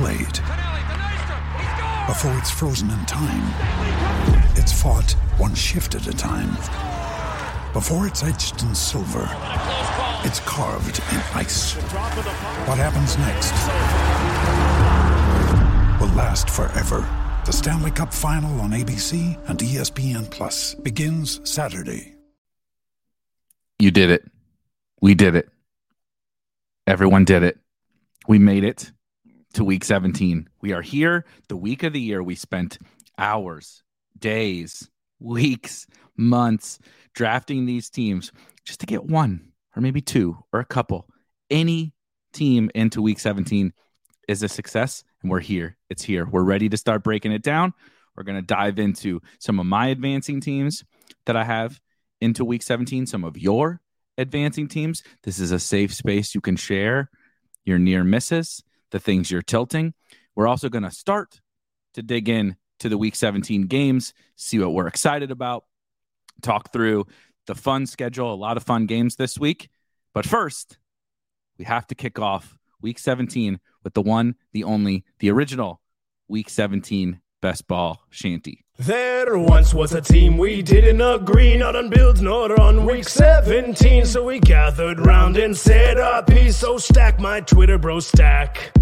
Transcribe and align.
played. 0.00 0.38
Before 2.08 2.34
it's 2.38 2.50
frozen 2.50 2.88
in 2.90 3.04
time, 3.04 3.44
it's 4.56 4.72
fought 4.72 5.10
one 5.36 5.54
shift 5.54 5.94
at 5.94 6.06
a 6.06 6.12
time. 6.12 6.56
Before 7.74 8.06
it's 8.06 8.24
etched 8.24 8.62
in 8.62 8.74
silver, 8.74 9.28
it's 10.24 10.40
carved 10.46 11.02
in 11.12 11.18
ice. 11.36 11.74
What 12.64 12.78
happens 12.78 13.18
next 13.18 13.52
will 16.00 16.16
last 16.16 16.48
forever. 16.48 17.06
The 17.44 17.52
Stanley 17.52 17.90
Cup 17.90 18.14
Final 18.14 18.58
on 18.62 18.70
ABC 18.70 19.36
and 19.50 19.58
ESPN 19.58 20.30
Plus 20.30 20.74
begins 20.76 21.42
Saturday. 21.44 22.14
You 23.78 23.90
did 23.90 24.08
it. 24.08 24.24
We 25.02 25.14
did 25.14 25.34
it. 25.34 25.50
Everyone 26.86 27.26
did 27.26 27.42
it. 27.42 27.58
We 28.26 28.38
made 28.38 28.64
it 28.64 28.92
to 29.54 29.64
week 29.64 29.84
17. 29.84 30.48
We 30.60 30.72
are 30.72 30.82
here, 30.82 31.24
the 31.48 31.56
week 31.56 31.82
of 31.82 31.92
the 31.92 32.00
year 32.00 32.22
we 32.22 32.34
spent 32.34 32.78
hours, 33.18 33.82
days, 34.18 34.88
weeks, 35.18 35.86
months 36.16 36.78
drafting 37.14 37.66
these 37.66 37.90
teams 37.90 38.32
just 38.64 38.80
to 38.80 38.86
get 38.86 39.04
one 39.04 39.52
or 39.76 39.82
maybe 39.82 40.00
two 40.00 40.38
or 40.52 40.60
a 40.60 40.64
couple. 40.64 41.06
Any 41.50 41.94
team 42.32 42.70
into 42.74 43.02
week 43.02 43.18
17 43.18 43.72
is 44.28 44.42
a 44.42 44.48
success, 44.48 45.02
and 45.22 45.30
we're 45.30 45.40
here. 45.40 45.76
It's 45.88 46.02
here. 46.02 46.26
We're 46.26 46.44
ready 46.44 46.68
to 46.68 46.76
start 46.76 47.02
breaking 47.02 47.32
it 47.32 47.42
down. 47.42 47.74
We're 48.16 48.22
going 48.22 48.38
to 48.38 48.42
dive 48.42 48.78
into 48.78 49.20
some 49.38 49.58
of 49.58 49.66
my 49.66 49.88
advancing 49.88 50.40
teams 50.40 50.84
that 51.26 51.36
I 51.36 51.44
have 51.44 51.80
into 52.20 52.44
week 52.44 52.62
17, 52.62 53.06
some 53.06 53.24
of 53.24 53.36
your 53.36 53.80
advancing 54.18 54.68
teams. 54.68 55.02
This 55.24 55.38
is 55.38 55.50
a 55.50 55.58
safe 55.58 55.92
space 55.94 56.34
you 56.34 56.40
can 56.40 56.56
share 56.56 57.10
your 57.64 57.78
near 57.78 58.04
misses, 58.04 58.62
the 58.90 59.00
things 59.00 59.30
you're 59.30 59.42
tilting. 59.42 59.94
We're 60.34 60.48
also 60.48 60.68
going 60.68 60.84
to 60.84 60.90
start 60.90 61.40
to 61.94 62.02
dig 62.02 62.28
in 62.28 62.56
to 62.80 62.88
the 62.88 62.98
week 62.98 63.14
17 63.14 63.66
games, 63.66 64.14
see 64.36 64.58
what 64.58 64.72
we're 64.72 64.86
excited 64.86 65.30
about, 65.30 65.64
talk 66.42 66.72
through 66.72 67.06
the 67.46 67.54
fun 67.54 67.86
schedule, 67.86 68.32
a 68.32 68.34
lot 68.34 68.56
of 68.56 68.62
fun 68.62 68.86
games 68.86 69.16
this 69.16 69.38
week. 69.38 69.68
But 70.14 70.26
first, 70.26 70.78
we 71.58 71.64
have 71.64 71.86
to 71.88 71.94
kick 71.94 72.18
off 72.18 72.56
week 72.80 72.98
17 72.98 73.60
with 73.84 73.94
the 73.94 74.02
one, 74.02 74.34
the 74.52 74.64
only, 74.64 75.04
the 75.18 75.30
original 75.30 75.80
week 76.28 76.48
17 76.48 77.20
best 77.42 77.66
ball 77.66 78.02
shanty. 78.10 78.64
There 78.80 79.36
once 79.36 79.74
was 79.74 79.92
a 79.92 80.00
team 80.00 80.38
we 80.38 80.62
didn't 80.62 81.02
agree, 81.02 81.54
not 81.54 81.76
on 81.76 81.90
builds, 81.90 82.22
not 82.22 82.58
on 82.58 82.86
week 82.86 83.06
17. 83.06 84.06
So 84.06 84.24
we 84.24 84.40
gathered 84.40 85.04
round 85.04 85.36
and 85.36 85.54
said 85.54 85.98
our 85.98 86.22
piece. 86.22 86.56
So 86.56 86.78
stack 86.78 87.20
my 87.20 87.42
Twitter, 87.42 87.76
bro, 87.76 88.00
stack. 88.00 88.72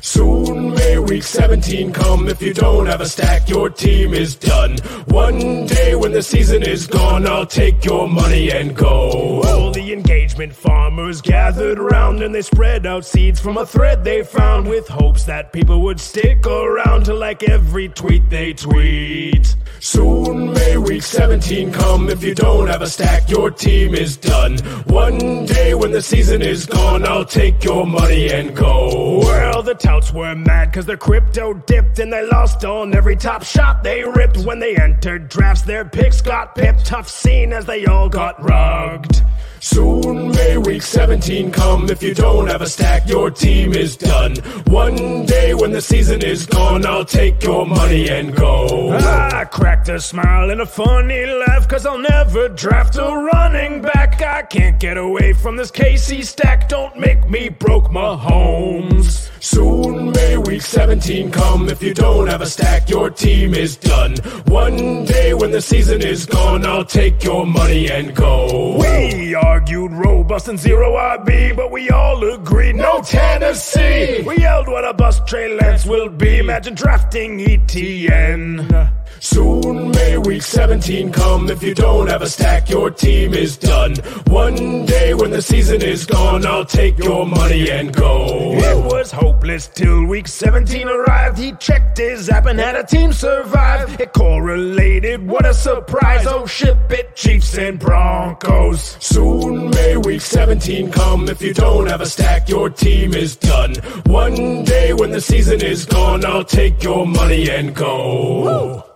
Soon 0.00 0.74
may 0.74 0.98
week 0.98 1.22
17 1.22 1.92
come. 1.92 2.28
If 2.28 2.40
you 2.40 2.54
don't 2.54 2.86
have 2.86 3.00
a 3.00 3.06
stack, 3.06 3.48
your 3.48 3.68
team 3.68 4.14
is 4.14 4.36
done. 4.36 4.78
One 5.08 5.66
day 5.66 5.94
when 5.94 6.12
the 6.12 6.22
season 6.22 6.62
is 6.62 6.86
gone, 6.86 7.26
I'll 7.26 7.46
take 7.46 7.84
your 7.84 8.08
money 8.08 8.50
and 8.50 8.74
go. 8.76 9.42
All 9.42 9.70
the 9.70 9.92
engagement 9.92 10.54
farmers 10.54 11.20
gathered 11.20 11.78
round 11.78 12.22
and 12.22 12.34
they 12.34 12.42
spread 12.42 12.86
out 12.86 13.04
seeds 13.04 13.40
from 13.40 13.56
a 13.56 13.66
thread 13.66 14.04
they 14.04 14.22
found 14.22 14.68
with 14.68 14.88
hopes 14.88 15.24
that 15.24 15.52
people 15.52 15.82
would 15.82 16.00
stick 16.00 16.46
around 16.46 17.04
to 17.06 17.14
like 17.14 17.42
every 17.42 17.88
tweet 17.88 18.28
they 18.30 18.52
tweet. 18.52 19.56
Soon 19.80 20.52
may 20.52 20.76
week 20.76 21.02
17 21.02 21.72
come. 21.72 22.08
If 22.08 22.22
you 22.22 22.34
don't 22.34 22.68
have 22.68 22.82
a 22.82 22.86
stack, 22.88 23.30
your 23.30 23.50
team 23.50 23.94
is 23.94 24.16
done. 24.16 24.58
One 24.86 25.46
day 25.46 25.74
when 25.74 25.92
the 25.92 26.02
season 26.02 26.42
is 26.42 26.66
gone, 26.66 27.06
I'll 27.06 27.24
take 27.24 27.62
your 27.62 27.86
money 27.86 28.30
and 28.30 28.56
go. 28.56 29.20
Well, 29.20 29.62
the 29.68 29.74
touts 29.74 30.10
were 30.14 30.34
mad 30.34 30.72
cause 30.72 30.86
their 30.86 30.96
crypto 30.96 31.52
dipped 31.52 31.98
and 31.98 32.10
they 32.10 32.26
lost 32.26 32.64
on 32.64 32.94
every 32.94 33.14
top 33.14 33.42
shot 33.42 33.82
they 33.82 34.02
ripped. 34.02 34.38
When 34.38 34.58
they 34.60 34.74
entered 34.76 35.28
drafts, 35.28 35.60
their 35.60 35.84
picks 35.84 36.22
got 36.22 36.54
pipped. 36.54 36.86
Tough 36.86 37.06
scene 37.06 37.52
as 37.52 37.66
they 37.66 37.84
all 37.84 38.08
got 38.08 38.42
rugged. 38.42 39.22
Soon 39.60 40.30
may 40.30 40.56
week 40.56 40.82
17 40.82 41.50
come. 41.50 41.90
If 41.90 42.02
you 42.02 42.14
don't 42.14 42.46
have 42.48 42.62
a 42.62 42.66
stack, 42.66 43.08
your 43.08 43.30
team 43.30 43.72
is 43.72 43.96
done. 43.96 44.36
One 44.66 45.26
day 45.26 45.54
when 45.54 45.72
the 45.72 45.80
season 45.80 46.22
is 46.22 46.46
gone, 46.46 46.86
I'll 46.86 47.04
take 47.04 47.42
your 47.42 47.66
money 47.66 48.08
and 48.08 48.34
go. 48.34 48.92
I 48.92 49.44
cracked 49.44 49.88
a 49.88 50.00
smile 50.00 50.50
and 50.50 50.60
a 50.60 50.66
funny 50.66 51.26
laugh, 51.26 51.68
cause 51.68 51.86
I'll 51.86 51.98
never 51.98 52.48
draft 52.48 52.96
a 52.96 53.02
running 53.32 53.82
back. 53.82 54.22
I 54.22 54.42
can't 54.42 54.78
get 54.78 54.96
away 54.96 55.32
from 55.32 55.56
this 55.56 55.70
KC 55.70 56.24
stack. 56.24 56.68
Don't 56.68 56.98
make 56.98 57.28
me 57.28 57.48
broke 57.48 57.90
my 57.90 58.16
homes. 58.16 59.30
Soon 59.40 60.12
may 60.12 60.36
week 60.36 60.62
17 60.62 61.30
come. 61.30 61.68
If 61.68 61.82
you 61.82 61.94
don't 61.94 62.26
have 62.26 62.40
a 62.40 62.46
stack, 62.46 62.88
your 62.88 63.10
team 63.10 63.54
is 63.54 63.76
done. 63.76 64.16
One 64.46 65.04
day 65.04 65.34
when 65.34 65.50
the 65.52 65.60
season 65.60 66.02
is 66.02 66.26
gone, 66.26 66.66
I'll 66.66 66.84
take 66.84 67.22
your 67.22 67.46
money 67.46 67.88
and 67.88 68.14
go. 68.14 68.78
We 68.78 69.34
argued 69.48 69.92
robust 69.92 70.46
and 70.48 70.58
zero 70.58 70.92
RB, 70.92 71.56
but 71.56 71.70
we 71.70 71.88
all 71.88 72.22
agreed 72.34 72.76
no 72.76 73.00
Tennessee. 73.00 74.22
We 74.22 74.36
yelled 74.36 74.68
what 74.68 74.84
a 74.84 74.92
bus 74.92 75.20
Trey 75.24 75.56
Lance 75.58 75.86
will 75.86 76.10
be. 76.10 76.38
Imagine 76.38 76.74
drafting 76.74 77.38
ETN. 77.38 78.97
Soon 79.20 79.90
may 79.90 80.18
week 80.18 80.42
17 80.42 81.12
come. 81.12 81.50
If 81.50 81.62
you 81.62 81.74
don't 81.74 82.08
have 82.08 82.22
a 82.22 82.28
stack, 82.28 82.70
your 82.70 82.90
team 82.90 83.34
is 83.34 83.56
done. 83.56 83.96
One 84.28 84.86
day 84.86 85.14
when 85.14 85.30
the 85.30 85.42
season 85.42 85.82
is 85.82 86.06
gone, 86.06 86.46
I'll 86.46 86.64
take 86.64 86.98
your 86.98 87.26
money 87.26 87.70
and 87.70 87.92
go. 87.92 88.52
It 88.54 88.84
was 88.84 89.10
hopeless 89.10 89.68
till 89.68 90.04
week 90.06 90.28
17 90.28 90.88
arrived. 90.88 91.38
He 91.38 91.52
checked 91.52 91.98
his 91.98 92.28
app 92.28 92.46
and 92.46 92.58
had 92.58 92.76
a 92.76 92.84
team 92.84 93.12
survive. 93.12 94.00
It 94.00 94.12
correlated, 94.12 95.26
what 95.26 95.46
a 95.46 95.54
surprise. 95.54 96.26
Oh, 96.26 96.46
ship 96.46 96.78
it, 96.90 97.16
Chiefs 97.16 97.58
and 97.58 97.78
Broncos. 97.78 98.96
Soon 99.00 99.70
may 99.70 99.96
week 99.96 100.20
17 100.20 100.90
come. 100.92 101.28
If 101.28 101.42
you 101.42 101.54
don't 101.54 101.86
have 101.86 102.00
a 102.00 102.06
stack, 102.06 102.48
your 102.48 102.70
team 102.70 103.14
is 103.14 103.36
done. 103.36 103.74
One 104.06 104.64
day 104.64 104.92
when 104.92 105.10
the 105.10 105.20
season 105.20 105.60
is 105.60 105.84
gone, 105.84 106.24
I'll 106.24 106.44
take 106.44 106.82
your 106.82 107.06
money 107.06 107.50
and 107.50 107.74
go. 107.74 108.87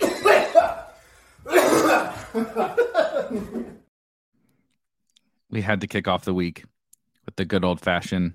We 5.50 5.62
had 5.62 5.80
to 5.80 5.88
kick 5.88 6.06
off 6.06 6.24
the 6.24 6.32
week 6.32 6.64
with 7.26 7.36
the 7.36 7.44
good 7.44 7.64
old 7.64 7.80
fashioned 7.80 8.34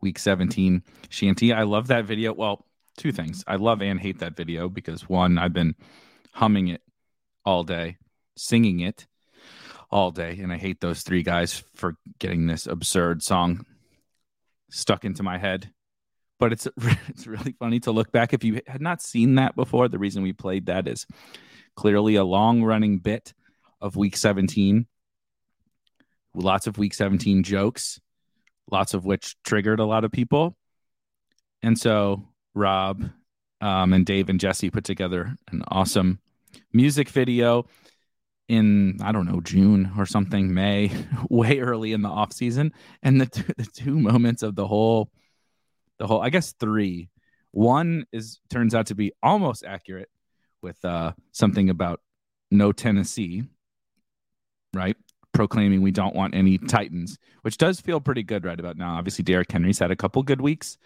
week 0.00 0.18
17 0.18 0.82
shanty. 1.08 1.52
I 1.52 1.64
love 1.64 1.88
that 1.88 2.04
video. 2.04 2.32
Well, 2.32 2.64
two 2.96 3.12
things. 3.12 3.44
I 3.46 3.56
love 3.56 3.82
and 3.82 4.00
hate 4.00 4.20
that 4.20 4.36
video 4.36 4.68
because 4.68 5.08
one, 5.08 5.38
I've 5.38 5.52
been 5.52 5.74
humming 6.32 6.68
it 6.68 6.82
all 7.44 7.64
day, 7.64 7.96
singing 8.36 8.80
it 8.80 9.06
all 9.90 10.10
day, 10.10 10.38
and 10.40 10.52
I 10.52 10.56
hate 10.56 10.80
those 10.80 11.02
three 11.02 11.22
guys 11.22 11.64
for 11.74 11.96
getting 12.18 12.46
this 12.46 12.66
absurd 12.66 13.22
song 13.22 13.64
stuck 14.70 15.04
into 15.04 15.22
my 15.22 15.38
head. 15.38 15.72
But 16.38 16.52
it's 16.52 16.68
it's 17.08 17.26
really 17.26 17.54
funny 17.58 17.80
to 17.80 17.92
look 17.92 18.12
back 18.12 18.32
if 18.32 18.44
you 18.44 18.60
had 18.66 18.80
not 18.80 19.02
seen 19.02 19.36
that 19.36 19.56
before. 19.56 19.88
The 19.88 19.98
reason 19.98 20.22
we 20.22 20.32
played 20.32 20.66
that 20.66 20.88
is 20.88 21.06
clearly 21.76 22.16
a 22.16 22.24
long 22.24 22.62
running 22.62 22.98
bit 22.98 23.34
of 23.80 23.96
week 23.96 24.16
17. 24.16 24.86
Lots 26.34 26.66
of 26.66 26.76
week 26.76 26.92
17 26.92 27.44
jokes, 27.44 27.98
lots 28.70 28.92
of 28.92 29.06
which 29.06 29.36
triggered 29.42 29.80
a 29.80 29.86
lot 29.86 30.04
of 30.04 30.12
people. 30.12 30.56
And 31.62 31.78
so 31.78 32.28
Rob 32.54 33.08
um, 33.62 33.92
and 33.94 34.04
Dave 34.04 34.28
and 34.28 34.38
Jesse 34.38 34.70
put 34.70 34.84
together 34.84 35.34
an 35.50 35.62
awesome 35.68 36.20
music 36.72 37.08
video 37.08 37.66
in 38.48 38.98
I 39.02 39.12
don't 39.12 39.26
know 39.26 39.40
June 39.40 39.92
or 39.98 40.06
something, 40.06 40.52
May, 40.52 40.92
way 41.30 41.58
early 41.58 41.92
in 41.92 42.02
the 42.02 42.08
off 42.08 42.32
season, 42.32 42.72
and 43.02 43.20
the 43.20 43.26
two, 43.26 43.52
the 43.56 43.64
two 43.66 43.98
moments 43.98 44.42
of 44.42 44.54
the 44.54 44.66
whole, 44.66 45.10
the 45.98 46.06
whole 46.06 46.20
I 46.20 46.30
guess 46.30 46.52
three. 46.52 47.10
One 47.52 48.04
is 48.12 48.40
turns 48.50 48.74
out 48.74 48.86
to 48.86 48.94
be 48.94 49.12
almost 49.22 49.64
accurate 49.64 50.10
with 50.62 50.84
uh, 50.84 51.12
something 51.32 51.70
about 51.70 52.00
no 52.50 52.72
Tennessee, 52.72 53.44
right? 54.74 54.96
Proclaiming 55.32 55.82
we 55.82 55.90
don't 55.90 56.14
want 56.14 56.34
any 56.34 56.58
Titans, 56.58 57.18
which 57.42 57.56
does 57.56 57.80
feel 57.80 58.00
pretty 58.00 58.22
good 58.22 58.44
right 58.44 58.58
about 58.58 58.76
now. 58.76 58.96
Obviously, 58.96 59.22
Derrick 59.22 59.50
Henry's 59.50 59.78
had 59.78 59.90
a 59.90 59.96
couple 59.96 60.22
good 60.22 60.40
weeks, 60.40 60.78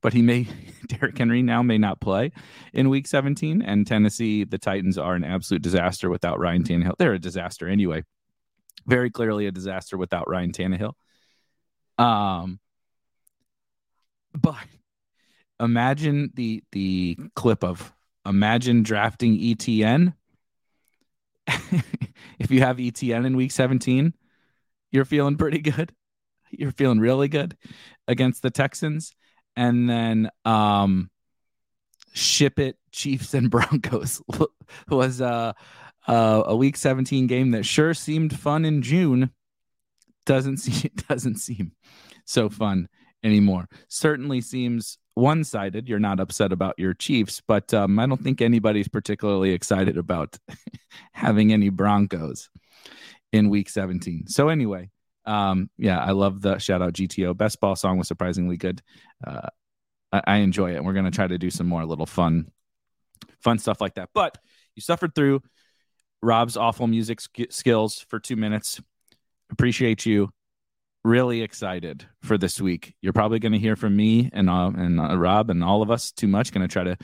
but 0.00 0.12
he 0.12 0.22
may 0.22 0.46
Derrick 0.88 1.16
Henry 1.16 1.42
now 1.42 1.62
may 1.62 1.78
not 1.78 2.00
play 2.00 2.32
in 2.72 2.90
week 2.90 3.06
17. 3.06 3.62
And 3.62 3.86
Tennessee, 3.86 4.44
the 4.44 4.58
Titans 4.58 4.98
are 4.98 5.14
an 5.14 5.24
absolute 5.24 5.62
disaster 5.62 6.10
without 6.10 6.38
Ryan 6.38 6.64
Tannehill. 6.64 6.96
They're 6.98 7.14
a 7.14 7.18
disaster 7.18 7.68
anyway. 7.68 8.04
Very 8.86 9.10
clearly 9.10 9.46
a 9.46 9.52
disaster 9.52 9.96
without 9.96 10.28
Ryan 10.28 10.52
Tannehill. 10.52 10.92
Um 11.96 12.58
but 14.34 14.66
imagine 15.60 16.30
the 16.34 16.62
the 16.72 17.16
clip 17.34 17.64
of 17.64 17.92
imagine 18.26 18.82
drafting 18.82 19.38
ETN. 19.38 20.14
if 22.38 22.50
you 22.50 22.60
have 22.60 22.78
ETN 22.78 23.26
in 23.26 23.36
week 23.36 23.52
17, 23.52 24.14
you're 24.90 25.04
feeling 25.04 25.36
pretty 25.36 25.58
good. 25.58 25.92
You're 26.50 26.72
feeling 26.72 27.00
really 27.00 27.28
good 27.28 27.56
against 28.08 28.42
the 28.42 28.50
Texans 28.50 29.14
and 29.56 29.88
then 29.88 30.30
um, 30.44 31.10
ship 32.12 32.58
it 32.58 32.76
Chiefs 32.92 33.34
and 33.34 33.50
Broncos 33.50 34.22
was 34.88 35.20
uh, 35.20 35.52
uh, 36.06 36.42
a 36.46 36.56
week 36.56 36.76
17 36.76 37.26
game 37.26 37.50
that 37.52 37.64
sure 37.64 37.94
seemed 37.94 38.38
fun 38.38 38.64
in 38.64 38.82
June. 38.82 39.30
Doesn't 40.26 40.58
see 40.58 40.90
doesn't 41.08 41.36
seem 41.36 41.72
so 42.24 42.48
fun 42.48 42.88
anymore. 43.24 43.68
Certainly 43.88 44.42
seems 44.42 44.98
one 45.14 45.42
sided. 45.42 45.88
You're 45.88 45.98
not 45.98 46.20
upset 46.20 46.52
about 46.52 46.78
your 46.78 46.94
Chiefs, 46.94 47.40
but 47.46 47.72
um, 47.74 47.98
I 47.98 48.06
don't 48.06 48.22
think 48.22 48.40
anybody's 48.40 48.88
particularly 48.88 49.50
excited 49.50 49.96
about 49.96 50.38
having 51.12 51.52
any 51.52 51.70
Broncos 51.70 52.50
in 53.32 53.48
week 53.48 53.68
17. 53.68 54.28
So, 54.28 54.48
anyway, 54.48 54.90
um, 55.24 55.70
yeah, 55.78 55.98
I 55.98 56.10
love 56.10 56.42
the 56.42 56.58
shout 56.58 56.82
out 56.82 56.92
GTO. 56.92 57.36
Best 57.36 57.60
ball 57.60 57.74
song 57.74 57.98
was 57.98 58.08
surprisingly 58.08 58.56
good. 58.56 58.82
Uh, 59.26 59.48
I, 60.12 60.22
I 60.26 60.36
enjoy 60.36 60.72
it. 60.72 60.76
And 60.76 60.86
we're 60.86 60.92
going 60.92 61.06
to 61.06 61.10
try 61.10 61.26
to 61.26 61.38
do 61.38 61.50
some 61.50 61.66
more 61.66 61.84
little 61.84 62.06
fun, 62.06 62.50
fun 63.40 63.58
stuff 63.58 63.80
like 63.80 63.94
that. 63.94 64.10
But 64.14 64.38
you 64.76 64.82
suffered 64.82 65.14
through 65.14 65.42
Rob's 66.22 66.56
awful 66.56 66.86
music 66.86 67.20
sk- 67.20 67.50
skills 67.50 68.04
for 68.08 68.18
two 68.18 68.36
minutes. 68.36 68.80
Appreciate 69.50 70.06
you. 70.06 70.30
Really 71.04 71.42
excited 71.42 72.06
for 72.22 72.38
this 72.38 72.60
week. 72.60 72.94
You're 73.02 73.12
probably 73.12 73.38
going 73.38 73.52
to 73.52 73.58
hear 73.58 73.76
from 73.76 73.94
me 73.94 74.30
and 74.32 74.48
uh, 74.48 74.72
and 74.74 74.98
uh, 74.98 75.16
Rob 75.18 75.50
and 75.50 75.62
all 75.62 75.82
of 75.82 75.90
us 75.90 76.10
too 76.12 76.28
much. 76.28 76.52
Going 76.52 76.66
to 76.66 76.72
try 76.72 76.84
to 76.84 76.96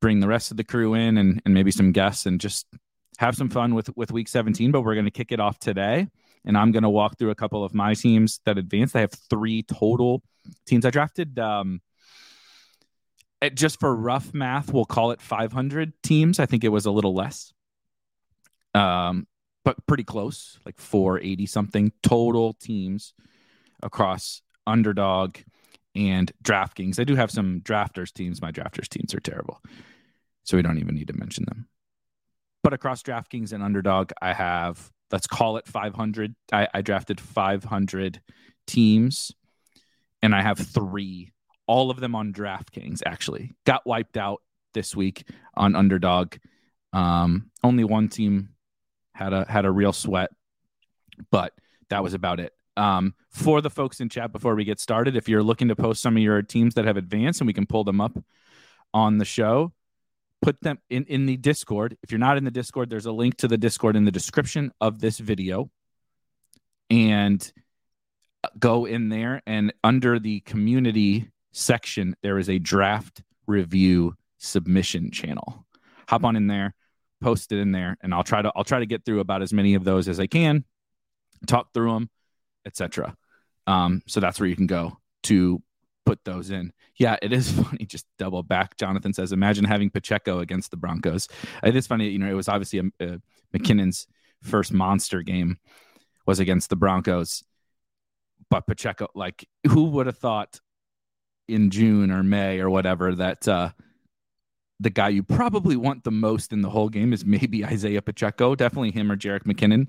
bring 0.00 0.20
the 0.20 0.28
rest 0.28 0.50
of 0.50 0.56
the 0.56 0.64
crew 0.64 0.94
in 0.94 1.18
and, 1.18 1.42
and 1.44 1.52
maybe 1.52 1.70
some 1.70 1.90
guests 1.90 2.26
and 2.26 2.40
just 2.40 2.66
have 3.18 3.34
some 3.34 3.50
fun 3.50 3.74
with 3.74 3.94
with 3.96 4.12
week 4.12 4.28
17. 4.28 4.70
But 4.70 4.82
we're 4.82 4.94
going 4.94 5.06
to 5.06 5.10
kick 5.10 5.32
it 5.32 5.40
off 5.40 5.58
today 5.58 6.06
and 6.46 6.56
I'm 6.56 6.70
going 6.70 6.84
to 6.84 6.88
walk 6.88 7.18
through 7.18 7.30
a 7.30 7.34
couple 7.34 7.64
of 7.64 7.74
my 7.74 7.94
teams 7.94 8.40
that 8.44 8.56
advanced. 8.56 8.94
I 8.94 9.00
have 9.00 9.12
three 9.12 9.64
total 9.64 10.22
teams 10.64 10.86
I 10.86 10.90
drafted. 10.90 11.38
Um, 11.38 11.82
just 13.54 13.80
for 13.80 13.94
rough 13.94 14.32
math, 14.32 14.72
we'll 14.72 14.84
call 14.84 15.10
it 15.10 15.20
500 15.20 15.92
teams. 16.02 16.38
I 16.38 16.46
think 16.46 16.64
it 16.64 16.68
was 16.68 16.86
a 16.86 16.90
little 16.90 17.14
less, 17.14 17.52
um, 18.74 19.26
but 19.66 19.84
pretty 19.88 20.04
close, 20.04 20.60
like 20.64 20.78
480 20.78 21.44
something 21.46 21.92
total 22.00 22.52
teams 22.52 23.14
across 23.82 24.40
underdog 24.64 25.38
and 25.96 26.30
DraftKings. 26.44 27.00
I 27.00 27.04
do 27.04 27.16
have 27.16 27.32
some 27.32 27.62
drafters 27.62 28.12
teams. 28.12 28.40
My 28.40 28.52
drafters 28.52 28.88
teams 28.88 29.12
are 29.12 29.18
terrible, 29.18 29.60
so 30.44 30.56
we 30.56 30.62
don't 30.62 30.78
even 30.78 30.94
need 30.94 31.08
to 31.08 31.18
mention 31.18 31.46
them. 31.48 31.66
But 32.62 32.74
across 32.74 33.02
DraftKings 33.02 33.52
and 33.52 33.60
underdog, 33.60 34.12
I 34.22 34.34
have 34.34 34.92
let's 35.10 35.26
call 35.26 35.56
it 35.56 35.66
500. 35.66 36.36
I, 36.52 36.68
I 36.72 36.80
drafted 36.82 37.20
500 37.20 38.20
teams, 38.68 39.32
and 40.22 40.32
I 40.32 40.42
have 40.42 40.58
three, 40.58 41.32
all 41.66 41.90
of 41.90 41.98
them 41.98 42.14
on 42.14 42.32
DraftKings. 42.32 43.02
Actually, 43.04 43.50
got 43.64 43.84
wiped 43.84 44.16
out 44.16 44.42
this 44.74 44.94
week 44.94 45.28
on 45.56 45.74
Underdog. 45.74 46.36
Um, 46.92 47.50
only 47.64 47.82
one 47.82 48.08
team 48.08 48.50
had 49.16 49.32
a 49.32 49.46
had 49.48 49.64
a 49.64 49.70
real 49.70 49.92
sweat, 49.92 50.30
but 51.30 51.52
that 51.88 52.02
was 52.02 52.14
about 52.14 52.40
it. 52.40 52.52
Um, 52.76 53.14
for 53.30 53.62
the 53.62 53.70
folks 53.70 54.00
in 54.00 54.10
chat 54.10 54.32
before 54.32 54.54
we 54.54 54.64
get 54.64 54.78
started, 54.78 55.16
if 55.16 55.28
you're 55.28 55.42
looking 55.42 55.68
to 55.68 55.76
post 55.76 56.02
some 56.02 56.16
of 56.16 56.22
your 56.22 56.42
teams 56.42 56.74
that 56.74 56.84
have 56.84 56.98
advanced 56.98 57.40
and 57.40 57.46
we 57.46 57.54
can 57.54 57.66
pull 57.66 57.84
them 57.84 58.00
up 58.00 58.18
on 58.92 59.16
the 59.16 59.24
show, 59.24 59.72
put 60.42 60.60
them 60.60 60.78
in, 60.90 61.04
in 61.04 61.24
the 61.24 61.38
Discord. 61.38 61.96
If 62.02 62.12
you're 62.12 62.18
not 62.18 62.36
in 62.36 62.44
the 62.44 62.50
Discord, 62.50 62.90
there's 62.90 63.06
a 63.06 63.12
link 63.12 63.38
to 63.38 63.48
the 63.48 63.56
Discord 63.56 63.96
in 63.96 64.04
the 64.04 64.10
description 64.10 64.72
of 64.80 65.00
this 65.00 65.18
video. 65.18 65.70
And 66.90 67.50
uh, 68.44 68.48
go 68.58 68.84
in 68.84 69.08
there 69.08 69.42
and 69.46 69.72
under 69.82 70.18
the 70.18 70.40
community 70.40 71.30
section, 71.52 72.14
there 72.22 72.38
is 72.38 72.50
a 72.50 72.58
draft 72.58 73.22
review 73.46 74.14
submission 74.38 75.10
channel. 75.10 75.64
Hop 76.08 76.24
on 76.24 76.36
in 76.36 76.46
there, 76.46 76.74
post 77.20 77.52
it 77.52 77.58
in 77.58 77.72
there, 77.72 77.96
and 78.02 78.14
I'll 78.14 78.24
try 78.24 78.42
to 78.42 78.52
I'll 78.54 78.64
try 78.64 78.78
to 78.78 78.86
get 78.86 79.04
through 79.04 79.20
about 79.20 79.42
as 79.42 79.52
many 79.52 79.74
of 79.74 79.84
those 79.84 80.08
as 80.08 80.20
I 80.20 80.26
can, 80.26 80.64
talk 81.46 81.72
through 81.72 81.92
them, 81.92 82.10
etc. 82.64 83.16
Um, 83.66 84.02
so 84.06 84.20
that's 84.20 84.38
where 84.38 84.48
you 84.48 84.56
can 84.56 84.66
go 84.66 84.98
to 85.24 85.62
put 86.04 86.24
those 86.24 86.50
in. 86.50 86.72
Yeah, 86.96 87.16
it 87.20 87.32
is 87.32 87.50
funny. 87.62 87.84
Just 87.84 88.06
double 88.18 88.42
back. 88.42 88.76
Jonathan 88.76 89.12
says, 89.12 89.32
imagine 89.32 89.64
having 89.64 89.90
Pacheco 89.90 90.38
against 90.38 90.70
the 90.70 90.76
Broncos. 90.76 91.28
It 91.62 91.76
is 91.76 91.86
funny. 91.86 92.08
You 92.08 92.18
know, 92.18 92.30
it 92.30 92.34
was 92.34 92.48
obviously 92.48 92.78
a, 92.78 93.04
a 93.04 93.20
McKinnon's 93.54 94.06
first 94.42 94.72
monster 94.72 95.22
game 95.22 95.58
was 96.26 96.40
against 96.40 96.70
the 96.70 96.76
Broncos, 96.76 97.44
but 98.50 98.66
Pacheco, 98.66 99.08
like, 99.14 99.48
who 99.68 99.84
would 99.84 100.06
have 100.06 100.18
thought 100.18 100.60
in 101.48 101.70
June 101.70 102.10
or 102.10 102.22
May 102.22 102.60
or 102.60 102.68
whatever 102.70 103.14
that 103.14 103.46
uh, 103.46 103.70
the 104.80 104.90
guy 104.90 105.08
you 105.08 105.22
probably 105.22 105.76
want 105.76 106.04
the 106.04 106.10
most 106.10 106.52
in 106.52 106.60
the 106.60 106.70
whole 106.70 106.88
game 106.88 107.12
is 107.12 107.24
maybe 107.24 107.64
Isaiah 107.74 108.02
Pacheco, 108.02 108.54
definitely 108.54 108.92
him 108.92 109.10
or 109.10 109.16
Jerick 109.16 109.44
McKinnon 109.44 109.88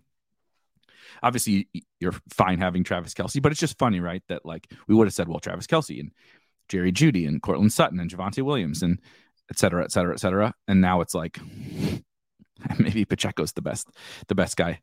obviously 1.23 1.67
you're 1.99 2.13
fine 2.29 2.59
having 2.59 2.83
Travis 2.83 3.13
Kelce, 3.13 3.41
but 3.41 3.51
it's 3.51 3.61
just 3.61 3.77
funny, 3.77 3.99
right? 3.99 4.23
That 4.29 4.45
like 4.45 4.71
we 4.87 4.95
would 4.95 5.07
have 5.07 5.13
said, 5.13 5.27
well, 5.27 5.39
Travis 5.39 5.67
Kelce 5.67 5.99
and 5.99 6.11
Jerry 6.69 6.91
Jeudy 6.91 7.27
and 7.27 7.41
Courtland 7.41 7.73
Sutton 7.73 7.99
and 7.99 8.09
Javonte 8.09 8.43
Williams 8.43 8.83
and 8.83 8.99
et 9.49 9.57
cetera, 9.57 9.83
et 9.83 9.91
cetera, 9.91 10.13
et 10.13 10.19
cetera. 10.19 10.53
And 10.67 10.81
now 10.81 11.01
it's 11.01 11.13
like 11.13 11.39
maybe 12.79 13.05
Pacheco's 13.05 13.53
the 13.53 13.61
best, 13.61 13.87
the 14.27 14.35
best 14.35 14.57
guy 14.57 14.79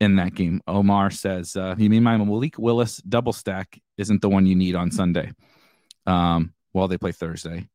in 0.00 0.16
that 0.16 0.34
game. 0.34 0.62
Omar 0.66 1.10
says, 1.10 1.56
uh, 1.56 1.74
you 1.78 1.90
mean 1.90 2.02
my 2.02 2.16
Malik 2.16 2.58
Willis 2.58 2.96
double 2.98 3.32
stack 3.32 3.78
isn't 3.98 4.22
the 4.22 4.30
one 4.30 4.46
you 4.46 4.56
need 4.56 4.74
on 4.74 4.90
Sunday. 4.90 5.32
Um, 6.06 6.54
well, 6.72 6.88
they 6.88 6.98
play 6.98 7.12
Thursday. 7.12 7.68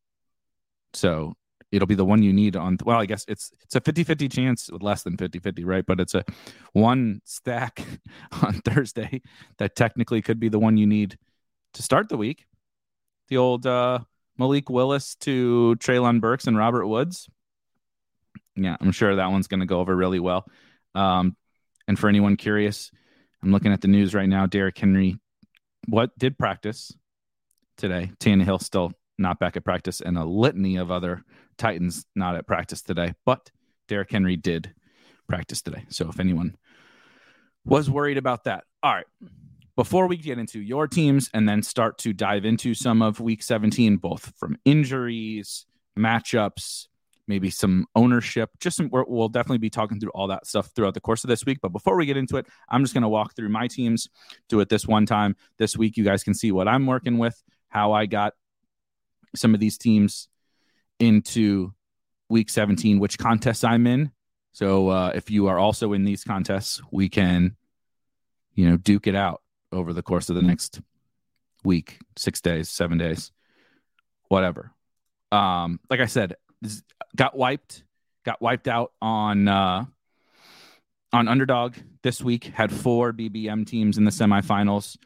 So 0.94 1.36
it'll 1.76 1.88
be 1.88 1.96
the 1.96 2.06
one 2.06 2.24
you 2.24 2.32
need 2.32 2.56
on 2.56 2.78
well 2.86 3.00
i 3.00 3.06
guess 3.06 3.26
it's 3.28 3.52
it's 3.62 3.76
a 3.76 3.82
50-50 3.82 4.32
chance 4.32 4.72
with 4.72 4.82
less 4.82 5.04
than 5.04 5.18
50-50 5.18 5.66
right? 5.66 5.86
But 5.86 6.00
it's 6.00 6.16
a 6.16 6.24
one 6.74 7.22
stack 7.26 7.84
on 8.44 8.54
thursday 8.62 9.22
that 9.58 9.76
technically 9.76 10.22
could 10.22 10.40
be 10.40 10.50
the 10.50 10.60
one 10.60 10.78
you 10.78 10.88
need 10.88 11.18
to 11.74 11.82
start 11.82 12.08
the 12.08 12.18
week. 12.18 12.46
The 13.28 13.38
old 13.38 13.66
uh 13.66 14.00
malik 14.38 14.70
willis 14.70 15.16
to 15.16 15.76
Treylon 15.80 16.22
burks 16.22 16.48
and 16.48 16.58
robert 16.58 16.88
woods. 16.88 17.28
Yeah 18.56 18.78
i'm 18.80 18.92
sure 18.92 19.16
that 19.16 19.32
one's 19.32 19.48
going 19.48 19.60
to 19.60 19.66
go 19.66 19.80
over 19.80 19.96
really 19.96 20.20
well. 20.20 20.46
Um 20.94 21.36
and 21.88 22.00
for 22.00 22.08
anyone 22.08 22.38
curious 22.38 22.92
i'm 23.44 23.52
looking 23.52 23.74
at 23.74 23.82
the 23.82 23.88
news 23.88 24.14
right 24.14 24.30
now. 24.30 24.46
Derrick 24.46 24.78
henry 24.78 25.20
what 25.88 26.18
did 26.18 26.38
practice 26.38 26.92
today. 27.78 28.12
Tannehill 28.20 28.62
still 28.62 28.92
not 29.18 29.40
back 29.40 29.56
at 29.56 29.64
practice, 29.64 30.02
and 30.02 30.18
a 30.18 30.26
litany 30.26 30.78
of 30.78 30.92
other 30.92 31.24
Titans 31.58 32.06
not 32.16 32.36
at 32.36 32.48
practice 32.48 32.82
today. 32.82 33.14
But 33.26 33.52
Derrick 33.88 34.12
Henry 34.12 34.36
did 34.36 34.74
practice 35.28 35.62
today. 35.62 35.86
So 35.90 36.10
if 36.10 36.20
anyone 36.20 36.58
was 37.64 37.90
worried 37.90 38.18
about 38.18 38.44
that, 38.46 38.64
all 38.84 38.94
right, 38.94 39.06
before 39.76 40.08
we 40.08 40.18
get 40.18 40.40
into 40.40 40.60
your 40.60 40.88
teams 40.88 41.30
and 41.34 41.48
then 41.48 41.62
start 41.62 41.98
to 42.00 42.14
dive 42.14 42.46
into 42.46 42.74
some 42.74 43.02
of 43.02 43.20
week 43.20 43.44
17, 43.44 43.98
both 43.98 44.34
from 44.38 44.58
injuries, 44.64 45.66
matchups, 45.98 46.88
maybe 47.28 47.50
some 47.50 47.86
ownership, 47.96 48.52
just 48.60 48.78
some, 48.78 48.90
we'll 48.92 49.30
definitely 49.30 49.58
be 49.58 49.70
talking 49.70 50.00
through 50.00 50.12
all 50.12 50.28
that 50.28 50.46
stuff 50.46 50.70
throughout 50.76 50.94
the 50.94 51.02
course 51.02 51.24
of 51.24 51.28
this 51.28 51.46
week. 51.46 51.58
But 51.62 51.70
before 51.70 51.98
we 51.98 52.06
get 52.06 52.18
into 52.18 52.38
it, 52.38 52.48
I'm 52.70 52.84
just 52.84 52.94
going 52.94 53.02
to 53.02 53.10
walk 53.10 53.36
through 53.36 53.50
my 53.50 53.68
teams, 53.68 54.08
do 54.48 54.60
it 54.60 54.70
this 54.70 54.88
one 54.88 55.06
time. 55.06 55.36
This 55.58 55.76
week, 55.76 55.98
you 55.98 56.04
guys 56.04 56.24
can 56.24 56.34
see 56.34 56.52
what 56.52 56.68
I'm 56.68 56.86
working 56.86 57.18
with, 57.18 57.42
how 57.70 57.92
I 57.92 58.06
got 58.06 58.34
some 59.36 59.54
of 59.54 59.60
these 59.60 59.78
teams 59.78 60.30
into 61.00 61.74
week 62.30 62.50
17, 62.50 63.00
which 63.00 63.18
contests 63.18 63.64
I'm 63.64 63.88
in. 63.88 64.12
So 64.52 64.90
uh, 64.90 65.12
if 65.14 65.30
you 65.30 65.48
are 65.48 65.60
also 65.60 65.94
in 65.94 66.06
these 66.06 66.24
contests, 66.24 66.82
we 66.92 67.10
can, 67.10 67.56
you 68.54 68.70
know, 68.70 68.78
duke 68.78 69.08
it 69.08 69.16
out 69.16 69.42
over 69.72 69.92
the 69.94 70.02
course 70.02 70.30
of 70.30 70.36
the 70.36 70.42
next 70.42 70.82
week, 71.64 72.00
six 72.16 72.40
days, 72.40 72.70
seven 72.70 72.98
days, 72.98 73.32
whatever. 74.30 74.72
Um, 75.32 75.80
like 75.90 76.00
I 76.00 76.06
said, 76.06 76.36
got 77.16 77.36
wiped, 77.36 77.84
got 78.24 78.42
wiped 78.42 78.68
out 78.68 78.94
on 79.02 79.48
uh, 79.48 79.86
on 81.12 81.28
underdog 81.28 81.76
this 82.02 82.22
week. 82.22 82.46
Had 82.46 82.72
four 82.72 83.12
BBM 83.12 83.68
teams 83.68 83.98
in 83.98 84.06
the 84.06 84.12
semifinals. 84.12 84.98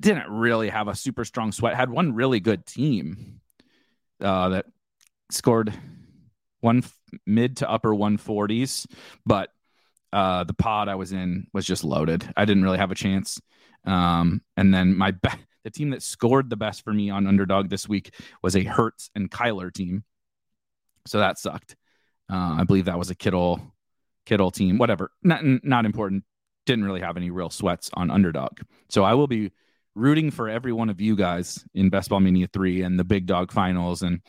Didn't 0.00 0.28
really 0.28 0.70
have 0.70 0.88
a 0.88 0.94
super 0.96 1.24
strong 1.24 1.52
sweat. 1.52 1.76
Had 1.76 1.88
one 1.88 2.14
really 2.14 2.40
good 2.40 2.66
team 2.66 3.40
uh, 4.24 4.48
that 4.50 4.66
scored 5.30 5.72
one 6.60 6.82
mid 7.26 7.58
to 7.58 7.70
upper 7.70 7.90
140s, 7.90 8.86
but 9.24 9.50
uh, 10.12 10.44
the 10.44 10.54
pod 10.54 10.88
I 10.88 10.94
was 10.94 11.12
in 11.12 11.46
was 11.52 11.66
just 11.66 11.84
loaded. 11.84 12.26
I 12.36 12.44
didn't 12.44 12.62
really 12.62 12.78
have 12.78 12.90
a 12.90 12.96
chance. 12.96 13.40
Um, 13.84 14.42
and 14.56 14.72
then 14.72 14.96
my 14.96 15.10
be- 15.10 15.28
the 15.64 15.70
team 15.70 15.90
that 15.90 16.02
scored 16.02 16.50
the 16.50 16.56
best 16.56 16.82
for 16.82 16.92
me 16.92 17.10
on 17.10 17.26
underdog 17.26 17.68
this 17.68 17.88
week 17.88 18.14
was 18.42 18.56
a 18.56 18.62
Hurts 18.62 19.10
and 19.14 19.30
Kyler 19.30 19.72
team. 19.72 20.04
So 21.06 21.18
that 21.18 21.38
sucked. 21.38 21.76
Uh, 22.32 22.56
I 22.58 22.64
believe 22.64 22.86
that 22.86 22.98
was 22.98 23.10
a 23.10 23.14
Kittle 23.14 23.60
Kittle 24.24 24.50
team. 24.50 24.78
Whatever, 24.78 25.10
not 25.22 25.42
not 25.44 25.84
important. 25.84 26.24
Didn't 26.64 26.84
really 26.84 27.00
have 27.00 27.18
any 27.18 27.30
real 27.30 27.50
sweats 27.50 27.90
on 27.92 28.10
underdog. 28.10 28.60
So 28.88 29.04
I 29.04 29.14
will 29.14 29.26
be 29.26 29.50
rooting 29.94 30.30
for 30.30 30.48
every 30.48 30.72
one 30.72 30.90
of 30.90 31.00
you 31.00 31.16
guys 31.16 31.64
in 31.74 31.90
Best 31.90 32.10
Ball 32.10 32.20
Mania 32.20 32.48
three 32.52 32.82
and 32.82 32.98
the 32.98 33.04
Big 33.04 33.26
Dog 33.26 33.52
Finals 33.52 34.02
and 34.02 34.20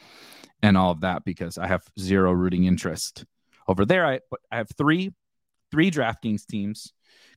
and 0.62 0.78
all 0.78 0.92
of 0.92 1.02
that 1.02 1.26
because 1.26 1.58
I 1.58 1.68
have 1.68 1.84
zero 2.00 2.32
rooting 2.32 2.66
interest 2.66 3.26
over 3.68 3.86
there. 3.86 4.06
I 4.06 4.20
I 4.52 4.58
have 4.58 4.70
three 4.78 5.14
three 5.72 5.92
DraftKings 5.92 6.46
teams. 6.46 6.94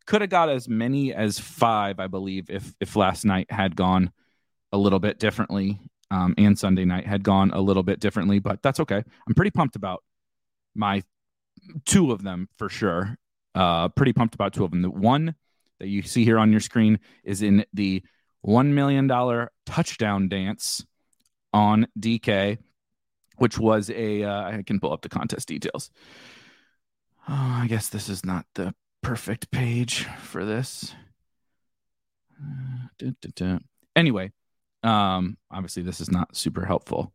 Could 0.06 0.23
have 0.23 0.30
got 0.30 0.49
as 0.49 0.68
many 0.68 1.12
as 1.12 1.38
five, 1.38 2.00
I 2.00 2.06
believe, 2.06 2.49
if 2.50 2.73
if 2.80 2.97
last 2.97 3.25
night 3.25 3.50
had 3.50 3.76
gone 3.76 4.12
a 4.73 4.78
little 4.78 4.99
bit 4.99 5.18
differently, 5.18 5.80
um, 6.11 6.35
and 6.38 6.58
Sunday 6.58 6.85
night 6.85 7.06
had 7.06 7.23
gone 7.23 7.50
a 7.52 7.61
little 7.61 7.82
bit 7.82 8.00
differently. 8.00 8.38
But 8.38 8.62
that's 8.62 8.80
okay. 8.80 9.02
I'm 9.28 9.35
pretty 9.35 9.50
pumped 9.50 9.76
about 9.76 10.02
my 10.75 11.02
two 11.85 12.12
of 12.12 12.23
them 12.23 12.49
for 12.56 12.68
sure. 12.68 13.16
Uh, 13.54 13.88
pretty 13.88 14.12
pumped 14.12 14.35
about 14.35 14.54
two 14.54 14.64
of 14.64 14.70
them. 14.70 14.82
The 14.82 14.90
one 14.90 15.35
that 15.80 15.88
you 15.88 16.02
see 16.02 16.25
here 16.25 16.38
on 16.38 16.50
your 16.50 16.61
screen 16.61 17.00
is 17.25 17.42
in 17.42 17.64
the 17.73 18.02
one 18.42 18.75
million 18.75 19.07
dollar 19.07 19.50
touchdown 19.66 20.28
dance 20.28 20.85
on 21.52 21.87
DK, 21.99 22.59
which 23.37 23.59
was 23.59 23.90
a. 23.90 24.25
Uh, 24.25 24.42
I 24.59 24.62
can 24.66 24.80
pull 24.80 24.92
up 24.92 25.02
the 25.02 25.09
contest 25.09 25.49
details. 25.49 25.90
Oh, 27.28 27.61
I 27.62 27.66
guess 27.68 27.88
this 27.88 28.09
is 28.09 28.25
not 28.25 28.47
the 28.54 28.75
perfect 29.02 29.50
page 29.50 30.04
for 30.21 30.45
this. 30.45 30.95
Uh, 32.40 32.88
da, 32.99 33.11
da, 33.21 33.28
da. 33.35 33.59
Anyway, 33.95 34.33
um, 34.83 35.37
obviously 35.50 35.83
this 35.83 36.00
is 36.00 36.11
not 36.11 36.37
super 36.37 36.64
helpful. 36.64 37.12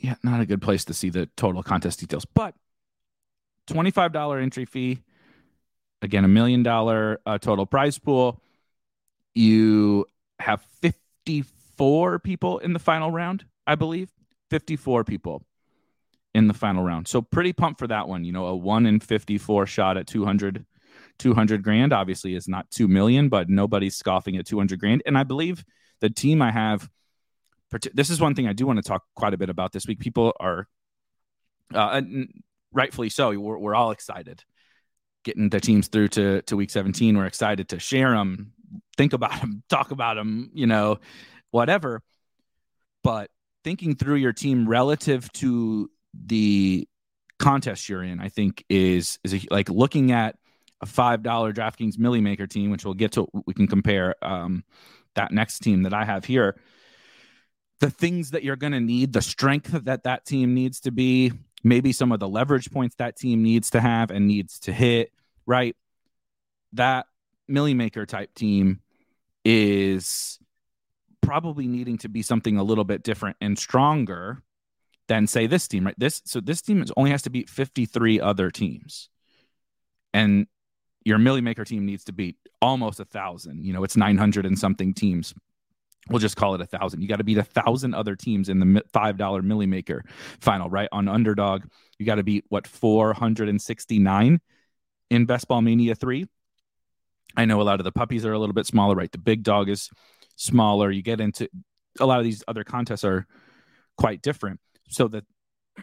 Yeah, 0.00 0.16
not 0.24 0.40
a 0.40 0.46
good 0.46 0.60
place 0.60 0.84
to 0.86 0.94
see 0.94 1.10
the 1.10 1.26
total 1.36 1.62
contest 1.62 2.00
details, 2.00 2.24
but 2.24 2.54
$25 3.68 4.42
entry 4.42 4.64
fee. 4.64 5.02
Again, 6.00 6.24
a 6.24 6.28
million 6.28 6.64
dollar 6.64 7.20
uh, 7.24 7.38
total 7.38 7.66
prize 7.66 7.98
pool. 7.98 8.40
You 9.34 10.06
have 10.38 10.62
54 10.80 12.18
people 12.18 12.58
in 12.58 12.72
the 12.72 12.78
final 12.78 13.10
round, 13.10 13.44
I 13.66 13.74
believe. 13.74 14.10
54 14.50 15.04
people 15.04 15.42
in 16.34 16.46
the 16.46 16.54
final 16.54 16.84
round. 16.84 17.08
So 17.08 17.22
pretty 17.22 17.52
pumped 17.52 17.78
for 17.78 17.86
that 17.86 18.08
one. 18.08 18.24
You 18.24 18.32
know, 18.32 18.46
a 18.46 18.56
one 18.56 18.86
in 18.86 19.00
54 19.00 19.66
shot 19.66 19.96
at 19.96 20.06
200, 20.06 20.64
200 21.18 21.62
grand 21.62 21.92
obviously 21.92 22.34
is 22.34 22.48
not 22.48 22.70
2 22.70 22.88
million, 22.88 23.28
but 23.28 23.48
nobody's 23.48 23.96
scoffing 23.96 24.36
at 24.36 24.46
200 24.46 24.78
grand. 24.78 25.02
And 25.06 25.16
I 25.16 25.24
believe 25.24 25.64
the 26.00 26.10
team 26.10 26.42
I 26.42 26.50
have, 26.50 26.88
this 27.94 28.10
is 28.10 28.20
one 28.20 28.34
thing 28.34 28.46
I 28.46 28.52
do 28.52 28.66
want 28.66 28.78
to 28.78 28.82
talk 28.82 29.02
quite 29.14 29.34
a 29.34 29.38
bit 29.38 29.48
about 29.48 29.72
this 29.72 29.86
week. 29.86 30.00
People 30.00 30.34
are, 30.38 30.68
uh, 31.74 32.02
rightfully 32.72 33.08
so, 33.08 33.38
we're, 33.38 33.58
we're 33.58 33.74
all 33.74 33.90
excited 33.90 34.44
getting 35.24 35.48
the 35.48 35.60
teams 35.60 35.88
through 35.88 36.08
to, 36.08 36.42
to 36.42 36.56
week 36.56 36.70
17. 36.70 37.16
We're 37.16 37.26
excited 37.26 37.68
to 37.70 37.78
share 37.78 38.10
them, 38.10 38.52
think 38.96 39.12
about 39.12 39.40
them, 39.40 39.62
talk 39.68 39.90
about 39.90 40.16
them, 40.16 40.50
you 40.54 40.66
know, 40.66 40.98
whatever. 41.50 42.02
But 43.02 43.30
thinking 43.64 43.96
through 43.96 44.16
your 44.16 44.32
team 44.32 44.68
relative 44.68 45.30
to 45.34 45.90
the 46.14 46.88
contest 47.38 47.88
you're 47.88 48.02
in, 48.02 48.20
I 48.20 48.28
think 48.28 48.64
is 48.68 49.18
is 49.24 49.34
a, 49.34 49.40
like 49.50 49.68
looking 49.68 50.12
at 50.12 50.36
a 50.80 50.86
five 50.86 51.22
dollar 51.22 51.52
DraftKings 51.52 51.98
Millie 51.98 52.20
Maker 52.20 52.46
team, 52.46 52.70
which 52.70 52.84
we'll 52.84 52.94
get 52.94 53.12
to. 53.12 53.28
We 53.46 53.54
can 53.54 53.66
compare 53.66 54.14
um, 54.22 54.64
that 55.14 55.32
next 55.32 55.60
team 55.60 55.82
that 55.84 55.94
I 55.94 56.04
have 56.04 56.24
here. 56.24 56.60
The 57.80 57.90
things 57.90 58.30
that 58.30 58.44
you're 58.44 58.56
going 58.56 58.72
to 58.72 58.80
need, 58.80 59.12
the 59.12 59.22
strength 59.22 59.72
that 59.84 60.04
that 60.04 60.24
team 60.24 60.54
needs 60.54 60.80
to 60.80 60.92
be, 60.92 61.32
maybe 61.64 61.92
some 61.92 62.12
of 62.12 62.20
the 62.20 62.28
leverage 62.28 62.70
points 62.70 62.94
that 62.96 63.16
team 63.16 63.42
needs 63.42 63.70
to 63.70 63.80
have 63.80 64.10
and 64.10 64.28
needs 64.28 64.60
to 64.60 64.72
hit. 64.72 65.12
Right, 65.44 65.74
that 66.74 67.06
Millie 67.48 67.74
Maker 67.74 68.06
type 68.06 68.34
team 68.34 68.80
is 69.44 70.38
probably 71.20 71.66
needing 71.66 71.98
to 71.98 72.08
be 72.08 72.22
something 72.22 72.56
a 72.56 72.62
little 72.62 72.84
bit 72.84 73.02
different 73.02 73.36
and 73.40 73.58
stronger 73.58 74.42
than 75.08 75.26
say 75.26 75.46
this 75.46 75.68
team, 75.68 75.86
right? 75.86 75.94
This 75.98 76.22
so 76.24 76.40
this 76.40 76.62
team 76.62 76.82
is, 76.82 76.92
only 76.96 77.10
has 77.10 77.22
to 77.22 77.30
beat 77.30 77.50
53 77.50 78.20
other 78.20 78.50
teams. 78.50 79.08
And 80.14 80.46
your 81.04 81.18
Millie 81.18 81.40
Maker 81.40 81.64
team 81.64 81.86
needs 81.86 82.04
to 82.04 82.12
beat 82.12 82.36
almost 82.60 83.00
a 83.00 83.04
thousand. 83.04 83.64
You 83.64 83.72
know, 83.72 83.84
it's 83.84 83.96
900 83.96 84.46
and 84.46 84.58
something 84.58 84.94
teams. 84.94 85.34
We'll 86.08 86.18
just 86.18 86.36
call 86.36 86.54
it 86.54 86.60
a 86.60 86.66
thousand. 86.66 87.00
You 87.02 87.08
got 87.08 87.16
to 87.16 87.24
beat 87.24 87.38
a 87.38 87.44
thousand 87.44 87.94
other 87.94 88.16
teams 88.16 88.48
in 88.48 88.58
the 88.58 88.82
five 88.92 89.16
dollar 89.16 89.40
Millie 89.40 89.66
Maker 89.66 90.04
final, 90.40 90.68
right? 90.68 90.88
On 90.92 91.08
underdog, 91.08 91.64
you 91.98 92.06
got 92.06 92.16
to 92.16 92.24
beat 92.24 92.44
what 92.48 92.66
469 92.66 94.40
in 95.10 95.26
Best 95.26 95.48
Ball 95.48 95.62
Mania 95.62 95.94
three. 95.94 96.26
I 97.36 97.44
know 97.44 97.60
a 97.60 97.64
lot 97.64 97.80
of 97.80 97.84
the 97.84 97.92
puppies 97.92 98.24
are 98.24 98.32
a 98.32 98.38
little 98.38 98.54
bit 98.54 98.66
smaller, 98.66 98.94
right? 98.94 99.10
The 99.10 99.18
big 99.18 99.42
dog 99.42 99.68
is 99.68 99.90
smaller. 100.36 100.90
You 100.90 101.02
get 101.02 101.20
into 101.20 101.48
a 102.00 102.06
lot 102.06 102.18
of 102.18 102.24
these 102.24 102.42
other 102.48 102.64
contests 102.64 103.04
are 103.04 103.26
quite 103.96 104.22
different 104.22 104.60
so 104.88 105.08
that 105.08 105.24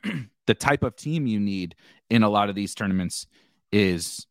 the 0.48 0.54
type 0.54 0.84
of 0.84 0.96
team 0.96 1.28
you 1.28 1.40
need 1.40 1.76
in 2.10 2.24
a 2.24 2.30
lot 2.30 2.50
of 2.50 2.56
these 2.56 2.76
tournaments 2.76 3.28
is 3.72 4.26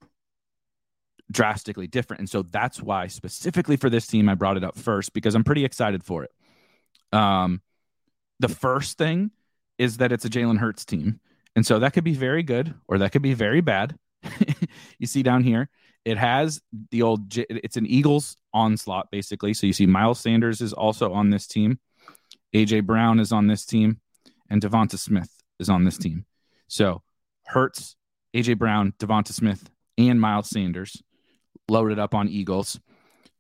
drastically 1.30 1.86
different. 1.86 2.20
And 2.20 2.30
so 2.30 2.42
that's 2.42 2.80
why 2.80 3.06
specifically 3.06 3.76
for 3.76 3.90
this 3.90 4.06
team 4.06 4.28
I 4.28 4.34
brought 4.34 4.56
it 4.56 4.64
up 4.64 4.76
first 4.76 5.12
because 5.12 5.34
I'm 5.34 5.44
pretty 5.44 5.64
excited 5.64 6.02
for 6.02 6.24
it. 6.24 6.30
Um 7.12 7.60
the 8.40 8.48
first 8.48 8.98
thing 8.98 9.30
is 9.78 9.98
that 9.98 10.12
it's 10.12 10.24
a 10.24 10.30
Jalen 10.30 10.58
Hurts 10.58 10.84
team. 10.84 11.20
And 11.56 11.66
so 11.66 11.80
that 11.80 11.92
could 11.92 12.04
be 12.04 12.14
very 12.14 12.42
good 12.42 12.74
or 12.86 12.98
that 12.98 13.12
could 13.12 13.22
be 13.22 13.34
very 13.34 13.60
bad. 13.60 13.96
you 14.98 15.06
see 15.06 15.22
down 15.22 15.42
here, 15.42 15.68
it 16.08 16.16
has 16.16 16.62
the 16.90 17.02
old 17.02 17.36
it's 17.36 17.76
an 17.76 17.84
Eagles 17.84 18.36
onslaught 18.54 19.10
basically. 19.10 19.52
So 19.52 19.66
you 19.66 19.74
see 19.74 19.84
Miles 19.84 20.18
Sanders 20.20 20.62
is 20.62 20.72
also 20.72 21.12
on 21.12 21.28
this 21.28 21.46
team. 21.46 21.78
AJ 22.54 22.86
Brown 22.86 23.20
is 23.20 23.30
on 23.30 23.46
this 23.46 23.66
team 23.66 24.00
and 24.48 24.62
Devonta 24.62 24.98
Smith 24.98 25.30
is 25.60 25.68
on 25.68 25.84
this 25.84 25.98
team. 25.98 26.24
So 26.66 27.02
Hurts, 27.44 27.94
AJ 28.34 28.56
Brown, 28.56 28.94
Devonta 28.98 29.32
Smith, 29.32 29.68
and 29.98 30.18
Miles 30.18 30.48
Sanders 30.48 31.02
loaded 31.68 31.98
up 31.98 32.14
on 32.14 32.26
Eagles. 32.26 32.80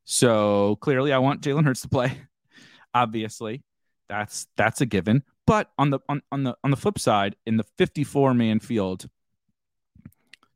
So 0.04 0.76
clearly, 0.76 1.14
I 1.14 1.18
want 1.18 1.40
Jalen 1.40 1.64
Hurts 1.64 1.80
to 1.82 1.88
play. 1.88 2.18
Obviously, 2.94 3.62
that's 4.10 4.46
that's 4.58 4.82
a 4.82 4.86
given. 4.86 5.22
But 5.46 5.70
on 5.78 5.88
the 5.88 6.00
on, 6.06 6.20
on 6.30 6.44
the 6.44 6.54
on 6.62 6.70
the 6.70 6.76
flip 6.76 6.98
side, 6.98 7.34
in 7.46 7.56
the 7.56 7.64
54 7.78 8.34
man 8.34 8.60
field, 8.60 9.08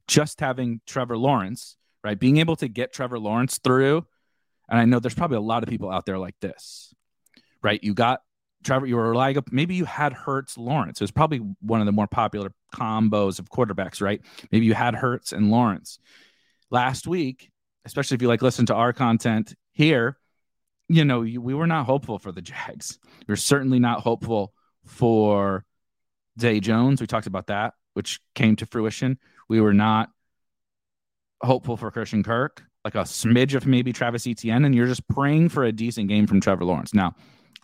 just 0.07 0.41
having 0.41 0.83
Trevor 0.87 1.17
Lawrence, 1.17 1.77
right, 2.05 2.19
being 2.19 2.39
able 2.39 2.57
to 2.57 2.69
get 2.69 2.93
Trevor 2.93 3.19
Lawrence 3.19 3.59
through, 3.59 4.07
and 4.69 4.81
I 4.81 4.85
know 4.85 4.99
there's 4.99 5.15
probably 5.15 5.37
a 5.37 5.41
lot 5.41 5.63
of 5.63 5.69
people 5.69 5.91
out 5.91 6.07
there 6.07 6.19
like 6.19 6.37
this, 6.41 6.95
right? 7.63 7.83
You 7.83 7.95
got 7.95 8.21
Trevor, 8.65 8.87
you 8.87 8.97
were 8.97 9.11
relying 9.11 9.37
up. 9.39 9.51
Maybe 9.51 9.75
you 9.75 9.85
had 9.85 10.13
Hurts 10.13 10.57
Lawrence. 10.57 11.01
It 11.01 11.05
was 11.05 11.11
probably 11.11 11.39
one 11.61 11.81
of 11.81 11.87
the 11.87 11.93
more 11.93 12.07
popular 12.07 12.53
combos 12.75 13.39
of 13.39 13.51
quarterbacks, 13.51 14.01
right? 14.01 14.21
Maybe 14.51 14.67
you 14.67 14.75
had 14.75 14.95
Hurts 14.95 15.33
and 15.33 15.51
Lawrence. 15.51 15.99
Last 16.71 17.07
week, 17.07 17.51
especially 17.85 18.15
if 18.15 18.23
you 18.23 18.29
like 18.29 18.43
listen 18.43 18.67
to 18.67 18.75
our 18.75 18.93
content 18.93 19.55
here, 19.73 20.19
you 20.89 21.05
know, 21.05 21.21
we 21.21 21.55
were 21.55 21.67
not 21.67 21.87
hopeful 21.87 22.19
for 22.19 22.33
the 22.33 22.43
Jags. 22.43 22.99
We 23.27 23.33
are 23.33 23.37
certainly 23.37 23.79
not 23.79 24.01
hopeful 24.01 24.53
for 24.85 25.65
Zay 26.41 26.61
Jones. 26.61 27.01
We 27.01 27.07
talked 27.07 27.27
about 27.27 27.49
that, 27.49 27.75
which 27.95 28.21
came 28.35 28.57
to 28.57 28.67
fruition. 28.67 29.19
We 29.49 29.61
were 29.61 29.75
not 29.75 30.11
hopeful 31.43 31.77
for 31.77 31.91
Christian 31.91 32.23
Kirk, 32.23 32.65
like 32.85 32.95
a 32.95 32.99
smidge 32.99 33.55
of 33.55 33.67
maybe 33.67 33.93
Travis 33.93 34.27
Etienne, 34.27 34.65
and 34.65 34.75
you're 34.75 34.87
just 34.87 35.07
praying 35.09 35.49
for 35.49 35.65
a 35.65 35.73
decent 35.73 36.09
game 36.09 36.27
from 36.27 36.41
Trevor 36.41 36.65
Lawrence. 36.65 36.95
Now, 36.95 37.15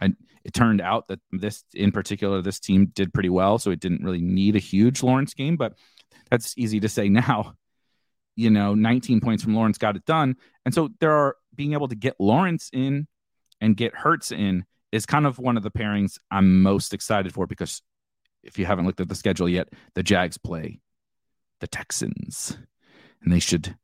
I, 0.00 0.12
it 0.44 0.54
turned 0.54 0.80
out 0.80 1.08
that 1.08 1.20
this, 1.32 1.64
in 1.74 1.92
particular, 1.92 2.42
this 2.42 2.60
team 2.60 2.86
did 2.86 3.12
pretty 3.12 3.28
well, 3.28 3.58
so 3.58 3.70
it 3.70 3.80
didn't 3.80 4.04
really 4.04 4.20
need 4.20 4.56
a 4.56 4.60
huge 4.60 5.02
Lawrence 5.02 5.34
game, 5.34 5.56
but 5.56 5.74
that's 6.30 6.56
easy 6.56 6.80
to 6.80 6.88
say 6.88 7.08
now. 7.08 7.54
You 8.36 8.50
know, 8.50 8.76
19 8.76 9.20
points 9.20 9.42
from 9.42 9.56
Lawrence 9.56 9.78
got 9.78 9.96
it 9.96 10.04
done. 10.04 10.36
And 10.64 10.72
so 10.72 10.90
there 11.00 11.10
are 11.10 11.34
being 11.56 11.72
able 11.72 11.88
to 11.88 11.96
get 11.96 12.14
Lawrence 12.20 12.70
in 12.72 13.08
and 13.60 13.76
get 13.76 13.96
Hurts 13.96 14.30
in 14.30 14.64
is 14.92 15.06
kind 15.06 15.26
of 15.26 15.40
one 15.40 15.56
of 15.56 15.64
the 15.64 15.72
pairings 15.72 16.18
I'm 16.30 16.62
most 16.62 16.94
excited 16.94 17.34
for 17.34 17.48
because 17.48 17.82
if 18.44 18.56
you 18.56 18.64
haven't 18.64 18.86
looked 18.86 19.00
at 19.00 19.08
the 19.08 19.16
schedule 19.16 19.48
yet, 19.48 19.68
the 19.94 20.04
Jags 20.04 20.38
play 20.38 20.78
the 21.60 21.66
Texans 21.66 22.56
and 23.22 23.32
they 23.32 23.40
should 23.40 23.76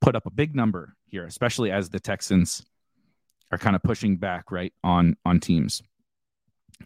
put 0.00 0.16
up 0.16 0.26
a 0.26 0.30
big 0.30 0.54
number 0.54 0.94
here, 1.06 1.24
especially 1.24 1.70
as 1.70 1.90
the 1.90 2.00
Texans 2.00 2.64
are 3.50 3.58
kind 3.58 3.76
of 3.76 3.82
pushing 3.82 4.16
back 4.16 4.50
right 4.50 4.72
on 4.82 5.16
on 5.24 5.40
teams 5.40 5.82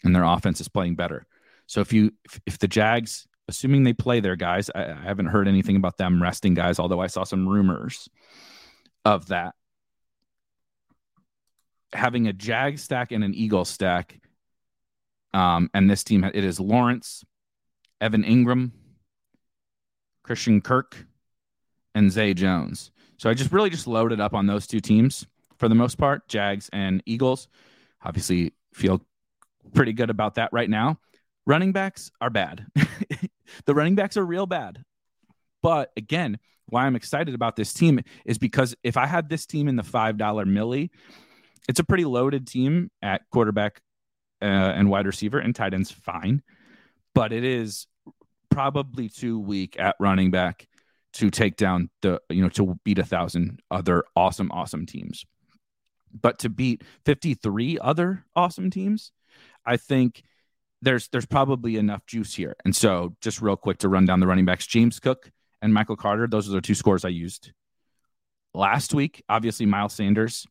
and 0.05 0.15
their 0.15 0.25
offense 0.25 0.61
is 0.61 0.69
playing 0.69 0.95
better. 0.95 1.27
So 1.67 1.81
if 1.81 1.93
you 1.93 2.13
if, 2.25 2.41
if 2.47 2.59
the 2.59 2.69
Jags 2.69 3.27
assuming 3.49 3.83
they 3.83 3.93
play 3.93 4.21
their 4.21 4.37
guys, 4.37 4.71
I, 4.75 4.85
I 4.85 5.03
haven't 5.03 5.27
heard 5.27 5.49
anything 5.49 5.77
about 5.77 5.97
them 5.97 6.23
resting 6.23 6.55
guys, 6.55 6.79
although 6.79 7.01
I 7.01 7.09
saw 7.09 7.25
some 7.25 7.49
rumors 7.49 8.09
of 9.05 9.27
that. 9.29 9.55
Having 11.93 12.29
a 12.29 12.33
Jag 12.33 12.79
stack 12.79 13.11
and 13.11 13.25
an 13.25 13.35
Eagle 13.35 13.65
stack, 13.65 14.21
um, 15.35 15.69
and 15.75 15.91
this 15.91 16.05
team 16.05 16.23
it 16.25 16.37
is 16.37 16.61
Lawrence, 16.61 17.25
Evan 18.01 18.23
Engram, 18.23 18.71
Christian 20.23 20.61
Kirk, 20.61 21.05
and 21.95 22.11
Zay 22.11 22.35
Jones. 22.35 22.91
So 23.19 23.29
I 23.29 23.35
just 23.35 23.53
really 23.53 23.71
just 23.71 23.87
loaded 23.87 24.21
up 24.21 24.35
on 24.35 24.47
those 24.47 24.67
two 24.67 24.81
teams 24.81 25.27
for 25.59 25.69
the 25.69 25.75
most 25.75 25.99
part, 25.99 26.27
Jags 26.29 26.71
and 26.73 27.03
Eagles. 27.07 27.49
Obviously, 28.03 28.55
feel 28.73 29.03
pretty 29.75 29.93
good 29.93 30.11
about 30.11 30.37
that 30.37 30.51
right 30.53 30.71
now. 30.71 30.99
Running 31.47 31.73
backs 31.73 32.11
are 32.21 32.31
bad. 32.31 32.67
the 33.67 33.75
running 33.75 33.95
backs 33.95 34.17
are 34.17 34.25
real 34.25 34.47
bad. 34.47 34.83
But 35.63 35.93
again, 35.97 36.39
why 36.67 36.87
I'm 36.87 36.97
excited 36.97 37.35
about 37.35 37.57
this 37.57 37.73
team 37.73 38.01
is 38.25 38.39
because 38.39 38.75
if 38.83 38.97
I 38.97 39.07
had 39.07 39.29
this 39.29 39.47
team 39.47 39.69
in 39.69 39.77
the 39.77 39.83
$5 39.83 40.17
milli, 40.17 40.91
it's 41.69 41.81
a 41.81 41.85
pretty 41.85 42.05
loaded 42.05 42.47
team 42.47 42.91
at 43.03 43.23
quarterback 43.31 43.81
uh, 44.41 44.45
and 44.45 44.89
wide 44.89 45.07
receiver, 45.07 45.39
and 45.39 45.55
tight 45.55 45.75
ends 45.75 45.91
fine. 45.91 46.43
But 47.15 47.33
it 47.33 47.45
is 47.45 47.87
probably 48.51 49.09
too 49.09 49.39
weak 49.39 49.79
at 49.79 49.97
running 50.01 50.31
back 50.31 50.69
to 51.15 51.31
take 51.31 51.57
down 51.57 51.91
the, 52.03 52.21
you 52.29 52.43
know, 52.43 52.49
to 52.51 52.79
beat 52.85 52.99
a 52.99 53.05
thousand 53.05 53.61
other 53.71 54.05
awesome, 54.15 54.51
awesome 54.53 54.87
teams. 54.87 55.25
But 56.13 56.41
to 56.41 56.49
beat 56.49 56.83
53 57.05 57.79
other 57.81 58.25
awesome 58.35 58.71
teams, 58.71 59.13
I 59.65 59.77
think 59.77 60.23
there's 60.83 61.09
there's 61.09 61.27
probably 61.27 61.77
enough 61.77 62.07
juice 62.07 62.35
here. 62.35 62.57
And 62.65 62.75
so, 62.75 63.15
just 63.21 63.41
real 63.41 63.57
quick 63.57 63.79
to 63.79 63.89
run 63.89 64.07
down 64.07 64.21
the 64.21 64.27
running 64.27 64.45
backs: 64.45 64.67
James 64.67 64.99
Cook 64.99 65.31
and 65.63 65.73
Michael 65.75 65.97
Carter. 65.97 66.27
Those 66.27 66.49
are 66.49 66.53
the 66.53 66.61
two 66.61 66.75
scores 66.75 67.05
I 67.05 67.09
used 67.11 67.53
last 68.55 68.95
week. 68.95 69.23
Obviously, 69.29 69.67
Miles 69.67 69.95
Sanders, 69.95 70.47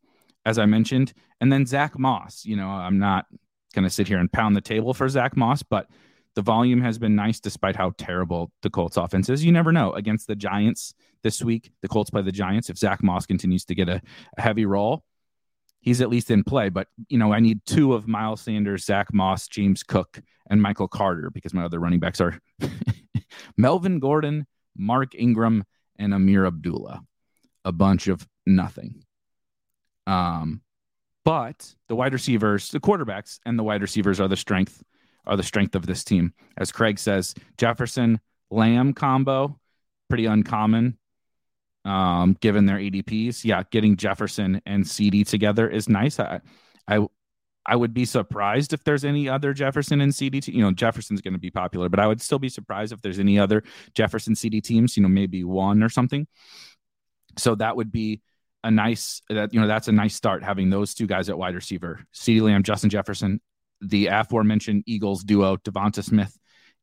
as 0.45 0.57
I 0.57 0.65
mentioned, 0.65 1.13
and 1.41 1.51
then 1.51 1.65
Zach 1.65 1.97
Moss. 1.97 2.45
You 2.45 2.55
know, 2.55 2.69
I'm 2.69 2.99
not 2.99 3.25
going 3.73 3.83
to 3.83 3.89
sit 3.89 4.07
here 4.07 4.19
and 4.19 4.31
pound 4.31 4.55
the 4.55 4.61
table 4.61 4.93
for 4.93 5.09
Zach 5.09 5.35
Moss, 5.35 5.63
but 5.63 5.87
the 6.39 6.43
volume 6.43 6.79
has 6.79 6.97
been 6.97 7.17
nice 7.17 7.41
despite 7.41 7.75
how 7.75 7.91
terrible 7.97 8.49
the 8.61 8.69
Colts 8.69 8.95
offense 8.95 9.27
is. 9.27 9.43
You 9.43 9.51
never 9.51 9.73
know. 9.73 9.91
Against 9.91 10.25
the 10.25 10.37
Giants 10.37 10.93
this 11.21 11.43
week, 11.43 11.73
the 11.81 11.89
Colts 11.89 12.11
play 12.11 12.21
the 12.21 12.31
Giants. 12.31 12.69
If 12.69 12.77
Zach 12.77 13.03
Moss 13.03 13.25
continues 13.25 13.65
to 13.65 13.75
get 13.75 13.89
a, 13.89 14.01
a 14.37 14.41
heavy 14.41 14.65
role, 14.65 15.03
he's 15.81 15.99
at 15.99 16.07
least 16.07 16.31
in 16.31 16.45
play. 16.45 16.69
But 16.69 16.87
you 17.09 17.17
know, 17.17 17.33
I 17.33 17.41
need 17.41 17.59
two 17.65 17.93
of 17.93 18.07
Miles 18.07 18.39
Sanders, 18.39 18.85
Zach 18.85 19.13
Moss, 19.13 19.49
James 19.49 19.83
Cook, 19.83 20.21
and 20.49 20.61
Michael 20.61 20.87
Carter 20.87 21.29
because 21.29 21.53
my 21.53 21.65
other 21.65 21.77
running 21.77 21.99
backs 21.99 22.21
are 22.21 22.39
Melvin 23.57 23.99
Gordon, 23.99 24.47
Mark 24.77 25.15
Ingram, 25.15 25.65
and 25.97 26.13
Ameer 26.13 26.47
Abdullah. 26.47 27.01
A 27.65 27.73
bunch 27.73 28.07
of 28.07 28.25
nothing. 28.45 29.03
Um, 30.07 30.61
but 31.25 31.75
the 31.89 31.97
wide 31.97 32.13
receivers, 32.13 32.69
the 32.69 32.79
quarterbacks, 32.79 33.39
and 33.45 33.59
the 33.59 33.63
wide 33.63 33.81
receivers 33.81 34.21
are 34.21 34.29
the 34.29 34.37
strength 34.37 34.81
are 35.29 35.37
the 35.37 35.43
strength 35.43 35.75
of 35.75 35.85
this 35.85 36.03
team. 36.03 36.33
As 36.57 36.71
Craig 36.71 36.99
says, 36.99 37.35
Jefferson 37.57 38.19
Lamb 38.51 38.93
combo 38.93 39.59
pretty 40.09 40.25
uncommon 40.25 40.97
um, 41.85 42.35
given 42.41 42.65
their 42.65 42.77
ADPs. 42.77 43.45
Yeah, 43.45 43.63
getting 43.71 43.95
Jefferson 43.95 44.61
and 44.65 44.83
CeeDee 44.83 45.27
together 45.27 45.69
is 45.69 45.87
nice. 45.87 46.19
I, 46.19 46.41
I, 46.87 47.05
I 47.65 47.75
would 47.75 47.93
be 47.93 48.05
surprised 48.05 48.73
if 48.73 48.83
there's 48.83 49.05
any 49.05 49.29
other 49.29 49.53
Jefferson 49.53 50.01
and 50.01 50.11
CeeDee. 50.11 50.41
Te- 50.41 50.51
you 50.51 50.61
know, 50.61 50.71
Jefferson's 50.71 51.21
going 51.21 51.33
to 51.33 51.39
be 51.39 51.51
popular, 51.51 51.87
but 51.87 51.99
I 51.99 52.07
would 52.07 52.21
still 52.21 52.39
be 52.39 52.49
surprised 52.49 52.91
if 52.91 53.01
there's 53.01 53.19
any 53.19 53.37
other 53.37 53.63
Jefferson 53.93 54.33
CeeDee 54.33 54.63
teams. 54.63 54.97
You 54.97 55.03
know, 55.03 55.09
maybe 55.09 55.43
one 55.43 55.83
or 55.83 55.89
something. 55.89 56.27
So 57.37 57.55
that 57.55 57.75
would 57.75 57.91
be 57.91 58.21
a 58.63 58.71
nice 58.71 59.21
that 59.29 59.53
you 59.53 59.61
know 59.61 59.67
that's 59.67 59.87
a 59.87 59.91
nice 59.91 60.15
start 60.15 60.43
having 60.43 60.69
those 60.69 60.93
two 60.93 61.07
guys 61.07 61.29
at 61.29 61.37
wide 61.37 61.55
receiver, 61.55 62.05
CeeDee 62.13 62.41
Lamb, 62.41 62.63
Justin 62.63 62.89
Jefferson, 62.89 63.39
the 63.81 64.07
aforementioned 64.07 64.83
Eagles 64.85 65.23
duo, 65.23 65.57
Devonta 65.57 66.03
Smith 66.03 66.37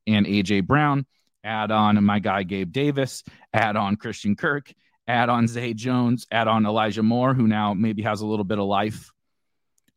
and 0.06 0.26
AJ 0.26 0.66
Brown. 0.66 1.06
Add 1.44 1.70
on 1.70 2.02
my 2.02 2.18
guy 2.18 2.42
Gabe 2.42 2.72
Davis. 2.72 3.22
Add 3.52 3.76
on 3.76 3.96
Christian 3.96 4.35
Kirk 4.35 4.72
add 5.09 5.28
on 5.28 5.46
Zay 5.46 5.74
Jones, 5.74 6.26
add 6.30 6.48
on 6.48 6.66
Elijah 6.66 7.02
Moore, 7.02 7.35
who 7.35 7.46
now 7.46 7.74
maybe 7.74 8.02
has 8.02 8.20
a 8.20 8.26
little 8.26 8.44
bit 8.44 8.59
of 8.59 8.66
life 8.66 9.11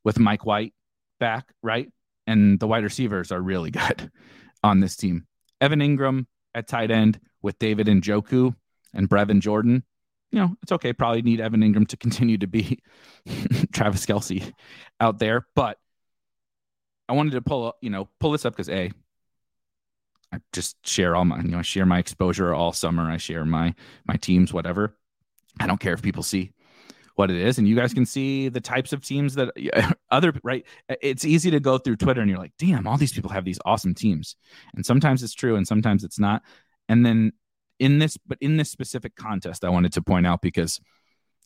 with 0.04 0.20
Mike 0.20 0.46
White 0.46 0.74
back, 1.20 1.52
right? 1.64 1.92
And 2.28 2.60
the 2.60 2.68
wide 2.68 2.84
receivers 2.84 3.32
are 3.32 3.42
really 3.42 3.72
good 3.72 4.12
on 4.64 4.80
this 4.80 4.96
team. 4.96 5.26
Evan 5.62 5.80
Engram 5.80 6.26
at 6.54 6.68
tight 6.68 6.92
end 6.92 7.20
with 7.42 7.60
David 7.60 7.88
Njoku 7.88 8.56
and 8.94 9.10
Brevin 9.10 9.40
Jordan. 9.40 9.84
You 10.32 10.40
know, 10.40 10.56
it's 10.62 10.72
okay. 10.74 10.94
Probably 10.94 11.24
need 11.24 11.42
Evan 11.42 11.62
Engram 11.62 11.88
to 11.88 11.98
continue 11.98 12.38
to 12.38 12.48
be 12.48 12.80
Travis 13.74 14.06
Kelce 14.06 14.54
out 15.00 15.20
there. 15.20 15.48
But 15.56 15.78
I 17.10 17.14
wanted 17.14 17.32
to 17.32 17.42
pull, 17.42 17.76
you 17.82 17.90
know, 17.90 18.08
pull 18.20 18.32
this 18.32 18.46
up 18.46 18.54
because 18.54 18.70
A, 18.70 18.92
I 20.32 20.38
just 20.54 20.86
share 20.88 21.16
all 21.16 21.26
my, 21.26 21.42
you 21.42 21.50
know, 21.50 21.60
I 21.60 21.64
share 21.64 21.88
my 21.88 21.98
exposure 21.98 22.54
all 22.54 22.72
summer. 22.72 23.10
I 23.10 23.18
share 23.18 23.46
my 23.46 23.74
my 24.06 24.16
teams, 24.16 24.54
whatever. 24.54 24.96
I 25.60 25.68
don't 25.68 25.80
care 25.80 25.94
if 25.94 26.02
people 26.02 26.24
see 26.24 26.52
what 27.20 27.30
it 27.30 27.36
is 27.36 27.58
and 27.58 27.68
you 27.68 27.76
guys 27.76 27.94
can 27.94 28.06
see 28.06 28.48
the 28.48 28.62
types 28.62 28.94
of 28.94 29.04
teams 29.04 29.36
that 29.36 29.52
other 30.12 30.32
right 30.42 30.66
it's 31.02 31.26
easy 31.26 31.52
to 31.52 31.60
go 31.60 31.78
through 31.78 31.98
twitter 31.98 32.22
and 32.22 32.30
you're 32.30 32.40
like 32.40 32.54
damn 32.58 32.88
all 32.88 32.96
these 32.96 33.12
people 33.12 33.30
have 33.30 33.44
these 33.44 33.60
awesome 33.66 33.94
teams 33.94 34.38
and 34.74 34.86
sometimes 34.86 35.22
it's 35.22 35.34
true 35.34 35.58
and 35.58 35.68
sometimes 35.68 36.06
it's 36.06 36.18
not 36.18 36.42
and 36.88 37.06
then 37.06 37.34
in 37.78 38.00
this 38.00 38.16
but 38.26 38.38
in 38.40 38.56
this 38.56 38.72
specific 38.72 39.18
contest 39.18 39.66
i 39.66 39.70
wanted 39.70 39.92
to 39.92 40.02
point 40.02 40.26
out 40.26 40.42
because 40.42 40.80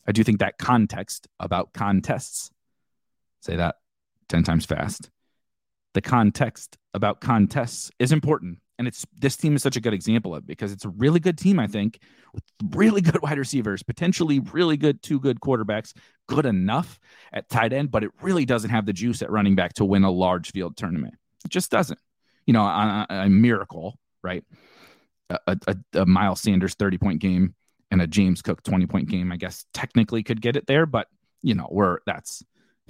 i 0.06 0.12
do 0.12 0.22
think 0.22 0.38
that 0.38 0.58
context 0.58 1.26
about 1.40 1.72
contests 1.72 2.52
say 3.40 3.56
that 3.56 3.74
10 4.28 4.44
times 4.44 4.64
fast 4.64 5.10
the 5.94 6.02
context 6.02 6.76
about 6.92 7.20
contests 7.20 7.90
is 7.98 8.12
important 8.12 8.58
and 8.78 8.88
it's 8.88 9.06
this 9.18 9.36
team 9.36 9.54
is 9.54 9.62
such 9.62 9.76
a 9.76 9.80
good 9.80 9.94
example 9.94 10.34
of 10.34 10.46
because 10.46 10.72
it's 10.72 10.84
a 10.84 10.88
really 10.88 11.20
good 11.20 11.38
team, 11.38 11.58
I 11.58 11.66
think, 11.66 12.00
with 12.32 12.42
really 12.70 13.00
good 13.00 13.22
wide 13.22 13.38
receivers, 13.38 13.82
potentially 13.82 14.40
really 14.40 14.76
good 14.76 15.02
two 15.02 15.20
good 15.20 15.40
quarterbacks, 15.40 15.92
good 16.28 16.46
enough 16.46 16.98
at 17.32 17.48
tight 17.48 17.72
end, 17.72 17.90
but 17.90 18.04
it 18.04 18.10
really 18.20 18.44
doesn't 18.44 18.70
have 18.70 18.86
the 18.86 18.92
juice 18.92 19.22
at 19.22 19.30
running 19.30 19.54
back 19.54 19.74
to 19.74 19.84
win 19.84 20.04
a 20.04 20.10
large 20.10 20.50
field 20.50 20.76
tournament. 20.76 21.14
It 21.44 21.50
just 21.50 21.70
doesn't. 21.70 21.98
You 22.46 22.52
know, 22.52 22.62
a, 22.62 23.06
a 23.08 23.28
miracle, 23.30 23.98
right? 24.22 24.44
A, 25.30 25.56
a, 25.66 25.76
a 25.94 26.06
Miles 26.06 26.40
Sanders 26.40 26.74
30 26.74 26.98
point 26.98 27.20
game 27.20 27.54
and 27.90 28.02
a 28.02 28.06
James 28.06 28.42
Cook 28.42 28.62
20 28.62 28.86
point 28.86 29.08
game, 29.08 29.32
I 29.32 29.36
guess 29.36 29.64
technically 29.72 30.22
could 30.22 30.42
get 30.42 30.56
it 30.56 30.66
there, 30.66 30.84
but 30.84 31.08
you 31.42 31.54
know, 31.54 31.68
we're 31.70 31.98
that's 32.06 32.42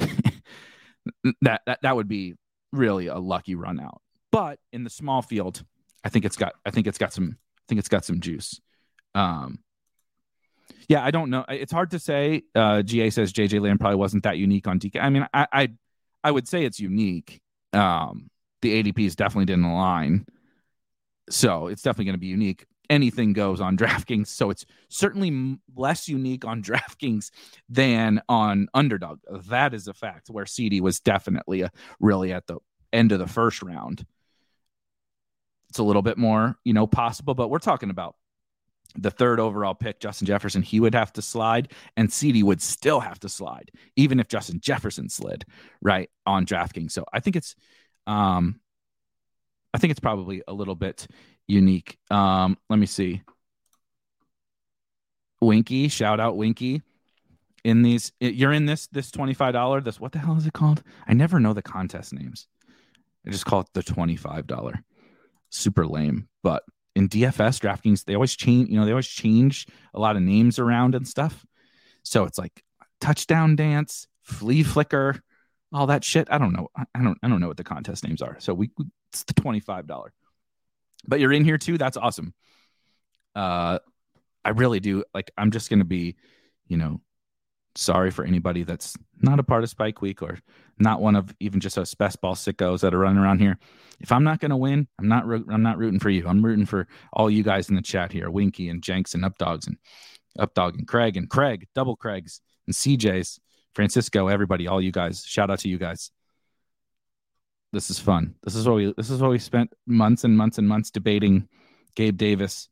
that 1.42 1.60
that 1.66 1.78
that 1.82 1.96
would 1.96 2.08
be 2.08 2.34
really 2.74 3.06
a 3.06 3.18
lucky 3.18 3.54
run 3.54 3.80
out. 3.80 4.00
But 4.30 4.58
in 4.72 4.84
the 4.84 4.90
small 4.90 5.22
field, 5.22 5.64
I 6.04 6.08
think 6.08 6.24
it's 6.24 6.36
got 6.36 6.54
I 6.66 6.70
think 6.70 6.86
it's 6.86 6.98
got 6.98 7.12
some 7.12 7.36
I 7.38 7.62
think 7.68 7.78
it's 7.78 7.88
got 7.88 8.04
some 8.04 8.20
juice. 8.20 8.60
Um, 9.14 9.60
yeah, 10.88 11.04
I 11.04 11.10
don't 11.10 11.30
know. 11.30 11.44
It's 11.48 11.72
hard 11.72 11.90
to 11.92 11.98
say. 11.98 12.42
Uh, 12.54 12.82
GA 12.82 13.10
says 13.10 13.32
JJ 13.32 13.60
Lamb 13.60 13.78
probably 13.78 13.96
wasn't 13.96 14.24
that 14.24 14.38
unique 14.38 14.66
on 14.66 14.78
DK. 14.78 15.00
I 15.00 15.08
mean, 15.08 15.26
I 15.32 15.46
I, 15.52 15.68
I 16.22 16.30
would 16.30 16.48
say 16.48 16.64
it's 16.64 16.80
unique. 16.80 17.40
Um, 17.72 18.30
the 18.60 18.82
ADPs 18.82 19.16
definitely 19.16 19.46
didn't 19.46 19.64
align, 19.64 20.26
so 21.30 21.68
it's 21.68 21.82
definitely 21.82 22.06
going 22.06 22.14
to 22.14 22.20
be 22.20 22.26
unique. 22.26 22.66
Anything 22.90 23.32
goes 23.32 23.60
on 23.60 23.76
DraftKings. 23.78 24.28
So 24.28 24.50
it's 24.50 24.64
certainly 24.88 25.58
less 25.74 26.08
unique 26.08 26.44
on 26.44 26.62
DraftKings 26.62 27.30
than 27.68 28.20
on 28.28 28.68
Underdog. 28.74 29.20
That 29.48 29.74
is 29.74 29.88
a 29.88 29.94
fact. 29.94 30.28
Where 30.28 30.44
CeeDee 30.44 30.80
was 30.80 31.00
definitely 31.00 31.62
a, 31.62 31.70
really 32.00 32.32
at 32.32 32.46
the 32.46 32.58
end 32.92 33.12
of 33.12 33.18
the 33.18 33.26
first 33.26 33.62
round. 33.62 34.06
It's 35.70 35.78
a 35.78 35.82
little 35.82 36.02
bit 36.02 36.16
more, 36.16 36.56
you 36.64 36.72
know, 36.72 36.86
possible, 36.86 37.34
but 37.34 37.48
we're 37.48 37.58
talking 37.58 37.90
about 37.90 38.14
the 38.96 39.10
third 39.10 39.40
overall 39.40 39.74
pick, 39.74 40.00
Justin 40.00 40.26
Jefferson, 40.26 40.62
he 40.62 40.80
would 40.80 40.94
have 40.94 41.12
to 41.14 41.22
slide, 41.22 41.72
and 41.96 42.08
CeeDee 42.08 42.42
would 42.42 42.62
still 42.62 43.00
have 43.00 43.18
to 43.20 43.28
slide, 43.28 43.70
even 43.96 44.20
if 44.20 44.28
Justin 44.28 44.60
Jefferson 44.60 45.08
slid 45.08 45.44
right 45.82 46.10
on 46.26 46.46
DraftKings. 46.46 46.92
So 46.92 47.04
I 47.12 47.20
think 47.20 47.36
it's, 47.36 47.56
um, 48.06 48.60
I 49.72 49.78
think 49.78 49.90
it's 49.90 50.00
probably 50.00 50.42
a 50.46 50.52
little 50.52 50.76
bit 50.76 51.08
unique. 51.46 51.98
Um, 52.10 52.56
let 52.68 52.78
me 52.78 52.86
see. 52.86 53.22
Winky, 55.40 55.88
shout 55.88 56.20
out 56.20 56.36
Winky. 56.36 56.82
In 57.64 57.82
these, 57.82 58.12
you're 58.20 58.52
in 58.52 58.66
this 58.66 58.86
this 58.88 59.10
twenty 59.10 59.34
five 59.34 59.54
dollar. 59.54 59.80
This 59.80 59.98
what 59.98 60.12
the 60.12 60.18
hell 60.18 60.36
is 60.36 60.46
it 60.46 60.52
called? 60.52 60.82
I 61.06 61.14
never 61.14 61.40
know 61.40 61.54
the 61.54 61.62
contest 61.62 62.12
names. 62.12 62.46
I 63.26 63.30
just 63.30 63.46
call 63.46 63.60
it 63.60 63.68
the 63.72 63.82
twenty 63.82 64.16
five 64.16 64.46
dollar. 64.46 64.82
Super 65.48 65.86
lame, 65.86 66.28
but 66.42 66.62
in 66.94 67.08
DFS 67.08 67.60
DraftKings, 67.60 68.04
they 68.04 68.14
always 68.14 68.36
change. 68.36 68.68
You 68.68 68.78
know, 68.78 68.84
they 68.84 68.90
always 68.90 69.08
change 69.08 69.66
a 69.94 70.00
lot 70.00 70.16
of 70.16 70.22
names 70.22 70.58
around 70.58 70.94
and 70.94 71.08
stuff. 71.08 71.46
So 72.02 72.24
it's 72.24 72.38
like 72.38 72.62
touchdown 73.00 73.56
dance, 73.56 74.06
flea 74.22 74.62
flicker, 74.62 75.22
all 75.72 75.86
that 75.86 76.04
shit. 76.04 76.28
I 76.30 76.38
don't 76.38 76.52
know. 76.52 76.68
I 76.76 77.02
don't. 77.02 77.18
I 77.22 77.28
don't 77.28 77.40
know 77.40 77.48
what 77.48 77.56
the 77.56 77.64
contest 77.64 78.04
names 78.04 78.20
are. 78.20 78.36
So 78.40 78.52
we 78.52 78.70
it's 79.10 79.24
the 79.24 79.34
twenty 79.34 79.60
five 79.60 79.86
dollar 79.86 80.12
but 81.06 81.20
you're 81.20 81.32
in 81.32 81.44
here 81.44 81.58
too. 81.58 81.78
That's 81.78 81.96
awesome. 81.96 82.34
Uh, 83.34 83.78
I 84.44 84.50
really 84.50 84.80
do. 84.80 85.04
Like, 85.14 85.30
I'm 85.36 85.50
just 85.50 85.70
going 85.70 85.78
to 85.80 85.84
be, 85.84 86.16
you 86.66 86.76
know, 86.76 87.00
sorry 87.76 88.10
for 88.10 88.24
anybody 88.24 88.62
that's 88.62 88.96
not 89.20 89.40
a 89.40 89.42
part 89.42 89.64
of 89.64 89.70
Spike 89.70 90.00
Week 90.00 90.22
or 90.22 90.38
not 90.78 91.00
one 91.00 91.16
of 91.16 91.34
even 91.40 91.60
just 91.60 91.78
us 91.78 91.94
best 91.94 92.20
ball 92.20 92.34
sickos 92.34 92.80
that 92.80 92.94
are 92.94 92.98
running 92.98 93.22
around 93.22 93.40
here. 93.40 93.58
If 94.00 94.12
I'm 94.12 94.24
not 94.24 94.40
going 94.40 94.50
to 94.50 94.56
win, 94.56 94.86
I'm 94.98 95.08
not. 95.08 95.24
I'm 95.24 95.62
not 95.62 95.78
rooting 95.78 96.00
for 96.00 96.10
you. 96.10 96.26
I'm 96.28 96.44
rooting 96.44 96.66
for 96.66 96.86
all 97.12 97.30
you 97.30 97.42
guys 97.42 97.68
in 97.68 97.76
the 97.76 97.82
chat 97.82 98.12
here, 98.12 98.30
Winky 98.30 98.68
and 98.68 98.82
Jenks 98.82 99.14
and 99.14 99.24
Updogs 99.24 99.66
and 99.66 99.76
Updog 100.38 100.74
and 100.74 100.86
Craig 100.86 101.16
and 101.16 101.30
Craig, 101.30 101.68
double 101.74 101.96
Craigs 101.96 102.40
and 102.66 102.74
CJ's, 102.74 103.38
Francisco, 103.74 104.28
everybody, 104.28 104.66
all 104.66 104.80
you 104.80 104.92
guys. 104.92 105.24
Shout 105.24 105.50
out 105.50 105.60
to 105.60 105.68
you 105.68 105.78
guys. 105.78 106.10
This 107.74 107.90
is 107.90 107.98
fun. 107.98 108.36
This 108.44 108.54
is 108.54 108.68
what 108.68 108.76
we 108.76 108.94
this 108.96 109.10
is 109.10 109.20
what 109.20 109.30
we 109.30 109.38
spent 109.38 109.72
months 109.84 110.22
and 110.22 110.36
months 110.36 110.58
and 110.58 110.68
months 110.68 110.92
debating 110.92 111.48
Gabe 111.96 112.16
Davis 112.16 112.68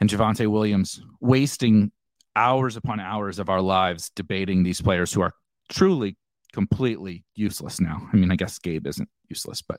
and 0.00 0.08
Javonte 0.08 0.46
Williams, 0.46 1.02
wasting 1.20 1.92
hours 2.34 2.76
upon 2.76 3.00
hours 3.00 3.38
of 3.38 3.50
our 3.50 3.60
lives 3.60 4.10
debating 4.16 4.62
these 4.62 4.80
players 4.80 5.12
who 5.12 5.20
are 5.20 5.34
truly 5.68 6.16
completely 6.54 7.26
useless 7.34 7.80
now. 7.80 8.08
I 8.10 8.16
mean, 8.16 8.32
I 8.32 8.36
guess 8.36 8.58
Gabe 8.58 8.86
isn't 8.86 9.08
useless, 9.28 9.60
but 9.60 9.78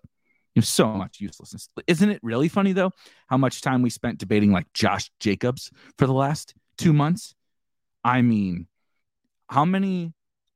have 0.56 0.68
so 0.68 0.94
much 0.94 1.20
uselessness. 1.20 1.68
Isn't 1.88 2.10
it 2.10 2.20
really 2.22 2.50
funny 2.50 2.74
though 2.74 2.92
how 3.28 3.38
much 3.38 3.62
time 3.62 3.82
we 3.82 3.90
spent 3.90 4.20
debating 4.20 4.52
like 4.52 4.72
Josh 4.74 5.10
Jacobs 5.20 5.72
for 5.98 6.06
the 6.06 6.14
last 6.14 6.54
2 6.78 6.94
months? 6.94 7.34
I 8.04 8.22
mean, 8.22 8.68
how 9.50 9.66
many 9.66 10.14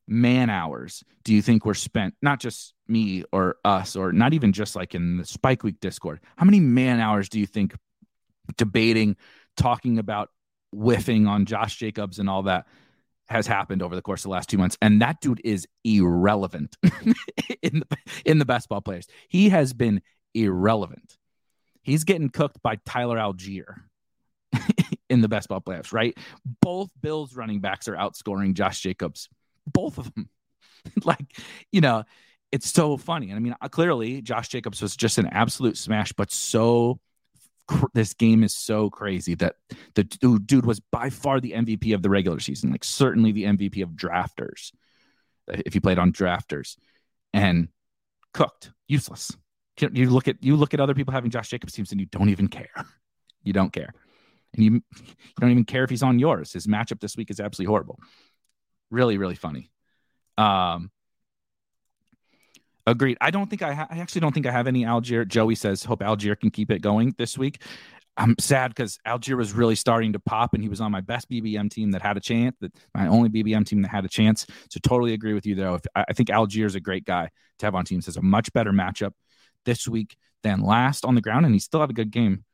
man 0.08 0.50
hours 0.50 1.04
do 1.24 1.34
you 1.34 1.42
think 1.42 1.66
were 1.66 1.74
spent 1.74 2.14
not 2.22 2.40
just 2.40 2.74
me 2.88 3.24
or 3.32 3.56
us 3.64 3.96
or 3.96 4.12
not 4.12 4.34
even 4.34 4.52
just 4.52 4.76
like 4.76 4.94
in 4.94 5.18
the 5.18 5.26
spike 5.26 5.64
week 5.64 5.80
discord? 5.80 6.20
How 6.38 6.46
many 6.46 6.60
man 6.60 7.00
hours 7.00 7.30
do 7.30 7.40
you 7.40 7.46
think 7.46 7.76
debating 8.58 9.16
talking 9.56 10.00
about 10.00 10.30
whiffing 10.72 11.28
on 11.28 11.46
josh 11.46 11.78
jacobs 11.78 12.20
and 12.20 12.30
all 12.30 12.44
that 12.44 12.66
has 13.30 13.48
happened 13.48 13.82
over 13.82 13.96
the 13.96 14.02
course 14.02 14.22
of 14.22 14.24
the 14.24 14.30
last 14.30 14.50
two 14.50 14.58
months? 14.58 14.78
And 14.82 15.02
that 15.02 15.22
dude 15.22 15.42
is 15.44 15.68
irrelevant 15.84 16.76
in 17.62 17.80
the 17.80 17.98
in 18.26 18.38
the 18.40 18.46
best 18.46 18.68
ball 18.70 18.82
players. 18.82 19.08
He 19.30 19.50
has 19.50 19.74
been 19.74 20.02
irrelevant. 20.34 21.18
He's 21.82 22.04
getting 22.04 22.30
cooked 22.30 22.62
by 22.62 22.78
tyler 22.86 23.18
Allgeier 23.18 23.76
in 25.10 25.22
the 25.22 25.30
best 25.30 25.48
ball 25.48 25.62
playoffs 25.62 25.94
right? 25.94 26.18
Both 26.62 26.90
bills 27.00 27.34
running 27.34 27.62
backs 27.62 27.88
are 27.88 27.96
outscoring 27.96 28.56
josh 28.56 28.82
jacobs 28.82 29.30
both 29.66 29.98
of 29.98 30.14
them. 30.14 30.30
like, 31.04 31.26
you 31.72 31.82
know, 31.82 32.04
it's 32.52 32.72
so 32.72 32.98
funny. 32.98 33.30
And 33.30 33.38
I 33.38 33.40
mean, 33.40 33.56
uh, 33.62 33.70
clearly 33.70 34.22
Josh 34.22 34.50
Jacobs 34.50 34.82
was 34.82 34.96
just 34.96 35.18
an 35.18 35.28
absolute 35.28 35.78
smash, 35.78 36.14
but 36.14 36.32
so 36.32 37.00
this 37.94 38.14
game 38.14 38.44
is 38.44 38.54
so 38.54 38.90
crazy 38.90 39.36
that 39.36 39.56
the 39.96 40.04
dude 40.04 40.66
was 40.66 40.80
by 40.80 41.10
far 41.10 41.40
the 41.40 41.54
MVP 41.54 41.94
of 41.96 42.02
the 42.02 42.10
regular 42.10 42.40
season, 42.40 42.72
like 42.72 42.84
certainly 42.84 43.32
the 43.32 43.46
MVP 43.46 43.82
of 43.84 43.92
drafters. 43.92 44.72
If 45.48 45.76
you 45.76 45.82
played 45.82 46.00
on 46.00 46.14
drafters 46.14 46.78
and 47.34 47.70
cooked, 48.34 48.72
useless. 48.88 49.36
You 49.80 50.10
look 50.10 50.28
at 50.28 50.44
you 50.44 50.56
look 50.56 50.74
at 50.74 50.80
other 50.80 50.94
people 50.94 51.14
having 51.14 51.32
Josh 51.32 51.50
Jacobs 51.50 51.74
teams 51.74 51.92
and 51.92 52.00
you 52.00 52.06
don't 52.08 52.30
even 52.30 52.48
care. 52.48 52.70
You 53.46 53.52
don't 53.52 53.74
care. 53.74 53.94
And 54.54 54.64
you, 54.64 54.72
you 54.76 55.14
don't 55.42 55.52
even 55.52 55.66
care 55.66 55.84
if 55.84 55.90
he's 55.90 56.02
on 56.02 56.18
yours. 56.18 56.54
His 56.54 56.66
matchup 56.66 57.02
this 57.02 57.18
week 57.18 57.30
is 57.30 57.42
absolutely 57.42 57.70
horrible. 57.70 58.00
Really, 58.94 59.18
really 59.18 59.34
funny. 59.34 59.72
Um, 60.38 60.92
agreed. 62.86 63.18
I 63.20 63.32
don't 63.32 63.50
think 63.50 63.64
I, 63.64 63.74
ha- 63.74 63.88
I 63.90 63.98
actually 63.98 64.22
don't 64.22 64.34
think 64.34 64.46
I 64.46 64.52
have 64.52 64.68
any 64.68 64.84
Allgeier. 64.84 65.28
Joey 65.28 65.56
says, 65.56 65.84
hope 65.84 66.02
Allgeier 66.02 66.40
can 66.40 66.52
keep 66.52 66.70
it 66.70 66.84
going 66.84 67.16
this 67.18 67.36
week. 67.36 67.64
I'm 68.18 68.36
sad 68.40 68.68
because 68.68 69.00
Allgeier 69.08 69.36
was 69.36 69.52
really 69.54 69.74
starting 69.74 70.14
to 70.14 70.20
pop, 70.20 70.54
and 70.54 70.62
he 70.62 70.70
was 70.70 70.80
on 70.80 70.92
my 70.92 71.02
best 71.02 71.28
BBM 71.28 71.72
team 71.72 71.90
that 71.92 72.04
had 72.04 72.18
a 72.18 72.20
chance. 72.20 72.56
That 72.62 72.72
my 72.94 73.08
only 73.08 73.30
BBM 73.30 73.66
team 73.66 73.82
that 73.82 73.88
had 73.88 74.06
a 74.06 74.08
chance. 74.10 74.46
So 74.70 74.80
totally 74.84 75.14
agree 75.14 75.34
with 75.34 75.48
you 75.48 75.56
though. 75.56 75.74
If, 75.74 75.82
I 75.96 76.14
think 76.14 76.30
Allgeier 76.30 76.68
is 76.68 76.76
a 76.76 76.80
great 76.80 77.04
guy 77.04 77.32
to 77.58 77.66
have 77.66 77.74
on 77.74 77.86
teams. 77.86 78.06
Has 78.06 78.18
a 78.18 78.22
much 78.22 78.54
better 78.54 78.72
matchup 78.72 79.14
this 79.66 79.88
week 79.88 80.16
than 80.44 80.62
last 80.62 81.04
on 81.04 81.16
the 81.16 81.22
ground, 81.22 81.48
and 81.48 81.56
he 81.56 81.60
still 81.60 81.80
had 81.80 81.90
a 81.90 81.94
good 81.94 82.12
game 82.12 82.46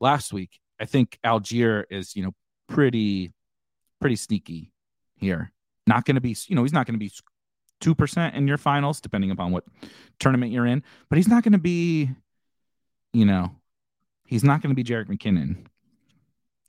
last 0.00 0.32
week. 0.32 0.58
I 0.80 0.84
think 0.86 1.16
Allgeier 1.24 1.84
is 1.88 2.16
you 2.16 2.24
know 2.24 2.32
pretty 2.68 3.32
pretty 4.00 4.16
sneaky 4.16 4.72
here. 5.14 5.52
Not 5.86 6.04
going 6.04 6.16
to 6.16 6.20
be, 6.20 6.36
you 6.48 6.56
know, 6.56 6.62
he's 6.62 6.72
not 6.72 6.86
going 6.86 6.94
to 6.94 6.98
be 6.98 7.10
2% 7.80 8.34
in 8.34 8.48
your 8.48 8.58
finals, 8.58 9.00
depending 9.00 9.30
upon 9.30 9.52
what 9.52 9.64
tournament 10.18 10.52
you're 10.52 10.66
in, 10.66 10.82
but 11.08 11.16
he's 11.16 11.28
not 11.28 11.42
going 11.42 11.52
to 11.52 11.58
be, 11.58 12.10
you 13.12 13.24
know, 13.24 13.52
he's 14.24 14.44
not 14.44 14.62
going 14.62 14.74
to 14.74 14.82
be 14.82 14.84
Jerick 14.84 15.08
McKinnon 15.08 15.66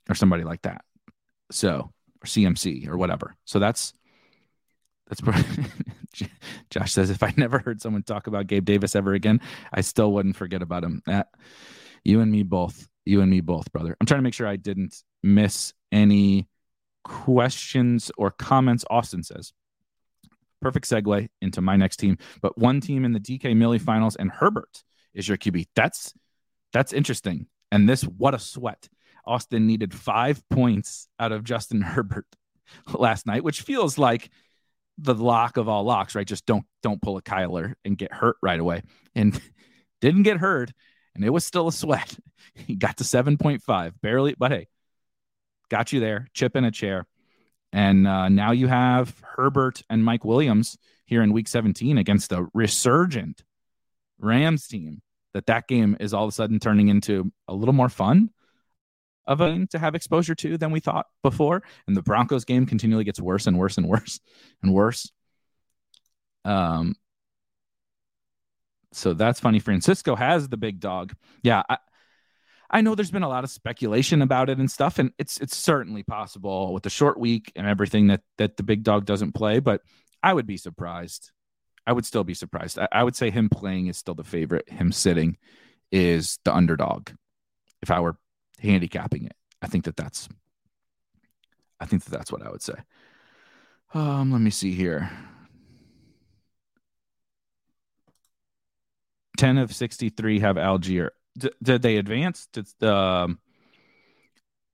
or 0.08 0.14
somebody 0.14 0.44
like 0.44 0.62
that. 0.62 0.84
So, 1.50 1.90
or 2.22 2.26
CMC 2.26 2.88
or 2.88 2.96
whatever. 2.96 3.36
So 3.44 3.58
that's, 3.58 3.94
that's 5.08 5.22
Josh 6.70 6.92
says 6.92 7.10
if 7.10 7.22
I 7.22 7.32
never 7.36 7.58
heard 7.58 7.80
someone 7.80 8.02
talk 8.02 8.26
about 8.26 8.46
Gabe 8.46 8.64
Davis 8.64 8.94
ever 8.94 9.14
again, 9.14 9.40
I 9.72 9.80
still 9.80 10.12
wouldn't 10.12 10.36
forget 10.36 10.62
about 10.62 10.84
him. 10.84 11.02
That 11.06 11.28
you 12.04 12.20
and 12.20 12.30
me 12.30 12.42
both. 12.42 12.88
You 13.04 13.22
and 13.22 13.30
me 13.30 13.40
both, 13.40 13.72
brother. 13.72 13.96
I'm 13.98 14.06
trying 14.06 14.18
to 14.18 14.22
make 14.22 14.34
sure 14.34 14.46
I 14.46 14.56
didn't 14.56 15.02
miss 15.22 15.72
any 15.90 16.46
questions 17.04 18.10
or 18.16 18.30
comments, 18.30 18.84
Austin 18.90 19.22
says. 19.22 19.52
Perfect 20.60 20.88
segue 20.88 21.28
into 21.40 21.60
my 21.60 21.76
next 21.76 21.98
team. 21.98 22.18
But 22.42 22.58
one 22.58 22.80
team 22.80 23.04
in 23.04 23.12
the 23.12 23.20
DK 23.20 23.56
Millie 23.56 23.78
finals 23.78 24.16
and 24.16 24.30
Herbert 24.30 24.82
is 25.14 25.28
your 25.28 25.36
QB. 25.36 25.66
That's 25.74 26.12
that's 26.72 26.92
interesting. 26.92 27.46
And 27.70 27.88
this, 27.88 28.02
what 28.02 28.34
a 28.34 28.38
sweat. 28.38 28.88
Austin 29.24 29.66
needed 29.66 29.94
five 29.94 30.42
points 30.48 31.08
out 31.18 31.32
of 31.32 31.44
Justin 31.44 31.80
Herbert 31.82 32.26
last 32.92 33.26
night, 33.26 33.44
which 33.44 33.62
feels 33.62 33.98
like 33.98 34.30
the 34.96 35.14
lock 35.14 35.56
of 35.56 35.68
all 35.68 35.84
locks, 35.84 36.14
right? 36.14 36.26
Just 36.26 36.46
don't 36.46 36.64
don't 36.82 37.00
pull 37.00 37.16
a 37.16 37.22
Kyler 37.22 37.74
and 37.84 37.96
get 37.96 38.12
hurt 38.12 38.36
right 38.42 38.58
away. 38.58 38.82
And 39.14 39.40
didn't 40.00 40.22
get 40.24 40.38
hurt, 40.38 40.72
and 41.14 41.24
it 41.24 41.30
was 41.30 41.44
still 41.44 41.68
a 41.68 41.72
sweat. 41.72 42.16
He 42.54 42.74
got 42.74 42.96
to 42.96 43.04
7.5, 43.04 43.92
barely, 44.02 44.34
but 44.36 44.50
hey, 44.50 44.66
got 45.68 45.92
you 45.92 46.00
there, 46.00 46.28
chip 46.32 46.56
in 46.56 46.64
a 46.64 46.70
chair. 46.70 47.06
And 47.72 48.06
uh, 48.06 48.28
now 48.28 48.52
you 48.52 48.66
have 48.66 49.14
Herbert 49.22 49.82
and 49.90 50.04
Mike 50.04 50.24
Williams 50.24 50.78
here 51.04 51.22
in 51.22 51.32
week 51.32 51.48
17 51.48 51.98
against 51.98 52.32
a 52.32 52.46
resurgent 52.54 53.42
Rams 54.18 54.66
team. 54.66 55.02
That 55.34 55.46
that 55.46 55.68
game 55.68 55.96
is 56.00 56.14
all 56.14 56.24
of 56.24 56.30
a 56.30 56.32
sudden 56.32 56.58
turning 56.58 56.88
into 56.88 57.30
a 57.46 57.54
little 57.54 57.74
more 57.74 57.90
fun 57.90 58.30
of 59.26 59.42
a 59.42 59.66
to 59.66 59.78
have 59.78 59.94
exposure 59.94 60.34
to 60.34 60.56
than 60.56 60.70
we 60.70 60.80
thought 60.80 61.06
before. 61.22 61.62
And 61.86 61.94
the 61.94 62.02
Broncos 62.02 62.46
game 62.46 62.64
continually 62.64 63.04
gets 63.04 63.20
worse 63.20 63.46
and 63.46 63.58
worse 63.58 63.76
and 63.76 63.86
worse 63.86 64.20
and 64.62 64.72
worse. 64.72 65.12
Um, 66.46 66.94
so 68.92 69.12
that's 69.12 69.38
funny. 69.38 69.58
Francisco 69.58 70.16
has 70.16 70.48
the 70.48 70.56
big 70.56 70.80
dog. 70.80 71.14
Yeah, 71.42 71.62
I, 71.68 71.76
I 72.70 72.80
know 72.82 72.94
there's 72.94 73.10
been 73.10 73.22
a 73.22 73.28
lot 73.28 73.44
of 73.44 73.50
speculation 73.50 74.20
about 74.20 74.50
it 74.50 74.58
and 74.58 74.70
stuff, 74.70 74.98
and 74.98 75.12
it's 75.18 75.38
it's 75.38 75.56
certainly 75.56 76.02
possible 76.02 76.72
with 76.72 76.82
the 76.82 76.90
short 76.90 77.18
week 77.18 77.52
and 77.56 77.66
everything 77.66 78.08
that 78.08 78.22
that 78.36 78.56
the 78.56 78.62
big 78.62 78.82
dog 78.82 79.06
doesn't 79.06 79.32
play. 79.32 79.58
But 79.60 79.82
I 80.22 80.34
would 80.34 80.46
be 80.46 80.56
surprised. 80.56 81.30
I 81.86 81.92
would 81.92 82.04
still 82.04 82.24
be 82.24 82.34
surprised. 82.34 82.78
I, 82.78 82.88
I 82.92 83.04
would 83.04 83.16
say 83.16 83.30
him 83.30 83.48
playing 83.48 83.86
is 83.86 83.96
still 83.96 84.14
the 84.14 84.24
favorite. 84.24 84.68
Him 84.68 84.92
sitting 84.92 85.38
is 85.90 86.38
the 86.44 86.54
underdog. 86.54 87.10
If 87.80 87.90
I 87.90 88.00
were 88.00 88.18
handicapping 88.58 89.24
it. 89.24 89.36
I 89.62 89.66
think 89.66 89.84
that 89.84 89.96
that's 89.96 90.28
I 91.80 91.86
think 91.86 92.04
that 92.04 92.10
that's 92.10 92.32
what 92.32 92.42
I 92.42 92.50
would 92.50 92.62
say. 92.62 92.74
Um, 93.94 94.32
let 94.32 94.40
me 94.40 94.50
see 94.50 94.74
here. 94.74 95.10
10 99.38 99.58
of 99.58 99.72
63 99.72 100.40
have 100.40 100.56
Allgeier. 100.56 101.10
D- 101.38 101.50
did 101.62 101.82
they 101.82 101.96
advance? 101.96 102.48
Did 102.52 102.66
um 102.82 103.38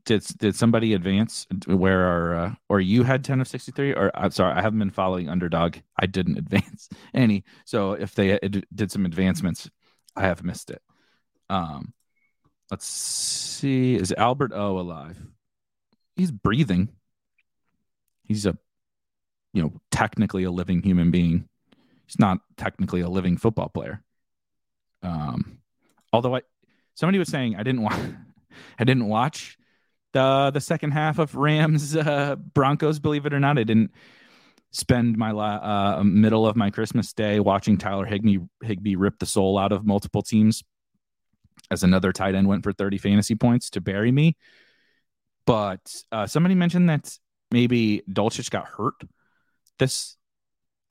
did 0.04 0.22
did 0.38 0.54
somebody 0.54 0.92
advance 0.94 1.46
where 1.66 2.00
are 2.02 2.34
uh, 2.36 2.54
or 2.68 2.80
you 2.80 3.02
had 3.04 3.24
10 3.24 3.40
of 3.40 3.48
63 3.48 3.92
or 3.94 4.10
I'm 4.14 4.30
sorry 4.30 4.52
I 4.54 4.62
haven't 4.62 4.78
been 4.78 4.90
following 4.90 5.28
underdog. 5.28 5.76
I 5.98 6.06
didn't 6.06 6.38
advance 6.44 6.88
any. 7.14 7.44
So 7.64 7.92
if 7.92 8.14
they 8.14 8.32
ad- 8.32 8.66
did 8.74 8.90
some 8.92 9.06
advancements 9.06 9.70
I 10.16 10.22
have 10.22 10.44
missed 10.44 10.70
it. 10.70 10.82
Um 11.48 11.94
let's 12.70 12.86
see. 12.86 13.94
Is 13.94 14.12
Albert 14.16 14.52
O 14.54 14.78
alive? 14.78 15.18
He's 16.16 16.30
breathing. 16.30 16.90
He's 18.24 18.46
a 18.46 18.56
you 19.52 19.62
know 19.62 19.72
technically 19.90 20.44
a 20.44 20.50
living 20.50 20.82
human 20.82 21.10
being. 21.10 21.48
He's 22.06 22.18
not 22.18 22.40
technically 22.58 23.00
a 23.00 23.08
living 23.08 23.38
football 23.38 23.70
player. 23.70 24.02
Um 25.02 25.58
although 26.12 26.36
I 26.36 26.42
somebody 26.94 27.18
was 27.18 27.28
saying 27.28 27.56
I 27.56 27.62
didn't 27.62 27.82
watch 27.82 28.00
I 28.78 28.84
didn't 28.84 29.08
watch 29.08 29.58
the 30.12 30.50
the 30.52 30.60
second 30.60 30.92
half 30.92 31.18
of 31.18 31.34
Rams 31.34 31.96
uh, 31.96 32.36
Broncos. 32.36 32.98
Believe 32.98 33.26
it 33.26 33.34
or 33.34 33.40
not, 33.40 33.58
I 33.58 33.64
didn't 33.64 33.92
spend 34.70 35.16
my 35.16 35.30
uh, 35.30 36.02
middle 36.02 36.46
of 36.46 36.56
my 36.56 36.70
Christmas 36.70 37.12
day 37.12 37.40
watching 37.40 37.78
Tyler 37.78 38.04
Higbee 38.04 38.38
Higbee 38.62 38.96
rip 38.96 39.18
the 39.18 39.26
soul 39.26 39.58
out 39.58 39.72
of 39.72 39.84
multiple 39.84 40.22
teams. 40.22 40.62
As 41.70 41.82
another 41.82 42.12
tight 42.12 42.34
end 42.34 42.46
went 42.46 42.62
for 42.62 42.72
30 42.72 42.98
fantasy 42.98 43.34
points 43.34 43.70
to 43.70 43.80
bury 43.80 44.12
me. 44.12 44.36
But 45.46 45.80
uh, 46.12 46.26
somebody 46.26 46.54
mentioned 46.54 46.90
that 46.90 47.16
maybe 47.50 48.02
Dulcich 48.10 48.50
got 48.50 48.66
hurt 48.66 48.94
this 49.78 50.16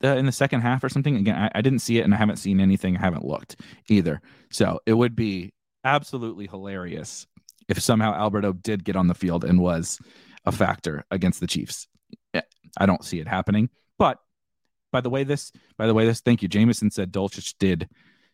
uh, 0.02 0.16
in 0.16 0.26
the 0.26 0.32
second 0.32 0.62
half 0.62 0.82
or 0.82 0.88
something. 0.88 1.16
Again, 1.16 1.36
I, 1.36 1.50
I 1.54 1.62
didn't 1.62 1.78
see 1.80 1.98
it 1.98 2.02
and 2.02 2.12
I 2.12 2.16
haven't 2.16 2.36
seen 2.36 2.60
anything. 2.60 2.96
I 2.96 3.00
haven't 3.00 3.24
looked 3.24 3.60
either. 3.88 4.20
So 4.50 4.80
it 4.86 4.94
would 4.94 5.14
be 5.14 5.52
absolutely 5.84 6.46
hilarious 6.46 7.26
if 7.68 7.80
somehow 7.80 8.14
Albert 8.14 8.44
O 8.44 8.52
did 8.52 8.84
get 8.84 8.96
on 8.96 9.08
the 9.08 9.14
field 9.14 9.44
and 9.44 9.60
was 9.60 9.98
a 10.44 10.52
factor 10.52 11.04
against 11.10 11.40
the 11.40 11.46
Chiefs. 11.46 11.88
Eh, 12.34 12.42
I 12.78 12.86
don't 12.86 13.04
see 13.04 13.20
it 13.20 13.28
happening. 13.28 13.70
But 13.98 14.18
by 14.92 15.00
the 15.00 15.10
way, 15.10 15.24
this 15.24 15.52
by 15.76 15.86
the 15.86 15.94
way, 15.94 16.06
this 16.06 16.20
thank 16.20 16.42
you. 16.42 16.48
Jameson 16.48 16.90
said 16.90 17.12
Dulcich 17.12 17.54
did 17.58 17.88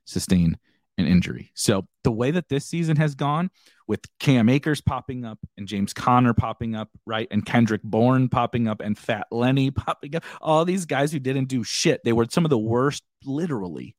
sustain 0.04 0.58
an 0.98 1.06
injury. 1.06 1.50
So 1.54 1.86
the 2.04 2.12
way 2.12 2.30
that 2.30 2.48
this 2.48 2.66
season 2.66 2.96
has 2.96 3.14
gone 3.14 3.50
with 3.86 4.00
Cam 4.18 4.48
Akers 4.48 4.80
popping 4.80 5.24
up 5.24 5.38
and 5.56 5.66
James 5.66 5.92
Conner 5.92 6.34
popping 6.34 6.74
up, 6.74 6.90
right? 7.06 7.26
And 7.30 7.44
Kendrick 7.44 7.82
Bourne 7.82 8.28
popping 8.28 8.68
up 8.68 8.80
and 8.80 8.96
Fat 8.96 9.26
Lenny 9.30 9.70
popping 9.70 10.16
up, 10.16 10.24
all 10.40 10.64
these 10.64 10.84
guys 10.84 11.10
who 11.12 11.18
didn't 11.18 11.46
do 11.46 11.64
shit. 11.64 12.02
They 12.04 12.12
were 12.12 12.26
some 12.30 12.44
of 12.44 12.50
the 12.50 12.58
worst, 12.58 13.02
literally. 13.24 13.96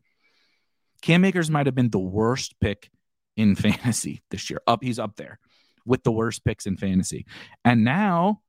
Cam 1.02 1.26
Akers 1.26 1.50
might 1.50 1.66
have 1.66 1.76
been 1.76 1.90
the 1.90 2.00
worst 2.00 2.56
pick 2.62 2.90
in 3.36 3.56
fantasy 3.56 4.22
this 4.32 4.50
year. 4.50 4.62
Up, 4.68 4.84
he's 4.84 5.00
up 5.00 5.16
there 5.16 5.40
with 5.86 6.04
the 6.04 6.12
worst 6.12 6.44
picks 6.46 6.66
in 6.66 6.78
fantasy. 6.78 7.26
And 7.66 7.84
now 7.84 8.42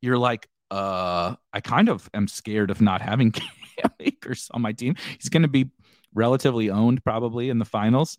you're 0.00 0.18
like, 0.18 0.48
uh, 0.70 1.36
I 1.52 1.60
kind 1.60 1.88
of 1.88 2.08
am 2.14 2.26
scared 2.26 2.70
of 2.70 2.80
not 2.80 3.00
having 3.00 3.30
Cam 3.32 3.90
Akers 4.00 4.48
on 4.52 4.62
my 4.62 4.72
team. 4.72 4.96
He's 5.18 5.28
going 5.28 5.42
to 5.42 5.48
be 5.48 5.70
relatively 6.14 6.70
owned 6.70 7.04
probably 7.04 7.50
in 7.50 7.58
the 7.58 7.64
finals. 7.64 8.16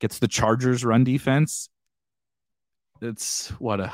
Gets 0.00 0.18
the 0.18 0.28
Chargers 0.28 0.84
run 0.84 1.04
defense. 1.04 1.68
It's 3.00 3.48
what 3.58 3.80
a 3.80 3.92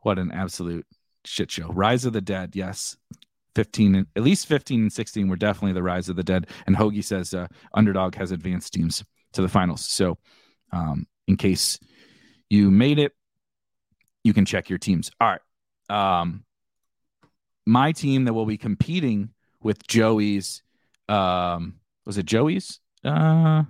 what 0.00 0.18
an 0.18 0.30
absolute 0.30 0.86
shit 1.24 1.50
show. 1.50 1.68
Rise 1.68 2.04
of 2.04 2.12
the 2.12 2.20
Dead, 2.20 2.54
yes. 2.54 2.96
15 3.54 4.06
at 4.14 4.22
least 4.22 4.46
15 4.46 4.82
and 4.82 4.92
16 4.92 5.26
were 5.26 5.34
definitely 5.34 5.72
the 5.72 5.82
rise 5.82 6.08
of 6.08 6.14
the 6.14 6.22
dead 6.22 6.46
and 6.68 6.76
hoagie 6.76 7.02
says 7.02 7.34
uh, 7.34 7.48
underdog 7.74 8.14
has 8.14 8.30
advanced 8.30 8.72
teams 8.72 9.02
to 9.32 9.42
the 9.42 9.48
finals. 9.48 9.84
So, 9.84 10.18
um, 10.72 11.06
in 11.26 11.36
case 11.36 11.78
you 12.50 12.70
made 12.70 12.98
it, 12.98 13.12
you 14.24 14.32
can 14.32 14.44
check 14.44 14.68
your 14.68 14.78
teams. 14.78 15.10
All 15.20 15.28
right. 15.28 16.20
Um, 16.20 16.44
my 17.66 17.92
team 17.92 18.24
that 18.24 18.32
will 18.32 18.46
be 18.46 18.56
competing 18.56 19.30
with 19.62 19.86
Joey's, 19.86 20.62
um, 21.08 21.74
was 22.04 22.18
it 22.18 22.26
Joey's? 22.26 22.80
Uh, 23.04 23.64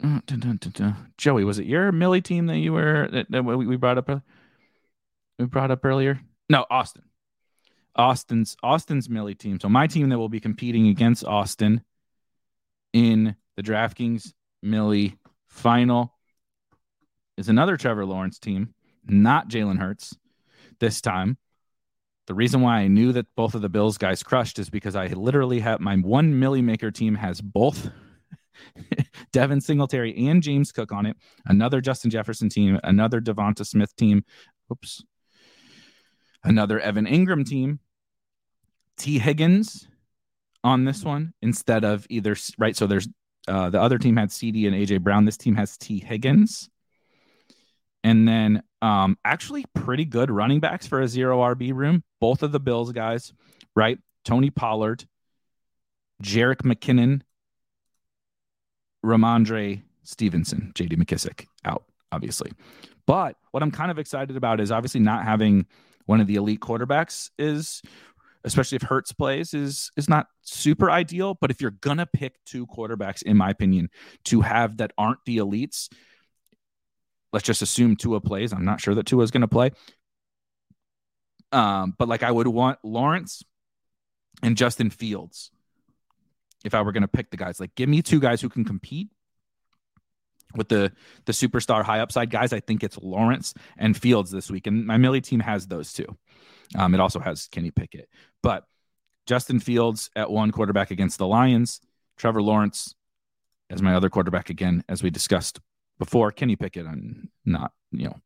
dun, 0.00 0.22
dun, 0.26 0.58
dun, 0.58 0.96
Joey, 1.16 1.44
was 1.44 1.58
it 1.58 1.66
your 1.66 1.92
Millie 1.92 2.20
team 2.20 2.46
that 2.46 2.58
you 2.58 2.72
were 2.72 3.08
that, 3.12 3.30
that 3.30 3.42
we 3.42 3.76
brought 3.76 3.98
up? 3.98 4.22
We 5.38 5.46
brought 5.46 5.70
up 5.70 5.84
earlier. 5.84 6.20
No, 6.48 6.66
Austin. 6.70 7.04
Austin's 7.94 8.56
Austin's 8.62 9.08
Millie 9.08 9.34
team. 9.34 9.60
So 9.60 9.68
my 9.68 9.86
team 9.86 10.08
that 10.08 10.18
will 10.18 10.28
be 10.28 10.40
competing 10.40 10.88
against 10.88 11.24
Austin 11.24 11.82
in 12.92 13.36
the 13.56 13.62
DraftKings 13.62 14.32
Millie 14.62 15.18
final. 15.48 16.14
Is 17.38 17.48
another 17.48 17.76
Trevor 17.76 18.04
Lawrence 18.04 18.38
team, 18.38 18.74
not 19.06 19.48
Jalen 19.48 19.78
Hurts 19.78 20.16
this 20.80 21.00
time. 21.00 21.38
The 22.26 22.34
reason 22.34 22.60
why 22.60 22.78
I 22.78 22.88
knew 22.88 23.12
that 23.12 23.26
both 23.34 23.54
of 23.54 23.62
the 23.62 23.68
Bills 23.68 23.98
guys 23.98 24.22
crushed 24.22 24.58
is 24.58 24.70
because 24.70 24.94
I 24.94 25.06
literally 25.08 25.60
have 25.60 25.80
my 25.80 25.96
one 25.96 26.38
Millie 26.38 26.62
Maker 26.62 26.90
team 26.90 27.14
has 27.16 27.40
both 27.40 27.90
Devin 29.32 29.60
Singletary 29.60 30.28
and 30.28 30.42
James 30.42 30.72
Cook 30.72 30.92
on 30.92 31.06
it, 31.06 31.16
another 31.46 31.80
Justin 31.80 32.10
Jefferson 32.10 32.48
team, 32.48 32.78
another 32.84 33.20
Devonta 33.20 33.66
Smith 33.66 33.94
team, 33.96 34.24
oops, 34.70 35.02
another 36.44 36.78
Evan 36.78 37.06
Engram 37.06 37.46
team, 37.46 37.80
Tee 38.96 39.18
Higgins, 39.18 39.88
on 40.64 40.84
this 40.84 41.04
one 41.04 41.34
instead 41.42 41.84
of 41.84 42.06
either 42.08 42.36
right. 42.58 42.76
So 42.76 42.86
there's 42.86 43.08
uh, 43.48 43.70
the 43.70 43.80
other 43.80 43.98
team 43.98 44.16
had 44.16 44.30
CeeDee 44.30 44.66
and 44.66 44.76
AJ 44.76 45.02
Brown. 45.02 45.24
This 45.24 45.36
team 45.36 45.56
has 45.56 45.76
Tee 45.76 45.98
Higgins, 46.00 46.70
and 48.04 48.26
then 48.26 48.62
um, 48.80 49.16
actually 49.24 49.64
pretty 49.74 50.04
good 50.04 50.30
running 50.30 50.60
backs 50.60 50.86
for 50.86 51.00
a 51.00 51.08
zero 51.08 51.40
RB 51.40 51.72
room. 51.74 52.02
Both 52.20 52.42
of 52.42 52.52
the 52.52 52.60
Bills 52.60 52.92
guys, 52.92 53.32
right? 53.74 53.98
Tony 54.24 54.50
Pollard, 54.50 55.04
Jerick 56.22 56.62
McKinnon, 56.62 57.22
Rhamondre 59.04 59.82
Stevenson, 60.04 60.72
J.D. 60.74 60.96
McKissic 60.96 61.46
out, 61.64 61.84
obviously. 62.10 62.52
But 63.06 63.36
what 63.50 63.62
I'm 63.62 63.70
kind 63.70 63.90
of 63.90 63.98
excited 63.98 64.36
about 64.36 64.60
is 64.60 64.70
obviously 64.70 65.00
not 65.00 65.24
having 65.24 65.66
one 66.06 66.20
of 66.20 66.26
the 66.26 66.36
elite 66.36 66.60
quarterbacks 66.60 67.30
is 67.38 67.82
especially 68.44 68.76
if 68.76 68.82
Hurts 68.82 69.12
plays, 69.12 69.54
is 69.54 69.90
is 69.96 70.08
not 70.08 70.26
super 70.42 70.90
ideal. 70.90 71.36
But 71.40 71.50
if 71.50 71.60
you're 71.60 71.70
gonna 71.70 72.06
pick 72.06 72.34
two 72.44 72.66
quarterbacks, 72.66 73.22
in 73.22 73.36
my 73.36 73.50
opinion, 73.50 73.90
to 74.24 74.40
have 74.40 74.78
that 74.78 74.92
aren't 74.98 75.24
the 75.24 75.38
elites, 75.38 75.88
let's 77.32 77.46
just 77.46 77.62
assume 77.62 77.96
Tua 77.96 78.20
plays. 78.20 78.52
I'm 78.52 78.64
not 78.64 78.80
sure 78.80 78.94
that 78.94 79.06
Tua 79.06 79.22
is 79.24 79.30
gonna 79.30 79.48
play. 79.48 79.70
Um, 81.52 81.94
but 81.98 82.08
like 82.08 82.22
I 82.22 82.30
would 82.30 82.48
want 82.48 82.78
Lawrence 82.82 83.42
and 84.42 84.56
Justin 84.56 84.90
Fields 84.90 85.50
if 86.64 86.74
I 86.74 86.82
were 86.82 86.92
gonna 86.92 87.08
pick 87.08 87.30
the 87.30 87.36
guys. 87.36 87.60
Like, 87.60 87.74
give 87.74 87.88
me 87.88 88.02
two 88.02 88.20
guys 88.20 88.40
who 88.40 88.48
can 88.48 88.64
compete 88.64 89.08
with 90.54 90.68
the 90.68 90.92
the 91.24 91.32
superstar 91.32 91.82
high 91.82 92.00
upside 92.00 92.30
guys. 92.30 92.52
I 92.52 92.60
think 92.60 92.82
it's 92.82 92.98
Lawrence 92.98 93.54
and 93.76 93.96
Fields 93.96 94.30
this 94.30 94.50
week, 94.50 94.66
and 94.66 94.86
my 94.86 94.96
Millie 94.96 95.20
team 95.20 95.40
has 95.40 95.66
those 95.66 95.92
two. 95.92 96.16
Um, 96.76 96.94
it 96.94 97.00
also 97.00 97.20
has 97.20 97.48
Kenny 97.48 97.70
Pickett, 97.70 98.08
but 98.42 98.64
Justin 99.26 99.60
Fields 99.60 100.10
at 100.16 100.30
one 100.30 100.50
quarterback 100.50 100.90
against 100.90 101.18
the 101.18 101.26
Lions, 101.26 101.80
Trevor 102.16 102.42
Lawrence 102.42 102.94
as 103.70 103.80
my 103.82 103.94
other 103.94 104.10
quarterback 104.10 104.50
again, 104.50 104.84
as 104.88 105.02
we 105.02 105.10
discussed 105.10 105.60
before. 105.98 106.30
Kenny 106.30 106.56
Pickett, 106.56 106.86
I'm 106.86 107.30
not, 107.44 107.72
you 107.90 108.04
know, 108.04 108.16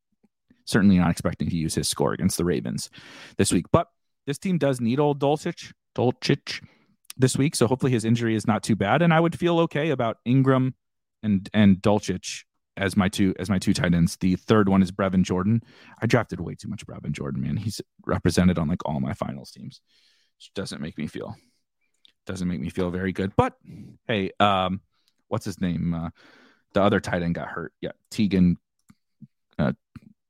certainly 0.64 0.99
not 0.99 1.11
expecting 1.11 1.49
to 1.49 1.57
use 1.57 1.75
his 1.75 1.88
score 1.88 2.12
against 2.12 2.37
the 2.37 2.44
Ravens 2.44 2.90
this 3.38 3.53
week, 3.53 3.66
but 3.70 3.88
this 4.27 4.38
team 4.38 4.59
does 4.59 4.81
need 4.81 4.99
old 4.99 5.20
Dulcich, 5.20 5.72
Dulcich 5.94 6.64
this 7.16 7.37
week, 7.37 7.55
so 7.55 7.66
hopefully 7.66 7.92
his 7.92 8.05
injury 8.05 8.35
is 8.35 8.46
not 8.46 8.62
too 8.62 8.75
bad, 8.75 9.03
and 9.03 9.14
I 9.14 9.20
would 9.20 9.38
feel 9.38 9.61
okay 9.61 9.90
about 9.90 10.18
Engram 10.27 10.75
and 11.22 11.49
and 11.55 11.77
Dulcich 11.77 12.42
as 12.77 12.97
my 12.97 13.09
two 13.09 13.35
as 13.39 13.49
my 13.49 13.59
two 13.59 13.75
tight 13.75 13.95
ends. 13.95 14.17
The 14.17 14.37
third 14.37 14.69
one 14.69 14.83
is 14.83 14.93
Brevin 14.93 15.23
Jordan. 15.23 15.62
I 16.01 16.07
drafted 16.07 16.41
way 16.41 16.55
too 16.55 16.69
much 16.69 16.87
Brevin 16.87 17.12
Jordan, 17.12 17.43
man. 17.43 17.57
He's 17.57 17.81
represented 18.07 18.59
on 18.59 18.69
like 18.69 18.85
all 18.85 19.01
my 19.01 19.15
finals 19.15 19.51
teams. 19.51 19.81
Which 20.39 20.53
doesn't 20.55 20.83
make 20.83 20.99
me 20.99 21.07
feel 21.07 21.35
doesn't 22.27 22.49
make 22.49 22.61
me 22.61 22.69
feel 22.69 22.91
very 22.91 23.12
good. 23.12 23.33
But 23.37 23.55
hey, 24.07 24.33
um, 24.39 24.81
what's 25.29 25.45
his 25.45 25.61
name? 25.61 25.95
Uh, 25.95 26.11
the 26.75 26.83
other 26.83 27.01
tight 27.01 27.23
end 27.23 27.35
got 27.35 27.49
hurt. 27.49 27.73
Yeah, 27.81 27.93
Teagan, 28.11 28.57
uh, 29.59 29.73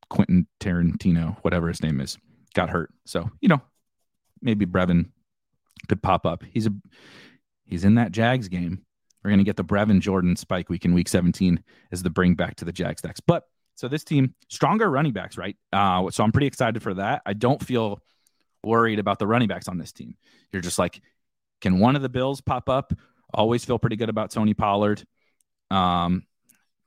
Quentin 0.09 0.47
Tarantino, 0.61 1.39
whatever 1.43 1.69
his 1.69 1.83
name 1.83 2.01
is, 2.01 2.17
got 2.55 2.71
hurt. 2.71 2.93
So 3.05 3.31
you 3.41 3.49
know, 3.49 3.61
maybe 4.41 4.67
Brevin 4.67 5.11
could 5.89 6.03
pop 6.03 6.25
up. 6.25 6.45
He's 6.45 6.67
a 6.67 6.75
he's 7.65 7.85
in 7.85 7.97
that 7.97 8.13
Jags 8.13 8.49
game 8.49 8.86
We're 9.27 9.31
going 9.31 9.39
to 9.39 9.45
get 9.45 9.57
the 9.57 9.65
Brevin 9.65 9.99
Jordan 9.99 10.37
spike 10.37 10.69
week 10.69 10.85
in 10.85 10.95
week 10.95 11.09
17 11.09 11.61
as 11.91 12.01
the 12.01 12.11
bring 12.11 12.37
back 12.37 12.55
to 12.57 12.65
the 12.65 12.71
Jags 12.71 13.03
next. 13.03 13.23
But 13.27 13.43
so 13.75 13.89
this 13.89 14.05
team, 14.05 14.37
stronger 14.49 14.89
running 14.89 15.13
backs, 15.13 15.37
right? 15.37 15.57
Uh, 15.73 16.09
so 16.13 16.23
I'm 16.23 16.31
pretty 16.31 16.47
excited 16.47 16.81
for 16.81 16.95
that. 16.95 17.23
I 17.27 17.33
don't 17.33 17.61
feel 17.61 18.01
worried 18.63 19.01
about 19.01 19.19
the 19.19 19.27
running 19.27 19.49
backs 19.49 19.67
on 19.67 19.79
this 19.79 19.91
team. 19.91 20.15
You're 20.53 20.63
just 20.63 20.79
like, 20.79 21.03
can 21.61 21.81
one 21.81 21.97
of 21.97 22.03
the 22.03 22.09
Bills 22.09 22.41
pop 22.41 22.69
up? 22.69 22.93
Always 23.35 23.65
feel 23.65 23.81
pretty 23.81 23.97
good 23.97 24.11
about 24.11 24.31
Tony 24.31 24.55
Pollard. 24.55 25.03
Um, 25.73 26.23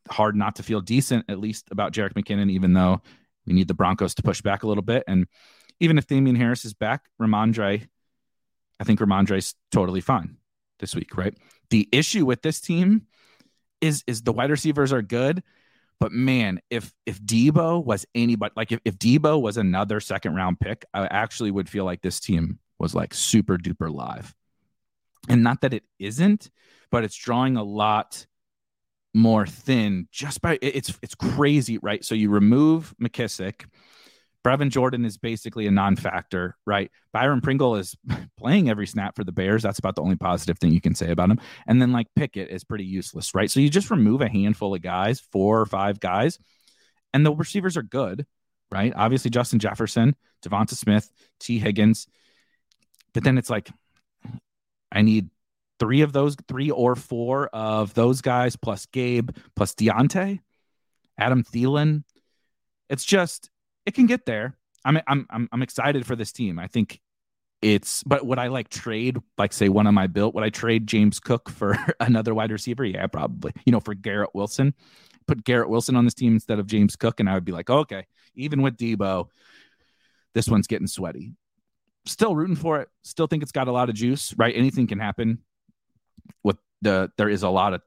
hard 0.10 0.38
not 0.38 0.56
to 0.56 0.64
feel 0.64 0.80
decent, 0.80 1.26
at 1.28 1.40
least 1.40 1.68
about 1.72 1.92
Jerick 1.92 2.14
McKinnon, 2.14 2.50
even 2.50 2.72
though 2.72 3.02
we 3.46 3.52
need 3.52 3.68
the 3.68 3.74
Broncos 3.74 4.16
to 4.16 4.24
push 4.24 4.42
back 4.42 4.64
a 4.64 4.68
little 4.68 4.82
bit. 4.82 5.04
And 5.10 5.28
even 5.82 5.98
if 5.98 6.08
Damien 6.08 6.38
Harris 6.38 6.64
is 6.64 6.74
back, 6.74 7.04
Rhamondre, 7.22 7.86
I 8.80 8.84
think 8.86 9.02
Rhamondre's 9.02 9.56
totally 9.74 10.00
fine 10.00 10.38
this 10.80 10.96
week, 10.96 11.18
right? 11.18 11.36
The 11.70 11.88
issue 11.92 12.26
with 12.26 12.42
this 12.42 12.62
team 12.62 13.08
is 13.82 14.04
is 14.08 14.22
the 14.22 14.34
wide 14.34 14.50
receivers 14.50 14.92
are 14.92 15.02
good, 15.02 15.44
but 16.00 16.12
man, 16.12 16.60
if 16.70 16.94
if 17.06 17.22
Deebo 17.22 17.84
was 17.84 18.06
anybody 18.16 18.54
like 18.56 18.72
if, 18.72 18.80
if 18.86 18.98
Deebo 18.98 19.42
was 19.42 19.58
another 19.58 20.00
second 20.00 20.36
round 20.36 20.60
pick, 20.60 20.86
I 20.94 21.06
actually 21.06 21.52
would 21.52 21.70
feel 21.70 21.86
like 21.86 22.02
this 22.02 22.20
team 22.20 22.60
was 22.80 22.96
like 22.96 23.14
super 23.14 23.58
duper 23.58 23.94
live. 23.94 24.34
And 25.28 25.44
not 25.44 25.62
that 25.62 25.74
it 25.74 25.84
isn't, 26.00 26.50
but 26.92 27.04
it's 27.04 27.16
drawing 27.16 27.58
a 27.58 27.64
lot 27.64 28.26
more 29.14 29.46
thin 29.46 30.08
just 30.12 30.42
by 30.42 30.58
it's 30.62 30.98
it's 31.02 31.16
crazy, 31.16 31.78
right? 31.80 32.04
So 32.04 32.16
you 32.16 32.30
remove 32.30 32.96
McKissic, 33.02 33.66
Brevin 34.46 34.70
Jordan 34.70 35.04
is 35.04 35.18
basically 35.18 35.68
a 35.68 35.72
non-factor, 35.72 36.56
right? 36.66 36.90
Byron 37.12 37.42
Pringle 37.42 37.76
is 37.76 37.96
playing 38.38 38.70
every 38.70 38.88
snap 38.88 39.16
for 39.16 39.24
the 39.24 39.32
Bears. 39.32 39.64
That's 39.64 39.80
about 39.80 39.96
the 39.96 40.02
only 40.02 40.16
positive 40.16 40.58
thing 40.60 40.72
you 40.72 40.82
can 40.82 40.96
say 40.96 41.12
about 41.12 41.30
him. 41.30 41.40
And 41.68 41.82
then 41.82 41.92
like 41.92 42.08
Pickett 42.16 42.50
is 42.50 42.64
pretty 42.64 42.86
useless, 42.86 43.36
right? 43.36 43.52
So 43.52 43.60
you 43.60 43.70
just 43.70 43.92
remove 43.92 44.22
a 44.22 44.30
handful 44.30 44.74
of 44.74 44.82
guys, 44.82 45.20
four 45.20 45.60
or 45.60 45.66
five 45.66 46.00
guys, 46.00 46.40
and 47.14 47.26
the 47.26 47.34
receivers 47.34 47.76
are 47.76 47.84
good, 47.84 48.26
right? 48.72 48.94
Obviously 48.96 49.30
Justin 49.30 49.60
Jefferson, 49.60 50.16
Devonta 50.42 50.76
Smith, 50.76 51.12
T. 51.40 51.60
Higgins. 51.60 52.08
But 53.14 53.24
then 53.24 53.38
it's 53.38 53.50
like 53.50 53.70
I 54.92 55.02
need 55.02 55.30
three 55.80 56.02
of 56.02 56.14
those, 56.14 56.36
three 56.48 56.72
or 56.72 56.96
four 56.96 57.48
of 57.48 57.94
those 57.94 58.22
guys, 58.22 58.56
plus 58.56 58.86
Gabe, 58.88 59.32
plus 59.56 59.74
Diontae, 59.76 60.40
Adam 61.18 61.44
Thielen. 61.44 62.04
It's 62.90 63.06
just 63.06 63.50
it 63.90 63.96
can 63.96 64.06
get 64.06 64.28
there. 64.28 64.56
I'm 64.86 65.02
I'm 65.08 65.26
I'm 65.32 65.50
I'm 65.52 65.62
excited 65.64 66.06
for 66.06 66.16
this 66.16 66.32
team. 66.32 66.60
I 66.60 66.68
think 66.68 67.02
it's 67.62 68.04
but 68.04 68.24
would 68.24 68.38
I 68.38 68.48
like 68.48 68.70
trade 68.70 69.18
like 69.38 69.52
say 69.52 69.68
one 69.68 69.88
of 69.88 69.94
my 69.96 70.08
built 70.08 70.34
would 70.34 70.44
I 70.44 70.50
trade 70.50 70.88
James 70.88 71.20
Cook 71.20 71.50
for 71.50 71.76
another 72.00 72.36
wide 72.36 72.52
receiver? 72.52 72.86
Yeah, 72.86 73.08
probably. 73.08 73.52
You 73.66 73.72
know, 73.72 73.80
for 73.80 73.96
Garrett 73.96 74.30
Wilson. 74.36 74.76
Put 75.28 75.44
Garrett 75.44 75.70
Wilson 75.70 75.96
on 75.96 76.06
this 76.06 76.14
team 76.14 76.34
instead 76.34 76.60
of 76.60 76.68
James 76.68 76.96
Cook, 76.96 77.20
and 77.20 77.30
I 77.30 77.34
would 77.34 77.46
be 77.46 77.52
like, 77.52 77.70
okay, 77.70 78.06
even 78.34 78.64
with 78.64 78.78
Deebo, 78.78 79.28
this 80.34 80.48
one's 80.48 80.66
getting 80.66 80.88
sweaty. 80.88 81.34
Still 82.06 82.36
rooting 82.36 82.56
for 82.56 82.82
it. 82.82 82.90
Still 83.04 83.28
think 83.28 83.44
it's 83.44 83.52
got 83.52 83.68
a 83.68 83.72
lot 83.72 83.90
of 83.90 83.96
juice, 83.96 84.34
right? 84.38 84.56
Anything 84.56 84.88
can 84.88 85.00
happen. 85.00 85.40
With 86.44 86.58
the 86.84 87.12
there 87.18 87.30
is 87.30 87.42
a 87.42 87.50
lot 87.50 87.74
of 87.74 87.82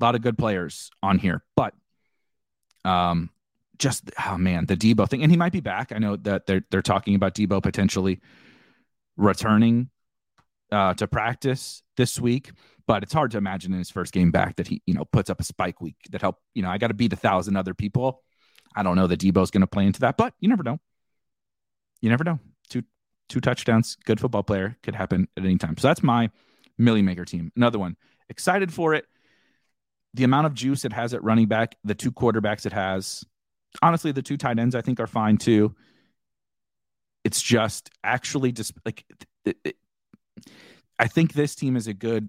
lot 0.00 0.14
of 0.14 0.22
good 0.22 0.38
players 0.38 0.90
on 1.02 1.18
here, 1.18 1.44
but 1.56 1.74
um 2.84 3.30
just 3.78 4.10
oh 4.26 4.38
man, 4.38 4.66
the 4.66 4.76
Deebo 4.76 5.08
thing, 5.08 5.22
and 5.22 5.30
he 5.30 5.36
might 5.36 5.52
be 5.52 5.60
back. 5.60 5.92
I 5.92 5.98
know 5.98 6.16
that 6.16 6.46
they're 6.46 6.62
they're 6.70 6.82
talking 6.82 7.14
about 7.14 7.34
Deebo 7.34 7.62
potentially 7.62 8.20
returning 9.16 9.90
uh, 10.70 10.94
to 10.94 11.06
practice 11.06 11.82
this 11.96 12.18
week, 12.20 12.50
but 12.86 13.02
it's 13.02 13.12
hard 13.12 13.30
to 13.32 13.38
imagine 13.38 13.72
in 13.72 13.78
his 13.78 13.90
first 13.90 14.12
game 14.12 14.30
back 14.30 14.56
that 14.56 14.68
he 14.68 14.82
you 14.86 14.94
know 14.94 15.04
puts 15.04 15.30
up 15.30 15.40
a 15.40 15.44
spike 15.44 15.80
week 15.80 15.96
that 16.10 16.20
help 16.20 16.36
you 16.54 16.62
know 16.62 16.70
I 16.70 16.78
got 16.78 16.88
to 16.88 16.94
beat 16.94 17.12
a 17.12 17.16
thousand 17.16 17.56
other 17.56 17.74
people. 17.74 18.22
I 18.74 18.82
don't 18.82 18.96
know 18.96 19.06
that 19.06 19.20
Deebo's 19.20 19.50
going 19.50 19.60
to 19.62 19.66
play 19.66 19.86
into 19.86 20.00
that, 20.00 20.16
but 20.16 20.34
you 20.40 20.48
never 20.48 20.62
know. 20.62 20.78
You 22.00 22.10
never 22.10 22.24
know. 22.24 22.40
Two 22.70 22.82
two 23.28 23.40
touchdowns, 23.40 23.96
good 24.04 24.20
football 24.20 24.42
player 24.42 24.76
could 24.82 24.94
happen 24.94 25.28
at 25.36 25.44
any 25.44 25.58
time. 25.58 25.76
So 25.76 25.88
that's 25.88 26.02
my 26.02 26.30
Millie 26.78 27.02
Maker 27.02 27.24
team. 27.24 27.52
Another 27.56 27.78
one, 27.78 27.96
excited 28.28 28.72
for 28.72 28.94
it. 28.94 29.06
The 30.14 30.24
amount 30.24 30.46
of 30.46 30.54
juice 30.54 30.84
it 30.84 30.92
has 30.92 31.14
at 31.14 31.24
running 31.24 31.46
back, 31.46 31.76
the 31.84 31.94
two 31.94 32.12
quarterbacks 32.12 32.66
it 32.66 32.72
has, 32.72 33.24
honestly, 33.80 34.12
the 34.12 34.22
two 34.22 34.36
tight 34.36 34.58
ends 34.58 34.74
I 34.74 34.80
think 34.80 35.00
are 35.00 35.06
fine 35.06 35.38
too. 35.38 35.74
It's 37.24 37.40
just 37.40 37.90
actually 38.02 38.52
just 38.52 38.72
like 38.84 39.04
it, 39.44 39.56
it, 39.64 39.76
I 40.98 41.06
think 41.06 41.32
this 41.32 41.54
team 41.54 41.76
is 41.76 41.86
a 41.86 41.94
good 41.94 42.28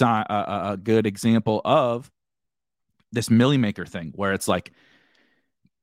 uh, 0.00 0.70
a 0.72 0.76
good 0.76 1.06
example 1.06 1.60
of 1.64 2.10
this 3.12 3.30
Millie 3.30 3.58
Maker 3.58 3.86
thing, 3.86 4.12
where 4.14 4.32
it's 4.32 4.46
like, 4.48 4.72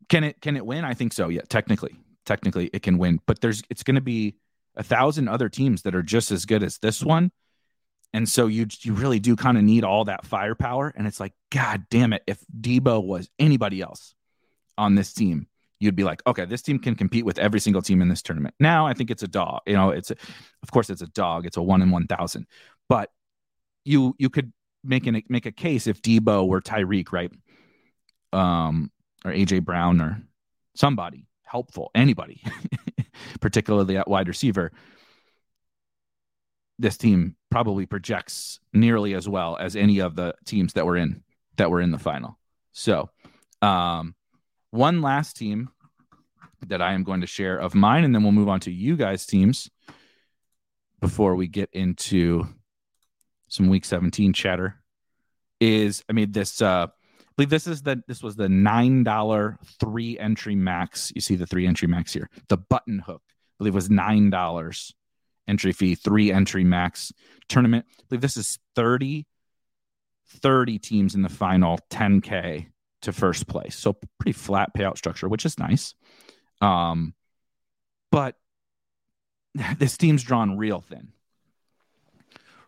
can 0.09 0.23
it 0.23 0.41
can 0.41 0.55
it 0.55 0.65
win? 0.65 0.85
I 0.85 0.93
think 0.93 1.13
so. 1.13 1.29
Yeah, 1.29 1.41
technically, 1.49 1.95
technically 2.25 2.69
it 2.73 2.81
can 2.83 2.97
win, 2.97 3.19
but 3.25 3.41
there's 3.41 3.63
it's 3.69 3.83
going 3.83 3.95
to 3.95 4.01
be 4.01 4.35
a 4.75 4.83
thousand 4.83 5.27
other 5.27 5.49
teams 5.49 5.81
that 5.81 5.95
are 5.95 6.03
just 6.03 6.31
as 6.31 6.45
good 6.45 6.63
as 6.63 6.77
this 6.77 7.03
one. 7.03 7.31
And 8.13 8.29
so 8.29 8.47
you 8.47 8.67
you 8.81 8.93
really 8.93 9.19
do 9.19 9.35
kind 9.35 9.57
of 9.57 9.63
need 9.63 9.83
all 9.83 10.05
that 10.05 10.25
firepower. 10.25 10.93
And 10.95 11.05
it's 11.07 11.19
like, 11.19 11.33
God 11.51 11.85
damn 11.89 12.13
it, 12.13 12.23
if 12.25 12.39
Deebo 12.59 13.03
was 13.03 13.29
anybody 13.37 13.81
else, 13.81 14.15
on 14.77 14.95
this 14.95 15.13
team, 15.13 15.47
you'd 15.79 15.95
be 15.95 16.03
like, 16.03 16.21
okay, 16.25 16.45
this 16.45 16.61
team 16.61 16.79
can 16.79 16.95
compete 16.95 17.25
with 17.25 17.39
every 17.39 17.59
single 17.59 17.81
team 17.81 18.01
in 18.01 18.09
this 18.09 18.21
tournament. 18.21 18.55
Now 18.59 18.87
I 18.87 18.93
think 18.93 19.11
it's 19.11 19.23
a 19.23 19.27
dog. 19.27 19.61
You 19.65 19.73
know, 19.73 19.89
it's 19.91 20.11
a, 20.11 20.15
of 20.63 20.71
course 20.71 20.89
it's 20.89 21.01
a 21.01 21.07
dog. 21.07 21.45
It's 21.45 21.57
a 21.57 21.61
one 21.61 21.81
in 21.81 21.91
one 21.91 22.07
thousand. 22.07 22.47
But 22.89 23.11
you 23.85 24.15
you 24.17 24.29
could 24.29 24.51
make 24.83 25.07
an 25.07 25.21
make 25.29 25.45
a 25.45 25.51
case 25.51 25.87
if 25.87 26.01
Deebo 26.01 26.47
were 26.47 26.61
Tyreek, 26.61 27.11
right? 27.11 27.31
Um, 28.33 28.91
or 29.23 29.31
AJ 29.31 29.63
Brown 29.63 30.01
or 30.01 30.21
somebody 30.75 31.27
helpful, 31.47 31.91
anybody, 31.95 32.43
particularly 33.39 33.97
at 33.97 34.07
wide 34.07 34.27
receiver. 34.27 34.71
This 36.77 36.97
team 36.97 37.35
probably 37.49 37.85
projects 37.87 38.59
nearly 38.73 39.15
as 39.15 39.27
well 39.27 39.57
as 39.59 39.75
any 39.75 39.99
of 39.99 40.15
the 40.15 40.35
teams 40.45 40.73
that 40.73 40.85
were 40.85 40.97
in 40.97 41.23
that 41.55 41.71
were 41.71 41.81
in 41.81 41.91
the 41.91 41.97
final. 41.97 42.37
So, 42.73 43.09
um, 43.63 44.13
one 44.71 45.01
last 45.01 45.37
team 45.37 45.69
that 46.67 46.81
I 46.81 46.93
am 46.93 47.03
going 47.03 47.21
to 47.21 47.27
share 47.27 47.57
of 47.57 47.75
mine, 47.75 48.03
and 48.03 48.13
then 48.13 48.23
we'll 48.23 48.31
move 48.31 48.49
on 48.49 48.59
to 48.61 48.71
you 48.71 48.95
guys' 48.95 49.25
teams 49.25 49.69
before 50.99 51.35
we 51.35 51.47
get 51.47 51.69
into 51.73 52.47
some 53.47 53.67
week 53.69 53.85
17 53.85 54.33
chatter. 54.33 54.81
Is 55.59 56.03
I 56.07 56.13
mean 56.13 56.31
this 56.31 56.61
uh 56.61 56.85
I 56.87 57.33
believe 57.35 57.49
this 57.49 57.65
is 57.65 57.81
the 57.81 58.03
this 58.07 58.21
was 58.21 58.35
the 58.35 58.49
nine 58.49 59.03
dollar 59.03 59.57
three 59.79 60.19
entry 60.19 60.55
max. 60.55 61.11
You 61.15 61.21
see 61.21 61.35
the 61.35 61.47
three 61.47 61.65
entry 61.65 61.87
max 61.87 62.13
here. 62.13 62.29
The 62.47 62.57
button 62.57 62.99
hook, 62.99 63.23
I 63.27 63.55
believe 63.57 63.73
was 63.73 63.89
nine 63.89 64.29
dollars 64.29 64.93
entry 65.47 65.71
fee, 65.71 65.95
three 65.95 66.31
entry 66.31 66.63
max 66.63 67.11
tournament. 67.49 67.85
I 67.89 68.03
believe 68.09 68.21
this 68.21 68.37
is 68.37 68.59
30 68.75 69.25
30 70.29 70.77
teams 70.79 71.15
in 71.15 71.21
the 71.21 71.29
final 71.29 71.79
10k 71.89 72.67
to 73.01 73.11
first 73.11 73.47
place. 73.47 73.75
So 73.75 73.97
pretty 74.19 74.33
flat 74.33 74.71
payout 74.75 74.97
structure, 74.97 75.27
which 75.27 75.45
is 75.45 75.59
nice. 75.59 75.93
Um, 76.61 77.13
but 78.11 78.35
this 79.77 79.97
team's 79.97 80.23
drawn 80.23 80.57
real 80.57 80.81
thin. 80.81 81.09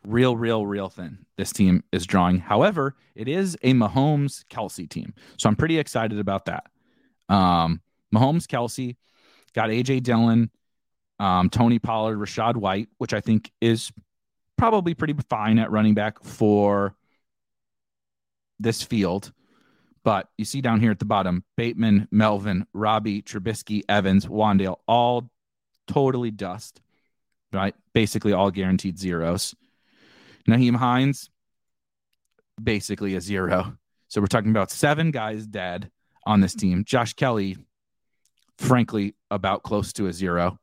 Real, 0.05 0.35
real, 0.37 0.65
real 0.65 0.89
thin. 0.89 1.25
This 1.37 1.51
team 1.51 1.83
is 1.91 2.05
drawing. 2.05 2.39
However, 2.39 2.95
it 3.15 3.27
is 3.27 3.57
a 3.63 3.73
Mahomes 3.73 4.45
Kelce 4.45 4.89
team. 4.89 5.13
So 5.37 5.49
I'm 5.49 5.57
pretty 5.57 5.77
excited 5.77 6.19
about 6.19 6.45
that. 6.45 6.67
Um, 7.27 7.81
Mahomes 8.13 8.45
Kelce 8.45 8.95
got 9.53 9.69
AJ 9.69 10.03
Dillon, 10.03 10.49
um, 11.19 11.49
Tony 11.49 11.79
Pollard, 11.79 12.17
Rachaad 12.17 12.55
White, 12.55 12.87
which 12.97 13.13
I 13.13 13.19
think 13.19 13.51
is 13.59 13.91
probably 14.57 14.93
pretty 14.93 15.15
fine 15.29 15.59
at 15.59 15.69
running 15.69 15.95
back 15.95 16.23
for 16.23 16.95
this 18.59 18.81
field. 18.81 19.31
But 20.09 20.27
you 20.39 20.45
see 20.45 20.59
down 20.59 20.79
here 20.79 20.89
at 20.89 20.97
the 20.97 21.05
bottom, 21.05 21.43
Bateman, 21.55 22.07
Melvin, 22.09 22.65
Robbie, 22.73 23.21
Trubisky, 23.21 23.83
Evans, 23.87 24.25
Wan'Dale, 24.25 24.77
all 24.87 25.29
totally 25.87 26.31
dust, 26.31 26.81
right? 27.53 27.75
Basically 27.93 28.33
all 28.33 28.49
guaranteed 28.49 28.97
zeros. 28.97 29.53
Nyheim 30.47 30.75
Hines, 30.75 31.29
basically 32.59 33.13
a 33.13 33.21
zero. 33.21 33.77
So 34.07 34.19
we're 34.19 34.25
talking 34.25 34.49
about 34.49 34.71
seven 34.71 35.11
guys 35.11 35.45
dead 35.45 35.91
on 36.25 36.41
this 36.41 36.55
team. 36.55 36.85
Josh 36.85 37.13
Kelley, 37.13 37.57
frankly, 38.57 39.13
about 39.29 39.61
close 39.61 39.93
to 39.93 40.07
a 40.07 40.11
zero. 40.11 40.57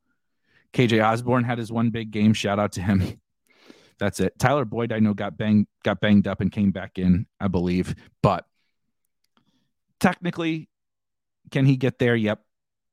KJ 0.73 1.07
Osborn 1.07 1.45
had 1.45 1.59
his 1.59 1.71
one 1.71 1.91
big 1.91 2.11
game. 2.11 2.33
Shout 2.33 2.59
out 2.59 2.73
to 2.73 2.83
him. 2.83 3.21
That's 4.01 4.19
it. 4.19 4.41
Tyler 4.41 4.65
Boyd, 4.65 4.93
I 4.93 4.99
know, 4.99 5.15
got 5.15 5.39
banged 5.39 5.69
got 5.85 6.01
banged 6.01 6.27
up 6.27 6.41
and 6.41 6.51
came 6.51 6.73
back 6.73 6.99
in, 6.99 7.27
I 7.39 7.47
believe. 7.47 7.95
But 8.25 8.45
technically, 10.01 10.69
can 11.51 11.67
he 11.67 11.77
get 11.77 11.99
there? 11.99 12.17
Yep. 12.17 12.41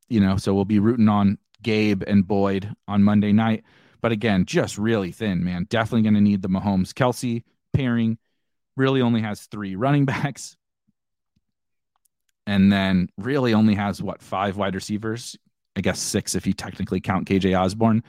You 0.09 0.19
know, 0.19 0.37
so 0.37 0.53
we'll 0.53 0.65
be 0.65 0.79
rooting 0.79 1.09
on 1.09 1.37
Gabe 1.61 2.03
and 2.05 2.27
Boyd 2.27 2.71
on 2.87 3.03
Monday 3.03 3.31
night. 3.31 3.63
But 4.01 4.11
again, 4.11 4.45
just 4.45 4.77
really 4.77 5.11
thin, 5.11 5.43
man. 5.43 5.65
Definitely 5.69 6.03
going 6.03 6.15
to 6.15 6.21
need 6.21 6.41
the 6.41 6.49
Mahomes 6.49 6.91
Kelce 6.91 7.43
pairing. 7.73 8.17
really 8.75 9.01
only 9.01 9.21
has 9.21 9.43
three 9.43 9.75
running 9.75 10.05
backs 10.13 10.57
and 12.45 12.71
then 12.71 13.09
really 13.17 13.53
only 13.53 13.75
has 13.75 14.01
what 14.01 14.21
five 14.21 14.57
wide 14.57 14.75
receivers 14.75 15.37
i 15.75 15.81
guess 15.81 15.99
six 15.99 16.35
if 16.35 16.45
you 16.45 16.53
technically 16.53 16.99
count 16.99 17.27
kj 17.27 17.57
Osborn. 17.57 18.03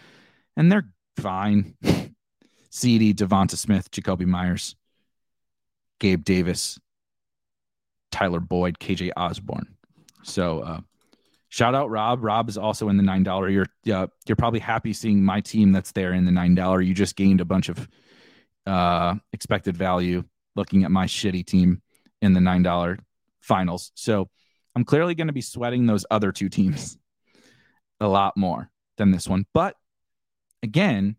and 0.57 0.71
they're 0.71 0.89
fine 1.17 1.75
CeeDee 2.71 3.15
devonta 3.15 3.57
smith 3.57 3.91
Jakobi 3.91 4.27
Meyers 4.27 4.75
gabe 6.01 6.25
davis 6.25 6.79
tyler 8.15 8.41
boyd 8.41 8.79
kj 8.79 9.11
Osborn. 9.17 9.67
so 10.23 10.61
uh, 10.61 10.81
shout 11.49 11.75
out 11.75 11.91
rob 11.91 12.23
rob 12.23 12.49
is 12.49 12.57
also 12.57 12.89
in 12.89 12.97
the 12.97 13.03
nine 13.03 13.25
dollar 13.25 13.49
you're 13.49 13.67
uh, 13.93 14.07
you're 14.27 14.37
probably 14.37 14.61
happy 14.61 14.93
seeing 14.93 15.25
my 15.25 15.41
team 15.41 15.73
that's 15.73 15.93
there 15.93 16.13
in 16.13 16.25
the 16.25 16.31
nine 16.31 16.55
dollar 16.55 16.81
you 16.81 16.95
just 16.95 17.17
gained 17.17 17.41
a 17.41 17.45
bunch 17.45 17.69
of 17.69 17.89
uh, 18.67 19.15
expected 19.33 19.77
value 19.77 20.23
looking 20.57 20.85
at 20.85 20.91
my 20.91 21.07
shitty 21.07 21.45
team 21.45 21.83
in 22.23 22.33
the 22.33 22.41
nine 22.41 22.63
dollar 22.63 22.99
finals. 23.41 23.93
So 23.95 24.29
I'm 24.75 24.85
clearly 24.85 25.15
going 25.15 25.27
to 25.27 25.33
be 25.33 25.41
sweating 25.41 25.87
those 25.87 26.07
other 26.11 26.33
two 26.33 26.49
teams 26.49 26.97
a 28.01 28.09
lot 28.09 28.37
more 28.37 28.71
than 28.97 29.11
this 29.11 29.29
one. 29.29 29.47
But 29.53 29.77
again, 30.63 31.17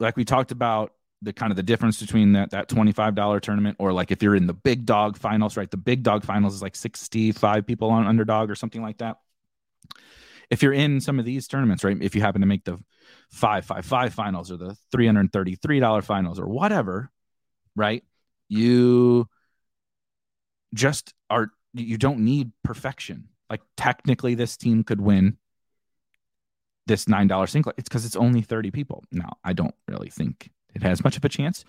like 0.00 0.16
we 0.16 0.24
talked 0.24 0.52
about 0.52 0.92
the 1.22 1.32
kind 1.32 1.50
of 1.50 1.56
the 1.56 1.62
difference 1.62 2.00
between 2.00 2.32
that 2.32 2.50
that 2.50 2.68
$25 2.68 3.40
tournament 3.40 3.76
or 3.80 3.92
like 3.92 4.10
if 4.10 4.22
you're 4.22 4.36
in 4.36 4.46
the 4.46 4.54
big 4.54 4.86
dog 4.86 5.16
finals, 5.16 5.56
right? 5.56 5.70
The 5.70 5.76
big 5.76 6.02
dog 6.02 6.24
finals 6.24 6.54
is 6.54 6.62
like 6.62 6.76
65 6.76 7.66
people 7.66 7.90
on 7.90 8.06
underdog 8.06 8.50
or 8.50 8.54
something 8.54 8.82
like 8.82 8.98
that. 8.98 9.18
If 10.50 10.62
you're 10.62 10.72
in 10.72 11.00
some 11.00 11.18
of 11.18 11.24
these 11.24 11.46
tournaments, 11.48 11.84
right? 11.84 11.96
If 12.00 12.14
you 12.14 12.20
happen 12.20 12.40
to 12.40 12.46
make 12.46 12.64
the 12.64 12.78
555 13.30 14.14
finals 14.14 14.50
or 14.50 14.56
the 14.56 14.76
$333 14.94 16.04
finals 16.04 16.38
or 16.38 16.46
whatever, 16.46 17.10
right? 17.76 18.04
You 18.48 19.28
just 20.74 21.14
are 21.28 21.50
you 21.74 21.98
don't 21.98 22.20
need 22.20 22.52
perfection. 22.62 23.28
Like 23.50 23.62
technically 23.76 24.34
this 24.34 24.56
team 24.56 24.84
could 24.84 25.00
win 25.00 25.36
this 26.86 27.04
$9 27.04 27.48
single. 27.48 27.72
It's 27.76 27.88
because 27.88 28.06
it's 28.06 28.16
only 28.16 28.40
30 28.42 28.70
people. 28.70 29.04
Now, 29.12 29.36
I 29.44 29.52
don't 29.52 29.74
really 29.86 30.08
think 30.08 30.50
it 30.74 30.82
has 30.82 31.04
much 31.04 31.16
of 31.16 31.24
a 31.24 31.28
chance. 31.28 31.64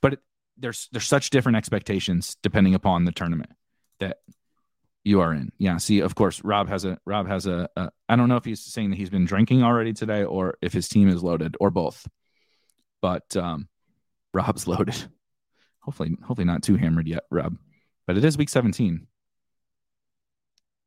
But 0.00 0.14
it, 0.14 0.18
there's 0.56 0.88
there's 0.92 1.06
such 1.06 1.30
different 1.30 1.56
expectations 1.56 2.36
depending 2.42 2.74
upon 2.74 3.04
the 3.04 3.12
tournament 3.12 3.50
that 4.00 4.18
you 5.04 5.20
are 5.20 5.32
in. 5.32 5.52
Yeah. 5.58 5.76
See, 5.76 6.00
of 6.00 6.14
course, 6.14 6.42
Rob 6.42 6.68
has 6.68 6.84
a 6.84 6.98
Rob 7.04 7.28
has 7.28 7.46
a. 7.46 7.68
a 7.76 7.90
I 8.08 8.16
don't 8.16 8.28
know 8.28 8.36
if 8.36 8.44
he's 8.44 8.60
saying 8.60 8.90
that 8.90 8.96
he's 8.96 9.10
been 9.10 9.24
drinking 9.24 9.62
already 9.62 9.92
today 9.92 10.24
or 10.24 10.58
if 10.60 10.72
his 10.72 10.88
team 10.88 11.08
is 11.08 11.22
loaded 11.22 11.56
or 11.60 11.70
both. 11.70 12.06
But 13.00 13.36
um, 13.36 13.68
Rob's 14.34 14.66
loaded. 14.68 14.96
Hopefully, 15.80 16.16
hopefully 16.24 16.46
not 16.46 16.64
too 16.64 16.74
hammered 16.74 17.06
yet, 17.06 17.24
Rob. 17.30 17.56
But 18.06 18.16
it 18.16 18.24
is 18.24 18.36
week 18.36 18.48
17. 18.48 19.06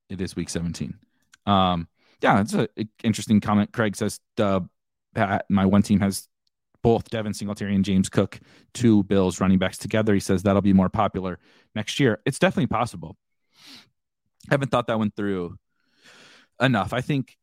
It 0.10 0.20
is 0.20 0.36
week 0.36 0.50
17. 0.50 0.98
Um, 1.46 1.88
yeah, 2.22 2.42
it's 2.42 2.54
an 2.54 2.68
interesting 3.04 3.40
comment. 3.40 3.72
Craig 3.72 3.96
says, 3.96 4.20
uh, 4.38 4.60
my 5.50 5.66
one 5.66 5.84
team 5.84 6.02
has 6.02 6.28
both 6.82 7.10
Devin 7.10 7.34
Singletary 7.34 7.76
and 7.76 7.86
James 7.86 8.10
Cook, 8.10 8.40
two 8.74 9.04
Bills 9.04 9.40
running 9.40 9.60
backs 9.60 9.78
together. 9.78 10.14
He 10.14 10.20
says 10.20 10.44
that'll 10.44 10.62
be 10.62 10.74
more 10.74 10.90
popular 10.90 11.40
next 11.76 12.00
year. 12.00 12.20
It's 12.26 12.40
definitely 12.40 12.68
possible. 12.68 13.18
I 14.50 14.54
haven't 14.54 14.72
thought 14.72 14.88
that 14.88 14.98
one 14.98 15.12
through 15.12 15.58
enough. 16.62 16.94
I 16.94 17.02
think, 17.02 17.38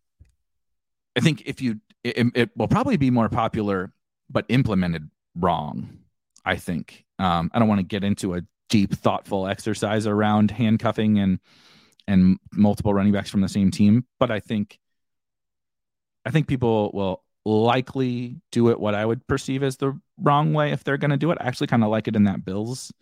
I 1.17 1.21
think 1.21 1.43
if 1.47 1.61
you, 1.61 1.81
it, 2.03 2.27
it 2.35 2.51
will 2.57 2.69
probably 2.69 2.97
be 2.97 3.11
more 3.11 3.29
popular, 3.29 3.93
but 4.31 4.47
implemented 4.49 5.11
wrong. 5.35 5.99
I 6.45 6.55
think. 6.55 7.05
Um, 7.19 7.51
I 7.53 7.59
don't 7.59 7.67
want 7.67 7.81
to 7.81 7.87
get 7.87 8.05
into 8.05 8.35
a 8.35 8.43
deep, 8.69 8.95
thoughtful 8.95 9.49
exercise 9.49 10.07
around 10.07 10.53
handcuffing 10.53 11.19
and 11.19 11.41
and 12.07 12.39
multiple 12.53 12.95
running 12.95 13.13
backs 13.13 13.31
from 13.31 13.41
the 13.41 13.49
same 13.49 13.73
team, 13.73 14.07
but 14.21 14.31
I 14.31 14.39
think, 14.39 14.79
I 16.25 16.31
think 16.31 16.47
people 16.47 16.93
will 16.95 17.25
likely 17.47 18.41
do 18.51 18.71
it 18.71 18.81
what 18.81 18.95
I 18.95 19.07
would 19.07 19.27
perceive 19.29 19.63
as 19.63 19.77
the 19.77 19.99
wrong 20.19 20.53
way 20.53 20.73
if 20.73 20.83
they're 20.83 20.97
going 20.97 21.13
to 21.13 21.17
do 21.17 21.31
it. 21.31 21.39
I 21.41 21.47
actually 21.47 21.69
kind 21.69 21.85
of 21.85 21.91
like 21.91 22.09
it 22.09 22.17
in 22.17 22.25
that 22.25 22.45
Bills 22.45 22.93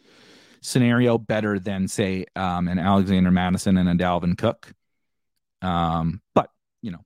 scenario 0.61 1.19
better 1.19 1.59
than 1.59 1.89
say 1.89 2.27
um, 2.37 2.69
an 2.69 2.79
Alexander 2.79 3.31
Mattison 3.31 3.79
and 3.79 3.89
a 3.89 3.95
Dalvin 3.95 4.37
Cook. 4.37 4.73
Um, 5.63 6.21
but 6.35 6.51
you 6.83 6.91
know, 6.91 7.05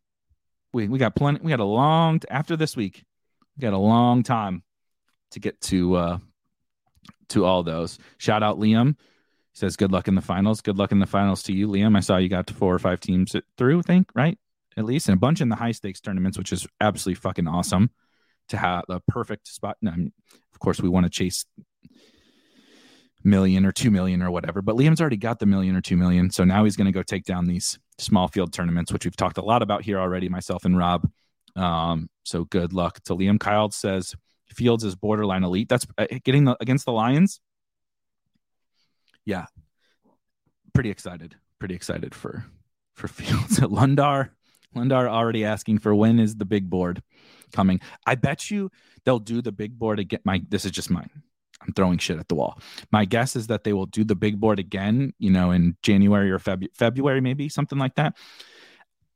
we 0.73 0.89
we 0.89 0.99
got 0.99 1.15
plenty. 1.15 1.41
We 1.41 1.51
got 1.51 1.61
a 1.61 1.65
long 1.65 2.21
after 2.29 2.57
this 2.57 2.77
week. 2.77 3.05
We 3.57 3.63
got 3.63 3.73
a 3.73 3.79
long 3.79 4.25
time 4.25 4.65
to 5.31 5.41
get 5.41 5.61
to 5.63 5.95
uh, 5.95 6.19
to 7.29 7.45
all 7.45 7.63
those. 7.63 8.01
Shout 8.19 8.43
out 8.43 8.59
Liam. 8.59 8.97
He 9.53 9.59
says 9.61 9.77
good 9.77 9.93
luck 9.93 10.09
in 10.09 10.17
the 10.17 10.23
finals. 10.23 10.61
Good 10.61 10.77
luck 10.77 10.91
in 10.91 10.99
the 10.99 11.07
finals 11.07 11.45
to 11.45 11.53
you, 11.53 11.69
Liam. 11.69 11.97
I 11.97 12.01
saw 12.01 12.17
you 12.17 12.29
got 12.29 12.49
to 12.49 12.55
four 12.55 12.75
or 12.75 12.81
five 12.81 12.99
teams 12.99 13.37
through. 13.57 13.79
I 13.79 13.83
think 13.83 14.11
right 14.15 14.39
at 14.79 14.85
least, 14.85 15.09
and 15.09 15.17
a 15.17 15.19
bunch 15.19 15.41
in 15.41 15.49
the 15.49 15.57
high 15.57 15.73
stakes 15.73 16.01
tournaments, 16.01 16.39
which 16.39 16.53
is 16.53 16.67
absolutely 16.81 17.21
fucking 17.21 17.49
awesome 17.49 17.91
to 18.49 18.57
have 18.57 18.85
the 18.89 19.01
perfect 19.09 19.49
spot. 19.49 19.77
Mean, 19.83 20.13
of 20.53 20.59
course, 20.61 20.81
we 20.81 20.89
want 20.89 21.05
to 21.05 21.11
chase 21.11 21.45
million 23.25 23.67
or 23.67 23.73
two 23.73 23.91
million 23.91 24.23
or 24.23 24.31
whatever. 24.31 24.63
But 24.63 24.77
Liam's 24.77 25.01
already 25.01 25.17
got 25.17 25.41
the 25.41 25.47
million 25.47 25.77
or 25.77 25.81
two 25.81 25.97
million. 25.97 26.31
So 26.31 26.45
now 26.45 26.65
he's 26.65 26.77
going 26.77 26.87
to 26.87 26.93
go 26.93 27.03
take 27.03 27.25
down 27.25 27.47
these 27.47 27.79
small 27.99 28.29
field 28.29 28.53
tournaments, 28.53 28.93
which 28.93 29.05
we've 29.05 29.17
talked 29.17 29.39
a 29.39 29.45
lot 29.45 29.63
about 29.63 29.83
here 29.83 29.99
already, 29.99 30.29
myself 30.29 30.65
and 30.65 30.79
Rob. 30.79 31.11
Um, 31.57 32.09
so 32.25 32.45
good 32.45 32.73
luck 32.73 33.01
to 33.05 33.17
Liam. 33.17 33.41
Kyle 33.41 33.71
says 33.71 34.15
Fields 34.47 34.85
is 34.85 34.95
borderline 34.95 35.45
elite. 35.45 35.69
That's 35.69 35.87
uh, 35.99 36.07
getting 36.25 36.45
the, 36.45 36.57
against 36.61 36.87
the 36.87 36.93
Lions. 36.93 37.41
Yeah, 39.25 39.47
pretty 40.73 40.91
excited. 40.91 41.37
Pretty 41.59 41.75
excited 41.75 42.15
for 42.15 42.47
for 42.95 43.09
Fields. 43.09 43.59
At 43.59 43.69
Lundar, 43.71 44.31
Lundar 44.79 45.09
already 45.09 45.45
asking 45.45 45.79
for 45.79 45.95
when 45.95 46.19
is 46.19 46.37
the 46.37 46.45
big 46.45 46.71
board 46.71 47.03
coming. 47.53 47.81
I 48.07 48.15
bet 48.15 48.51
you 48.51 48.71
they'll 49.05 49.19
do 49.19 49.43
the 49.43 49.53
big 49.53 49.79
board 49.79 49.99
again. 49.99 50.21
My 50.25 50.43
this 50.49 50.65
is 50.65 50.71
just 50.71 50.91
mine. 50.91 51.11
I'm 51.61 51.73
throwing 51.73 51.99
shit 51.99 52.19
at 52.19 52.29
the 52.29 52.35
wall. 52.35 52.61
My 52.93 53.05
guess 53.05 53.35
is 53.35 53.49
that 53.49 53.65
they 53.65 53.73
will 53.73 53.87
do 53.87 54.05
the 54.05 54.15
big 54.15 54.41
board 54.41 54.59
again, 54.59 55.13
you 55.19 55.31
know, 55.31 55.51
in 55.51 55.77
January 55.83 56.31
or 56.31 56.39
Feb- 56.39 56.75
February, 56.75 57.21
maybe 57.21 57.49
something 57.49 57.79
like 57.79 57.97
that. 57.97 58.17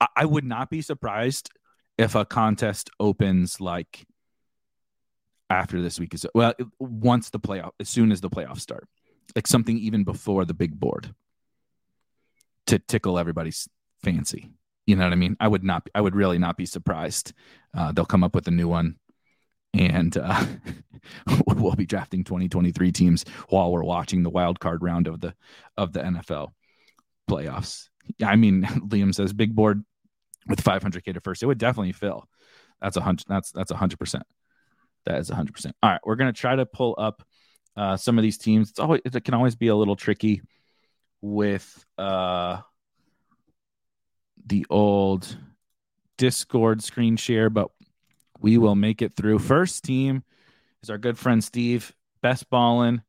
I-, 0.00 0.08
I 0.16 0.24
would 0.24 0.44
not 0.44 0.68
be 0.68 0.82
surprised 0.82 1.50
if 1.98 2.14
a 2.14 2.24
contest 2.24 2.90
opens 2.98 3.60
like 3.60 4.04
after 5.50 5.82
this 5.82 6.00
week 6.00 6.14
is 6.14 6.26
well, 6.34 6.54
once 6.78 7.30
the 7.30 7.38
playoff, 7.38 7.72
as 7.78 7.88
soon 7.88 8.10
as 8.10 8.20
the 8.20 8.30
playoffs 8.30 8.60
start, 8.60 8.88
like 9.36 9.46
something 9.46 9.78
even 9.78 10.02
before 10.02 10.44
the 10.44 10.54
big 10.54 10.78
board 10.78 11.14
to 12.66 12.78
tickle 12.78 13.18
everybody's 13.18 13.68
fancy. 14.02 14.50
You 14.86 14.96
know 14.96 15.04
what 15.04 15.12
I 15.12 15.16
mean? 15.16 15.36
I 15.38 15.48
would 15.48 15.62
not, 15.62 15.88
I 15.94 16.00
would 16.00 16.16
really 16.16 16.38
not 16.38 16.56
be 16.56 16.66
surprised. 16.66 17.32
Uh, 17.74 17.92
they'll 17.92 18.04
come 18.04 18.24
up 18.24 18.34
with 18.34 18.48
a 18.48 18.50
new 18.50 18.68
one 18.68 18.96
and 19.74 20.16
uh, 20.16 20.44
we'll 21.56 21.74
be 21.74 21.86
drafting 21.86 22.24
2023 22.24 22.92
teams 22.92 23.24
while 23.48 23.70
we're 23.70 23.84
watching 23.84 24.22
the 24.22 24.30
wild 24.30 24.60
card 24.60 24.82
round 24.82 25.06
of 25.06 25.20
the 25.20 25.34
of 25.76 25.92
the 25.92 26.00
NFL 26.00 26.52
playoffs. 27.28 27.88
I 28.22 28.36
mean, 28.36 28.62
Liam 28.88 29.14
says 29.14 29.32
big 29.32 29.54
board 29.54 29.84
with 30.46 30.62
500k 30.62 31.14
to 31.14 31.20
first. 31.20 31.42
It 31.42 31.46
would 31.46 31.58
definitely 31.58 31.92
fill. 31.92 32.28
That's 32.80 32.96
a 32.96 33.00
hundred. 33.00 33.26
That's 33.28 33.52
that's 33.52 33.70
a 33.70 33.76
hundred 33.76 33.98
percent. 33.98 34.24
That 35.06 35.18
is 35.18 35.30
a 35.30 35.34
hundred 35.34 35.54
percent. 35.54 35.76
All 35.82 35.90
right, 35.90 36.00
we're 36.04 36.16
gonna 36.16 36.32
try 36.32 36.56
to 36.56 36.66
pull 36.66 36.94
up 36.98 37.22
uh, 37.76 37.96
some 37.96 38.18
of 38.18 38.22
these 38.22 38.38
teams. 38.38 38.70
It's 38.70 38.78
always 38.78 39.00
it 39.04 39.24
can 39.24 39.34
always 39.34 39.54
be 39.54 39.68
a 39.68 39.76
little 39.76 39.96
tricky 39.96 40.42
with 41.20 41.84
uh, 41.96 42.60
the 44.46 44.66
old 44.70 45.36
Discord 46.18 46.82
screen 46.82 47.16
share, 47.16 47.50
but 47.50 47.70
we 48.40 48.58
will 48.58 48.74
make 48.74 49.02
it 49.02 49.14
through. 49.14 49.38
First 49.38 49.84
team 49.84 50.24
is 50.82 50.90
our 50.90 50.98
good 50.98 51.18
friend 51.18 51.42
Steve, 51.42 51.94
best 52.20 52.50
ballin 52.50 53.02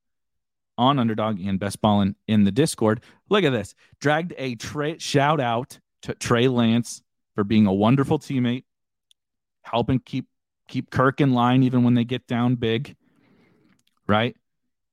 on 0.78 1.00
underdog 1.00 1.40
and 1.40 1.60
best 1.60 1.82
ballin 1.82 2.16
in 2.28 2.44
the 2.44 2.52
Discord. 2.52 3.02
Look 3.30 3.44
at 3.44 3.52
this. 3.52 3.76
Dragged 4.00 4.34
a 4.38 4.56
Trey 4.56 4.98
shout 4.98 5.40
out 5.40 5.80
to 6.04 6.14
Trey 6.16 6.48
Lance 6.48 7.02
for 7.36 7.44
being 7.44 7.66
a 7.66 7.74
wonderful 7.74 8.20
teammate, 8.20 8.64
helping 9.62 10.00
keep 10.00 10.28
keep 10.68 10.90
Kirk 10.90 11.22
in 11.22 11.34
line 11.34 11.64
even 11.64 11.84
when 11.84 11.94
they 11.94 12.04
get 12.04 12.28
down 12.28 12.56
big. 12.56 12.96
Right? 14.08 14.36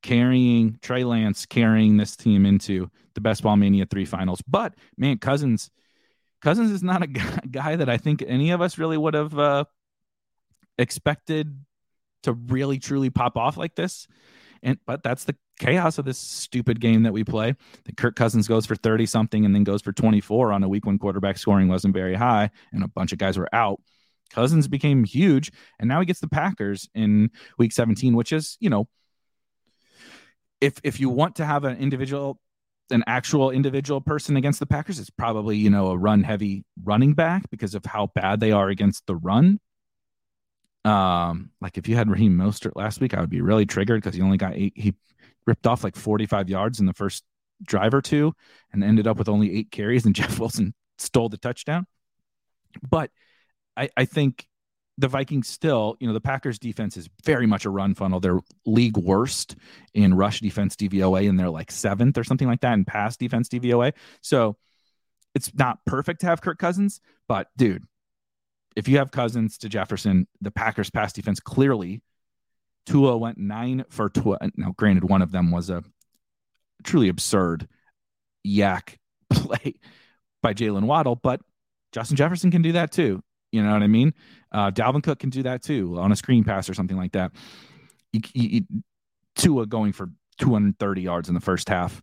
Carrying 0.02 0.78
Trey 0.80 1.04
Lance, 1.04 1.46
carrying 1.46 1.96
this 1.96 2.16
team 2.16 2.46
into 2.46 2.90
the 3.14 3.20
best 3.20 3.42
ball 3.42 3.56
mania 3.56 3.86
three 3.86 4.04
finals. 4.04 4.42
But 4.46 4.74
man, 4.96 5.18
Cousins 5.18 5.70
Cousins 6.40 6.70
is 6.70 6.82
not 6.82 7.02
a 7.02 7.06
guy 7.50 7.76
that 7.76 7.88
I 7.88 7.96
think 7.96 8.22
any 8.26 8.50
of 8.50 8.60
us 8.60 8.78
really 8.78 8.96
would 8.96 9.14
have 9.14 9.38
uh, 9.38 9.64
expected 10.78 11.64
to 12.22 12.32
really 12.32 12.78
truly 12.78 13.10
pop 13.10 13.36
off 13.36 13.56
like 13.56 13.74
this. 13.74 14.06
And 14.62 14.78
but 14.86 15.02
that's 15.02 15.24
the 15.24 15.36
chaos 15.58 15.98
of 15.98 16.04
this 16.04 16.18
stupid 16.18 16.80
game 16.80 17.04
that 17.04 17.12
we 17.12 17.24
play. 17.24 17.54
That 17.84 17.96
Kirk 17.96 18.16
Cousins 18.16 18.46
goes 18.46 18.66
for 18.66 18.76
30 18.76 19.06
something 19.06 19.44
and 19.44 19.54
then 19.54 19.64
goes 19.64 19.82
for 19.82 19.92
24 19.92 20.52
on 20.52 20.62
a 20.62 20.68
week 20.68 20.84
when 20.86 20.98
quarterback 20.98 21.38
scoring 21.38 21.68
wasn't 21.68 21.94
very 21.94 22.14
high 22.14 22.50
and 22.72 22.84
a 22.84 22.88
bunch 22.88 23.12
of 23.12 23.18
guys 23.18 23.38
were 23.38 23.48
out. 23.54 23.80
Cousins 24.30 24.68
became 24.68 25.04
huge 25.04 25.50
and 25.78 25.88
now 25.88 25.98
he 26.00 26.06
gets 26.06 26.20
the 26.20 26.28
Packers 26.28 26.88
in 26.94 27.30
week 27.58 27.72
17, 27.72 28.14
which 28.14 28.32
is, 28.32 28.56
you 28.60 28.70
know, 28.70 28.86
if 30.60 30.78
if 30.84 31.00
you 31.00 31.08
want 31.08 31.36
to 31.36 31.46
have 31.46 31.64
an 31.64 31.78
individual 31.78 32.38
an 32.90 33.04
actual 33.06 33.50
individual 33.50 34.00
person 34.00 34.36
against 34.36 34.60
the 34.60 34.66
Packers, 34.66 34.98
it's 34.98 35.10
probably, 35.10 35.56
you 35.56 35.70
know, 35.70 35.88
a 35.88 35.96
run 35.96 36.22
heavy 36.22 36.64
running 36.82 37.14
back 37.14 37.48
because 37.50 37.74
of 37.74 37.84
how 37.84 38.08
bad 38.14 38.40
they 38.40 38.52
are 38.52 38.68
against 38.68 39.06
the 39.06 39.16
run. 39.16 39.58
Um, 40.84 41.50
like 41.60 41.76
if 41.76 41.88
you 41.88 41.96
had 41.96 42.10
Raheem 42.10 42.36
Mostert 42.36 42.72
last 42.74 43.00
week, 43.00 43.14
I 43.14 43.20
would 43.20 43.30
be 43.30 43.42
really 43.42 43.66
triggered 43.66 44.02
because 44.02 44.14
he 44.14 44.22
only 44.22 44.38
got 44.38 44.54
eight. 44.54 44.72
He 44.76 44.94
ripped 45.46 45.66
off 45.66 45.84
like 45.84 45.96
45 45.96 46.48
yards 46.48 46.80
in 46.80 46.86
the 46.86 46.94
first 46.94 47.24
drive 47.62 47.92
or 47.92 48.00
two 48.00 48.32
and 48.72 48.82
ended 48.82 49.06
up 49.06 49.18
with 49.18 49.28
only 49.28 49.58
eight 49.58 49.70
carries, 49.70 50.06
and 50.06 50.14
Jeff 50.16 50.38
Wilson 50.38 50.74
stole 50.98 51.28
the 51.28 51.38
touchdown. 51.38 51.86
But 52.88 53.10
I, 53.76 53.90
I 53.96 54.04
think 54.04 54.46
the 55.00 55.08
Vikings 55.08 55.48
still, 55.48 55.96
you 55.98 56.06
know, 56.06 56.12
the 56.12 56.20
Packers 56.20 56.58
defense 56.58 56.96
is 56.98 57.08
very 57.24 57.46
much 57.46 57.64
a 57.64 57.70
run 57.70 57.94
funnel. 57.94 58.20
They're 58.20 58.40
league 58.66 58.98
worst 58.98 59.56
in 59.94 60.12
rush 60.12 60.40
defense 60.40 60.76
DVOA, 60.76 61.26
and 61.26 61.40
they're 61.40 61.48
like 61.48 61.70
seventh 61.70 62.18
or 62.18 62.24
something 62.24 62.46
like 62.46 62.60
that 62.60 62.74
in 62.74 62.84
pass 62.84 63.16
defense 63.16 63.48
DVOA. 63.48 63.94
So 64.20 64.58
it's 65.34 65.54
not 65.54 65.78
perfect 65.86 66.20
to 66.20 66.26
have 66.26 66.42
Kirk 66.42 66.58
Cousins, 66.58 67.00
but 67.28 67.48
dude, 67.56 67.84
if 68.76 68.88
you 68.88 68.98
have 68.98 69.10
Cousins 69.10 69.56
to 69.58 69.70
Jefferson, 69.70 70.28
the 70.42 70.50
Packers 70.50 70.90
pass 70.90 71.14
defense 71.14 71.40
clearly. 71.40 72.02
Tua 72.84 73.16
went 73.16 73.38
nine 73.38 73.84
for 73.88 74.10
twelve. 74.10 74.40
Now, 74.56 74.74
granted, 74.76 75.04
one 75.04 75.22
of 75.22 75.32
them 75.32 75.50
was 75.50 75.70
a 75.70 75.82
truly 76.84 77.08
absurd 77.08 77.68
yak 78.44 78.98
play 79.30 79.76
by 80.42 80.52
Jalen 80.52 80.84
Waddle, 80.84 81.16
but 81.16 81.40
Justin 81.90 82.18
Jefferson 82.18 82.50
can 82.50 82.60
do 82.60 82.72
that 82.72 82.92
too. 82.92 83.22
You 83.52 83.62
know 83.62 83.72
what 83.72 83.82
I 83.82 83.88
mean? 83.88 84.14
Uh, 84.52 84.70
Dalvin 84.70 85.02
Cook 85.02 85.18
can 85.18 85.30
do 85.30 85.42
that 85.44 85.62
too 85.62 85.98
on 85.98 86.12
a 86.12 86.16
screen 86.16 86.44
pass 86.44 86.68
or 86.68 86.74
something 86.74 86.96
like 86.96 87.12
that. 87.12 87.32
You, 88.12 88.20
you, 88.34 88.62
Tua 89.36 89.66
going 89.66 89.92
for 89.92 90.10
230 90.38 91.02
yards 91.02 91.28
in 91.28 91.34
the 91.34 91.40
first 91.40 91.68
half. 91.68 92.02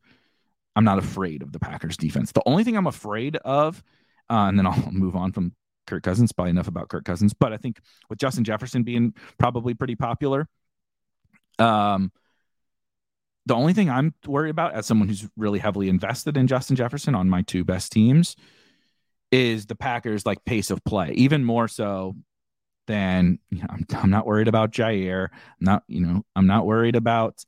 I'm 0.75 0.83
not 0.83 0.99
afraid 0.99 1.41
of 1.41 1.51
the 1.51 1.59
Packers 1.59 1.97
defense. 1.97 2.31
The 2.31 2.43
only 2.45 2.63
thing 2.63 2.77
I'm 2.77 2.87
afraid 2.87 3.35
of, 3.37 3.83
uh, 4.29 4.45
and 4.47 4.57
then 4.57 4.67
I'll 4.67 4.91
move 4.91 5.15
on 5.15 5.31
from 5.31 5.53
Kirk 5.87 6.03
Cousins, 6.03 6.31
probably 6.31 6.51
enough 6.51 6.67
about 6.67 6.89
Kirk 6.89 7.05
Cousins, 7.05 7.33
but 7.33 7.53
I 7.53 7.57
think 7.57 7.79
with 8.09 8.19
Justin 8.19 8.43
Jefferson 8.43 8.83
being 8.83 9.13
probably 9.37 9.73
pretty 9.73 9.95
popular, 9.95 10.47
um, 11.59 12.11
the 13.45 13.55
only 13.55 13.73
thing 13.73 13.89
I'm 13.89 14.13
worried 14.25 14.49
about 14.49 14.73
as 14.73 14.85
someone 14.85 15.07
who's 15.07 15.27
really 15.37 15.59
heavily 15.59 15.87
invested 15.87 16.35
in 16.35 16.47
Justin 16.47 16.75
Jefferson 16.75 17.15
on 17.15 17.29
my 17.29 17.41
two 17.43 17.63
best 17.63 17.91
teams 17.93 18.35
is 19.31 19.65
the 19.65 19.75
Packers 19.75 20.25
like 20.25 20.43
pace 20.45 20.71
of 20.71 20.83
play, 20.83 21.11
even 21.15 21.43
more 21.43 21.67
so 21.67 22.15
than 22.87 23.39
you 23.49 23.59
know, 23.59 23.67
I'm, 23.69 23.85
I'm 23.95 24.09
not 24.09 24.25
worried 24.25 24.47
about 24.47 24.71
Jaire. 24.71 25.27
I'm 25.31 25.65
not, 25.65 25.83
you 25.87 26.01
know, 26.01 26.23
I'm 26.35 26.47
not 26.47 26.65
worried 26.65 26.95
about 26.95 27.43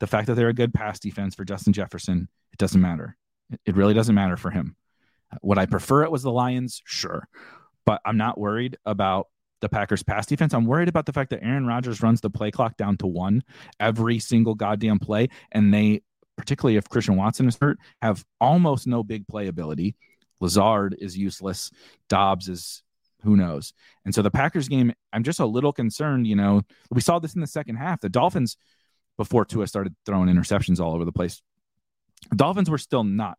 the 0.00 0.06
fact 0.06 0.26
that 0.26 0.34
they're 0.34 0.48
a 0.48 0.54
good 0.54 0.74
pass 0.74 0.98
defense 0.98 1.34
for 1.34 1.44
Justin 1.44 1.72
Jefferson. 1.72 2.28
It 2.52 2.58
doesn't 2.58 2.80
matter. 2.80 3.16
It, 3.64 3.76
really 3.76 3.94
doesn't 3.94 4.14
matter 4.14 4.36
for 4.36 4.50
him. 4.50 4.76
Would 5.42 5.58
I 5.58 5.66
prefer 5.66 6.04
it 6.04 6.10
was 6.10 6.22
the 6.22 6.32
Lions? 6.32 6.82
Sure. 6.84 7.28
But 7.84 8.00
I'm 8.04 8.16
not 8.16 8.38
worried 8.38 8.76
about 8.84 9.28
the 9.60 9.68
Packers 9.68 10.02
pass 10.02 10.26
defense. 10.26 10.52
I'm 10.52 10.66
worried 10.66 10.88
about 10.88 11.06
the 11.06 11.12
fact 11.12 11.30
that 11.30 11.42
Aaron 11.42 11.66
Rodgers 11.66 12.02
runs 12.02 12.20
the 12.20 12.30
play 12.30 12.50
clock 12.50 12.76
down 12.76 12.96
to 12.98 13.06
one 13.06 13.42
every 13.80 14.18
single 14.18 14.54
goddamn 14.54 14.98
play. 14.98 15.28
And 15.52 15.72
they, 15.72 16.02
particularly 16.36 16.76
if 16.76 16.88
Christian 16.88 17.16
Watson 17.16 17.48
is 17.48 17.56
hurt, 17.60 17.78
have 18.02 18.24
almost 18.40 18.86
no 18.86 19.02
big 19.02 19.26
play 19.28 19.46
ability. 19.46 19.96
Lazard 20.40 20.96
is 20.98 21.16
useless. 21.16 21.70
Dobbs 22.08 22.48
is 22.48 22.82
who 23.22 23.36
knows. 23.36 23.72
And 24.04 24.14
so 24.14 24.22
the 24.22 24.30
Packers 24.30 24.68
game, 24.68 24.92
I'm 25.12 25.24
just 25.24 25.40
a 25.40 25.46
little 25.46 25.72
concerned. 25.72 26.26
You 26.26 26.36
know, 26.36 26.62
we 26.90 27.00
saw 27.00 27.18
this 27.18 27.34
in 27.34 27.40
the 27.40 27.46
second 27.46 27.76
half. 27.76 28.00
The 28.00 28.08
Dolphins, 28.08 28.56
before 29.16 29.44
Tua 29.44 29.66
started 29.66 29.94
throwing 30.04 30.28
interceptions 30.28 30.80
all 30.80 30.94
over 30.94 31.04
the 31.04 31.12
place, 31.12 31.42
Dolphins 32.34 32.70
were 32.70 32.78
still 32.78 33.04
not 33.04 33.38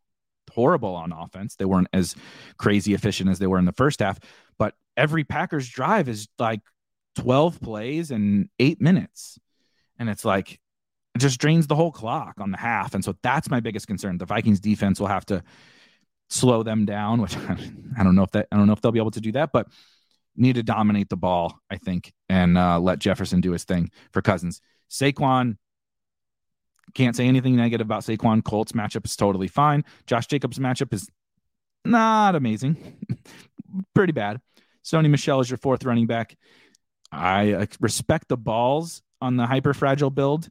horrible 0.52 0.94
on 0.94 1.12
offense. 1.12 1.56
They 1.56 1.64
weren't 1.64 1.88
as 1.92 2.14
crazy 2.56 2.94
efficient 2.94 3.30
as 3.30 3.38
they 3.38 3.46
were 3.46 3.58
in 3.58 3.64
the 3.64 3.72
first 3.72 4.00
half, 4.00 4.18
but 4.58 4.74
every 4.96 5.24
Packers 5.24 5.68
drive 5.68 6.08
is 6.08 6.28
like 6.38 6.60
12 7.16 7.60
plays 7.60 8.10
and 8.10 8.48
eight 8.58 8.80
minutes. 8.80 9.38
And 9.98 10.08
it's 10.08 10.24
like, 10.24 10.60
it 11.14 11.18
just 11.18 11.40
drains 11.40 11.66
the 11.66 11.74
whole 11.74 11.92
clock 11.92 12.34
on 12.38 12.50
the 12.50 12.58
half. 12.58 12.94
And 12.94 13.04
so 13.04 13.16
that's 13.22 13.50
my 13.50 13.60
biggest 13.60 13.86
concern. 13.86 14.18
The 14.18 14.26
Vikings 14.26 14.60
defense 14.60 15.00
will 15.00 15.08
have 15.08 15.26
to 15.26 15.42
slow 16.28 16.62
them 16.62 16.84
down, 16.84 17.20
which 17.20 17.36
I 17.98 18.02
don't 18.02 18.14
know 18.14 18.22
if 18.22 18.30
that 18.32 18.48
I 18.52 18.56
don't 18.56 18.66
know 18.66 18.72
if 18.72 18.80
they'll 18.80 18.92
be 18.92 19.00
able 19.00 19.10
to 19.12 19.20
do 19.20 19.32
that, 19.32 19.50
but 19.52 19.68
need 20.36 20.54
to 20.54 20.62
dominate 20.62 21.08
the 21.08 21.16
ball, 21.16 21.58
I 21.70 21.76
think, 21.76 22.12
and 22.28 22.56
uh, 22.56 22.78
let 22.78 23.00
Jefferson 23.00 23.40
do 23.40 23.52
his 23.52 23.64
thing 23.64 23.90
for 24.12 24.22
Cousins. 24.22 24.60
Saquon 24.90 25.56
can't 26.94 27.16
say 27.16 27.26
anything 27.26 27.56
negative 27.56 27.86
about 27.86 28.02
Saquon. 28.02 28.42
Colts 28.42 28.72
matchup 28.72 29.04
is 29.04 29.16
totally 29.16 29.48
fine. 29.48 29.84
Josh 30.06 30.26
Jacobs 30.26 30.58
matchup 30.58 30.92
is 30.94 31.08
not 31.84 32.34
amazing, 32.34 32.96
pretty 33.94 34.12
bad. 34.12 34.40
Sony 34.84 35.10
Michel 35.10 35.40
is 35.40 35.50
your 35.50 35.58
fourth 35.58 35.84
running 35.84 36.06
back. 36.06 36.36
I 37.10 37.52
uh, 37.52 37.66
respect 37.80 38.28
the 38.28 38.36
balls 38.36 39.02
on 39.20 39.36
the 39.36 39.46
hyper 39.46 39.74
fragile 39.74 40.10
build 40.10 40.48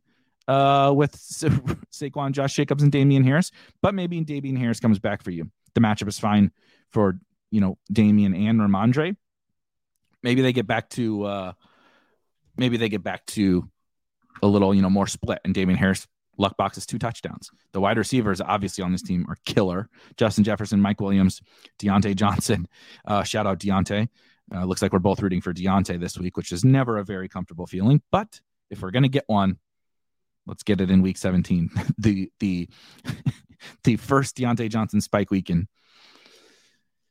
uh, 0.48 0.92
with 0.96 1.14
Saquon, 1.92 2.32
Josh 2.32 2.56
Jacobs, 2.56 2.84
and 2.84 2.92
Damien 2.92 3.24
Harris, 3.24 3.52
but 3.82 3.94
maybe 3.94 4.20
Damien 4.22 4.56
Harris 4.56 4.80
comes 4.80 5.00
back 5.00 5.24
for 5.24 5.32
you 5.32 5.50
the 5.78 5.88
matchup 5.88 6.08
is 6.08 6.18
fine 6.18 6.52
for 6.90 7.20
you 7.52 7.62
know 7.62 7.78
Damien 7.92 8.34
and 8.34 8.60
Rhamondre. 8.60 9.16
Maybe 10.24 10.42
they 10.42 10.52
get 10.52 10.66
back 10.66 10.90
to 10.92 11.24
uh 11.24 11.54
maybe 12.58 12.78
they 12.78 12.90
get 12.90 13.04
back 13.04 13.26
to 13.28 13.70
a 14.42 14.48
little 14.48 14.74
you 14.74 14.82
know 14.82 14.90
more 14.90 15.06
split 15.06 15.40
and 15.46 15.54
Damien 15.54 15.78
Harris 15.78 16.08
luck 16.40 16.58
boxes 16.58 16.88
two 16.88 16.98
touchdowns. 16.98 17.52
The 17.74 17.80
wide 17.80 17.98
receivers 17.98 18.42
obviously 18.42 18.84
on 18.84 18.92
this 18.92 19.04
team 19.04 19.26
are 19.30 19.38
killer. 19.46 19.88
Justin 20.18 20.44
Jefferson, 20.44 20.82
Mike 20.82 21.00
Williams, 21.00 21.42
Diontae 21.80 22.16
Johnson. 22.16 22.68
Uh, 23.06 23.24
shout 23.24 23.48
out 23.48 23.60
Diontae. 23.60 24.10
Uh, 24.54 24.66
looks 24.66 24.82
like 24.82 24.92
we're 24.92 25.00
both 25.00 25.22
rooting 25.22 25.40
for 25.40 25.54
Diontae 25.54 25.98
this 26.00 26.18
week, 26.18 26.36
which 26.36 26.52
is 26.52 26.66
never 26.66 26.98
a 26.98 27.06
very 27.06 27.30
comfortable 27.30 27.66
feeling. 27.66 28.02
But 28.12 28.42
if 28.70 28.82
we're 28.82 28.92
gonna 28.92 29.08
get 29.08 29.24
one, 29.28 29.58
let's 30.46 30.64
get 30.64 30.82
it 30.82 30.92
in 30.92 31.02
week 31.02 31.18
17. 31.18 31.70
the 31.98 32.30
the 32.40 32.68
the 33.84 33.96
first 33.96 34.38
Diontae 34.38 34.70
Johnson 34.70 35.02
spike 35.02 35.32
week 35.32 35.50
in 35.50 35.68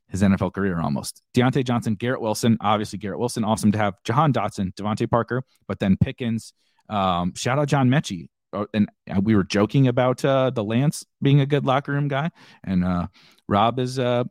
his 0.08 0.22
NFL 0.22 0.52
career 0.52 0.80
almost. 0.80 1.22
Diontae 1.34 1.64
Johnson, 1.64 1.94
Garrett 1.94 2.20
Wilson, 2.20 2.56
obviously 2.60 2.98
Garrett 2.98 3.18
Wilson, 3.18 3.44
awesome 3.44 3.72
to 3.72 3.78
have 3.78 3.94
Jahan 4.04 4.32
Dotson, 4.32 4.72
DeVante 4.74 5.10
Parker, 5.10 5.42
but 5.66 5.78
then 5.78 5.96
Pickens. 5.96 6.52
Um, 6.88 7.34
shout 7.34 7.58
out 7.58 7.68
John 7.68 7.88
Metchie. 7.88 8.28
Oh, 8.52 8.66
and 8.72 8.88
we 9.22 9.34
were 9.34 9.44
joking 9.44 9.88
about 9.88 10.24
uh, 10.24 10.50
the 10.50 10.62
Lance 10.62 11.04
being 11.20 11.40
a 11.40 11.46
good 11.46 11.66
locker 11.66 11.92
room 11.92 12.08
guy, 12.08 12.30
and 12.62 12.84
uh, 12.84 13.08
Rob 13.48 13.80
is 13.80 13.98
uh, 13.98 14.24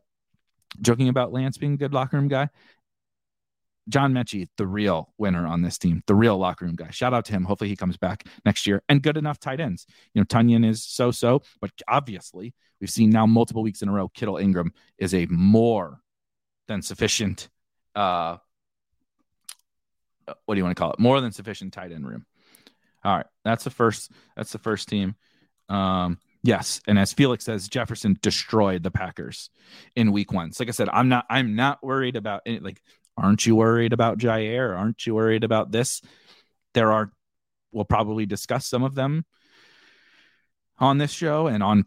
joking 0.80 1.08
about 1.08 1.32
Lance 1.32 1.58
being 1.58 1.74
a 1.74 1.76
good 1.76 1.92
locker 1.92 2.16
room 2.16 2.28
guy. 2.28 2.48
John 3.88 4.12
Metchie, 4.12 4.48
the 4.56 4.66
real 4.66 5.12
winner 5.16 5.46
on 5.46 5.62
this 5.62 5.78
team, 5.78 6.02
the 6.06 6.14
real 6.14 6.36
locker 6.36 6.64
room 6.64 6.74
guy. 6.74 6.90
Shout 6.90 7.14
out 7.14 7.24
to 7.26 7.32
him. 7.32 7.44
Hopefully 7.44 7.70
he 7.70 7.76
comes 7.76 7.96
back 7.96 8.24
next 8.44 8.66
year 8.66 8.82
and 8.88 9.02
good 9.02 9.16
enough 9.16 9.38
tight 9.38 9.60
ends. 9.60 9.86
You 10.12 10.20
know, 10.20 10.24
Tonyan 10.24 10.68
is 10.68 10.82
so 10.82 11.10
so, 11.10 11.42
but 11.60 11.70
obviously 11.86 12.54
we've 12.80 12.90
seen 12.90 13.10
now 13.10 13.26
multiple 13.26 13.62
weeks 13.62 13.82
in 13.82 13.88
a 13.88 13.92
row. 13.92 14.08
Kittle 14.08 14.34
Engram 14.34 14.70
is 14.98 15.14
a 15.14 15.26
more 15.26 16.00
than 16.66 16.82
sufficient. 16.82 17.48
Uh, 17.94 18.38
what 20.44 20.54
do 20.54 20.58
you 20.58 20.64
want 20.64 20.76
to 20.76 20.80
call 20.80 20.92
it? 20.92 20.98
More 20.98 21.20
than 21.20 21.30
sufficient 21.32 21.72
tight 21.72 21.92
end 21.92 22.06
room. 22.06 22.26
All 23.04 23.16
right, 23.16 23.26
that's 23.44 23.62
the 23.62 23.70
first. 23.70 24.10
That's 24.36 24.50
the 24.50 24.58
first 24.58 24.88
team. 24.88 25.14
Um, 25.68 26.18
yes, 26.42 26.80
and 26.88 26.98
as 26.98 27.12
Felix 27.12 27.44
says, 27.44 27.68
Jefferson 27.68 28.18
destroyed 28.20 28.82
the 28.82 28.90
Packers 28.90 29.50
in 29.94 30.10
Week 30.10 30.32
One. 30.32 30.50
So 30.50 30.64
like 30.64 30.70
I 30.70 30.72
said, 30.72 30.88
I'm 30.88 31.08
not. 31.08 31.24
I'm 31.30 31.54
not 31.54 31.84
worried 31.84 32.16
about 32.16 32.42
it. 32.46 32.64
Like 32.64 32.82
Aren't 33.16 33.46
you 33.46 33.56
worried 33.56 33.92
about 33.92 34.18
Jaire? 34.18 34.76
Aren't 34.76 35.06
you 35.06 35.14
worried 35.14 35.44
about 35.44 35.72
this? 35.72 36.02
There 36.74 36.92
are, 36.92 37.10
we'll 37.72 37.84
probably 37.84 38.26
discuss 38.26 38.66
some 38.66 38.82
of 38.82 38.94
them 38.94 39.24
on 40.78 40.98
this 40.98 41.12
show 41.12 41.46
and 41.46 41.62
on 41.62 41.86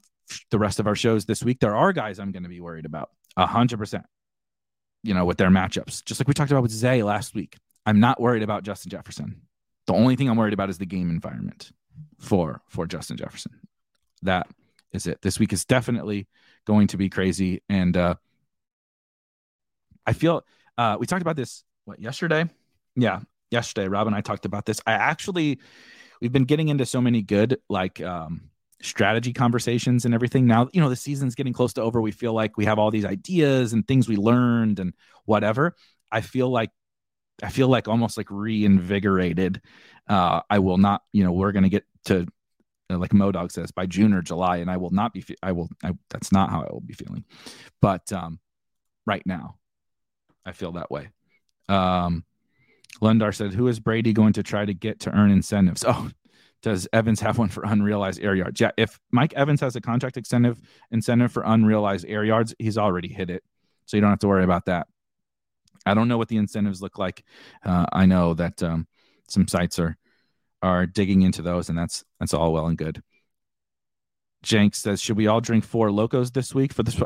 the 0.49 0.59
rest 0.59 0.79
of 0.79 0.87
our 0.87 0.95
shows 0.95 1.25
this 1.25 1.43
week. 1.43 1.59
There 1.59 1.75
are 1.75 1.93
guys 1.93 2.19
I'm 2.19 2.31
going 2.31 2.43
to 2.43 2.49
be 2.49 2.59
worried 2.59 2.85
about 2.85 3.09
a 3.37 3.45
hundred 3.45 3.77
percent, 3.77 4.05
you 5.03 5.13
know, 5.13 5.25
with 5.25 5.37
their 5.37 5.49
matchups, 5.49 6.03
just 6.03 6.19
like 6.19 6.27
we 6.27 6.33
talked 6.33 6.51
about 6.51 6.63
with 6.63 6.71
Zay 6.71 7.03
last 7.03 7.35
week. 7.35 7.57
I'm 7.85 7.99
not 7.99 8.19
worried 8.19 8.43
about 8.43 8.63
Justin 8.63 8.89
Jefferson. 8.89 9.41
The 9.85 9.93
only 9.93 10.15
thing 10.15 10.29
I'm 10.29 10.37
worried 10.37 10.53
about 10.53 10.69
is 10.69 10.79
the 10.79 10.85
game 10.85 11.09
environment 11.09 11.71
for, 12.19 12.61
for 12.67 12.87
Justin 12.87 13.17
Jefferson. 13.17 13.59
That 14.23 14.47
is 14.91 15.05
it. 15.05 15.21
This 15.21 15.39
week 15.39 15.53
is 15.53 15.65
definitely 15.65 16.27
going 16.65 16.87
to 16.87 16.97
be 16.97 17.09
crazy. 17.09 17.61
And, 17.69 17.95
uh, 17.95 18.15
I 20.05 20.13
feel 20.13 20.43
uh, 20.79 20.97
we 20.97 21.05
talked 21.05 21.21
about 21.21 21.35
this 21.35 21.65
what 21.83 21.99
yesterday? 21.99 22.45
Yeah, 22.95 23.19
yesterday. 23.51 23.89
Rob 23.89 24.07
and 24.07 24.15
I 24.15 24.21
talked 24.21 24.45
about 24.45 24.65
this. 24.65 24.79
I 24.87 24.93
actually 24.93 25.59
we've 26.21 26.31
been 26.31 26.45
getting 26.45 26.69
into 26.69 26.85
so 26.85 27.01
many 27.01 27.21
good 27.21 27.59
like 27.69 27.99
um, 27.99 28.49
strategy 28.81 29.33
conversations 29.33 30.05
and 30.05 30.13
everything. 30.13 30.47
Now 30.47 30.69
you 30.71 30.79
know 30.79 30.87
the 30.89 30.95
season's 30.95 31.35
getting 31.35 31.51
close 31.51 31.73
to 31.73 31.81
over. 31.81 31.99
We 31.99 32.11
feel 32.11 32.31
like 32.31 32.55
we 32.55 32.63
have 32.63 32.79
all 32.79 32.91
these 32.91 33.03
ideas 33.03 33.73
and 33.73 33.85
things 33.85 34.07
we 34.07 34.15
learned 34.15 34.79
and 34.79 34.93
whatever. 35.25 35.75
I 36.09 36.21
feel 36.21 36.49
like 36.49 36.71
I 37.43 37.49
feel 37.49 37.67
like 37.67 37.89
almost 37.89 38.15
like 38.15 38.31
reinvigorated. 38.31 39.61
Uh, 40.07 40.41
I 40.49 40.59
will 40.59 40.77
not. 40.77 41.03
You 41.11 41.25
know, 41.25 41.33
we're 41.33 41.51
gonna 41.51 41.67
get 41.67 41.83
to 42.05 42.25
uh, 42.89 42.97
like 42.97 43.11
Modog 43.11 43.51
says, 43.51 43.71
by 43.71 43.85
June 43.85 44.13
or 44.13 44.21
July, 44.21 44.57
and 44.57 44.71
I 44.71 44.77
will 44.77 44.91
not 44.91 45.13
be. 45.13 45.19
Fe- 45.19 45.35
I 45.43 45.51
will. 45.51 45.67
I, 45.83 45.91
that's 46.09 46.31
not 46.31 46.51
how 46.51 46.61
I 46.61 46.71
will 46.71 46.79
be 46.79 46.93
feeling. 46.93 47.25
But 47.81 48.13
um, 48.13 48.39
right 49.05 49.25
now, 49.25 49.58
I 50.45 50.51
feel 50.51 50.73
that 50.73 50.91
way. 50.91 51.09
Um, 51.67 52.23
Lundar 53.01 53.33
said, 53.33 53.53
"Who 53.53 53.67
is 53.67 53.79
Brady 53.79 54.13
going 54.13 54.33
to 54.33 54.43
try 54.43 54.65
to 54.65 54.73
get 54.73 55.01
to 55.01 55.11
earn 55.11 55.31
incentives?" 55.31 55.83
Oh, 55.87 56.09
does 56.61 56.87
Evans 56.91 57.19
have 57.21 57.37
one 57.37 57.49
for 57.49 57.63
unrealized 57.63 58.19
air 58.21 58.35
yards? 58.35 58.59
Yeah, 58.59 58.71
if 58.77 58.99
Mike 59.11 59.33
Evans 59.33 59.61
has 59.61 59.75
a 59.75 59.81
contract 59.81 60.17
incentive 60.17 60.59
incentive 60.91 61.31
for 61.31 61.43
unrealized 61.45 62.05
air 62.07 62.23
yards, 62.23 62.53
he's 62.59 62.77
already 62.77 63.07
hit 63.07 63.29
it, 63.29 63.43
so 63.85 63.95
you 63.95 64.01
don't 64.01 64.09
have 64.09 64.19
to 64.19 64.27
worry 64.27 64.43
about 64.43 64.65
that. 64.65 64.87
I 65.85 65.93
don't 65.93 66.07
know 66.07 66.17
what 66.17 66.27
the 66.27 66.37
incentives 66.37 66.81
look 66.81 66.97
like. 66.97 67.23
Uh, 67.63 67.85
I 67.91 68.05
know 68.05 68.33
that 68.33 68.61
um, 68.61 68.87
some 69.29 69.47
sites 69.47 69.79
are 69.79 69.97
are 70.61 70.85
digging 70.85 71.21
into 71.21 71.41
those, 71.41 71.69
and 71.69 71.77
that's 71.77 72.03
that's 72.19 72.33
all 72.33 72.51
well 72.51 72.67
and 72.67 72.77
good. 72.77 73.01
Jenks 74.43 74.79
says, 74.79 75.01
"Should 75.01 75.17
we 75.17 75.27
all 75.27 75.41
drink 75.41 75.63
Four 75.63 75.89
Lokos 75.89 76.33
this 76.33 76.53
week 76.53 76.73
for 76.73 76.83
this?" 76.83 77.01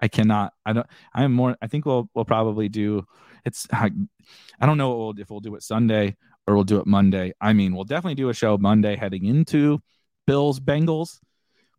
I 0.00 0.08
cannot. 0.08 0.52
I 0.64 0.72
don't. 0.72 0.86
I'm 1.14 1.32
more. 1.32 1.56
I 1.62 1.66
think 1.66 1.86
we'll 1.86 2.08
we'll 2.14 2.24
probably 2.24 2.68
do. 2.68 3.06
It's. 3.44 3.66
I, 3.72 3.90
I 4.60 4.66
don't 4.66 4.78
know 4.78 4.96
we'll, 4.96 5.14
if 5.18 5.30
we'll 5.30 5.40
do 5.40 5.54
it 5.54 5.62
Sunday 5.62 6.16
or 6.46 6.54
we'll 6.54 6.64
do 6.64 6.80
it 6.80 6.86
Monday. 6.86 7.32
I 7.40 7.52
mean, 7.52 7.74
we'll 7.74 7.84
definitely 7.84 8.16
do 8.16 8.28
a 8.28 8.34
show 8.34 8.58
Monday 8.58 8.96
heading 8.96 9.24
into 9.24 9.80
Bills 10.26 10.60
Bengals. 10.60 11.18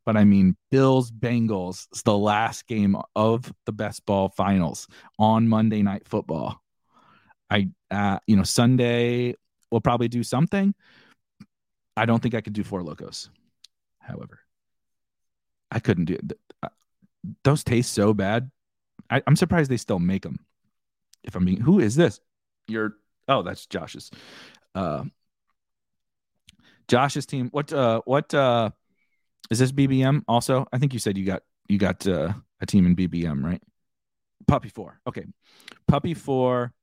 But 0.06 0.18
I 0.18 0.24
mean, 0.24 0.56
Bills 0.70 1.12
Bengals 1.12 1.88
is 1.94 2.04
the 2.04 2.18
last 2.18 2.68
game 2.68 2.96
of 3.16 3.52
the 3.66 3.72
best 3.72 4.06
ball 4.06 4.30
finals 4.30 4.88
on 5.18 5.48
Monday 5.48 5.82
Night 5.82 6.08
Football. 6.08 6.62
I, 7.50 7.70
uh, 7.90 8.20
you 8.28 8.36
know, 8.36 8.44
Sunday 8.44 9.36
we'll 9.72 9.82
probably 9.82 10.08
do 10.08 10.24
something. 10.24 10.74
I 11.98 12.06
don't 12.06 12.22
think 12.22 12.36
I 12.36 12.42
could 12.42 12.54
do 12.54 12.64
Four 12.64 12.82
Lokos. 12.82 13.30
However, 14.00 14.42
I 15.72 15.80
couldn't 15.80 16.06
do 16.06 16.16
it. 16.16 16.34
Those 17.44 17.64
taste 17.64 17.94
so 17.94 18.14
bad. 18.14 18.52
I, 19.10 19.22
I'm 19.28 19.36
surprised 19.36 19.70
they 19.70 19.78
still 19.78 20.00
make 20.00 20.24
them. 20.24 20.40
If 21.24 21.36
I'm 21.36 21.46
being, 21.46 21.60
who 21.60 21.80
is 21.80 21.96
this? 21.96 22.20
You're, 22.68 22.94
oh, 23.28 23.42
that's 23.42 23.66
Josh's. 23.66 24.12
Uh, 24.74 25.06
Josh's 26.88 27.26
team. 27.26 27.50
What, 27.52 27.74
uh, 27.74 28.02
what, 28.06 28.34
uh, 28.34 28.72
is 29.50 29.60
this 29.60 29.72
BBM 29.72 30.24
also? 30.28 30.66
I 30.72 30.78
think 30.78 30.94
you 30.94 31.00
said 31.00 31.18
you 31.18 31.26
got, 31.26 31.44
you 31.68 31.78
got, 31.78 32.06
uh, 32.08 32.34
a 32.62 32.66
team 32.66 32.86
in 32.86 32.96
BBM, 32.96 33.44
right? 33.44 33.62
Puppy 34.48 34.70
four. 34.70 35.00
Okay. 35.08 35.26
Puppy 35.88 36.14
four. 36.14 36.74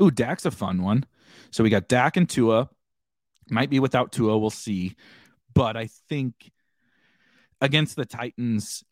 Ooh, 0.00 0.10
Dak's 0.10 0.46
a 0.46 0.50
fun 0.50 0.82
one. 0.82 1.04
So 1.50 1.62
we 1.62 1.70
got 1.70 1.88
Dak 1.88 2.16
and 2.16 2.28
Tua. 2.28 2.68
Might 3.50 3.70
be 3.70 3.80
without 3.80 4.12
Tua. 4.12 4.38
We'll 4.38 4.50
see. 4.50 4.96
But 5.54 5.76
I 5.76 5.88
think 6.08 6.50
against 7.60 7.96
the 7.96 8.04
Titans 8.04 8.82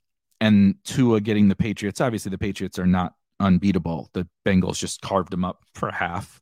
and 0.40 0.74
Tua 0.84 1.20
getting 1.20 1.48
the 1.48 1.56
Patriots, 1.56 2.00
obviously 2.00 2.30
the 2.30 2.38
Patriots 2.38 2.78
are 2.78 2.86
not 2.86 3.14
unbeatable. 3.38 4.10
The 4.12 4.28
Bengals 4.46 4.78
just 4.78 5.00
carved 5.00 5.30
them 5.30 5.44
up 5.44 5.62
for 5.74 5.90
half. 5.90 6.40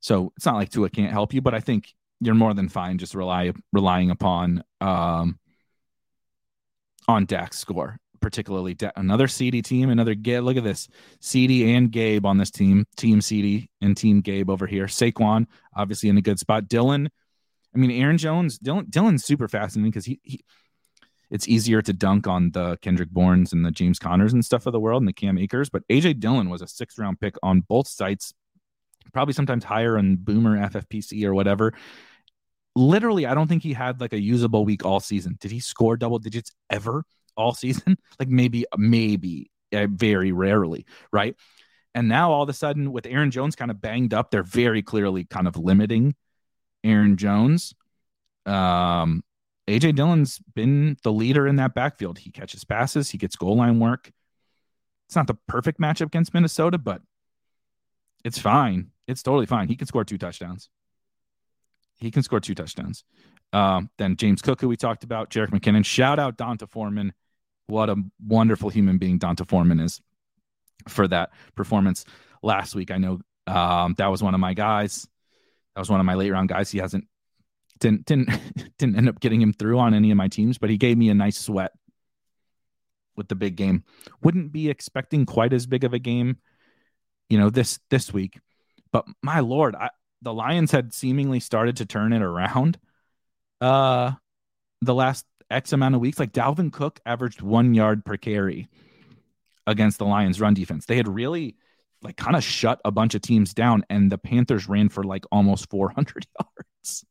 So 0.00 0.32
it's 0.36 0.46
not 0.46 0.56
like 0.56 0.70
Tua 0.70 0.90
can't 0.90 1.12
help 1.12 1.34
you, 1.34 1.40
but 1.40 1.54
I 1.54 1.60
think 1.60 1.94
you're 2.20 2.34
more 2.34 2.54
than 2.54 2.68
fine 2.68 2.98
just 2.98 3.14
rely 3.14 3.52
relying 3.72 4.10
upon 4.10 4.64
um 4.80 5.38
on 7.06 7.24
Dak's 7.26 7.58
score 7.58 7.98
particularly 8.20 8.76
another 8.96 9.26
CeeDee 9.26 9.62
team, 9.62 9.90
another 9.90 10.14
Gabe. 10.14 10.42
Look 10.42 10.56
at 10.56 10.64
this, 10.64 10.88
CeeDee 11.20 11.76
and 11.76 11.90
Gabe 11.90 12.26
on 12.26 12.38
this 12.38 12.50
team, 12.50 12.84
Team 12.96 13.20
CeeDee 13.20 13.68
and 13.80 13.96
Team 13.96 14.20
Gabe 14.20 14.50
over 14.50 14.66
here. 14.66 14.86
Saquon 14.86 15.46
obviously 15.74 16.08
in 16.08 16.18
a 16.18 16.22
good 16.22 16.38
spot. 16.38 16.64
Dylan, 16.64 17.08
I 17.74 17.78
mean 17.78 17.90
Aaron 17.90 18.18
Jones. 18.18 18.58
Dylan, 18.58 18.90
Dylan's 18.90 19.24
super 19.24 19.48
fascinating 19.48 19.90
because 19.90 20.04
he, 20.04 20.20
he, 20.22 20.44
it's 21.30 21.48
easier 21.48 21.82
to 21.82 21.92
dunk 21.92 22.26
on 22.26 22.50
the 22.52 22.76
Kendrick 22.82 23.10
Bournes 23.10 23.52
and 23.52 23.64
the 23.64 23.70
James 23.70 23.98
Conners 23.98 24.32
and 24.32 24.44
stuff 24.44 24.66
of 24.66 24.72
the 24.72 24.80
world 24.80 25.02
and 25.02 25.08
the 25.08 25.12
Cam 25.12 25.38
Akers, 25.38 25.68
but 25.68 25.86
AJ 25.88 26.20
Dillon 26.20 26.48
was 26.48 26.62
a 26.62 26.68
sixth 26.68 26.98
round 26.98 27.20
pick 27.20 27.36
on 27.42 27.60
both 27.60 27.88
sites, 27.88 28.32
probably 29.12 29.34
sometimes 29.34 29.64
higher 29.64 29.98
on 29.98 30.16
Boomer 30.16 30.58
FFPC 30.58 31.24
or 31.24 31.34
whatever. 31.34 31.74
Literally, 32.76 33.26
I 33.26 33.34
don't 33.34 33.48
think 33.48 33.62
he 33.62 33.72
had 33.72 34.00
like 34.00 34.12
a 34.12 34.20
usable 34.20 34.64
week 34.64 34.84
all 34.84 35.00
season. 35.00 35.36
Did 35.40 35.50
he 35.50 35.60
score 35.60 35.96
double 35.96 36.18
digits 36.18 36.52
ever? 36.70 37.04
all 37.38 37.54
season, 37.54 37.96
like 38.18 38.28
maybe, 38.28 38.66
maybe 38.76 39.50
uh, 39.72 39.86
very 39.88 40.32
rarely, 40.32 40.84
right? 41.10 41.34
And 41.94 42.08
now 42.08 42.32
all 42.32 42.42
of 42.42 42.48
a 42.50 42.52
sudden, 42.52 42.92
with 42.92 43.06
Aaron 43.06 43.30
Jones 43.30 43.56
kind 43.56 43.70
of 43.70 43.80
banged 43.80 44.12
up, 44.12 44.30
they're 44.30 44.42
very 44.42 44.82
clearly 44.82 45.24
kind 45.24 45.48
of 45.48 45.56
limiting 45.56 46.14
Aaron 46.84 47.16
Jones. 47.16 47.74
Um, 48.44 49.22
AJ 49.68 49.94
Dillon's 49.94 50.40
been 50.54 50.96
the 51.02 51.12
leader 51.12 51.46
in 51.46 51.56
that 51.56 51.74
backfield. 51.74 52.18
He 52.18 52.30
catches 52.30 52.64
passes, 52.64 53.10
he 53.10 53.18
gets 53.18 53.36
goal 53.36 53.56
line 53.56 53.78
work. 53.78 54.10
It's 55.06 55.16
not 55.16 55.26
the 55.26 55.38
perfect 55.46 55.80
matchup 55.80 56.06
against 56.06 56.34
Minnesota, 56.34 56.78
but 56.78 57.00
it's 58.24 58.38
fine. 58.38 58.90
It's 59.06 59.22
totally 59.22 59.46
fine. 59.46 59.68
He 59.68 59.76
can 59.76 59.86
score 59.86 60.04
two 60.04 60.18
touchdowns. 60.18 60.68
He 61.96 62.10
can 62.10 62.22
score 62.22 62.40
two 62.40 62.54
touchdowns. 62.54 63.04
Um, 63.52 63.88
then 63.98 64.16
James 64.16 64.42
Cook, 64.42 64.60
who 64.60 64.68
we 64.68 64.76
talked 64.76 65.04
about, 65.04 65.30
Jerick 65.30 65.48
McKinnon. 65.48 65.84
Shout 65.84 66.18
out 66.18 66.36
D'Onta 66.36 66.68
Foreman 66.68 67.14
what 67.68 67.90
a 67.90 67.96
wonderful 68.26 68.70
human 68.70 68.98
being 68.98 69.18
D'Onta 69.18 69.46
Foreman 69.46 69.78
is 69.78 70.00
for 70.88 71.06
that 71.08 71.30
performance 71.54 72.04
last 72.42 72.74
week. 72.74 72.90
I 72.90 72.96
know 72.96 73.20
um, 73.46 73.94
that 73.98 74.08
was 74.08 74.22
one 74.22 74.34
of 74.34 74.40
my 74.40 74.54
guys. 74.54 75.06
That 75.74 75.80
was 75.80 75.90
one 75.90 76.00
of 76.00 76.06
my 76.06 76.14
late 76.14 76.30
round 76.30 76.48
guys. 76.48 76.70
He 76.70 76.78
hasn't 76.78 77.06
didn't 77.78 78.04
didn't 78.06 78.28
didn't 78.78 78.96
end 78.96 79.08
up 79.08 79.20
getting 79.20 79.40
him 79.40 79.52
through 79.52 79.78
on 79.78 79.94
any 79.94 80.10
of 80.10 80.16
my 80.16 80.28
teams, 80.28 80.58
but 80.58 80.70
he 80.70 80.76
gave 80.76 80.98
me 80.98 81.08
a 81.08 81.14
nice 81.14 81.38
sweat 81.38 81.72
with 83.16 83.28
the 83.28 83.34
big 83.34 83.56
game. 83.56 83.84
Wouldn't 84.22 84.52
be 84.52 84.70
expecting 84.70 85.26
quite 85.26 85.52
as 85.52 85.66
big 85.66 85.84
of 85.84 85.92
a 85.92 85.98
game, 85.98 86.38
you 87.28 87.38
know, 87.38 87.50
this 87.50 87.78
this 87.90 88.12
week. 88.12 88.38
But 88.92 89.06
my 89.22 89.40
lord, 89.40 89.74
I, 89.74 89.90
the 90.22 90.32
Lions 90.32 90.70
had 90.70 90.94
seemingly 90.94 91.40
started 91.40 91.76
to 91.76 91.86
turn 91.86 92.12
it 92.12 92.22
around 92.22 92.78
uh 93.60 94.12
the 94.80 94.94
last 94.94 95.26
X 95.50 95.72
amount 95.72 95.94
of 95.94 96.00
weeks, 96.00 96.18
like 96.18 96.32
Dalvin 96.32 96.72
Cook 96.72 97.00
averaged 97.04 97.42
one 97.42 97.74
yard 97.74 98.04
per 98.04 98.16
carry 98.16 98.68
against 99.66 99.98
the 99.98 100.06
Lions 100.06 100.40
run 100.40 100.54
defense. 100.54 100.86
They 100.86 100.96
had 100.96 101.08
really 101.08 101.56
like 102.00 102.16
kind 102.16 102.36
of 102.36 102.44
shut 102.44 102.80
a 102.84 102.92
bunch 102.92 103.14
of 103.14 103.22
teams 103.22 103.54
down, 103.54 103.84
and 103.90 104.12
the 104.12 104.18
Panthers 104.18 104.68
ran 104.68 104.88
for 104.88 105.02
like 105.02 105.24
almost 105.32 105.68
400 105.70 106.26
yards 106.40 107.04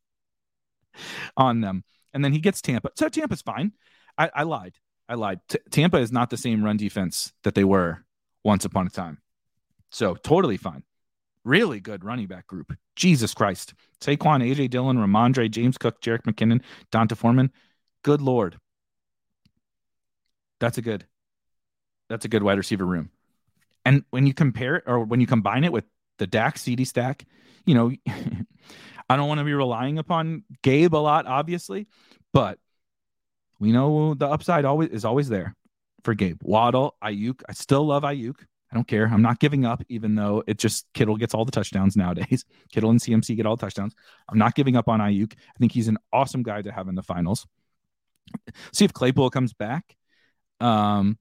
on 1.36 1.60
them. 1.60 1.84
And 2.12 2.24
then 2.24 2.32
he 2.32 2.40
gets 2.40 2.60
Tampa. 2.60 2.90
So 2.96 3.08
Tampa's 3.08 3.42
fine. 3.42 3.72
I, 4.16 4.30
I 4.34 4.42
lied. 4.44 4.74
I 5.08 5.14
lied. 5.14 5.40
T- 5.48 5.58
Tampa 5.70 5.98
is 5.98 6.12
not 6.12 6.30
the 6.30 6.36
same 6.36 6.64
run 6.64 6.76
defense 6.76 7.32
that 7.44 7.54
they 7.54 7.64
were 7.64 8.04
once 8.44 8.64
upon 8.64 8.86
a 8.86 8.90
time. 8.90 9.18
So 9.90 10.14
totally 10.14 10.56
fine. 10.56 10.82
Really 11.44 11.80
good 11.80 12.04
running 12.04 12.26
back 12.26 12.46
group. 12.46 12.72
Jesus 12.96 13.32
Christ. 13.32 13.74
Saquon, 14.00 14.42
AJ 14.42 14.70
Dillon, 14.70 14.98
Rhamondre, 14.98 15.50
James 15.50 15.78
Cook, 15.78 16.00
Jerick 16.02 16.22
McKinnon, 16.22 16.62
D'Onta 16.90 17.16
Foreman. 17.16 17.50
Good 18.02 18.20
lord. 18.20 18.58
That's 20.60 20.78
a 20.78 20.82
good 20.82 21.06
that's 22.08 22.24
a 22.24 22.28
good 22.28 22.42
wide 22.42 22.58
receiver 22.58 22.84
room. 22.84 23.10
And 23.84 24.04
when 24.10 24.26
you 24.26 24.34
compare 24.34 24.76
it 24.76 24.84
or 24.86 25.00
when 25.00 25.20
you 25.20 25.26
combine 25.26 25.64
it 25.64 25.72
with 25.72 25.84
the 26.18 26.26
Dak 26.26 26.56
CeeDee 26.56 26.86
stack, 26.86 27.24
you 27.64 27.74
know, 27.74 27.92
I 29.08 29.16
don't 29.16 29.28
want 29.28 29.38
to 29.38 29.44
be 29.44 29.54
relying 29.54 29.98
upon 29.98 30.44
Gabe 30.62 30.94
a 30.94 30.96
lot, 30.96 31.26
obviously, 31.26 31.86
but 32.32 32.58
we 33.58 33.72
know 33.72 34.14
the 34.14 34.28
upside 34.28 34.64
always 34.64 34.90
is 34.90 35.04
always 35.04 35.28
there 35.28 35.56
for 36.04 36.14
Gabe. 36.14 36.40
Waddle, 36.42 36.96
Aiyuk. 37.02 37.42
I 37.48 37.52
still 37.52 37.86
love 37.86 38.02
Aiyuk. 38.02 38.36
I 38.70 38.74
don't 38.74 38.86
care. 38.86 39.06
I'm 39.06 39.22
not 39.22 39.40
giving 39.40 39.64
up, 39.64 39.82
even 39.88 40.14
though 40.14 40.44
it 40.46 40.58
just 40.58 40.86
Kittle 40.92 41.16
gets 41.16 41.34
all 41.34 41.46
the 41.46 41.50
touchdowns 41.50 41.96
nowadays. 41.96 42.44
Kittle 42.72 42.90
and 42.90 43.00
CMC 43.00 43.34
get 43.34 43.46
all 43.46 43.56
the 43.56 43.64
touchdowns. 43.64 43.94
I'm 44.28 44.38
not 44.38 44.54
giving 44.54 44.76
up 44.76 44.88
on 44.88 45.00
Aiyuk. 45.00 45.32
I 45.32 45.58
think 45.58 45.72
he's 45.72 45.88
an 45.88 45.98
awesome 46.12 46.42
guy 46.42 46.60
to 46.60 46.70
have 46.70 46.86
in 46.88 46.94
the 46.94 47.02
finals 47.02 47.46
see 48.72 48.84
if 48.84 48.92
Claypool 48.92 49.30
comes 49.30 49.52
back. 49.52 49.96
Um, 50.60 51.18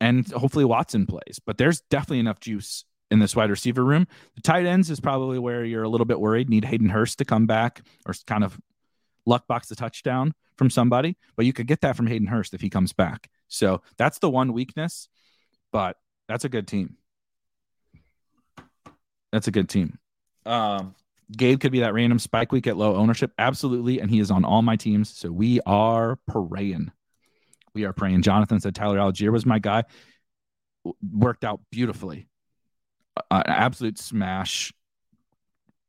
and 0.00 0.30
hopefully 0.30 0.64
Watson 0.64 1.06
plays. 1.06 1.40
But 1.44 1.58
there's 1.58 1.80
definitely 1.82 2.20
enough 2.20 2.40
juice 2.40 2.84
in 3.10 3.18
this 3.18 3.36
wide 3.36 3.50
receiver 3.50 3.84
room. 3.84 4.06
The 4.34 4.42
tight 4.42 4.66
ends 4.66 4.90
is 4.90 5.00
probably 5.00 5.38
where 5.38 5.64
you're 5.64 5.84
a 5.84 5.88
little 5.88 6.04
bit 6.04 6.20
worried. 6.20 6.48
Need 6.48 6.64
Hayden 6.64 6.88
Hurst 6.88 7.18
to 7.18 7.24
come 7.24 7.46
back 7.46 7.82
or 8.06 8.14
kind 8.26 8.44
of 8.44 8.58
luck 9.26 9.46
box 9.46 9.68
the 9.68 9.76
touchdown 9.76 10.32
from 10.56 10.70
somebody, 10.70 11.16
but 11.36 11.44
you 11.44 11.52
could 11.52 11.66
get 11.66 11.82
that 11.82 11.96
from 11.96 12.06
Hayden 12.06 12.28
Hurst 12.28 12.54
if 12.54 12.60
he 12.60 12.70
comes 12.70 12.92
back. 12.92 13.28
So 13.48 13.82
that's 13.98 14.18
the 14.18 14.30
one 14.30 14.52
weakness, 14.52 15.08
but 15.72 15.96
that's 16.28 16.44
a 16.44 16.48
good 16.48 16.66
team. 16.66 16.96
That's 19.32 19.48
a 19.48 19.50
good 19.50 19.68
team. 19.68 19.98
Um, 20.46 20.94
Gabe 21.30 21.60
could 21.60 21.72
be 21.72 21.80
that 21.80 21.92
random 21.92 22.18
spike 22.18 22.52
week 22.52 22.66
at 22.66 22.76
low 22.76 22.94
ownership. 22.96 23.32
Absolutely. 23.38 24.00
And 24.00 24.10
he 24.10 24.20
is 24.20 24.30
on 24.30 24.44
all 24.44 24.62
my 24.62 24.76
teams. 24.76 25.10
So 25.10 25.30
we 25.30 25.60
are 25.66 26.18
praying. 26.28 26.92
We 27.74 27.84
are 27.84 27.92
praying. 27.92 28.22
Jonathan 28.22 28.60
said 28.60 28.74
Tyler 28.74 28.98
Allgeier 28.98 29.32
was 29.32 29.44
my 29.44 29.58
guy. 29.58 29.84
Worked 31.12 31.44
out 31.44 31.60
beautifully. 31.70 32.28
An 33.30 33.42
absolute 33.46 33.98
smash 33.98 34.72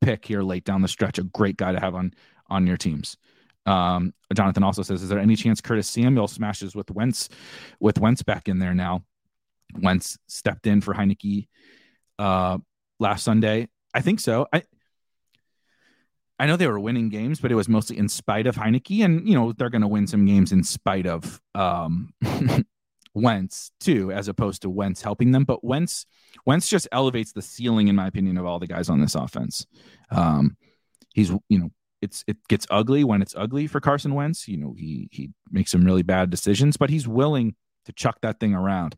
pick 0.02 0.26
here 0.26 0.42
late 0.42 0.64
down 0.64 0.82
the 0.82 0.88
stretch. 0.88 1.18
A 1.18 1.24
great 1.24 1.58
guy 1.58 1.72
to 1.72 1.80
have 1.80 1.96
on 1.96 2.14
on 2.50 2.68
your 2.68 2.78
teams. 2.78 3.18
Um, 3.66 4.14
Jonathan 4.34 4.64
also 4.64 4.84
says, 4.84 5.04
"Is 5.04 5.10
there 5.10 5.20
any 5.20 5.36
chance 5.36 5.62
Curtis 5.62 5.90
Samuel 5.90 6.28
smashes 6.28 6.76
with 6.76 6.90
Wentz, 6.92 7.30
with 7.80 8.00
Wentz 8.00 8.24
back 8.24 8.48
in 8.48 8.60
there 8.60 8.74
now? 8.74 9.04
Wentz 9.76 10.18
stepped 10.28 10.68
in 10.68 10.82
for 10.82 10.94
Heinicke 10.94 11.48
uh, 12.18 12.58
last 13.00 13.24
Sunday. 13.24 13.68
I 13.94 14.02
think 14.02 14.20
so. 14.20 14.48
I 14.54 14.64
I 16.40 16.46
know 16.46 16.56
they 16.56 16.68
were 16.68 16.80
winning 16.80 17.10
games, 17.10 17.40
but 17.40 17.52
it 17.52 17.56
was 17.56 17.68
mostly 17.68 17.98
in 17.98 18.10
spite 18.10 18.46
of 18.46 18.56
Heinicke, 18.56 19.04
and 19.04 19.28
you 19.28 19.36
know 19.36 19.54
they're 19.54 19.70
going 19.70 19.82
to 19.82 19.88
win 19.88 20.08
some 20.08 20.26
games 20.26 20.52
in 20.52 20.64
spite 20.64 21.08
of 21.08 21.42
um, 21.56 22.14
Wentz 23.18 23.72
too, 23.80 24.12
as 24.12 24.28
opposed 24.28 24.62
to 24.62 24.70
Wentz 24.70 25.02
helping 25.02 25.32
them. 25.32 25.44
But 25.44 25.64
Wentz 25.64 26.06
Wentz 26.46 26.70
just 26.70 26.88
elevates 26.92 27.34
the 27.34 27.42
ceiling, 27.42 27.88
in 27.88 27.96
my 27.96 28.08
opinion, 28.08 28.38
of 28.38 28.46
all 28.46 28.60
the 28.60 28.68
guys 28.68 28.90
on 28.90 29.02
this 29.02 29.16
offense. 29.16 29.66
Um, 30.12 30.58
he's 31.14 31.32
you 31.50 31.60
know 31.60 31.72
it's 32.02 32.24
it 32.28 32.38
gets 32.48 32.68
ugly 32.70 33.04
when 33.04 33.22
it's 33.22 33.36
ugly 33.36 33.68
for 33.68 33.80
Carson 33.80 34.14
Wentz. 34.14 34.48
You 34.48 34.58
know 34.58 34.74
he 34.78 35.10
he 35.12 35.32
makes 35.52 35.72
some 35.72 35.84
really 35.84 36.04
bad 36.04 36.30
decisions, 36.30 36.78
but 36.78 36.90
he's 36.90 37.08
willing 37.08 37.56
to 37.86 37.94
chuck 37.94 38.20
that 38.22 38.40
thing 38.40 38.54
around, 38.54 38.96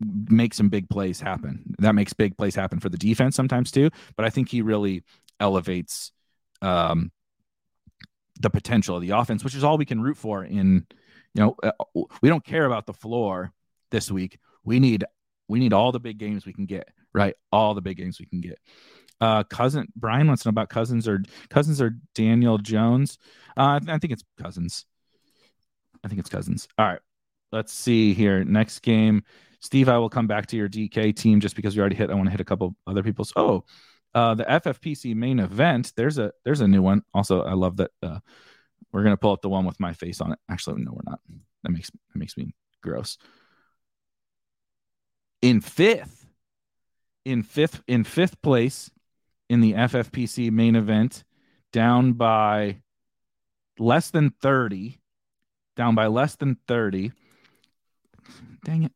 make 0.00 0.54
some 0.54 0.68
big 0.68 0.88
plays 0.88 1.20
happen. 1.20 1.74
That 1.78 1.94
makes 1.94 2.12
big 2.12 2.36
plays 2.36 2.54
happen 2.54 2.80
for 2.80 2.88
the 2.88 2.98
defense 2.98 3.36
sometimes 3.36 3.70
too. 3.70 3.90
But 4.16 4.26
I 4.26 4.30
think 4.30 4.48
he 4.48 4.62
really 4.62 5.04
elevates 5.38 6.12
um, 6.62 7.12
the 8.40 8.50
potential 8.50 8.96
of 8.96 9.02
the 9.02 9.10
offense, 9.10 9.44
which 9.44 9.54
is 9.54 9.62
all 9.62 9.78
we 9.78 9.84
can 9.84 10.00
root 10.00 10.16
for. 10.16 10.44
In 10.44 10.86
you 11.38 11.44
know 11.44 11.54
uh, 11.62 12.02
we 12.20 12.28
don't 12.28 12.44
care 12.44 12.66
about 12.66 12.86
the 12.86 12.92
floor 12.92 13.52
this 13.92 14.10
week. 14.10 14.38
We 14.64 14.80
need 14.80 15.04
we 15.46 15.60
need 15.60 15.72
all 15.72 15.92
the 15.92 16.00
big 16.00 16.18
games 16.18 16.44
we 16.44 16.52
can 16.52 16.66
get 16.66 16.88
right. 17.14 17.34
All 17.52 17.74
the 17.74 17.80
big 17.80 17.96
games 17.96 18.18
we 18.18 18.26
can 18.26 18.40
get. 18.40 18.58
Uh, 19.20 19.44
cousin 19.44 19.86
Brian 19.94 20.26
wants 20.26 20.42
to 20.42 20.48
know 20.48 20.50
about 20.50 20.68
cousins 20.68 21.06
or 21.06 21.22
cousins 21.48 21.80
or 21.80 21.96
Daniel 22.14 22.58
Jones. 22.58 23.18
Uh, 23.56 23.78
I 23.86 23.98
think 23.98 24.12
it's 24.12 24.24
cousins. 24.40 24.84
I 26.02 26.08
think 26.08 26.18
it's 26.18 26.28
cousins. 26.28 26.66
All 26.76 26.86
right, 26.86 27.00
let's 27.52 27.72
see 27.72 28.14
here. 28.14 28.42
Next 28.42 28.80
game, 28.80 29.22
Steve. 29.60 29.88
I 29.88 29.98
will 29.98 30.10
come 30.10 30.26
back 30.26 30.46
to 30.46 30.56
your 30.56 30.68
DK 30.68 31.14
team 31.14 31.38
just 31.38 31.54
because 31.54 31.76
we 31.76 31.80
already 31.80 31.96
hit. 31.96 32.10
I 32.10 32.14
want 32.14 32.26
to 32.26 32.32
hit 32.32 32.40
a 32.40 32.44
couple 32.44 32.74
other 32.84 33.04
people's. 33.04 33.32
Oh, 33.36 33.64
uh, 34.12 34.34
the 34.34 34.44
FFPC 34.44 35.14
main 35.14 35.38
event. 35.38 35.92
There's 35.94 36.18
a 36.18 36.32
there's 36.44 36.62
a 36.62 36.68
new 36.68 36.82
one. 36.82 37.02
Also, 37.14 37.42
I 37.42 37.52
love 37.52 37.76
that. 37.76 37.92
Uh, 38.02 38.18
we're 38.92 39.02
gonna 39.02 39.16
pull 39.16 39.32
up 39.32 39.42
the 39.42 39.48
one 39.48 39.64
with 39.64 39.80
my 39.80 39.92
face 39.92 40.20
on 40.20 40.32
it. 40.32 40.38
Actually, 40.50 40.82
no, 40.82 40.92
we're 40.92 41.10
not. 41.10 41.20
That 41.62 41.70
makes 41.70 41.90
that 41.90 42.18
makes 42.18 42.36
me 42.36 42.54
gross. 42.82 43.18
In 45.42 45.60
fifth, 45.60 46.26
in 47.24 47.42
fifth, 47.42 47.82
in 47.86 48.04
fifth 48.04 48.40
place, 48.42 48.90
in 49.48 49.60
the 49.60 49.74
FFPC 49.74 50.50
main 50.50 50.76
event, 50.76 51.24
down 51.72 52.12
by 52.12 52.80
less 53.78 54.10
than 54.10 54.30
30, 54.42 54.98
down 55.76 55.94
by 55.94 56.06
less 56.06 56.36
than 56.36 56.56
30. 56.66 57.12
Dang 58.64 58.84
it. 58.84 58.92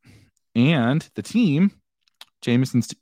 And 0.55 1.07
the 1.15 1.21
team, 1.21 1.71
Jameson's, 2.41 2.93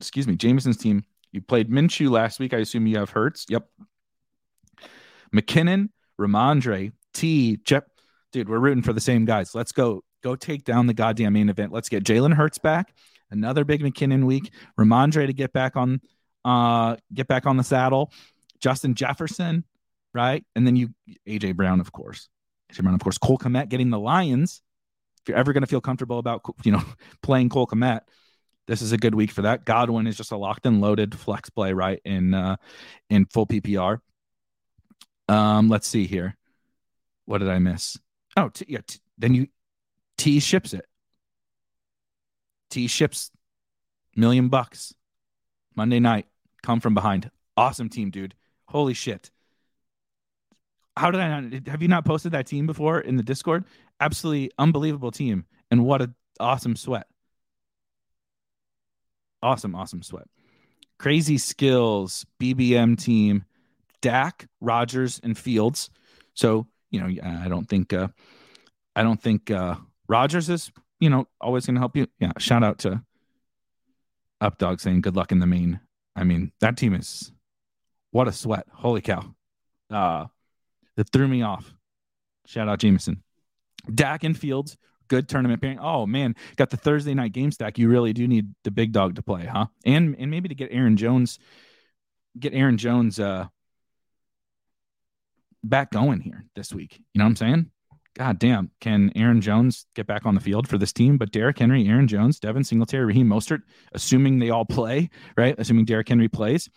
excuse 0.00 0.26
me, 0.26 0.36
Jameson's 0.36 0.76
team, 0.76 1.04
you 1.32 1.40
played 1.40 1.70
Minshew 1.70 2.10
last 2.10 2.38
week. 2.38 2.52
I 2.52 2.58
assume 2.58 2.86
you 2.86 2.98
have 2.98 3.10
Hurts. 3.10 3.46
Yep. 3.48 3.66
McKinnon, 5.34 5.88
Rhamondre, 6.20 6.92
T, 7.12 7.58
Jeff. 7.64 7.84
Dude, 8.32 8.48
we're 8.48 8.58
rooting 8.58 8.82
for 8.82 8.92
the 8.92 9.00
same 9.00 9.24
guys. 9.24 9.54
Let's 9.54 9.72
go. 9.72 10.02
Go 10.22 10.34
take 10.36 10.64
down 10.64 10.86
the 10.86 10.94
goddamn 10.94 11.34
main 11.34 11.50
event. 11.50 11.72
Let's 11.72 11.88
get 11.88 12.02
Jalen 12.02 12.34
Hurts 12.34 12.58
back. 12.58 12.94
Another 13.30 13.64
big 13.64 13.82
McKinnon 13.82 14.24
week. 14.24 14.50
Rhamondre 14.78 15.26
to 15.26 15.32
get 15.32 15.52
back 15.52 15.76
on 15.76 16.00
uh, 16.44 16.96
get 17.12 17.26
back 17.26 17.46
on 17.46 17.56
the 17.56 17.64
saddle. 17.64 18.12
Justin 18.60 18.94
Jefferson, 18.94 19.64
right? 20.12 20.44
And 20.54 20.66
then 20.66 20.76
you, 20.76 20.90
AJ 21.28 21.56
Brown, 21.56 21.80
of 21.80 21.92
course. 21.92 22.28
AJ 22.72 22.82
Brown, 22.82 22.94
of 22.94 23.00
course. 23.00 23.18
Cole 23.18 23.38
Kmet 23.38 23.68
getting 23.68 23.90
the 23.90 23.98
Lions. 23.98 24.62
If 25.22 25.28
you're 25.28 25.38
ever 25.38 25.52
going 25.52 25.62
to 25.62 25.66
feel 25.66 25.80
comfortable 25.80 26.18
about, 26.18 26.42
you 26.64 26.72
know, 26.72 26.82
playing 27.22 27.48
Cole 27.48 27.66
Kmet, 27.66 28.00
this 28.66 28.80
is 28.80 28.92
a 28.92 28.96
good 28.96 29.14
week 29.14 29.30
for 29.30 29.42
that. 29.42 29.64
Godwin 29.64 30.06
is 30.06 30.16
just 30.16 30.32
a 30.32 30.36
locked 30.36 30.64
and 30.64 30.80
loaded 30.80 31.14
flex 31.18 31.50
play, 31.50 31.72
right? 31.72 32.00
In 32.04 32.32
uh, 32.32 32.56
in 33.10 33.26
full 33.26 33.46
PPR. 33.46 33.98
Um, 35.28 35.68
let's 35.68 35.86
see 35.86 36.06
here. 36.06 36.36
What 37.24 37.38
did 37.38 37.48
I 37.48 37.58
miss? 37.58 37.98
Oh, 38.36 38.48
t- 38.48 38.66
yeah. 38.68 38.80
T- 38.86 38.98
then 39.16 39.34
you 39.34 39.48
T 40.16 40.40
ships 40.40 40.74
it. 40.74 40.86
T 42.70 42.86
ships 42.86 43.30
million 44.16 44.48
bucks 44.48 44.94
Monday 45.74 46.00
night 46.00 46.26
come 46.62 46.80
from 46.80 46.94
behind. 46.94 47.30
Awesome 47.56 47.88
team, 47.88 48.10
dude. 48.10 48.34
Holy 48.66 48.94
shit. 48.94 49.30
How 50.96 51.10
did 51.10 51.20
I 51.20 51.40
not 51.40 51.66
have 51.68 51.82
you 51.82 51.88
not 51.88 52.04
posted 52.04 52.32
that 52.32 52.46
team 52.46 52.66
before 52.66 53.00
in 53.00 53.16
the 53.16 53.22
Discord? 53.22 53.64
Absolutely 54.00 54.50
unbelievable 54.58 55.10
team. 55.10 55.44
And 55.70 55.84
what 55.84 56.02
an 56.02 56.14
awesome 56.38 56.76
sweat. 56.76 57.06
Awesome, 59.42 59.74
awesome 59.74 60.02
sweat. 60.02 60.26
Crazy 60.98 61.36
skills, 61.36 62.24
BBM 62.40 62.98
team, 62.98 63.44
Dak, 64.04 64.46
Rodgers, 64.60 65.18
and 65.24 65.36
Fields. 65.36 65.88
So, 66.34 66.66
you 66.90 67.00
know, 67.00 67.08
I 67.22 67.48
don't 67.48 67.66
think 67.66 67.94
uh 67.94 68.08
I 68.94 69.02
don't 69.02 69.20
think 69.20 69.50
uh 69.50 69.76
Rodgers 70.06 70.50
is, 70.50 70.70
you 71.00 71.08
know, 71.08 71.26
always 71.40 71.64
gonna 71.64 71.80
help 71.80 71.96
you. 71.96 72.06
Yeah, 72.20 72.32
shout 72.38 72.62
out 72.62 72.80
to 72.80 73.02
Updog 74.42 74.78
saying 74.82 75.00
good 75.00 75.16
luck 75.16 75.32
in 75.32 75.38
the 75.38 75.46
main 75.46 75.80
I 76.14 76.24
mean, 76.24 76.52
that 76.60 76.76
team 76.76 76.92
is 76.92 77.32
what 78.10 78.28
a 78.28 78.32
sweat. 78.32 78.66
Holy 78.70 79.00
cow. 79.00 79.24
Uh 79.90 80.26
it 80.98 81.08
threw 81.10 81.26
me 81.26 81.40
off. 81.40 81.72
Shout 82.44 82.68
out 82.68 82.80
Jameson. 82.80 83.22
Dak 83.92 84.22
and 84.22 84.36
Fields, 84.36 84.76
good 85.08 85.30
tournament 85.30 85.62
pairing. 85.62 85.78
Oh 85.78 86.04
man, 86.04 86.36
got 86.56 86.68
the 86.68 86.76
Thursday 86.76 87.14
night 87.14 87.32
game 87.32 87.52
stack. 87.52 87.78
You 87.78 87.88
really 87.88 88.12
do 88.12 88.28
need 88.28 88.54
the 88.64 88.70
big 88.70 88.92
dog 88.92 89.14
to 89.14 89.22
play, 89.22 89.46
huh? 89.46 89.68
And 89.86 90.14
and 90.18 90.30
maybe 90.30 90.50
to 90.50 90.54
get 90.54 90.68
Aaron 90.72 90.98
Jones, 90.98 91.38
get 92.38 92.52
Aaron 92.52 92.76
Jones 92.76 93.18
uh 93.18 93.46
back 95.68 95.90
going 95.90 96.20
here 96.20 96.44
this 96.54 96.72
week. 96.72 97.00
You 97.12 97.18
know 97.18 97.24
what 97.24 97.30
I'm 97.30 97.36
saying? 97.36 97.70
God 98.16 98.38
damn, 98.38 98.70
can 98.80 99.10
Aaron 99.16 99.40
Jones 99.40 99.86
get 99.96 100.06
back 100.06 100.24
on 100.24 100.36
the 100.36 100.40
field 100.40 100.68
for 100.68 100.78
this 100.78 100.92
team? 100.92 101.18
But 101.18 101.32
Derrick 101.32 101.58
Henry, 101.58 101.88
Aaron 101.88 102.06
Jones, 102.06 102.38
Devin 102.38 102.62
Singletary, 102.62 103.06
Raheem 103.06 103.28
Mostert, 103.28 103.62
assuming 103.92 104.38
they 104.38 104.50
all 104.50 104.64
play, 104.64 105.10
right? 105.36 105.56
Assuming 105.58 105.84
Derrick 105.84 106.08
Henry 106.08 106.28
plays. 106.28 106.70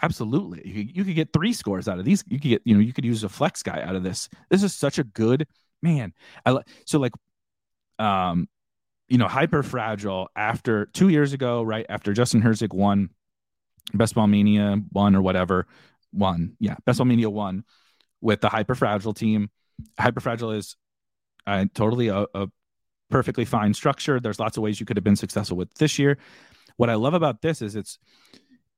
Absolutely. 0.00 0.62
You 0.64 0.74
could, 0.74 0.96
you 0.96 1.04
could 1.04 1.14
get 1.14 1.32
three 1.32 1.52
scores 1.52 1.88
out 1.88 1.98
of 1.98 2.04
these. 2.04 2.22
You 2.28 2.38
could 2.38 2.50
get, 2.50 2.62
you 2.64 2.74
know, 2.74 2.80
you 2.80 2.92
could 2.92 3.04
use 3.04 3.24
a 3.24 3.28
flex 3.28 3.62
guy 3.62 3.82
out 3.82 3.96
of 3.96 4.04
this. 4.04 4.28
This 4.48 4.62
is 4.62 4.74
such 4.74 4.98
a 4.98 5.04
good 5.04 5.46
man. 5.82 6.12
I 6.46 6.58
so 6.86 6.98
like 6.98 7.12
um 7.98 8.48
you 9.08 9.18
know, 9.18 9.28
hyper 9.28 9.62
fragile 9.62 10.28
after 10.34 10.86
two 10.86 11.10
years 11.10 11.32
ago, 11.32 11.62
right? 11.62 11.84
After 11.88 12.12
Justin 12.12 12.42
Herzig 12.42 12.72
won 12.72 13.10
Best 13.92 14.14
Ball 14.14 14.26
Mania 14.26 14.80
one 14.92 15.14
or 15.14 15.22
whatever, 15.22 15.66
one. 16.14 16.56
Yeah, 16.60 16.76
Best 16.86 16.98
Ball 16.98 17.06
Mania 17.06 17.30
one 17.30 17.64
with 18.20 18.40
the 18.40 18.48
hyper 18.48 18.74
fragile 18.74 19.14
team 19.14 19.50
hyperfragile 19.98 20.56
is 20.56 20.76
uh, 21.46 21.66
totally 21.74 22.08
a, 22.08 22.26
a 22.34 22.48
perfectly 23.10 23.44
fine 23.44 23.74
structure. 23.74 24.20
There's 24.20 24.40
lots 24.40 24.56
of 24.56 24.62
ways 24.62 24.80
you 24.80 24.86
could 24.86 24.96
have 24.96 25.04
been 25.04 25.16
successful 25.16 25.56
with 25.56 25.72
this 25.74 25.98
year. 25.98 26.18
What 26.76 26.90
I 26.90 26.94
love 26.94 27.14
about 27.14 27.42
this 27.42 27.62
is 27.62 27.76
it's 27.76 27.98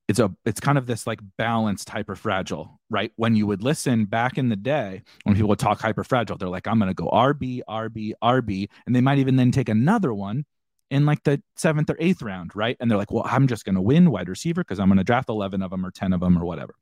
it's 0.09 0.19
a 0.21 0.33
it's 0.45 0.61
kind 0.61 0.79
of 0.79 0.87
this 0.87 1.07
like 1.07 1.21
balanced 1.37 1.89
hyperfragile, 1.89 2.77
right? 2.91 3.13
When 3.17 3.35
you 3.35 3.47
would 3.47 3.63
listen 3.63 4.05
back 4.05 4.39
in 4.39 4.49
the 4.49 4.57
day 4.57 5.03
when 5.25 5.35
people 5.35 5.49
would 5.49 5.59
talk 5.59 5.81
hyperfragile, 5.81 6.39
they're 6.39 6.49
like, 6.49 6.67
I'm 6.67 6.79
gonna 6.79 6.95
go 6.95 7.09
RB, 7.09 7.63
RB, 7.69 8.13
RB, 8.23 8.69
and 8.87 8.95
they 8.95 9.01
might 9.01 9.19
even 9.19 9.37
then 9.37 9.51
take 9.51 9.69
another 9.69 10.13
one 10.13 10.45
in 10.91 11.07
like 11.07 11.25
the 11.25 11.43
seventh 11.57 11.91
or 11.91 11.97
eighth 11.99 12.23
round, 12.23 12.55
right? 12.55 12.77
And 12.79 12.89
they're 12.91 12.99
like, 12.99 13.11
well, 13.11 13.25
I'm 13.27 13.49
just 13.49 13.65
gonna 13.65 13.83
win 13.83 14.11
wide 14.11 14.29
receiver 14.29 14.63
because 14.63 14.79
I'm 14.79 14.89
gonna 14.89 15.03
draft 15.03 15.29
11 15.29 15.63
of 15.63 15.71
them 15.71 15.85
or 15.85 15.91
10 15.91 16.13
of 16.13 16.21
them 16.21 16.39
or 16.39 16.45
whatever. 16.45 16.75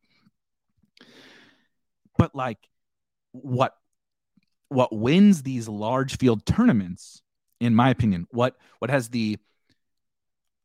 But 2.19 2.35
like 2.35 2.59
what 3.33 3.75
what 4.69 4.95
wins 4.95 5.43
these 5.43 5.69
large 5.69 6.17
field 6.19 6.45
tournaments, 6.47 7.23
in 7.61 7.75
my 7.75 7.91
opinion, 7.91 8.27
what 8.31 8.57
what 8.79 8.91
has 8.91 9.09
the 9.09 9.39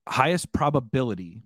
highest 0.07 0.51
probability 0.51 1.41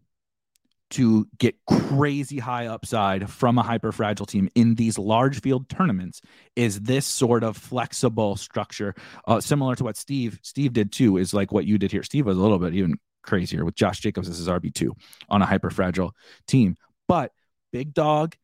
to 0.93 1.27
get 1.39 1.55
crazy 1.65 2.37
high 2.37 2.67
upside 2.67 3.27
from 3.27 3.57
a 3.57 3.63
hyper 3.63 3.91
fragile 3.91 4.27
team 4.27 4.47
in 4.53 4.75
these 4.75 4.99
large 4.99 5.41
field 5.41 5.67
tournaments 5.67 6.21
is 6.55 6.81
this 6.81 7.03
sort 7.05 7.43
of 7.43 7.57
flexible 7.57 8.35
structure. 8.35 8.93
Uh, 9.27 9.41
similar 9.41 9.75
to 9.75 9.83
what 9.83 9.97
steve 9.97 10.39
steve 10.43 10.71
did 10.71 10.91
too 10.91 11.17
is 11.17 11.33
like 11.33 11.51
what 11.51 11.65
you 11.65 11.79
did 11.79 11.91
here. 11.91 12.03
Steve 12.03 12.27
was 12.27 12.37
a 12.37 12.41
little 12.41 12.59
bit 12.59 12.75
even 12.75 12.99
crazier 13.23 13.65
with 13.65 13.73
josh 13.73 14.01
jacobs 14.01 14.29
as 14.29 14.37
his 14.37 14.47
rb2 14.47 14.91
on 15.29 15.41
a 15.41 15.45
hyper 15.47 15.71
fragile 15.71 16.13
team. 16.47 16.75
But 17.07 17.31
big 17.71 17.93
dog 17.93 18.35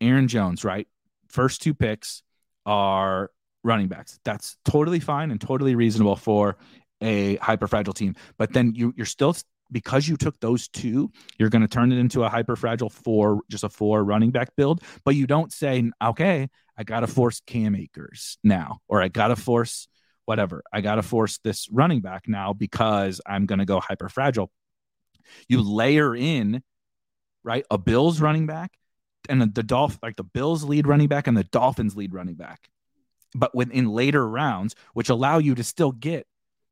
aaron 0.00 0.28
jones 0.28 0.62
right 0.62 0.86
first 1.34 1.60
two 1.60 1.74
picks 1.74 2.22
are 2.64 3.30
running 3.64 3.88
backs. 3.88 4.18
That's 4.24 4.56
totally 4.64 5.00
fine 5.00 5.30
and 5.30 5.40
totally 5.40 5.74
reasonable 5.74 6.16
for 6.16 6.56
a 7.00 7.36
hyper 7.36 7.66
fragile 7.66 7.92
team. 7.92 8.14
But 8.38 8.52
then 8.52 8.72
you 8.74 8.94
you're 8.96 9.06
still 9.06 9.36
because 9.72 10.06
you 10.06 10.16
took 10.16 10.38
those 10.40 10.68
two, 10.68 11.10
you're 11.38 11.48
going 11.48 11.62
to 11.62 11.68
turn 11.68 11.90
it 11.90 11.98
into 11.98 12.22
a 12.22 12.28
hyper 12.28 12.54
fragile 12.54 12.90
four, 12.90 13.40
just 13.50 13.64
a 13.64 13.68
four 13.68 14.04
running 14.04 14.30
back 14.30 14.54
build. 14.56 14.82
But 15.04 15.16
you 15.16 15.26
don't 15.26 15.52
say, 15.52 15.90
okay, 16.02 16.48
I 16.76 16.84
got 16.84 17.00
to 17.00 17.06
force 17.06 17.40
Cam 17.46 17.74
Akers 17.74 18.38
now, 18.44 18.78
or 18.88 19.02
I 19.02 19.08
got 19.08 19.28
to 19.28 19.36
force 19.36 19.88
whatever. 20.26 20.62
I 20.72 20.80
got 20.80 20.96
to 20.96 21.02
force 21.02 21.38
this 21.42 21.68
running 21.70 22.00
back 22.00 22.28
now 22.28 22.52
because 22.52 23.20
I'm 23.26 23.46
going 23.46 23.58
to 23.58 23.64
go 23.64 23.80
hyper 23.80 24.08
fragile. 24.08 24.50
You 25.48 25.62
layer 25.62 26.14
in, 26.14 26.62
right, 27.42 27.64
a 27.70 27.78
Bills 27.78 28.20
running 28.20 28.46
back 28.46 28.70
and 29.28 29.40
the, 29.40 29.46
the 29.46 29.62
Dolph 29.62 29.98
like 30.02 30.16
the 30.16 30.24
Bills 30.24 30.64
lead 30.64 30.86
running 30.86 31.08
back 31.08 31.26
and 31.26 31.36
the 31.36 31.44
Dolphins 31.44 31.96
lead 31.96 32.14
running 32.14 32.34
back, 32.34 32.68
but 33.34 33.54
within 33.54 33.88
later 33.88 34.26
rounds, 34.26 34.74
which 34.92 35.08
allow 35.08 35.38
you 35.38 35.54
to 35.54 35.64
still 35.64 35.92
get 35.92 36.26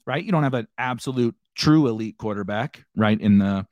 right. 0.07 0.25
You 0.25 0.33
don't 0.33 0.43
have 0.43 0.55
an 0.55 0.69
absolute 0.79 1.37
true 1.55 1.87
elite 1.89 2.19
quarterback, 2.19 2.85
right, 2.97 3.21
in 3.21 3.39
the 3.39 3.67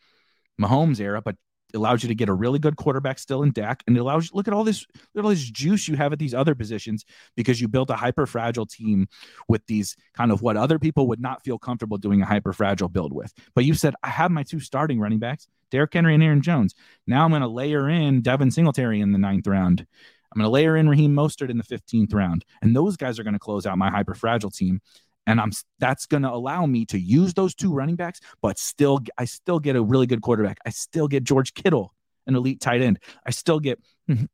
Mahomes 0.60 1.00
era, 1.00 1.22
but 1.22 1.36
allows 1.74 2.02
you 2.02 2.08
to 2.08 2.14
get 2.14 2.28
a 2.28 2.34
really 2.34 2.58
good 2.58 2.76
quarterback 2.76 3.18
still 3.18 3.42
in 3.42 3.52
Dak, 3.52 3.82
and 3.86 3.96
it 3.96 4.00
allows 4.00 4.26
you 4.26 4.30
look 4.34 4.48
at 4.48 4.54
all 4.54 4.64
this 4.64 4.86
look 5.14 5.22
at 5.22 5.24
all 5.24 5.30
this 5.30 5.44
juice 5.44 5.88
you 5.88 5.96
have 5.96 6.12
at 6.12 6.18
these 6.18 6.34
other 6.34 6.54
positions 6.54 7.04
because 7.36 7.60
you 7.60 7.68
built 7.68 7.90
a 7.90 7.96
hyper 7.96 8.26
fragile 8.26 8.66
team 8.66 9.08
with 9.48 9.66
these 9.66 9.96
kind 10.14 10.32
of 10.32 10.42
what 10.42 10.56
other 10.56 10.78
people 10.78 11.06
would 11.08 11.20
not 11.20 11.44
feel 11.44 11.58
comfortable 11.58 11.98
doing 11.98 12.22
a 12.22 12.26
hyper 12.26 12.52
fragile 12.52 12.88
build 12.88 13.12
with. 13.12 13.32
But 13.54 13.64
you 13.64 13.74
said 13.74 13.94
I 14.02 14.08
have 14.08 14.30
my 14.30 14.42
two 14.42 14.60
starting 14.60 15.00
running 15.00 15.18
backs, 15.18 15.48
Derrick 15.70 15.94
Henry 15.94 16.14
and 16.14 16.22
Aaron 16.22 16.42
Jones. 16.42 16.74
Now 17.06 17.24
I'm 17.24 17.30
going 17.30 17.42
to 17.42 17.48
layer 17.48 17.88
in 17.88 18.22
Devin 18.22 18.50
Singletary 18.50 19.00
in 19.00 19.12
the 19.12 19.18
ninth 19.18 19.46
round. 19.46 19.86
I'm 20.32 20.38
going 20.38 20.46
to 20.46 20.52
layer 20.52 20.76
in 20.76 20.88
Raheem 20.88 21.12
Mostert 21.12 21.50
in 21.50 21.58
the 21.58 21.64
15th 21.64 22.14
round, 22.14 22.44
and 22.62 22.74
those 22.74 22.96
guys 22.96 23.18
are 23.18 23.24
going 23.24 23.34
to 23.34 23.40
close 23.40 23.66
out 23.66 23.78
my 23.78 23.90
hyper 23.90 24.14
fragile 24.14 24.50
team 24.50 24.80
and 25.26 25.40
I'm 25.40 25.52
that's 25.78 26.06
going 26.06 26.22
to 26.22 26.30
allow 26.30 26.66
me 26.66 26.86
to 26.86 26.98
use 26.98 27.34
those 27.34 27.54
two 27.54 27.72
running 27.72 27.96
backs, 27.96 28.20
but 28.42 28.58
still 28.58 29.00
I 29.18 29.24
still 29.24 29.58
get 29.58 29.76
a 29.76 29.82
really 29.82 30.06
good 30.06 30.22
quarterback. 30.22 30.58
I 30.66 30.70
still 30.70 31.08
get 31.08 31.24
George 31.24 31.54
Kittle, 31.54 31.94
an 32.26 32.36
elite 32.36 32.60
tight 32.60 32.82
end. 32.82 32.98
I 33.26 33.30
still 33.30 33.60
get 33.60 33.80
mm-hmm, 34.08 34.24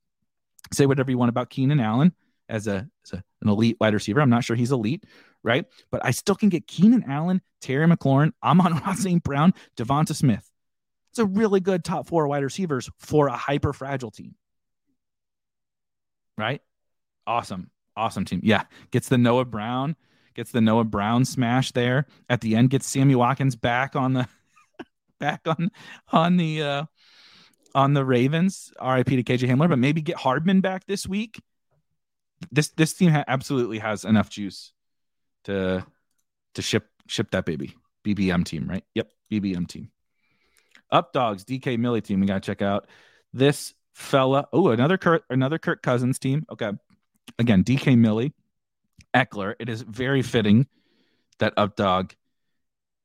say 0.73 0.87
whatever 0.87 1.11
you 1.11 1.19
want 1.19 1.29
about 1.29 1.51
Keenan 1.51 1.81
Allen 1.81 2.15
as 2.49 2.67
a, 2.67 2.89
as 3.05 3.13
a 3.13 3.23
an 3.43 3.49
elite 3.49 3.77
wide 3.81 3.95
receiver. 3.95 4.21
I'm 4.21 4.31
not 4.31 4.45
sure 4.45 4.57
he's 4.57 4.73
elite, 4.73 5.05
right? 5.43 5.67
But 5.91 6.05
I 6.05 6.11
still 6.11 6.35
can 6.35 6.49
get 6.49 6.67
Keenan 6.67 7.05
Allen, 7.09 7.43
Terry 7.61 7.87
McLaurin, 7.87 8.33
Amon 8.43 8.75
Ross 8.87 9.01
St. 9.01 9.23
Brown, 9.23 9.55
Devonta 9.77 10.15
Smith. 10.15 10.49
It's 11.11 11.19
a 11.19 11.27
really 11.27 11.61
good 11.61 11.85
top 11.85 12.07
four 12.07 12.29
wide 12.29 12.43
receivers 12.43 12.91
for 12.99 13.29
a 13.29 13.37
hyper 13.37 13.73
fragile 13.73 14.11
team. 14.11 14.35
Right? 16.37 16.61
Awesome. 17.27 17.71
Awesome 17.97 18.27
team. 18.27 18.41
Yeah. 18.43 18.65
Gets 18.91 19.09
the 19.09 19.17
Noah 19.17 19.47
Brown 19.47 19.97
gets 20.37 20.53
the 20.53 20.61
Noah 20.61 20.85
Brown 20.85 21.25
smash 21.25 21.73
there 21.73 22.07
at 22.29 22.41
the 22.41 22.55
end, 22.55 22.71
gets 22.71 22.87
Sammy 22.87 23.17
Watkins 23.17 23.57
back 23.57 23.97
on 23.97 24.13
the 24.13 24.29
back 25.19 25.41
on 25.47 25.71
on 26.13 26.37
the 26.37 26.63
uh 26.63 26.85
on 27.75 27.95
the 27.95 28.05
Ravens. 28.05 28.73
RIP 28.81 29.07
to 29.07 29.23
KJ 29.25 29.49
Hamler, 29.49 29.69
but 29.69 29.79
maybe 29.79 30.03
get 30.03 30.17
Hardman 30.17 30.61
back 30.61 30.87
this 30.87 31.09
week. 31.09 31.43
This 32.53 32.69
this 32.69 32.93
team 32.95 33.11
ha- 33.11 33.25
absolutely 33.27 33.79
has 33.79 34.05
enough 34.05 34.31
juice 34.31 34.73
to 35.45 35.85
to 36.55 36.63
ship 36.63 36.87
ship 37.09 37.31
that 37.33 37.47
baby. 37.47 37.75
BBM 38.05 38.45
team, 38.45 38.69
right? 38.69 38.85
Yep, 38.95 39.11
BBM 39.33 39.67
team. 39.67 39.91
Up 40.93 41.13
dogs, 41.13 41.45
DK 41.45 41.77
Millie 41.79 42.03
team. 42.03 42.21
We 42.21 42.27
gotta 42.27 42.41
check 42.41 42.63
out 42.63 42.87
this 43.33 43.75
fella. 43.95 44.47
Oh, 44.53 44.69
another 44.69 44.99
Kurt, 44.99 45.25
another 45.29 45.59
Kirk 45.59 45.83
Cousins 45.83 46.19
team. 46.19 46.47
Okay, 46.53 46.71
again, 47.39 47.65
DK 47.65 47.99
Millie 47.99 48.33
Ekeler, 49.17 49.55
it 49.59 49.69
is 49.69 49.83
very 49.83 50.23
fitting 50.23 50.67
that 51.39 51.57
Updog 51.57 52.13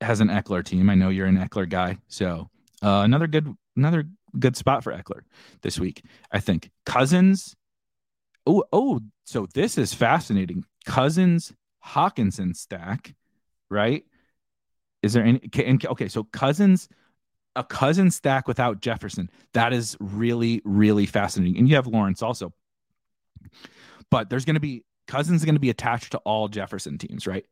has 0.02 0.20
an 0.20 0.28
Ekeler 0.28 0.64
team. 0.64 0.90
I 0.90 0.96
know 0.96 1.10
you're 1.10 1.28
an 1.28 1.38
Ekeler 1.38 1.70
guy, 1.70 1.98
so 2.08 2.50
uh, 2.84 3.02
another 3.06 3.28
good 3.28 3.56
another 3.76 4.04
good 4.38 4.58
spot 4.58 4.84
for 4.84 4.92
Ekeler 4.92 5.22
this 5.62 5.80
week. 5.80 6.04
I 6.32 6.40
think 6.40 6.70
Cousins. 6.86 7.56
Oh, 8.46 8.64
oh, 8.74 9.00
so 9.24 9.48
this 9.54 9.78
is 9.78 9.94
fascinating. 9.94 10.66
Cousins 10.86 11.54
Hockenson 11.86 12.56
stack, 12.56 13.16
right? 13.70 14.04
Is 15.02 15.14
there 15.14 15.24
any? 15.24 15.42
Okay, 15.86 16.08
so 16.08 16.24
Cousins, 16.26 16.88
a 17.56 17.64
cousin 17.64 18.12
stack 18.12 18.48
without 18.48 18.82
Jefferson. 18.82 19.30
That 19.54 19.74
is 19.74 19.98
really, 20.00 20.62
really 20.64 21.06
fascinating. 21.06 21.58
And 21.58 21.68
you 21.68 21.76
have 21.76 21.88
Lawrence 21.88 22.22
also. 22.22 22.54
But 24.10 24.30
there's 24.30 24.46
going 24.46 24.56
to 24.56 24.60
be 24.60 24.84
Cousins 25.08 25.42
is 25.42 25.46
going 25.46 25.56
to 25.56 25.62
be 25.62 25.70
attached 25.70 26.12
to 26.12 26.18
all 26.20 26.48
Jefferson 26.48 26.98
teams, 26.98 27.28
right? 27.28 27.46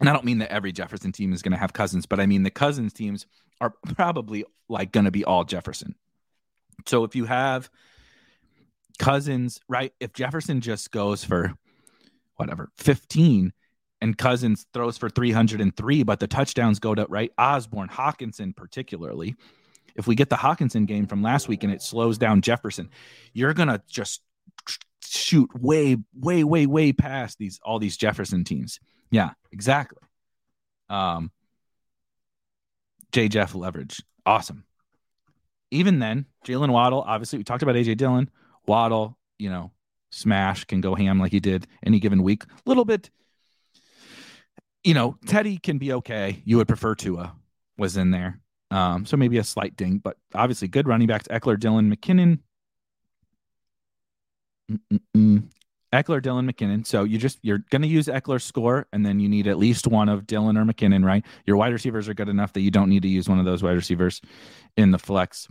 And 0.00 0.08
I 0.08 0.12
don't 0.12 0.24
mean 0.24 0.38
that 0.38 0.52
every 0.52 0.72
Jefferson 0.72 1.12
team 1.12 1.32
is 1.32 1.42
going 1.42 1.52
to 1.52 1.58
have 1.58 1.72
Cousins, 1.72 2.06
but 2.06 2.20
I 2.20 2.26
mean 2.26 2.42
the 2.42 2.50
Cousins 2.50 2.92
teams 2.92 3.26
are 3.60 3.74
probably 3.94 4.44
like 4.68 4.92
going 4.92 5.04
to 5.04 5.10
be 5.10 5.24
all 5.24 5.44
Jefferson. 5.44 5.94
So 6.86 7.04
if 7.04 7.14
you 7.14 7.26
have 7.26 7.70
Cousins, 8.98 9.60
right? 9.68 9.92
If 10.00 10.12
Jefferson 10.12 10.60
just 10.60 10.90
goes 10.90 11.24
for 11.24 11.54
whatever, 12.36 12.70
15 12.78 13.52
and 14.00 14.16
Cousins 14.16 14.66
throws 14.72 14.96
for 14.96 15.10
303, 15.10 16.02
but 16.04 16.20
the 16.20 16.26
touchdowns 16.26 16.78
go 16.78 16.94
to 16.94 17.06
right 17.08 17.32
Osborn, 17.36 17.88
Hockenson 17.88 18.56
particularly. 18.56 19.36
If 19.94 20.06
we 20.06 20.14
get 20.14 20.30
the 20.30 20.36
Hockenson 20.36 20.86
game 20.86 21.06
from 21.06 21.22
last 21.22 21.48
week 21.48 21.64
and 21.64 21.72
it 21.72 21.82
slows 21.82 22.16
down 22.16 22.40
Jefferson, 22.40 22.88
you're 23.34 23.52
going 23.52 23.68
to 23.68 23.82
just 23.88 24.22
shoot 25.10 25.50
way, 25.54 25.96
way, 26.14 26.44
way, 26.44 26.66
way 26.66 26.92
past 26.92 27.38
these 27.38 27.60
all 27.62 27.78
these 27.78 27.96
Jefferson 27.96 28.44
teams. 28.44 28.78
Yeah, 29.10 29.30
exactly. 29.52 29.98
Um, 30.88 31.30
J 33.12 33.28
Jeff 33.28 33.54
leverage, 33.54 34.02
awesome. 34.24 34.64
Even 35.72 35.98
then, 35.98 36.26
Jalen 36.46 36.70
Waddle, 36.70 37.02
obviously, 37.06 37.38
we 37.38 37.44
talked 37.44 37.62
about 37.62 37.76
AJ 37.76 37.96
Dillon. 37.96 38.30
Waddle, 38.66 39.16
you 39.38 39.50
know, 39.50 39.72
smash 40.10 40.64
can 40.64 40.80
go 40.80 40.94
ham 40.94 41.18
like 41.18 41.32
he 41.32 41.40
did 41.40 41.66
any 41.84 42.00
given 42.00 42.22
week. 42.22 42.44
A 42.44 42.48
little 42.66 42.84
bit, 42.84 43.10
you 44.84 44.94
know, 44.94 45.16
Teddy 45.26 45.58
can 45.58 45.78
be 45.78 45.92
okay. 45.94 46.42
You 46.44 46.56
would 46.58 46.68
prefer 46.68 46.94
Tua 46.94 47.34
was 47.78 47.96
in 47.96 48.10
there. 48.10 48.40
Um, 48.70 49.04
so 49.04 49.16
maybe 49.16 49.38
a 49.38 49.44
slight 49.44 49.76
ding, 49.76 49.98
but 49.98 50.16
obviously 50.34 50.68
good 50.68 50.86
running 50.86 51.08
backs. 51.08 51.26
Ekeler, 51.28 51.58
Dillon, 51.58 51.94
McKinnon, 51.94 52.38
Mm-mm-mm. 54.70 55.50
Ekeler, 55.92 56.22
Dillon, 56.22 56.46
McKinnon. 56.46 56.86
So 56.86 57.02
you 57.02 57.18
just 57.18 57.38
you're 57.42 57.64
going 57.70 57.82
to 57.82 57.88
use 57.88 58.06
Ekeler's 58.06 58.44
score, 58.44 58.86
and 58.92 59.04
then 59.04 59.18
you 59.18 59.28
need 59.28 59.48
at 59.48 59.58
least 59.58 59.86
one 59.86 60.08
of 60.08 60.26
Dillon 60.26 60.56
or 60.56 60.64
McKinnon, 60.64 61.04
right? 61.04 61.24
Your 61.46 61.56
wide 61.56 61.72
receivers 61.72 62.08
are 62.08 62.14
good 62.14 62.28
enough 62.28 62.52
that 62.52 62.60
you 62.60 62.70
don't 62.70 62.88
need 62.88 63.02
to 63.02 63.08
use 63.08 63.28
one 63.28 63.38
of 63.40 63.44
those 63.44 63.62
wide 63.62 63.72
receivers 63.74 64.20
in 64.76 64.92
the 64.92 64.98
flex. 64.98 65.48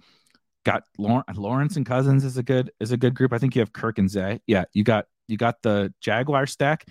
Got 0.65 0.83
Lawrence 0.97 1.75
and 1.75 1.85
Cousins 1.85 2.23
is 2.23 2.37
a 2.37 2.43
good 2.43 2.71
is 2.79 2.91
a 2.91 2.97
good 2.97 3.15
group. 3.15 3.33
I 3.33 3.37
think 3.37 3.55
you 3.55 3.59
have 3.61 3.73
Kirk 3.73 3.97
and 3.97 4.09
Zay. 4.09 4.39
Yeah, 4.47 4.65
you 4.73 4.83
got 4.83 5.05
you 5.27 5.35
got 5.35 5.61
the 5.61 5.93
Jaguar 5.99 6.45
stack. 6.45 6.85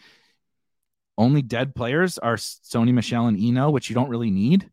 Only 1.16 1.42
dead 1.42 1.74
players 1.74 2.18
are 2.18 2.36
Sony 2.36 2.92
Michel 2.92 3.26
and 3.26 3.38
Eno, 3.38 3.70
which 3.70 3.88
you 3.88 3.94
don't 3.94 4.08
really 4.08 4.30
need. 4.30 4.70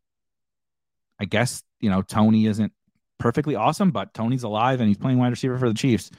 I 1.19 1.25
guess 1.25 1.63
you 1.79 1.89
know 1.89 2.01
Tony 2.01 2.45
isn't 2.45 2.73
perfectly 3.19 3.55
awesome, 3.55 3.91
but 3.91 4.13
Tony's 4.13 4.43
alive 4.43 4.81
and 4.81 4.89
he's 4.89 4.97
playing 4.97 5.17
wide 5.17 5.29
receiver 5.29 5.57
for 5.57 5.69
the 5.69 5.75
Chiefs 5.75 6.11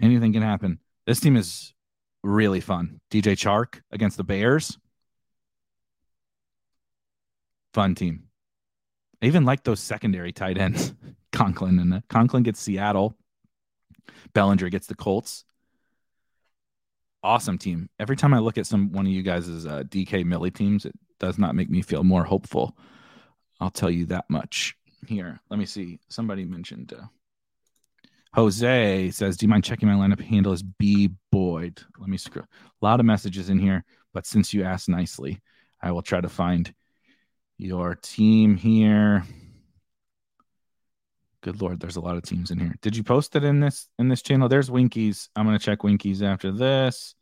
anything 0.00 0.32
can 0.32 0.42
happen. 0.42 0.78
This 1.06 1.20
team 1.20 1.36
is 1.36 1.72
really 2.22 2.60
fun. 2.60 3.00
DJ 3.10 3.32
Chark 3.32 3.80
against 3.90 4.16
the 4.16 4.24
Bears. 4.24 4.78
Fun 7.74 7.94
team. 7.94 8.24
I 9.22 9.26
even 9.26 9.44
like 9.44 9.64
those 9.64 9.80
secondary 9.80 10.32
tight 10.32 10.58
ends. 10.58 10.94
Conklin 11.32 11.78
and 11.78 11.94
uh, 11.94 12.00
Conklin 12.08 12.42
gets 12.42 12.60
Seattle. 12.60 13.16
Bellinger 14.32 14.68
gets 14.70 14.86
the 14.86 14.94
Colts. 14.94 15.44
Awesome 17.22 17.58
team. 17.58 17.88
Every 17.98 18.16
time 18.16 18.32
I 18.32 18.38
look 18.38 18.58
at 18.58 18.66
some 18.66 18.92
one 18.92 19.06
of 19.06 19.12
you 19.12 19.22
guys' 19.22 19.66
uh, 19.66 19.82
DK 19.88 20.24
Millie 20.24 20.50
teams, 20.50 20.84
it 20.84 20.94
does 21.18 21.38
not 21.38 21.54
make 21.54 21.68
me 21.68 21.82
feel 21.82 22.04
more 22.04 22.24
hopeful. 22.24 22.76
I'll 23.60 23.70
tell 23.70 23.90
you 23.90 24.06
that 24.06 24.24
much. 24.30 24.76
Here, 25.06 25.40
let 25.50 25.58
me 25.58 25.66
see. 25.66 26.00
Somebody 26.08 26.44
mentioned 26.44 26.92
uh, 26.92 27.06
Jose 28.34 29.10
says, 29.10 29.36
"Do 29.36 29.46
you 29.46 29.50
mind 29.50 29.64
checking 29.64 29.88
my 29.88 29.94
lineup 29.94 30.20
handle 30.20 30.52
is 30.52 30.62
B 30.62 31.10
Boyd?" 31.32 31.80
Let 31.98 32.08
me 32.08 32.16
scroll. 32.16 32.46
A 32.82 32.84
lot 32.84 33.00
of 33.00 33.06
messages 33.06 33.50
in 33.50 33.58
here, 33.58 33.84
but 34.12 34.26
since 34.26 34.52
you 34.52 34.64
asked 34.64 34.88
nicely, 34.88 35.40
I 35.80 35.92
will 35.92 36.02
try 36.02 36.20
to 36.20 36.28
find 36.28 36.72
your 37.56 37.96
team 37.96 38.56
here. 38.56 39.24
Good 41.40 41.60
lord, 41.62 41.80
there's 41.80 41.96
a 41.96 42.00
lot 42.00 42.16
of 42.16 42.22
teams 42.22 42.50
in 42.50 42.58
here. 42.58 42.74
Did 42.82 42.96
you 42.96 43.04
post 43.04 43.36
it 43.36 43.44
in 43.44 43.60
this 43.60 43.88
in 43.98 44.08
this 44.08 44.22
channel? 44.22 44.48
There's 44.48 44.70
Winkies. 44.70 45.28
I'm 45.36 45.46
gonna 45.46 45.58
check 45.58 45.82
Winkies 45.82 46.22
after 46.22 46.52
this. 46.52 47.14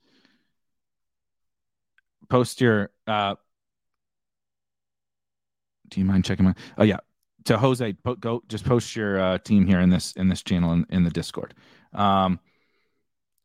Post 2.29 2.61
your 2.61 2.91
uh 3.07 3.37
do 5.89 6.01
you 6.01 6.07
mind 6.07 6.25
checking 6.25 6.45
my 6.45 6.55
oh 6.79 6.83
yeah 6.83 6.99
to 7.47 7.59
Jose, 7.59 7.93
po- 8.05 8.17
go 8.17 8.43
just 8.49 8.65
post 8.65 8.95
your 8.95 9.21
uh, 9.21 9.39
team 9.39 9.67
here 9.67 9.81
in 9.81 9.91
this 9.91 10.13
in 10.13 10.29
this 10.29 10.43
channel 10.43 10.73
in, 10.73 10.87
in 10.91 11.05
the 11.05 11.11
Discord. 11.11 11.55
Um, 11.93 12.39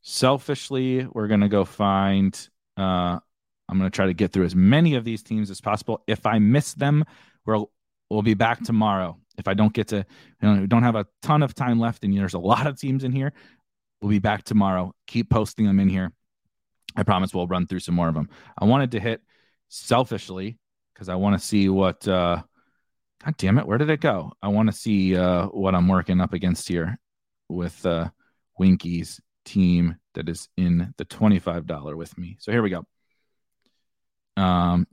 selfishly, 0.01 1.07
we're 1.11 1.27
gonna 1.27 1.49
go 1.49 1.65
find. 1.65 2.35
Uh, 2.77 3.19
I'm 3.69 3.77
gonna 3.77 3.89
try 3.89 4.07
to 4.07 4.13
get 4.13 4.31
through 4.31 4.45
as 4.45 4.55
many 4.55 4.95
of 4.95 5.03
these 5.05 5.23
teams 5.23 5.49
as 5.49 5.61
possible. 5.61 6.03
If 6.07 6.25
I 6.25 6.39
miss 6.39 6.73
them, 6.73 7.05
We'll 7.45 7.71
we'll 8.09 8.21
be 8.21 8.33
back 8.33 8.63
tomorrow. 8.63 9.17
If 9.37 9.47
I 9.47 9.53
don't 9.53 9.73
get 9.73 9.87
to, 9.89 10.05
you 10.41 10.47
know, 10.47 10.65
don't 10.65 10.83
have 10.83 10.95
a 10.95 11.07
ton 11.21 11.41
of 11.41 11.55
time 11.55 11.79
left, 11.79 12.03
and 12.03 12.15
there's 12.15 12.33
a 12.33 12.39
lot 12.39 12.67
of 12.67 12.79
teams 12.79 13.03
in 13.03 13.11
here. 13.11 13.33
We'll 14.01 14.09
be 14.09 14.19
back 14.19 14.43
tomorrow. 14.43 14.93
Keep 15.07 15.29
posting 15.29 15.65
them 15.65 15.79
in 15.79 15.89
here. 15.89 16.11
I 16.95 17.03
promise 17.03 17.33
we'll 17.33 17.47
run 17.47 17.67
through 17.67 17.79
some 17.79 17.95
more 17.95 18.09
of 18.09 18.13
them. 18.13 18.29
I 18.57 18.65
wanted 18.65 18.91
to 18.91 18.99
hit 18.99 19.21
selfishly 19.69 20.57
because 20.93 21.09
I 21.09 21.15
want 21.15 21.39
to 21.39 21.45
see 21.45 21.69
what. 21.69 22.07
uh 22.07 22.43
God 23.23 23.37
damn 23.37 23.57
it, 23.57 23.67
where 23.67 23.77
did 23.77 23.89
it 23.89 24.01
go? 24.01 24.31
I 24.41 24.47
want 24.47 24.69
to 24.71 24.77
see 24.77 25.15
uh 25.15 25.47
what 25.47 25.75
I'm 25.75 25.87
working 25.87 26.21
up 26.21 26.33
against 26.33 26.67
here 26.67 26.99
with 27.49 27.85
uh 27.85 28.09
Winky's 28.57 29.19
team 29.45 29.97
that 30.13 30.29
is 30.29 30.49
in 30.57 30.93
the 30.97 31.05
$25 31.05 31.95
with 31.95 32.17
me. 32.17 32.37
So 32.39 32.51
here 32.51 32.61
we 32.61 32.69
go. 32.69 32.85
Um 34.37 34.87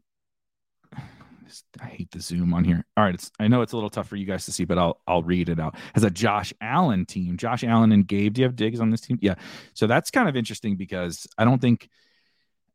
I 1.81 1.87
hate 1.87 2.11
the 2.11 2.20
zoom 2.20 2.53
on 2.53 2.64
here. 2.64 2.85
All 2.97 3.05
right, 3.05 3.14
it's 3.14 3.31
I 3.39 3.49
know 3.49 3.62
it's 3.62 3.72
a 3.72 3.76
little 3.76 3.91
tough 3.91 4.09
for 4.09 4.16
you 4.16 4.26
guys 4.26 4.45
to 4.47 4.53
see, 4.53 4.64
but 4.64 4.79
I'll 4.79 5.01
I'll 5.07 5.22
read 5.22 5.49
it 5.49 5.59
out. 5.59 5.76
As 5.95 6.05
a 6.05 6.11
Josh 6.11 6.53
Allen 6.61 7.07
team, 7.07 7.37
Josh 7.37 7.64
Allen 7.64 7.93
and 7.93 8.07
Gabe, 8.07 8.35
do 8.35 8.43
you 8.43 8.47
have 8.47 8.57
Diggs 8.57 8.81
on 8.81 8.91
this 8.91 9.01
team? 9.01 9.18
Yeah. 9.22 9.37
So 9.74 9.87
that's 9.87 10.11
kind 10.11 10.29
of 10.29 10.37
interesting 10.37 10.76
because 10.76 11.26
I 11.39 11.45
don't 11.45 11.61
think 11.61 11.89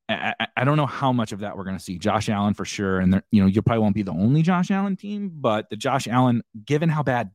I, 0.10 0.48
I 0.58 0.64
don't 0.66 0.78
know 0.78 0.86
how 0.86 1.14
much 1.14 1.32
of 1.32 1.40
that 1.40 1.58
we're 1.58 1.64
going 1.64 1.78
to 1.78 1.84
see. 1.84 1.98
Josh 1.98 2.30
Allen 2.30 2.54
for 2.54 2.66
sure, 2.66 3.00
and 3.00 3.14
there, 3.14 3.24
you 3.32 3.42
know 3.42 3.48
you 3.48 3.62
probably 3.62 3.82
won't 3.82 3.96
be 3.96 4.04
the 4.04 4.12
only 4.12 4.42
Josh 4.42 4.70
Allen 4.70 4.96
team, 4.96 5.32
but 5.34 5.70
the 5.70 5.78
Josh 5.78 6.08
Allen, 6.08 6.44
given 6.66 6.90
how 6.90 7.04
bad 7.04 7.32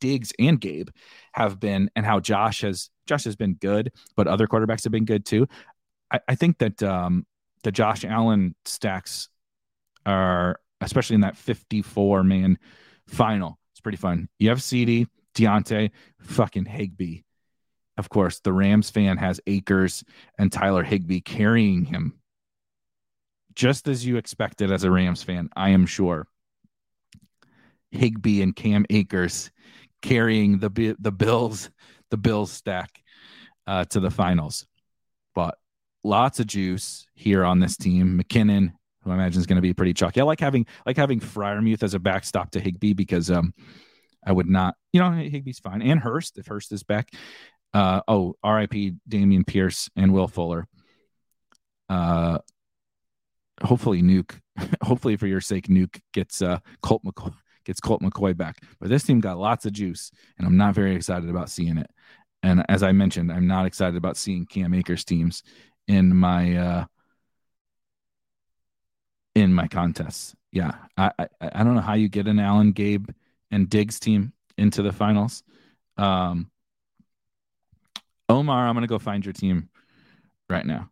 Diggs 0.00 0.32
and 0.38 0.60
Gabe 0.60 0.88
have 1.32 1.58
been, 1.58 1.90
and 1.96 2.04
how 2.04 2.20
Josh 2.20 2.60
has 2.60 2.90
Josh 3.06 3.24
has 3.24 3.36
been 3.36 3.54
good, 3.54 3.92
but 4.14 4.26
other 4.26 4.46
quarterbacks 4.46 4.84
have 4.84 4.92
been 4.92 5.06
good 5.06 5.24
too. 5.24 5.48
I, 6.10 6.20
I 6.28 6.34
think 6.34 6.58
that 6.58 6.82
um, 6.82 7.26
the 7.62 7.72
Josh 7.72 8.04
Allen 8.04 8.54
stacks 8.64 9.28
are 10.04 10.58
especially 10.82 11.14
in 11.14 11.20
that 11.22 11.36
54 11.36 12.24
man 12.24 12.58
final. 13.06 13.58
It's 13.72 13.80
pretty 13.80 13.98
fun. 13.98 14.28
You 14.38 14.50
have 14.50 14.58
CeeDee, 14.58 15.06
Diontae, 15.34 15.90
fucking 16.20 16.66
Higbee. 16.66 17.22
Of 17.98 18.08
course, 18.08 18.40
the 18.40 18.52
Rams 18.52 18.90
fan 18.90 19.18
has 19.18 19.40
Akers 19.46 20.04
and 20.38 20.50
Tyler 20.50 20.82
Higbee 20.82 21.20
carrying 21.20 21.84
him. 21.84 22.18
Just 23.54 23.86
as 23.86 24.06
you 24.06 24.16
expected 24.16 24.72
as 24.72 24.84
a 24.84 24.90
Rams 24.90 25.22
fan, 25.22 25.50
I 25.54 25.70
am 25.70 25.84
sure. 25.84 26.26
Higbee 27.90 28.40
and 28.40 28.56
Cam 28.56 28.86
Akers 28.88 29.50
carrying 30.00 30.58
the 30.58 30.96
the 30.98 31.12
Bills, 31.12 31.70
the 32.10 32.16
Bills 32.16 32.50
stack 32.50 33.02
uh, 33.66 33.84
to 33.86 34.00
the 34.00 34.10
finals. 34.10 34.66
But 35.34 35.58
lots 36.02 36.40
of 36.40 36.46
juice 36.46 37.06
here 37.14 37.44
on 37.44 37.60
this 37.60 37.76
team. 37.76 38.18
McKinnon, 38.18 38.72
who 39.02 39.10
I 39.10 39.14
imagine 39.14 39.40
is 39.40 39.46
going 39.46 39.56
to 39.56 39.62
be 39.62 39.74
pretty 39.74 39.92
chalky. 39.92 40.20
I 40.20 40.24
like 40.24 40.40
having 40.40 40.66
like 40.86 40.96
having 40.96 41.20
Freiermuth 41.20 41.82
as 41.82 41.92
a 41.92 41.98
backstop 41.98 42.52
to 42.52 42.60
Higbee 42.60 42.94
because 42.94 43.30
um 43.30 43.52
I 44.24 44.32
would 44.32 44.48
not, 44.48 44.76
you 44.92 45.00
know, 45.00 45.10
Higbee's 45.10 45.58
fine. 45.58 45.82
And 45.82 46.00
Hurst, 46.00 46.38
if 46.38 46.46
Hurst 46.46 46.72
is 46.72 46.82
back. 46.82 47.10
Uh 47.74 48.02
oh, 48.06 48.36
RIP 48.44 48.94
Dameon 49.08 49.46
Pierce 49.46 49.88
and 49.96 50.12
Will 50.12 50.28
Fuller. 50.28 50.66
Uh 51.88 52.38
hopefully 53.62 54.02
Nuke, 54.02 54.40
hopefully 54.82 55.16
for 55.16 55.26
your 55.26 55.40
sake, 55.40 55.68
Nuke 55.68 56.00
gets 56.12 56.42
uh 56.42 56.58
Colt 56.82 57.02
McCoy 57.04 57.34
gets 57.64 57.80
Colt 57.80 58.02
McCoy 58.02 58.36
back. 58.36 58.62
But 58.80 58.88
this 58.88 59.04
team 59.04 59.20
got 59.20 59.38
lots 59.38 59.66
of 59.66 59.72
juice, 59.72 60.10
and 60.36 60.46
I'm 60.46 60.56
not 60.56 60.74
very 60.74 60.94
excited 60.96 61.30
about 61.30 61.48
seeing 61.48 61.78
it. 61.78 61.90
And 62.42 62.64
as 62.68 62.82
I 62.82 62.92
mentioned, 62.92 63.30
I'm 63.30 63.46
not 63.46 63.66
excited 63.66 63.96
about 63.96 64.16
seeing 64.16 64.46
Cam 64.46 64.74
Akers 64.74 65.04
teams 65.04 65.42
in 65.86 66.14
my 66.14 66.56
uh 66.56 66.84
in 69.34 69.52
my 69.52 69.68
contests. 69.68 70.34
Yeah, 70.50 70.72
I, 70.96 71.10
I, 71.18 71.28
I 71.40 71.64
don't 71.64 71.74
know 71.74 71.80
how 71.80 71.94
you 71.94 72.08
get 72.08 72.26
an 72.28 72.38
Allen, 72.38 72.72
Gabe, 72.72 73.08
and 73.50 73.70
Diggs 73.70 73.98
team 73.98 74.32
into 74.58 74.82
the 74.82 74.92
finals. 74.92 75.42
Um, 75.96 76.50
Omar, 78.28 78.66
I'm 78.66 78.74
gonna 78.74 78.86
go 78.86 78.98
find 78.98 79.24
your 79.24 79.32
team 79.32 79.68
right 80.48 80.64
now 80.64 80.90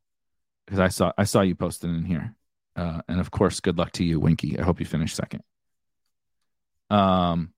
because 0.67 0.79
I 0.79 0.89
saw 0.89 1.13
I 1.17 1.25
saw 1.25 1.43
you 1.43 1.55
posted 1.55 1.91
in 1.91 2.05
here. 2.05 2.35
Uh, 2.77 3.03
and 3.09 3.21
of 3.21 3.31
course, 3.31 3.61
good 3.61 3.79
luck 3.79 3.93
to 3.93 4.05
you, 4.05 4.21
Winky. 4.21 4.59
I 4.59 4.63
hope 4.63 4.81
you 4.81 4.87
finish 4.87 5.15
second. 5.15 5.43
Um, 6.89 7.53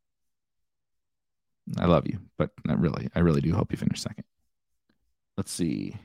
I 1.79 1.87
love 1.87 2.07
you, 2.07 2.21
but 2.39 2.51
not 2.65 2.81
really. 2.81 3.09
I 3.15 3.21
really 3.21 3.41
do 3.41 3.55
hope 3.55 3.71
you 3.71 3.79
finish 3.79 4.01
second. 4.01 4.25
Let's 5.37 5.53
see. 5.53 5.97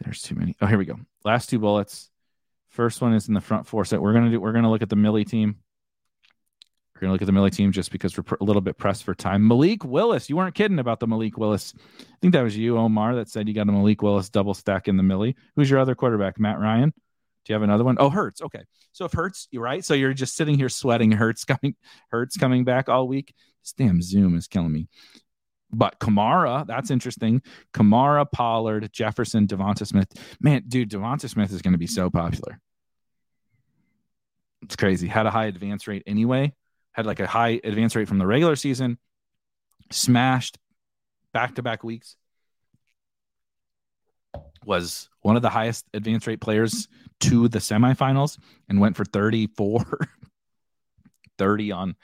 There's 0.00 0.22
too 0.22 0.34
many. 0.34 0.56
Oh, 0.60 0.66
here 0.66 0.78
we 0.78 0.84
go. 0.84 0.98
Last 1.24 1.50
two 1.50 1.58
bullets. 1.58 2.10
First 2.68 3.00
one 3.00 3.14
is 3.14 3.28
in 3.28 3.34
the 3.34 3.40
front 3.40 3.66
four 3.66 3.84
set. 3.84 4.00
We're 4.00 4.12
gonna 4.12 4.30
do. 4.30 4.40
We're 4.40 4.52
gonna 4.52 4.70
look 4.70 4.82
at 4.82 4.90
the 4.90 4.96
Millie 4.96 5.24
team. 5.24 5.56
We're 6.96 7.00
gonna 7.02 7.12
look 7.12 7.22
at 7.22 7.26
the 7.26 7.32
Millie 7.32 7.50
team 7.50 7.72
just 7.72 7.92
because 7.92 8.16
we're 8.16 8.24
a 8.40 8.44
little 8.44 8.62
bit 8.62 8.78
pressed 8.78 9.04
for 9.04 9.14
time. 9.14 9.46
Malik 9.46 9.84
Willis, 9.84 10.30
you 10.30 10.36
weren't 10.36 10.54
kidding 10.54 10.78
about 10.78 10.98
the 10.98 11.06
Malik 11.06 11.36
Willis. 11.36 11.74
I 12.00 12.16
think 12.22 12.32
that 12.32 12.42
was 12.42 12.56
you, 12.56 12.78
Omar, 12.78 13.16
that 13.16 13.28
said 13.28 13.48
you 13.48 13.54
got 13.54 13.68
a 13.68 13.72
Malik 13.72 14.00
Willis 14.00 14.30
double 14.30 14.54
stack 14.54 14.88
in 14.88 14.96
the 14.96 15.02
Millie. 15.02 15.36
Who's 15.56 15.68
your 15.68 15.78
other 15.78 15.94
quarterback? 15.94 16.40
Matt 16.40 16.58
Ryan. 16.58 16.94
Do 17.44 17.52
you 17.52 17.54
have 17.54 17.62
another 17.62 17.84
one? 17.84 17.96
Oh, 18.00 18.08
Hurts. 18.08 18.40
Okay. 18.40 18.64
So 18.92 19.04
if 19.04 19.12
Hurts, 19.12 19.46
you're 19.50 19.62
right. 19.62 19.84
So 19.84 19.92
you're 19.92 20.14
just 20.14 20.36
sitting 20.36 20.56
here 20.56 20.70
sweating. 20.70 21.12
Hurts 21.12 21.44
coming, 21.44 21.76
Hurts 22.08 22.38
coming 22.38 22.64
back 22.64 22.88
all 22.88 23.06
week. 23.06 23.34
This 23.62 23.74
damn 23.74 24.00
Zoom 24.00 24.34
is 24.36 24.48
killing 24.48 24.72
me. 24.72 24.88
But 25.70 26.00
Kamara, 26.00 26.66
that's 26.66 26.90
interesting. 26.90 27.42
Kamara, 27.74 28.26
Pollard, 28.30 28.90
Jefferson, 28.90 29.46
Devonta 29.46 29.86
Smith. 29.86 30.08
Man, 30.40 30.62
dude, 30.66 30.90
Devonta 30.90 31.28
Smith 31.28 31.52
is 31.52 31.60
going 31.60 31.72
to 31.72 31.78
be 31.78 31.86
so 31.86 32.08
popular. 32.08 32.58
It's 34.62 34.76
crazy. 34.76 35.06
Had 35.06 35.26
a 35.26 35.30
high 35.30 35.46
advance 35.46 35.86
rate 35.86 36.02
anyway. 36.06 36.54
Had 36.96 37.06
like 37.06 37.20
a 37.20 37.26
high 37.26 37.60
advance 37.62 37.94
rate 37.94 38.08
from 38.08 38.18
the 38.18 38.26
regular 38.26 38.56
season. 38.56 38.98
Smashed 39.92 40.58
back 41.34 41.54
to 41.56 41.62
back 41.62 41.84
weeks. 41.84 42.16
Was 44.64 45.10
one 45.20 45.36
of 45.36 45.42
the 45.42 45.50
highest 45.50 45.84
advance 45.92 46.26
rate 46.26 46.40
players 46.40 46.88
to 47.20 47.48
the 47.48 47.58
semifinals 47.58 48.38
and 48.68 48.80
went 48.80 48.96
for 48.96 49.04
34 49.04 49.84
30 51.38 51.72
on, 51.72 51.96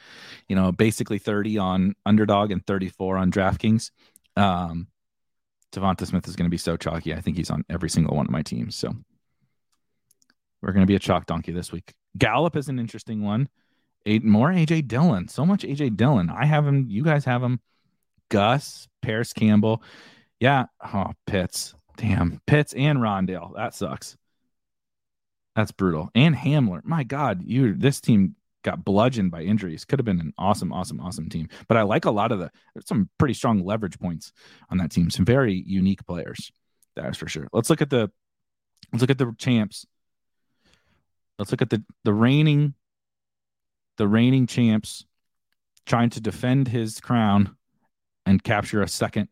you 0.47 0.55
know, 0.55 0.71
basically 0.71 1.19
30 1.19 1.57
on 1.57 1.95
underdog 2.05 2.51
and 2.51 2.65
34 2.67 3.17
on 3.17 3.33
DraftKings. 3.33 3.91
Um, 4.37 4.89
Devonta 5.73 6.07
Smith 6.07 6.29
is 6.29 6.37
going 6.37 6.47
to 6.47 6.51
be 6.51 6.59
so 6.59 6.77
chalky. 6.77 7.15
I 7.15 7.21
think 7.23 7.39
he's 7.39 7.51
on 7.51 7.65
every 7.71 7.89
single 7.89 8.15
one 8.15 8.27
of 8.27 8.31
my 8.31 8.43
teams. 8.43 8.77
So 8.77 8.95
we're 10.61 10.73
going 10.73 10.83
to 10.83 10.91
be 10.91 10.97
a 10.97 11.01
chalk 11.01 11.25
donkey 11.25 11.53
this 11.53 11.73
week. 11.73 11.95
Gallup 12.19 12.57
is 12.57 12.69
an 12.69 12.79
interesting 12.79 13.23
one. 13.23 13.49
Eight 14.05 14.25
more 14.25 14.51
AJ 14.51 14.89
Dillon. 14.89 15.29
So 15.29 15.47
much 15.47 15.63
AJ 15.63 15.97
Dillon. 15.97 16.31
I 16.31 16.45
have 16.45 16.67
him. 16.67 16.87
You 16.89 17.05
guys 17.05 17.25
have 17.25 17.43
him. 17.43 17.61
Gus, 18.31 18.89
Parris 19.03 19.33
Campbell. 19.33 19.83
Yeah. 20.41 20.67
Oh, 20.83 21.13
Pitts. 21.27 21.75
Damn. 21.97 22.41
Pitts 22.47 22.73
and 22.73 22.99
Rondale. 22.99 23.55
That 23.55 23.75
sucks. 23.75 24.17
That's 25.55 25.71
brutal. 25.71 26.11
And 26.15 26.35
Hamler. 26.35 26.85
My 26.85 27.05
God, 27.05 27.43
you 27.45 27.75
this 27.75 28.01
team 28.01 28.37
got 28.63 28.85
bludgeoned 28.85 29.31
by 29.31 29.43
injuries. 29.43 29.85
Could 29.85 29.99
have 29.99 30.07
been 30.07 30.21
an 30.21 30.33
awesome, 30.39 30.73
awesome, 30.73 31.01
awesome 31.01 31.29
team. 31.29 31.49
But 31.69 31.77
I 31.77 31.83
like 31.83 32.05
a 32.05 32.11
lot 32.11 32.33
of 32.33 32.39
the 32.39 32.51
some 32.87 33.11
pretty 33.19 33.35
strong 33.35 33.65
leverage 33.65 33.99
points 33.99 34.33
on 34.71 34.79
that 34.79 34.91
team. 34.91 35.11
Some 35.11 35.25
very 35.25 35.63
unique 35.67 36.05
players. 36.07 36.51
That's 36.97 37.19
for 37.19 37.29
sure. 37.29 37.49
Let's 37.53 37.71
look 37.71 37.83
at 37.83 37.91
the 37.91 38.11
let's 38.93 39.03
look 39.03 39.11
at 39.11 39.19
the 39.19 39.35
champs. 39.39 39.87
Let's 41.39 41.51
look 41.51 41.63
at 41.63 41.71
the 41.71 41.85
the 42.05 42.15
reigning 42.15 42.75
the 43.99 44.09
reigning 44.09 44.47
champs 44.47 45.05
trying 45.87 46.11
to 46.11 46.21
defend 46.21 46.69
his 46.69 47.01
crown 47.01 47.57
and 48.25 48.43
capture 48.43 48.83
a 48.83 48.89
second 48.89 49.29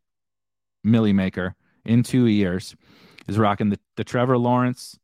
millie 0.83 1.13
maker 1.13 1.55
in 1.85 2.03
two 2.03 2.27
years 2.27 2.75
is 3.29 3.39
rocking 3.39 3.71
the, 3.71 3.79
the 3.97 4.05
Trevor 4.05 4.39
Lawrence 4.39 4.99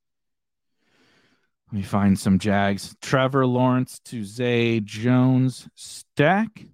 let 1.73 1.79
me 1.79 1.83
find 1.83 2.19
some 2.19 2.39
Jags. 2.39 2.95
Trevor 3.03 3.45
Lawrence 3.45 3.99
to 4.05 4.23
Zay 4.23 4.79
Jones 4.81 5.69
stack. 5.75 6.65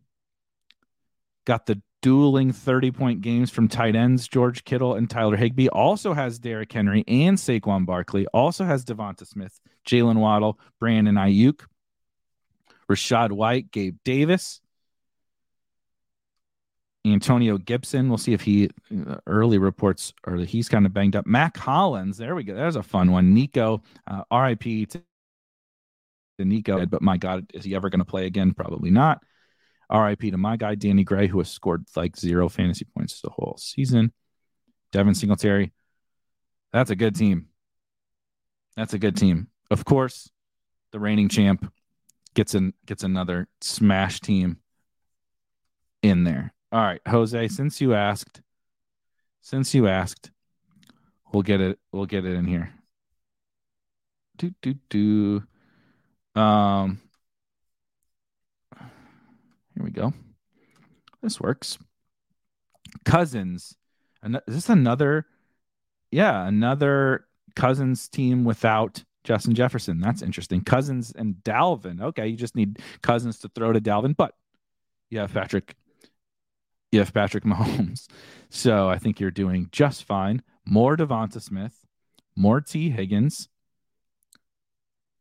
Got 1.46 1.64
the 1.64 1.80
dueling 2.02 2.52
30 2.52 2.90
point 2.90 3.20
games 3.22 3.50
from 3.50 3.68
tight 3.68 3.96
ends, 3.96 4.28
George 4.28 4.64
Kittle 4.64 4.94
and 4.94 5.08
Tyler 5.08 5.36
Higbee. 5.36 5.68
Also 5.68 6.12
has 6.12 6.38
Derrick 6.38 6.70
Henry 6.70 7.04
and 7.08 7.38
Saquon 7.38 7.86
Barkley. 7.86 8.26
Also 8.34 8.64
has 8.64 8.84
Devonta 8.84 9.26
Smith, 9.26 9.60
Jalen 9.88 10.18
Waddle, 10.18 10.58
Brandon 10.78 11.14
Aiyuk, 11.14 11.62
Rachaad 12.90 13.32
White, 13.32 13.70
Gabe 13.70 13.96
Davis. 14.04 14.60
Antonio 17.04 17.58
Gibson. 17.58 18.08
We'll 18.08 18.18
see 18.18 18.32
if 18.32 18.42
he 18.42 18.70
uh, 19.08 19.16
early 19.26 19.58
reports 19.58 20.12
or 20.24 20.36
he's 20.36 20.68
kind 20.68 20.86
of 20.86 20.92
banged 20.92 21.16
up. 21.16 21.26
Mack 21.26 21.56
Hollins. 21.56 22.16
There 22.16 22.34
we 22.34 22.44
go. 22.44 22.54
There's 22.54 22.76
a 22.76 22.82
fun 22.82 23.10
one. 23.10 23.34
Nico, 23.34 23.82
uh, 24.06 24.22
RIP 24.32 24.88
to 24.90 25.02
Nico. 26.38 26.86
But 26.86 27.02
my 27.02 27.16
God, 27.16 27.50
is 27.54 27.64
he 27.64 27.74
ever 27.74 27.90
going 27.90 28.00
to 28.00 28.04
play 28.04 28.26
again? 28.26 28.54
Probably 28.54 28.90
not. 28.90 29.22
RIP 29.92 30.20
to 30.20 30.38
my 30.38 30.56
guy, 30.56 30.74
Danny 30.74 31.04
Gray, 31.04 31.26
who 31.26 31.38
has 31.38 31.50
scored 31.50 31.84
like 31.96 32.16
zero 32.16 32.48
fantasy 32.48 32.86
points 32.96 33.20
the 33.20 33.30
whole 33.30 33.56
season. 33.58 34.12
Devin 34.92 35.14
Singletary. 35.14 35.72
That's 36.72 36.90
a 36.90 36.96
good 36.96 37.14
team. 37.14 37.48
That's 38.76 38.94
a 38.94 38.98
good 38.98 39.16
team. 39.16 39.48
Of 39.70 39.84
course, 39.84 40.30
the 40.92 41.00
reigning 41.00 41.28
champ, 41.28 41.70
gets 42.34 42.54
an 42.54 42.74
gets 42.86 43.02
another 43.02 43.48
smash 43.60 44.20
team 44.20 44.58
in 46.02 46.24
there. 46.24 46.52
All 46.70 46.80
right, 46.80 47.00
Jose, 47.06 47.48
since 47.48 47.80
you 47.80 47.94
asked, 47.94 48.40
since 49.40 49.74
you 49.74 49.86
asked, 49.86 50.30
we'll 51.32 51.42
get 51.42 51.60
it. 51.60 51.78
We'll 51.92 52.06
get 52.06 52.24
it 52.24 52.34
in 52.34 52.46
here. 52.46 52.72
Do 54.36 54.52
do 54.62 54.74
do. 54.88 56.40
Um. 56.40 57.00
Here 59.74 59.84
we 59.84 59.90
go. 59.90 60.12
This 61.22 61.40
works. 61.40 61.78
Cousins. 63.04 63.74
Is 64.24 64.40
this 64.46 64.68
another? 64.68 65.26
Yeah, 66.10 66.46
another 66.46 67.26
Cousins 67.56 68.08
team 68.08 68.44
without 68.44 69.04
Justin 69.24 69.54
Jefferson. 69.54 70.00
That's 70.00 70.22
interesting. 70.22 70.62
Cousins 70.62 71.12
and 71.16 71.36
Dalvin. 71.44 72.00
Okay, 72.02 72.28
you 72.28 72.36
just 72.36 72.56
need 72.56 72.80
Cousins 73.02 73.38
to 73.40 73.48
throw 73.48 73.72
to 73.72 73.80
Dalvin, 73.80 74.16
but 74.16 74.34
you 75.10 75.18
have 75.18 75.32
Patrick. 75.32 75.74
You 76.90 76.98
have 76.98 77.12
Patrick 77.14 77.44
Mahomes. 77.44 78.08
So 78.54 78.90
I 78.90 78.98
think 78.98 79.18
you're 79.18 79.30
doing 79.30 79.70
just 79.72 80.04
fine. 80.04 80.42
More 80.66 80.94
Devonta 80.94 81.40
Smith, 81.40 81.72
more 82.36 82.60
Tee 82.60 82.90
Higgins, 82.90 83.48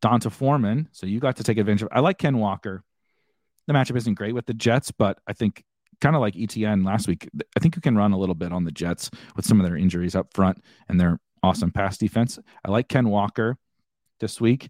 D'Onta 0.01 0.29
Foreman. 0.29 0.89
So 0.91 1.05
you 1.05 1.21
got 1.21 1.37
to 1.37 1.43
take 1.43 1.57
advantage 1.57 1.83
of. 1.83 1.87
I 1.93 2.01
like 2.01 2.17
Ken 2.17 2.39
Walker. 2.39 2.83
The 3.67 3.73
matchup 3.73 3.95
isn't 3.95 4.15
great 4.15 4.35
with 4.35 4.47
the 4.47 4.53
Jets, 4.53 4.91
but 4.91 5.19
I 5.27 5.31
think 5.31 5.63
kind 6.01 6.13
of 6.13 6.21
like 6.21 6.33
ETN 6.33 6.85
last 6.85 7.07
week. 7.07 7.29
I 7.55 7.61
think 7.61 7.77
you 7.77 7.81
can 7.81 7.95
run 7.95 8.11
a 8.11 8.17
little 8.17 8.35
bit 8.35 8.51
on 8.51 8.65
the 8.65 8.71
Jets 8.71 9.09
with 9.37 9.45
some 9.45 9.61
of 9.61 9.65
their 9.65 9.77
injuries 9.77 10.13
up 10.13 10.33
front 10.33 10.61
and 10.89 10.99
their 10.99 11.21
awesome 11.41 11.71
pass 11.71 11.97
defense. 11.97 12.37
I 12.65 12.71
like 12.71 12.89
Ken 12.89 13.07
Walker 13.07 13.57
this 14.22 14.39
week. 14.39 14.69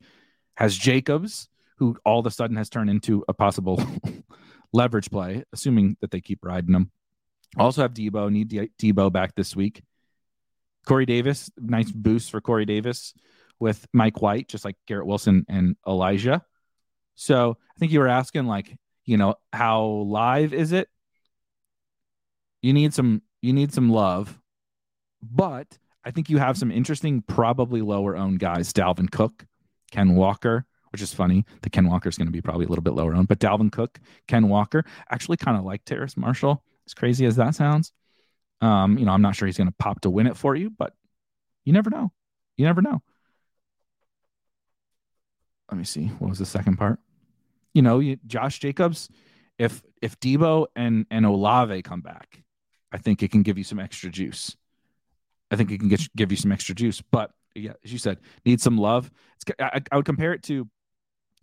Has 0.56 0.76
Jacobs, 0.76 1.48
who 1.78 1.96
all 2.04 2.20
of 2.20 2.26
a 2.26 2.32
sudden 2.32 2.58
has 2.58 2.70
turned 2.70 2.90
into 2.90 3.24
a 3.28 3.34
possible 3.34 3.82
leverage 4.74 5.12
play, 5.12 5.44
assuming 5.54 5.98
that 6.02 6.10
they 6.10 6.22
keep 6.22 6.44
riding 6.44 6.72
them. 6.72 6.92
Also 7.58 7.82
have 7.82 7.94
Deebo, 7.94 8.32
need 8.32 8.50
Deebo 8.80 9.12
back 9.12 9.36
this 9.36 9.56
week. 9.56 9.84
Corey 10.88 11.06
Davis, 11.06 11.52
nice 11.58 11.92
boost 11.92 12.32
for 12.32 12.42
Corey 12.42 12.66
Davis 12.66 13.14
with 13.60 13.86
Mike 13.94 14.22
White, 14.22 14.48
just 14.48 14.66
like 14.66 14.76
Garrett 14.88 15.06
Wilson 15.06 15.46
and 15.48 15.76
Elijah. 15.88 16.44
So 17.16 17.58
I 17.76 17.80
think 17.80 17.92
you 17.92 18.00
were 18.00 18.08
asking, 18.08 18.46
like, 18.46 18.76
you 19.06 19.18
know, 19.18 19.36
how 19.54 19.84
live 19.84 20.54
is 20.54 20.72
it? 20.72 20.88
You 22.62 22.74
need 22.74 22.94
some, 22.94 23.22
you 23.42 23.54
need 23.54 23.74
some 23.74 23.90
love, 23.90 24.40
but 25.22 25.78
I 26.04 26.12
think 26.12 26.30
you 26.30 26.38
have 26.38 26.58
some 26.58 26.72
interesting, 26.72 27.22
probably 27.22 27.82
lower 27.82 28.16
owned 28.16 28.40
guys. 28.40 28.74
Dalvin 28.74 29.12
Cook, 29.12 29.46
Ken 29.92 30.16
Walker, 30.16 30.66
which 30.92 31.02
is 31.02 31.14
funny. 31.14 31.46
The 31.62 31.70
Ken 31.70 31.88
Walker 31.88 32.10
is 32.10 32.18
going 32.18 32.28
to 32.28 32.32
be 32.32 32.42
probably 32.42 32.66
a 32.66 32.70
little 32.70 32.84
bit 32.84 32.94
lower 32.94 33.16
owned, 33.16 33.28
but 33.28 33.40
Dalvin 33.40 33.72
Cook, 33.72 34.00
Ken 34.28 34.50
Walker, 34.50 34.84
actually 35.10 35.38
kind 35.38 35.58
of 35.58 35.64
like 35.64 35.86
Terrace 35.86 36.18
Marshall. 36.18 36.64
As 36.88 36.94
crazy 36.94 37.26
as 37.26 37.36
that 37.36 37.56
sounds, 37.56 37.94
um, 38.62 38.98
you 38.98 39.06
know, 39.06 39.12
I'm 39.12 39.22
not 39.22 39.36
sure 39.36 39.46
he's 39.46 39.58
going 39.58 39.68
to 39.68 39.76
pop 39.78 40.02
to 40.02 40.10
win 40.10 40.28
it 40.28 40.36
for 40.36 40.56
you, 40.56 40.70
but 40.70 40.94
you 41.64 41.74
never 41.74 41.90
know. 41.90 42.12
You 42.58 42.66
never 42.66 42.82
know. 42.82 43.02
Let 45.72 45.78
me 45.78 45.84
see. 45.84 46.08
What 46.20 46.30
was 46.30 46.40
the 46.40 46.46
second 46.46 46.78
part? 46.78 47.00
You 47.74 47.82
know, 47.82 48.00
you, 48.00 48.18
Josh 48.28 48.60
Jacobs. 48.60 49.10
If 49.58 49.82
if 50.02 50.20
Deebo 50.20 50.68
and 50.76 51.06
and 51.12 51.26
Olave 51.26 51.84
come 51.84 52.02
back, 52.02 52.44
I 52.92 52.98
think 52.98 53.24
it 53.24 53.32
can 53.32 53.44
give 53.44 53.58
you 53.58 53.64
some 53.64 53.80
extra 53.80 54.10
juice. 54.10 54.58
I 55.52 55.56
think 55.56 55.72
it 55.72 55.80
can 55.80 55.90
get 55.90 56.02
give 56.16 56.32
you 56.32 56.38
some 56.38 56.52
extra 56.52 56.74
juice. 56.74 57.02
But 57.12 57.32
yeah, 57.54 57.74
as 57.84 57.92
you 57.92 58.00
said, 58.00 58.20
need 58.46 58.62
some 58.62 58.78
love. 58.78 59.12
I, 59.60 59.82
I 59.92 59.98
would 59.98 60.06
compare 60.06 60.34
it 60.34 60.44
to 60.44 60.68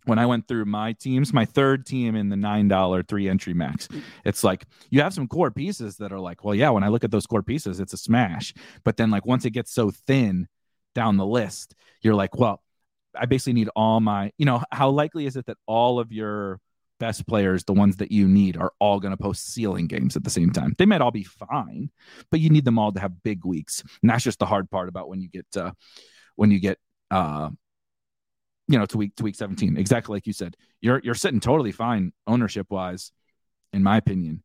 when 0.04 0.18
I 0.18 0.26
went 0.26 0.48
through 0.48 0.64
my 0.64 0.94
teams, 0.94 1.32
my 1.32 1.44
third 1.44 1.84
team 1.84 2.16
in 2.16 2.30
the 2.30 2.36
nine 2.36 2.66
dollar 2.68 3.02
three 3.02 3.28
entry 3.28 3.52
max. 3.52 3.88
It's 4.24 4.42
like 4.42 4.64
you 4.90 5.02
have 5.02 5.12
some 5.12 5.28
core 5.28 5.50
pieces 5.50 5.98
that 5.98 6.12
are 6.12 6.20
like, 6.20 6.44
well, 6.44 6.54
yeah. 6.54 6.70
When 6.70 6.82
I 6.82 6.88
look 6.88 7.04
at 7.04 7.10
those 7.10 7.26
core 7.26 7.42
pieces, 7.42 7.78
it's 7.78 7.92
a 7.92 7.98
smash. 7.98 8.54
But 8.84 8.96
then 8.96 9.10
like 9.10 9.26
once 9.26 9.44
it 9.44 9.50
gets 9.50 9.72
so 9.72 9.90
thin 9.90 10.48
down 10.94 11.18
the 11.18 11.26
list, 11.26 11.74
you're 12.00 12.14
like, 12.14 12.36
well, 12.38 12.62
I 13.14 13.26
basically 13.26 13.52
need 13.54 13.68
all 13.76 14.00
my. 14.00 14.32
You 14.38 14.46
know, 14.46 14.62
how 14.72 14.90
likely 14.90 15.26
is 15.26 15.36
it 15.36 15.46
that 15.46 15.58
all 15.66 16.00
of 16.00 16.12
your 16.12 16.60
best 16.98 17.26
players, 17.26 17.64
the 17.64 17.72
ones 17.72 17.96
that 17.96 18.12
you 18.12 18.28
need, 18.28 18.56
are 18.56 18.72
all 18.78 19.00
going 19.00 19.12
to 19.12 19.22
post 19.22 19.52
ceiling 19.52 19.86
games 19.86 20.16
at 20.16 20.24
the 20.24 20.30
same 20.30 20.50
time. 20.50 20.74
They 20.78 20.86
might 20.86 21.00
all 21.00 21.10
be 21.10 21.24
fine, 21.24 21.90
but 22.30 22.40
you 22.40 22.50
need 22.50 22.64
them 22.64 22.78
all 22.78 22.92
to 22.92 23.00
have 23.00 23.22
big 23.22 23.44
weeks. 23.44 23.82
And 24.02 24.10
that's 24.10 24.24
just 24.24 24.38
the 24.38 24.46
hard 24.46 24.70
part 24.70 24.88
about 24.88 25.08
when 25.08 25.20
you 25.20 25.28
get 25.28 25.46
uh, 25.56 25.72
when 26.36 26.50
you 26.50 26.60
get 26.60 26.78
uh, 27.10 27.50
you 28.68 28.78
know 28.78 28.86
to 28.86 28.96
week 28.96 29.16
to 29.16 29.24
week 29.24 29.34
17. 29.34 29.76
Exactly 29.76 30.14
like 30.14 30.26
you 30.26 30.32
said. 30.32 30.56
You're 30.80 31.00
you're 31.02 31.14
sitting 31.14 31.40
totally 31.40 31.72
fine 31.72 32.12
ownership 32.26 32.66
wise, 32.70 33.12
in 33.72 33.82
my 33.82 33.96
opinion, 33.96 34.42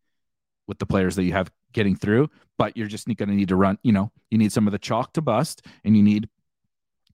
with 0.67 0.79
the 0.79 0.85
players 0.85 1.15
that 1.15 1.23
you 1.23 1.33
have 1.33 1.51
getting 1.73 1.95
through, 1.95 2.29
but 2.57 2.77
you're 2.77 2.87
just 2.87 3.07
going 3.07 3.29
to 3.29 3.35
need 3.35 3.49
to 3.49 3.55
run, 3.55 3.77
you 3.83 3.91
know, 3.91 4.11
you 4.29 4.37
need 4.37 4.51
some 4.51 4.67
of 4.67 4.71
the 4.71 4.79
chalk 4.79 5.13
to 5.13 5.21
bust 5.21 5.65
and 5.83 5.97
you 5.97 6.03
need 6.03 6.29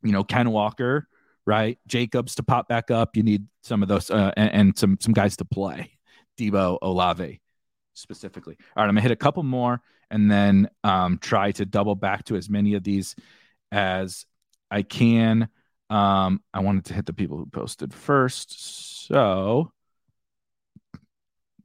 you 0.04 0.12
know 0.12 0.24
Ken 0.24 0.52
Walker 0.52 1.08
right? 1.50 1.80
Jacobs 1.88 2.36
to 2.36 2.44
pop 2.44 2.68
back 2.68 2.92
up. 2.92 3.18
You 3.18 3.24
need 3.24 3.48
some 3.64 3.82
of 3.82 3.90
those 3.90 4.12
uh, 4.12 4.32
and, 4.38 4.54
and, 4.54 4.78
some 4.78 5.00
some 5.02 5.14
guys 5.14 5.36
to 5.38 5.46
play. 5.46 5.98
Deebo, 6.38 6.78
Olave 6.84 7.42
specifically. 7.96 8.56
All 8.78 8.84
right, 8.84 8.88
I'm 8.88 8.94
gonna 8.94 9.02
hit 9.02 9.12
a 9.12 9.16
couple 9.16 9.42
more 9.42 9.82
and 10.12 10.30
then 10.30 10.70
um, 10.84 11.18
try 11.18 11.52
to 11.54 11.66
double 11.66 11.96
back 11.96 12.26
to 12.26 12.36
as 12.36 12.52
many 12.52 12.76
of 12.76 12.84
these 12.84 13.16
as 13.72 14.28
I 14.70 14.84
can. 14.84 15.50
Um, 15.90 16.44
I 16.54 16.60
wanted 16.60 16.86
to 16.86 16.94
hit 16.94 17.08
the 17.08 17.14
people 17.14 17.38
who 17.38 17.48
posted 17.48 17.96
first, 17.96 19.08
so 19.08 19.72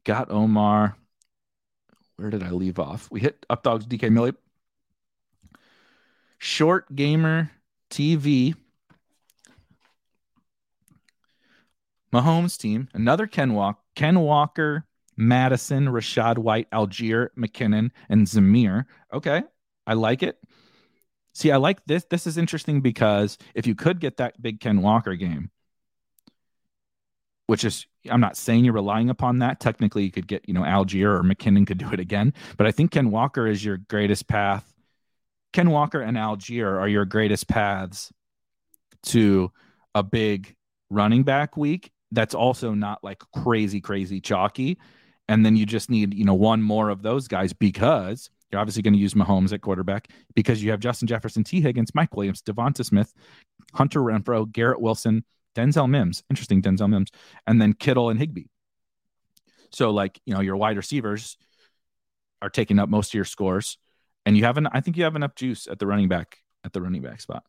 got 0.05 0.30
Omar. 0.30 0.97
Where 2.16 2.30
did 2.30 2.43
I 2.43 2.51
leave 2.51 2.78
off? 2.78 3.11
We 3.11 3.20
hit 3.20 3.45
Updogs 3.51 3.85
DK 3.87 4.11
Millie. 4.11 4.32
Short 6.39 6.95
Gamer 6.95 7.51
TV 7.91 8.55
Mahomes 12.14 12.56
team, 12.56 12.88
another 12.94 13.26
Ken 13.26 13.54
Walk, 13.54 13.80
Ken 13.96 14.20
Walker, 14.20 14.86
Mattison, 15.16 15.86
Rachaad 15.88 16.38
White, 16.38 16.70
Allgeier, 16.70 17.28
McKinnon, 17.36 17.90
and 18.08 18.26
Zamir. 18.26 18.84
Okay, 19.12 19.42
I 19.86 19.94
like 19.94 20.22
it. 20.22 20.38
See, 21.34 21.50
I 21.50 21.56
like 21.56 21.84
this. 21.86 22.04
This 22.08 22.26
is 22.28 22.38
interesting 22.38 22.80
because 22.80 23.36
if 23.54 23.66
you 23.66 23.74
could 23.74 23.98
get 23.98 24.18
that 24.18 24.40
big 24.40 24.60
Ken 24.60 24.80
Walker 24.80 25.16
game, 25.16 25.50
which 27.46 27.64
is 27.64 27.86
I'm 28.08 28.20
not 28.20 28.36
saying 28.36 28.64
you're 28.64 28.74
relying 28.74 29.10
upon 29.10 29.40
that. 29.40 29.58
Technically, 29.60 30.04
you 30.04 30.12
could 30.12 30.28
get, 30.28 30.46
you 30.46 30.54
know, 30.54 30.62
Allgeier 30.62 31.18
or 31.18 31.22
McKinnon 31.22 31.66
could 31.66 31.78
do 31.78 31.90
it 31.92 32.00
again. 32.00 32.32
But 32.56 32.66
I 32.66 32.70
think 32.70 32.92
Ken 32.92 33.10
Walker 33.10 33.46
is 33.46 33.64
your 33.64 33.78
greatest 33.78 34.28
path. 34.28 34.72
Ken 35.53 35.70
Walker 35.70 36.00
and 36.00 36.16
Allgeier 36.16 36.78
are 36.80 36.88
your 36.88 37.04
greatest 37.04 37.49
paths 37.49 38.12
to 39.04 39.50
a 39.95 40.03
big 40.03 40.54
running 40.91 41.22
back 41.22 41.57
week 41.57 41.91
that's 42.14 42.34
also 42.34 42.74
not 42.74 43.03
like 43.03 43.22
crazy, 43.34 43.80
crazy 43.80 44.20
chalky. 44.20 44.78
And 45.28 45.45
then 45.45 45.57
you 45.57 45.66
just 45.66 45.91
need, 45.91 46.14
you 46.14 46.24
know, 46.24 46.34
one 46.34 46.62
more 46.62 46.91
of 46.91 47.03
those 47.03 47.28
guys 47.28 47.53
because 47.53 48.30
you're 48.50 48.61
obviously 48.61 48.82
going 48.82 48.95
to 48.95 49.00
use 49.00 49.14
Mahomes 49.14 49.53
at 49.53 49.62
quarterback 49.62 50.08
because 50.34 50.62
you 50.62 50.70
have 50.70 50.80
Justin 50.80 51.08
Jefferson, 51.08 51.45
Tee 51.45 51.61
Higgins, 51.61 51.95
Mike 51.95 52.14
Williams, 52.16 52.42
Devonta 52.42 52.84
Smith, 52.84 53.12
Hunter 53.72 54.00
Renfrow, 54.00 54.50
Garrett 54.50 54.80
Wilson, 54.80 55.24
Denzel 55.57 55.88
Mims. 55.88 56.22
Interesting, 56.30 56.61
Denzel 56.62 56.88
Mims. 56.88 57.11
And 57.46 57.61
then 57.61 57.72
Kittle 57.72 58.11
and 58.11 58.18
Higbee. 58.18 58.45
So, 59.72 59.91
like, 59.91 60.20
you 60.24 60.34
know, 60.34 60.41
your 60.41 60.57
wide 60.57 60.76
receivers 60.76 61.36
are 62.42 62.50
taking 62.50 62.78
up 62.78 62.88
most 62.88 63.11
of 63.11 63.14
your 63.14 63.24
scores. 63.24 63.78
And 64.26 64.36
you 64.36 64.45
have 64.45 64.57
an, 64.57 64.68
I 64.72 64.80
think 64.80 64.96
you 64.96 65.04
have 65.04 65.16
enough 65.16 65.34
juice 65.34 65.66
at 65.66 65.78
the 65.78 65.86
running 65.86 66.08
back, 66.08 66.38
at 66.64 66.72
the 66.72 66.80
running 66.80 67.03
back 67.03 67.20
spot. 67.20 67.45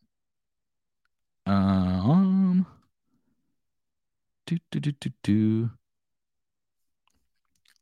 Um, 1.45 2.24
do, 4.45 4.57
do, 4.72 4.80
do, 4.80 4.91
do, 4.91 5.09
do. 5.23 5.69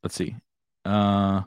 Let's 0.04 0.16
see. 0.16 0.36
Uh, 0.86 1.44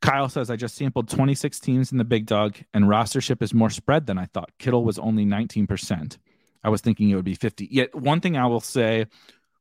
Kyle 0.00 0.28
says, 0.28 0.50
I 0.50 0.56
just 0.56 0.76
sampled 0.76 1.08
26 1.08 1.58
teams 1.60 1.92
in 1.92 1.98
the 1.98 2.04
big 2.04 2.26
dog, 2.26 2.56
and 2.74 2.84
rostership 2.84 3.42
is 3.42 3.54
more 3.54 3.70
spread 3.70 4.06
than 4.06 4.18
I 4.18 4.26
thought. 4.26 4.50
Kittle 4.58 4.84
was 4.84 4.98
only 4.98 5.24
19%. 5.24 6.18
I 6.62 6.68
was 6.68 6.80
thinking 6.80 7.10
it 7.10 7.14
would 7.14 7.24
be 7.24 7.34
50. 7.34 7.68
Yet, 7.70 7.94
one 7.94 8.20
thing 8.20 8.36
I 8.36 8.46
will 8.46 8.60
say 8.60 9.06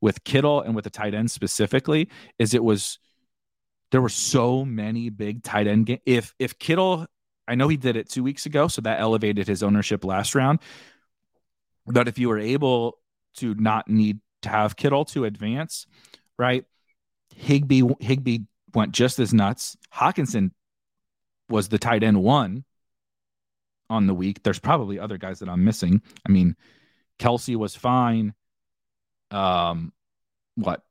with 0.02 0.24
Kittle 0.24 0.62
and 0.62 0.76
with 0.76 0.84
the 0.84 0.90
tight 0.90 1.14
end 1.14 1.32
specifically 1.32 2.10
is 2.38 2.54
it 2.54 2.64
was 2.64 3.00
there 3.92 4.02
were 4.02 4.10
so 4.10 4.66
many 4.66 5.10
big 5.10 5.44
tight 5.44 5.68
end 5.68 5.86
games. 5.86 6.02
If 6.06 6.34
if 6.40 6.58
Kittle, 6.60 7.06
I 7.48 7.56
know 7.56 7.68
he 7.68 7.78
did 7.78 7.96
it 7.96 8.10
two 8.10 8.24
weeks 8.24 8.46
ago, 8.46 8.68
so 8.68 8.82
that 8.82 9.00
elevated 9.00 9.48
his 9.48 9.64
ownership 9.64 10.04
last 10.04 10.36
round. 10.36 10.60
But 11.88 12.08
if 12.08 12.18
you 12.18 12.30
were 12.30 12.40
able 12.40 12.98
to 13.38 13.54
not 13.56 13.88
need 13.88 14.20
to 14.44 14.50
have 14.50 14.76
Kittle 14.76 15.06
to 15.06 15.26
advance, 15.26 15.86
right? 16.38 16.66
Higby 17.36 17.84
Higbee 18.00 18.40
went 18.74 18.92
just 18.92 19.20
as 19.20 19.34
nuts. 19.34 19.78
Hockenson 19.94 20.52
was 21.50 21.70
the 21.70 21.78
tight 21.78 22.04
end 22.04 22.22
one 22.22 22.64
on 23.90 24.08
the 24.08 24.14
week. 24.14 24.44
There's 24.44 24.60
probably 24.60 25.00
other 25.00 25.18
guys 25.18 25.40
that 25.40 25.50
I'm 25.50 25.64
missing. 25.64 26.02
I 26.28 26.32
mean, 26.32 26.56
Kelce 27.20 27.56
was 27.56 27.76
fine. 27.76 28.34
Um, 29.32 29.94
what 30.56 30.84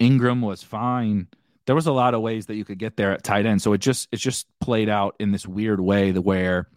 Engram 0.00 0.40
was 0.40 0.62
fine. 0.62 1.28
There 1.66 1.74
was 1.74 1.86
a 1.86 1.92
lot 1.92 2.14
of 2.14 2.22
ways 2.22 2.46
that 2.46 2.56
you 2.56 2.64
could 2.64 2.78
get 2.78 2.96
there 2.96 3.12
at 3.12 3.22
tight 3.22 3.46
end. 3.46 3.62
So 3.62 3.72
it 3.72 3.78
just 3.78 4.08
it 4.10 4.16
just 4.16 4.46
played 4.60 4.88
out 4.88 5.16
in 5.20 5.30
this 5.30 5.46
weird 5.46 5.80
way 5.80 6.10
the 6.10 6.22
where 6.22 6.68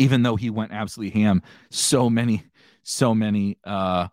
even 0.00 0.22
though 0.22 0.36
he 0.36 0.50
went 0.50 0.72
absolutely 0.72 1.20
ham, 1.20 1.42
so 1.70 2.08
many, 2.10 2.42
so 2.82 3.14
many 3.14 3.58
uh 3.64 4.08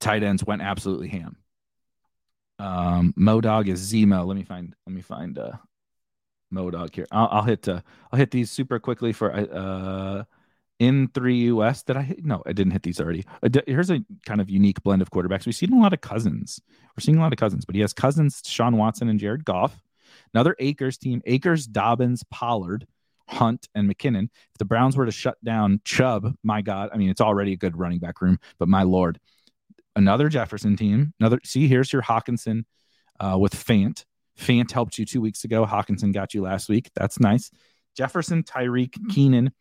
tight 0.00 0.22
ends 0.22 0.44
went 0.44 0.62
absolutely 0.62 1.08
ham. 1.08 1.36
Um 2.58 3.14
Modog 3.16 3.68
is 3.68 3.92
Zemo. 3.92 4.26
Let 4.26 4.36
me 4.36 4.44
find 4.44 4.74
let 4.86 4.94
me 4.94 5.02
find 5.02 5.38
uh 5.38 5.52
Modog 6.52 6.94
here. 6.94 7.06
I'll, 7.12 7.28
I'll 7.30 7.42
hit 7.42 7.68
uh 7.68 7.82
I'll 8.10 8.18
hit 8.18 8.30
these 8.30 8.50
super 8.50 8.78
quickly 8.78 9.12
for 9.12 9.32
uh 9.32 10.24
in 10.78 11.08
three 11.08 11.44
US. 11.46 11.82
Did 11.82 11.96
I 11.96 12.02
hit? 12.02 12.24
No, 12.24 12.42
I 12.46 12.52
didn't 12.52 12.72
hit 12.72 12.82
these 12.82 13.00
already. 13.00 13.24
Uh, 13.42 13.48
here's 13.66 13.90
a 13.90 14.00
kind 14.24 14.40
of 14.40 14.48
unique 14.48 14.82
blend 14.82 15.02
of 15.02 15.10
quarterbacks. 15.10 15.44
We've 15.44 15.54
seen 15.54 15.72
a 15.72 15.80
lot 15.80 15.92
of 15.92 16.00
Cousins. 16.00 16.60
We're 16.96 17.02
seeing 17.02 17.18
a 17.18 17.20
lot 17.20 17.32
of 17.32 17.38
Cousins, 17.38 17.64
but 17.64 17.74
he 17.74 17.80
has 17.82 17.92
Cousins, 17.92 18.42
Sean 18.46 18.76
Watson, 18.76 19.08
and 19.08 19.20
Jared 19.20 19.44
Goff. 19.44 19.82
Another 20.32 20.56
Akers 20.58 20.96
team: 20.96 21.20
Akers, 21.26 21.66
Dobbins, 21.66 22.24
Pollard, 22.30 22.86
Hunt, 23.28 23.68
and 23.74 23.88
McKinnon. 23.88 24.24
If 24.24 24.58
the 24.58 24.64
Browns 24.64 24.96
were 24.96 25.06
to 25.06 25.12
shut 25.12 25.42
down 25.44 25.80
Chubb, 25.84 26.34
my 26.42 26.62
God, 26.62 26.90
I 26.92 26.96
mean 26.96 27.10
it's 27.10 27.20
already 27.20 27.52
a 27.52 27.56
good 27.56 27.76
running 27.76 27.98
back 27.98 28.20
room, 28.20 28.38
but 28.58 28.68
my 28.68 28.82
lord, 28.82 29.20
another 29.96 30.28
Jefferson 30.28 30.76
team. 30.76 31.12
Another. 31.20 31.38
See, 31.44 31.68
here's 31.68 31.92
your 31.92 32.02
Hockenson 32.02 32.64
uh, 33.20 33.36
with 33.38 33.54
Fant. 33.54 34.04
Fant 34.38 34.70
helped 34.70 34.98
you 34.98 35.04
two 35.04 35.20
weeks 35.20 35.44
ago. 35.44 35.66
Hockenson 35.66 36.12
got 36.12 36.32
you 36.32 36.42
last 36.42 36.68
week. 36.68 36.90
That's 36.94 37.20
nice. 37.20 37.50
Jefferson, 37.96 38.44
Tyreek, 38.44 38.96
Keenan. 39.10 39.52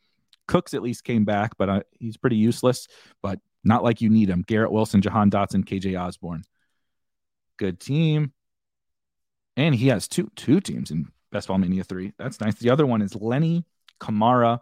Cooks 0.47 0.73
at 0.73 0.81
least 0.81 1.03
came 1.03 1.25
back, 1.25 1.57
but 1.57 1.69
uh, 1.69 1.81
he's 1.99 2.15
pretty 2.15 2.37
useless. 2.37 2.87
But 3.21 3.39
not 3.63 3.83
like 3.83 3.99
you 3.99 4.09
need 4.09 4.29
him. 4.29 4.43
Garrett 4.47 4.71
Wilson, 4.71 5.01
Jahan 5.01 5.29
Dotson, 5.29 5.65
KJ 5.65 5.99
Osborn. 5.99 6.43
Good 7.57 7.79
team. 7.79 8.31
And 9.57 9.73
he 9.73 9.87
has 9.87 10.07
two 10.07 10.29
two 10.35 10.61
teams 10.61 10.91
in 10.91 11.07
Best 11.31 11.47
Ball 11.47 11.57
Mania 11.57 11.83
3. 11.83 12.13
That's 12.17 12.39
nice. 12.39 12.55
The 12.55 12.69
other 12.69 12.85
one 12.85 13.01
is 13.01 13.15
Lenny, 13.15 13.65
Kamara, 13.99 14.61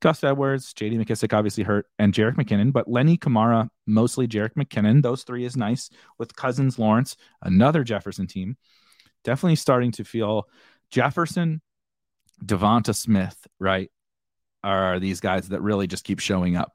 Gus 0.00 0.22
Edwards, 0.22 0.72
JD 0.74 1.04
McKissic 1.04 1.36
obviously 1.36 1.64
hurt, 1.64 1.86
and 1.98 2.12
Jerick 2.12 2.36
McKinnon. 2.36 2.72
But 2.72 2.88
Lenny, 2.88 3.16
Kamara, 3.16 3.68
mostly 3.86 4.28
Jerick 4.28 4.54
McKinnon. 4.54 5.02
Those 5.02 5.24
three 5.24 5.44
is 5.44 5.56
nice 5.56 5.90
with 6.18 6.36
Cousins, 6.36 6.78
Lawrence, 6.78 7.16
another 7.42 7.84
Jefferson 7.84 8.26
team. 8.26 8.56
Definitely 9.24 9.56
starting 9.56 9.92
to 9.92 10.04
feel 10.04 10.48
Jefferson, 10.90 11.60
Devonta 12.44 12.94
Smith, 12.94 13.46
right? 13.58 13.90
are 14.64 14.98
these 14.98 15.20
guys 15.20 15.48
that 15.48 15.62
really 15.62 15.86
just 15.86 16.04
keep 16.04 16.18
showing 16.18 16.56
up 16.56 16.72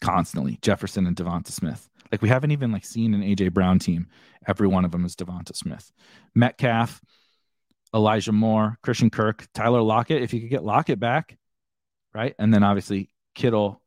constantly. 0.00 0.58
Jefferson 0.62 1.06
and 1.06 1.16
Devonta 1.16 1.48
Smith. 1.48 1.88
Like 2.10 2.22
we 2.22 2.28
haven't 2.28 2.52
even 2.52 2.72
like 2.72 2.84
seen 2.84 3.14
an 3.14 3.22
AJ 3.22 3.52
Brown 3.52 3.78
team. 3.78 4.08
Every 4.46 4.68
one 4.68 4.84
of 4.84 4.90
them 4.90 5.04
is 5.04 5.16
Devonta 5.16 5.54
Smith. 5.54 5.92
Metcalf, 6.34 7.00
Elijah 7.94 8.32
Moore, 8.32 8.76
Christian 8.82 9.10
Kirk, 9.10 9.46
Tyler 9.54 9.82
Lockett. 9.82 10.22
If 10.22 10.34
you 10.34 10.40
could 10.40 10.50
get 10.50 10.64
Lockett 10.64 10.98
back, 10.98 11.38
right? 12.12 12.34
And 12.38 12.52
then 12.52 12.62
obviously 12.64 13.10
Kittle 13.34 13.80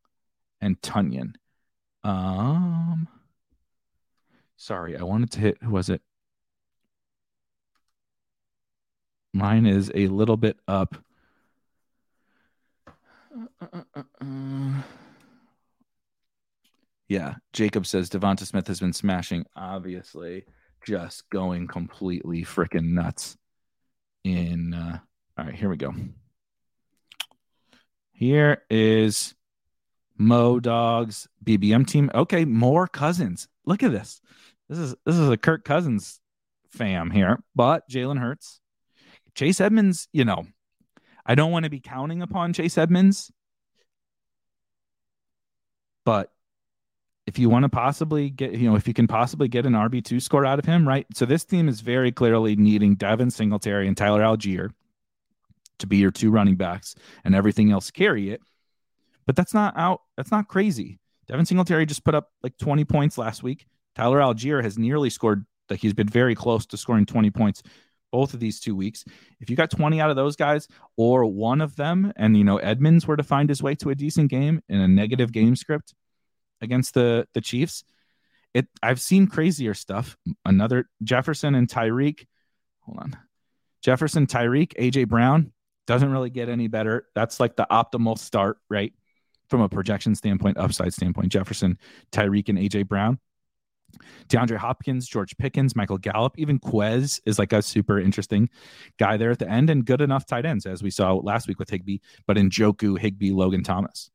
and 0.61 0.79
Tonyan. 0.81 1.34
Um 2.03 3.07
sorry, 4.55 4.97
I 4.97 5.03
wanted 5.03 5.31
to 5.31 5.39
hit 5.39 5.57
who 5.61 5.71
was 5.71 5.89
it? 5.89 6.01
Mine 9.34 9.65
is 9.65 9.91
a 9.93 10.07
little 10.07 10.38
bit 10.38 10.57
up. 10.67 10.95
Yeah, 17.09 17.35
Jacob 17.53 17.85
says 17.85 18.09
Devonta 18.09 18.45
Smith 18.45 18.67
has 18.67 18.79
been 18.79 18.93
smashing, 18.93 19.45
obviously, 19.55 20.45
just 20.84 21.29
going 21.29 21.67
completely 21.67 22.43
freaking 22.43 22.93
nuts. 22.93 23.38
In 24.28 24.74
uh, 24.74 24.99
all 25.38 25.45
right, 25.45 25.56
here 25.56 25.70
we 25.70 25.78
go. 25.78 25.94
Here 28.12 28.64
is 28.70 29.36
Mo 30.18 30.60
Dogs 30.60 31.30
BBM 31.45 31.88
team. 31.88 32.12
Okay, 32.14 32.44
more 32.44 32.88
cousins. 32.88 33.48
Look 33.66 33.84
at 33.84 33.91
this. 33.94 34.20
This 34.68 34.80
is 34.80 34.95
this 35.06 35.16
is 35.16 35.30
a 35.30 35.38
Kirk 35.38 35.64
Cousins 35.64 36.20
fam 36.72 37.10
here, 37.10 37.41
but 37.56 37.88
Jalen 37.90 38.20
Hurts, 38.20 38.60
Chase 39.34 39.62
Edmonds. 39.62 40.10
You 40.12 40.26
know, 40.26 40.45
I 41.26 41.36
don't 41.36 41.52
want 41.52 41.64
to 41.64 41.70
be 41.70 41.80
counting 41.80 42.22
upon 42.22 42.52
Chase 42.52 42.78
Edmonds, 42.78 43.32
but 46.04 46.34
if 47.28 47.38
you 47.38 47.49
want 47.49 47.64
to 47.64 47.70
possibly 47.70 48.30
get, 48.30 48.54
you 48.54 48.70
know, 48.70 48.78
if 48.78 48.88
you 48.88 48.94
can 48.94 49.06
possibly 49.06 49.49
get 49.49 49.66
an 49.66 49.74
RB2 49.74 50.22
score 50.22 50.45
out 50.45 50.60
of 50.60 50.66
him, 50.66 50.88
right? 50.88 51.06
So 51.14 51.26
this 51.26 51.44
team 51.44 51.68
is 51.68 51.82
very 51.82 52.12
clearly 52.12 52.56
needing 52.56 52.95
Devin 52.95 53.30
Singletary 53.32 53.88
and 53.88 53.98
Tyler 53.98 54.22
Allgeier 54.22 54.72
to 55.80 55.88
be 55.88 55.98
your 55.98 56.10
two 56.10 56.32
running 56.32 56.56
backs 56.56 56.95
and 57.26 57.36
everything 57.36 57.70
else 57.70 57.91
carry 57.91 58.32
it. 58.32 58.41
But 59.26 59.36
that's 59.36 59.54
not 59.54 59.78
out. 59.78 60.02
That's 60.16 60.32
not 60.32 60.48
crazy. 60.48 60.99
Devin 61.28 61.45
Singletary 61.45 61.86
just 61.86 62.06
put 62.06 62.16
up 62.16 62.32
like 62.41 62.58
20 62.58 62.86
points 62.86 63.18
last 63.18 63.44
week. 63.44 63.68
Tyler 63.94 64.20
Allgeier 64.20 64.64
has 64.64 64.78
nearly 64.78 65.10
scored, 65.10 65.45
like 65.70 65.82
he's 65.82 65.94
been 65.94 66.08
very 66.08 66.34
close 66.34 66.66
to 66.68 66.78
scoring 66.78 67.06
20 67.06 67.30
points 67.32 67.62
both 68.10 68.34
of 68.34 68.40
these 68.40 68.62
two 68.62 68.74
weeks. 68.74 69.04
If 69.41 69.49
you 69.49 69.58
got 69.58 69.70
20 69.70 69.99
out 69.99 70.10
of 70.10 70.16
those 70.16 70.38
guys 70.38 70.70
or 70.95 71.26
one 71.26 71.60
of 71.60 71.76
them, 71.76 72.14
and 72.16 72.38
you 72.38 72.45
know 72.45 72.56
Edmonds 72.58 73.06
were 73.06 73.18
to 73.18 73.24
find 73.24 73.49
his 73.49 73.62
way 73.62 73.76
to 73.76 73.90
a 73.90 73.95
decent 73.95 74.30
game 74.32 74.62
in 74.70 74.80
a 74.80 74.88
negative 74.88 75.34
game 75.34 75.58
script 75.58 75.94
against 76.61 76.93
the 76.93 77.27
the 77.34 77.41
Chiefs, 77.41 77.84
it 78.53 78.67
I've 78.81 79.01
seen 79.01 79.27
crazier 79.27 79.73
stuff. 79.73 80.17
Another 80.45 80.89
Jefferson 81.03 81.55
and 81.55 81.67
Tyreek. 81.67 82.25
Hold 82.81 82.99
on. 82.99 83.17
Jefferson, 83.84 84.27
Tyreek, 84.27 84.73
AJ 84.77 85.07
Brown 85.07 85.51
doesn't 85.85 86.11
really 86.11 86.29
get 86.29 86.49
any 86.49 86.67
better. 86.67 87.07
That's 87.15 87.39
like 87.39 87.55
the 87.55 87.67
optimal 87.71 88.17
start, 88.17 88.57
right? 88.69 88.93
From 89.49 89.61
a 89.61 89.69
projection 89.69 90.13
standpoint, 90.15 90.57
upside 90.57 90.93
standpoint, 90.93 91.31
Jefferson, 91.31 91.77
Tyreek, 92.11 92.49
and 92.49 92.57
AJ 92.57 92.88
Brown. 92.88 93.19
DeAndre 94.27 94.57
Hopkins, 94.57 95.07
George 95.07 95.38
Pickens, 95.38 95.75
Michael 95.75 95.97
Gallup, 95.97 96.38
even 96.38 96.59
Quez 96.59 97.21
is 97.25 97.39
like 97.39 97.53
a 97.53 97.61
super 97.61 97.99
interesting 97.99 98.49
guy 98.99 99.15
there 99.15 99.31
at 99.31 99.39
the 99.39 99.49
end 99.49 99.69
and 99.69 99.85
good 99.85 100.01
enough 100.01 100.25
tight 100.25 100.45
ends, 100.45 100.65
as 100.65 100.84
we 100.84 100.89
saw 100.89 101.13
last 101.13 101.47
week 101.47 101.59
with 101.59 101.69
Higbee, 101.69 101.99
but 102.25 102.35
Njoku, 102.35 102.99
Higbee, 102.99 103.31
Logan 103.31 103.63
Thomas. 103.63 104.11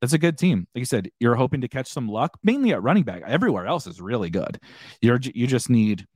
That's 0.00 0.12
a 0.12 0.18
good 0.18 0.38
team. 0.38 0.66
Like 0.74 0.80
you 0.80 0.84
said, 0.84 1.10
you're 1.18 1.34
hoping 1.34 1.62
to 1.62 1.68
catch 1.68 1.88
some 1.88 2.08
luck, 2.08 2.38
mainly 2.42 2.72
at 2.72 2.82
running 2.82 3.02
back. 3.02 3.22
Everywhere 3.26 3.66
else 3.66 3.86
is 3.86 4.00
really 4.00 4.30
good. 4.30 4.60
You're 5.00 5.18
you 5.22 5.46
just 5.46 5.68
need 5.68 6.06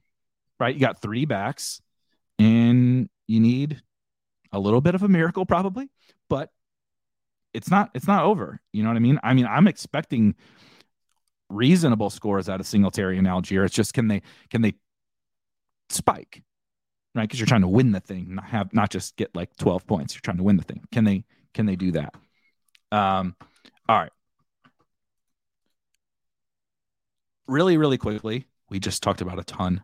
right. 0.61 0.75
You 0.75 0.81
got 0.81 1.03
three 1.03 1.25
backs, 1.25 1.81
and 2.39 3.09
you 3.27 3.41
need 3.41 3.83
a 4.53 4.61
little 4.61 4.81
bit 4.81 4.95
of 4.95 5.03
a 5.03 5.09
miracle, 5.09 5.47
probably, 5.47 5.91
but 6.29 6.51
it's 7.53 7.71
not 7.71 7.91
it's 7.95 8.07
not 8.07 8.25
over. 8.25 8.61
You 8.73 8.83
know 8.83 8.91
what 8.91 8.97
I 8.97 9.01
mean? 9.01 9.19
I 9.23 9.35
mean, 9.35 9.47
I'm 9.47 9.67
expecting 9.67 10.37
reasonable 11.49 12.11
scores 12.11 12.49
out 12.49 12.61
of 12.61 12.67
Singletary 12.67 13.19
and 13.19 13.27
Allgeier. 13.27 13.65
It's 13.65 13.75
just 13.75 13.95
can 13.95 14.09
they 14.09 14.23
can 14.51 14.63
they 14.63 14.75
spike, 15.91 16.43
right? 17.15 17.23
Because 17.23 17.41
you're 17.41 17.47
trying 17.47 17.63
to 17.63 17.69
win 17.69 17.93
the 17.93 18.01
thing, 18.01 18.37
not 18.37 18.45
have 18.47 18.73
not 18.73 18.91
just 18.91 19.17
get 19.17 19.35
like 19.35 19.55
12 19.57 19.87
points. 19.87 20.15
You're 20.15 20.23
trying 20.23 20.39
to 20.39 20.43
win 20.45 20.57
the 20.57 20.63
thing. 20.63 20.85
Can 20.93 21.05
they 21.05 21.25
can 21.55 21.67
they 21.67 21.77
do 21.77 21.93
that? 21.93 22.15
Um, 22.91 23.37
all 23.89 23.99
right. 23.99 24.13
Really, 27.47 27.77
really 27.77 27.99
quickly, 27.99 28.47
we 28.71 28.79
just 28.79 29.03
talked 29.03 29.21
about 29.21 29.39
a 29.39 29.45
ton 29.45 29.83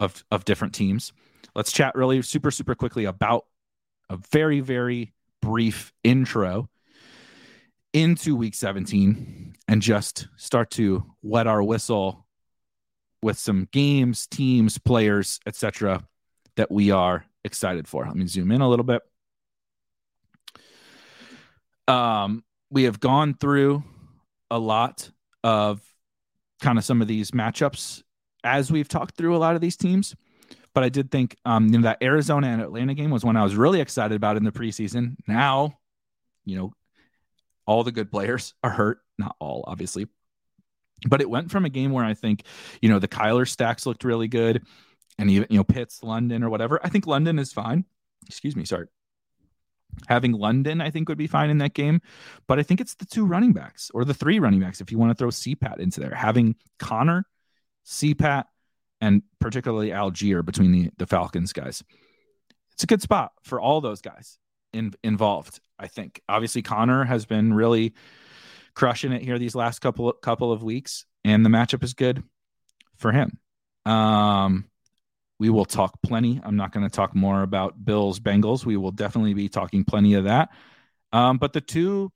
of 0.00 0.24
of 0.30 0.44
different 0.44 0.74
teams. 0.74 1.12
Let's 1.54 1.72
chat 1.72 1.94
really 1.94 2.22
super 2.22 2.50
super 2.50 2.74
quickly 2.74 3.04
about 3.04 3.46
a 4.08 4.16
very 4.16 4.60
very 4.60 5.12
brief 5.42 5.92
intro 6.04 6.68
into 7.92 8.36
week 8.36 8.54
17 8.54 9.56
and 9.66 9.82
just 9.82 10.28
start 10.36 10.70
to 10.70 11.04
wet 11.22 11.46
our 11.46 11.62
whistle 11.62 12.26
with 13.22 13.38
some 13.38 13.68
games, 13.72 14.26
teams, 14.26 14.78
players, 14.78 15.40
etc. 15.46 16.06
that 16.56 16.70
we 16.70 16.90
are 16.90 17.24
excited 17.44 17.88
for. 17.88 18.04
Let 18.04 18.16
me 18.16 18.26
zoom 18.26 18.52
in 18.52 18.60
a 18.60 18.68
little 18.68 18.84
bit. 18.84 19.02
Um, 21.88 22.44
we 22.70 22.84
have 22.84 23.00
gone 23.00 23.34
through 23.34 23.82
a 24.50 24.58
lot 24.58 25.10
of 25.44 25.80
kind 26.60 26.78
of 26.78 26.84
some 26.84 27.00
of 27.00 27.08
these 27.08 27.30
matchups 27.30 28.02
as 28.44 28.70
we've 28.70 28.88
talked 28.88 29.16
through 29.16 29.36
a 29.36 29.38
lot 29.38 29.54
of 29.54 29.60
these 29.60 29.76
teams. 29.76 30.14
But 30.74 30.84
I 30.84 30.88
did 30.88 31.10
think 31.10 31.36
um, 31.44 31.66
you 31.66 31.78
know, 31.78 31.82
that 31.82 32.02
Arizona 32.02 32.48
and 32.48 32.62
Atlanta 32.62 32.94
game 32.94 33.10
was 33.10 33.24
one 33.24 33.36
I 33.36 33.42
was 33.42 33.56
really 33.56 33.80
excited 33.80 34.14
about 34.14 34.36
in 34.36 34.44
the 34.44 34.52
preseason. 34.52 35.16
Now, 35.26 35.78
you 36.44 36.56
know, 36.56 36.72
all 37.66 37.84
the 37.84 37.92
good 37.92 38.10
players 38.10 38.54
are 38.62 38.70
hurt. 38.70 39.00
Not 39.18 39.36
all, 39.40 39.64
obviously. 39.66 40.06
But 41.06 41.20
it 41.20 41.30
went 41.30 41.50
from 41.50 41.64
a 41.64 41.68
game 41.68 41.92
where 41.92 42.04
I 42.04 42.14
think, 42.14 42.42
you 42.82 42.88
know, 42.88 42.98
the 42.98 43.08
Kyler 43.08 43.48
stacks 43.48 43.86
looked 43.86 44.02
really 44.02 44.26
good 44.26 44.64
and 45.16 45.30
even, 45.30 45.46
you 45.50 45.58
know, 45.58 45.64
Pitts, 45.64 46.02
London 46.02 46.42
or 46.42 46.50
whatever. 46.50 46.80
I 46.82 46.88
think 46.88 47.06
London 47.06 47.38
is 47.38 47.52
fine. 47.52 47.84
Excuse 48.26 48.56
me, 48.56 48.64
sorry. 48.64 48.88
Having 50.06 50.32
London, 50.32 50.80
I 50.80 50.90
think, 50.90 51.08
would 51.08 51.18
be 51.18 51.26
fine 51.26 51.50
in 51.50 51.58
that 51.58 51.74
game. 51.74 52.00
But 52.46 52.58
I 52.58 52.62
think 52.62 52.80
it's 52.80 52.94
the 52.94 53.06
two 53.06 53.26
running 53.26 53.52
backs 53.52 53.90
or 53.94 54.04
the 54.04 54.14
three 54.14 54.38
running 54.38 54.60
backs 54.60 54.80
if 54.80 54.92
you 54.92 54.98
want 54.98 55.10
to 55.10 55.14
throw 55.14 55.28
CPAT 55.28 55.78
into 55.78 56.00
there. 56.00 56.14
Having 56.14 56.56
Conner, 56.78 57.24
CPAT, 57.86 58.44
and 59.00 59.22
particularly 59.40 59.90
Allgeier 59.90 60.44
between 60.44 60.72
the, 60.72 60.90
the 60.98 61.06
Falcons 61.06 61.52
guys. 61.52 61.82
It's 62.72 62.84
a 62.84 62.86
good 62.86 63.02
spot 63.02 63.32
for 63.42 63.60
all 63.60 63.80
those 63.80 64.00
guys 64.00 64.38
in, 64.72 64.92
involved, 65.02 65.60
I 65.78 65.88
think. 65.88 66.20
Obviously, 66.28 66.62
Conner 66.62 67.04
has 67.04 67.26
been 67.26 67.52
really 67.52 67.94
crushing 68.74 69.12
it 69.12 69.22
here 69.22 69.38
these 69.38 69.54
last 69.54 69.80
couple 69.80 70.12
couple 70.12 70.52
of 70.52 70.62
weeks, 70.62 71.04
and 71.24 71.44
the 71.44 71.50
matchup 71.50 71.82
is 71.82 71.94
good 71.94 72.22
for 72.96 73.12
him. 73.12 73.38
Um, 73.84 74.66
we 75.38 75.50
will 75.50 75.64
talk 75.64 76.00
plenty. 76.02 76.40
I'm 76.42 76.56
not 76.56 76.72
going 76.72 76.84
to 76.84 76.94
talk 76.94 77.14
more 77.14 77.42
about 77.42 77.84
Bills 77.84 78.18
Bengals. 78.18 78.64
We 78.64 78.76
will 78.76 78.90
definitely 78.90 79.34
be 79.34 79.48
talking 79.48 79.84
plenty 79.84 80.14
of 80.14 80.24
that. 80.24 80.50
Um, 81.12 81.38
but 81.38 81.52
the 81.52 81.60
two, 81.60 82.12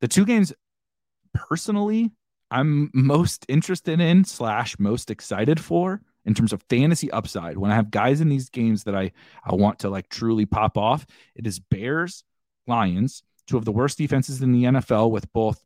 the 0.00 0.08
two 0.08 0.24
games, 0.24 0.52
personally, 1.32 2.12
I'm 2.50 2.90
most 2.94 3.46
interested 3.48 4.00
in 4.00 4.24
slash 4.24 4.78
most 4.78 5.10
excited 5.10 5.58
for 5.58 6.02
in 6.24 6.34
terms 6.34 6.52
of 6.52 6.62
fantasy 6.68 7.10
upside. 7.10 7.58
When 7.58 7.70
I 7.70 7.74
have 7.74 7.90
guys 7.90 8.20
in 8.20 8.28
these 8.28 8.50
games 8.50 8.84
that 8.84 8.94
I 8.94 9.12
I 9.44 9.54
want 9.54 9.80
to 9.80 9.90
like 9.90 10.08
truly 10.08 10.46
pop 10.46 10.76
off, 10.76 11.06
it 11.34 11.46
is 11.46 11.58
Bears, 11.58 12.24
Lions, 12.66 13.22
two 13.46 13.56
of 13.56 13.64
the 13.64 13.72
worst 13.72 13.98
defenses 13.98 14.42
in 14.42 14.52
the 14.52 14.64
NFL. 14.64 15.10
With 15.10 15.32
both 15.32 15.64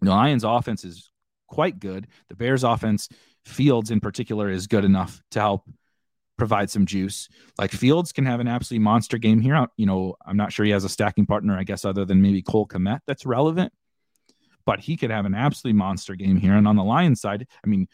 the 0.00 0.10
Lions' 0.10 0.44
offense 0.44 0.84
is 0.84 1.10
quite 1.48 1.80
good. 1.80 2.06
The 2.28 2.36
Bears' 2.36 2.64
offense, 2.64 3.08
Fields 3.44 3.90
in 3.90 4.00
particular, 4.00 4.50
is 4.50 4.66
good 4.66 4.84
enough 4.84 5.22
to 5.32 5.40
help 5.40 5.68
provide 6.36 6.70
some 6.70 6.86
juice. 6.86 7.28
Like 7.58 7.70
Fields 7.70 8.12
can 8.12 8.26
have 8.26 8.40
an 8.40 8.48
absolutely 8.48 8.84
monster 8.84 9.18
game 9.18 9.40
here. 9.40 9.66
You 9.76 9.86
know, 9.86 10.16
I'm 10.26 10.36
not 10.36 10.52
sure 10.52 10.66
he 10.66 10.72
has 10.72 10.84
a 10.84 10.88
stacking 10.88 11.26
partner, 11.26 11.56
I 11.56 11.64
guess, 11.64 11.84
other 11.84 12.04
than 12.04 12.22
maybe 12.22 12.42
Cole 12.42 12.66
Kmet 12.66 13.00
that's 13.06 13.26
relevant, 13.26 13.72
but 14.64 14.80
he 14.80 14.96
could 14.96 15.10
have 15.10 15.26
an 15.26 15.34
absolutely 15.34 15.78
monster 15.78 16.14
game 16.14 16.36
here. 16.36 16.54
And 16.54 16.66
on 16.66 16.76
the 16.76 16.84
Lions 16.84 17.20
side, 17.20 17.46
I 17.64 17.68
mean, 17.68 17.88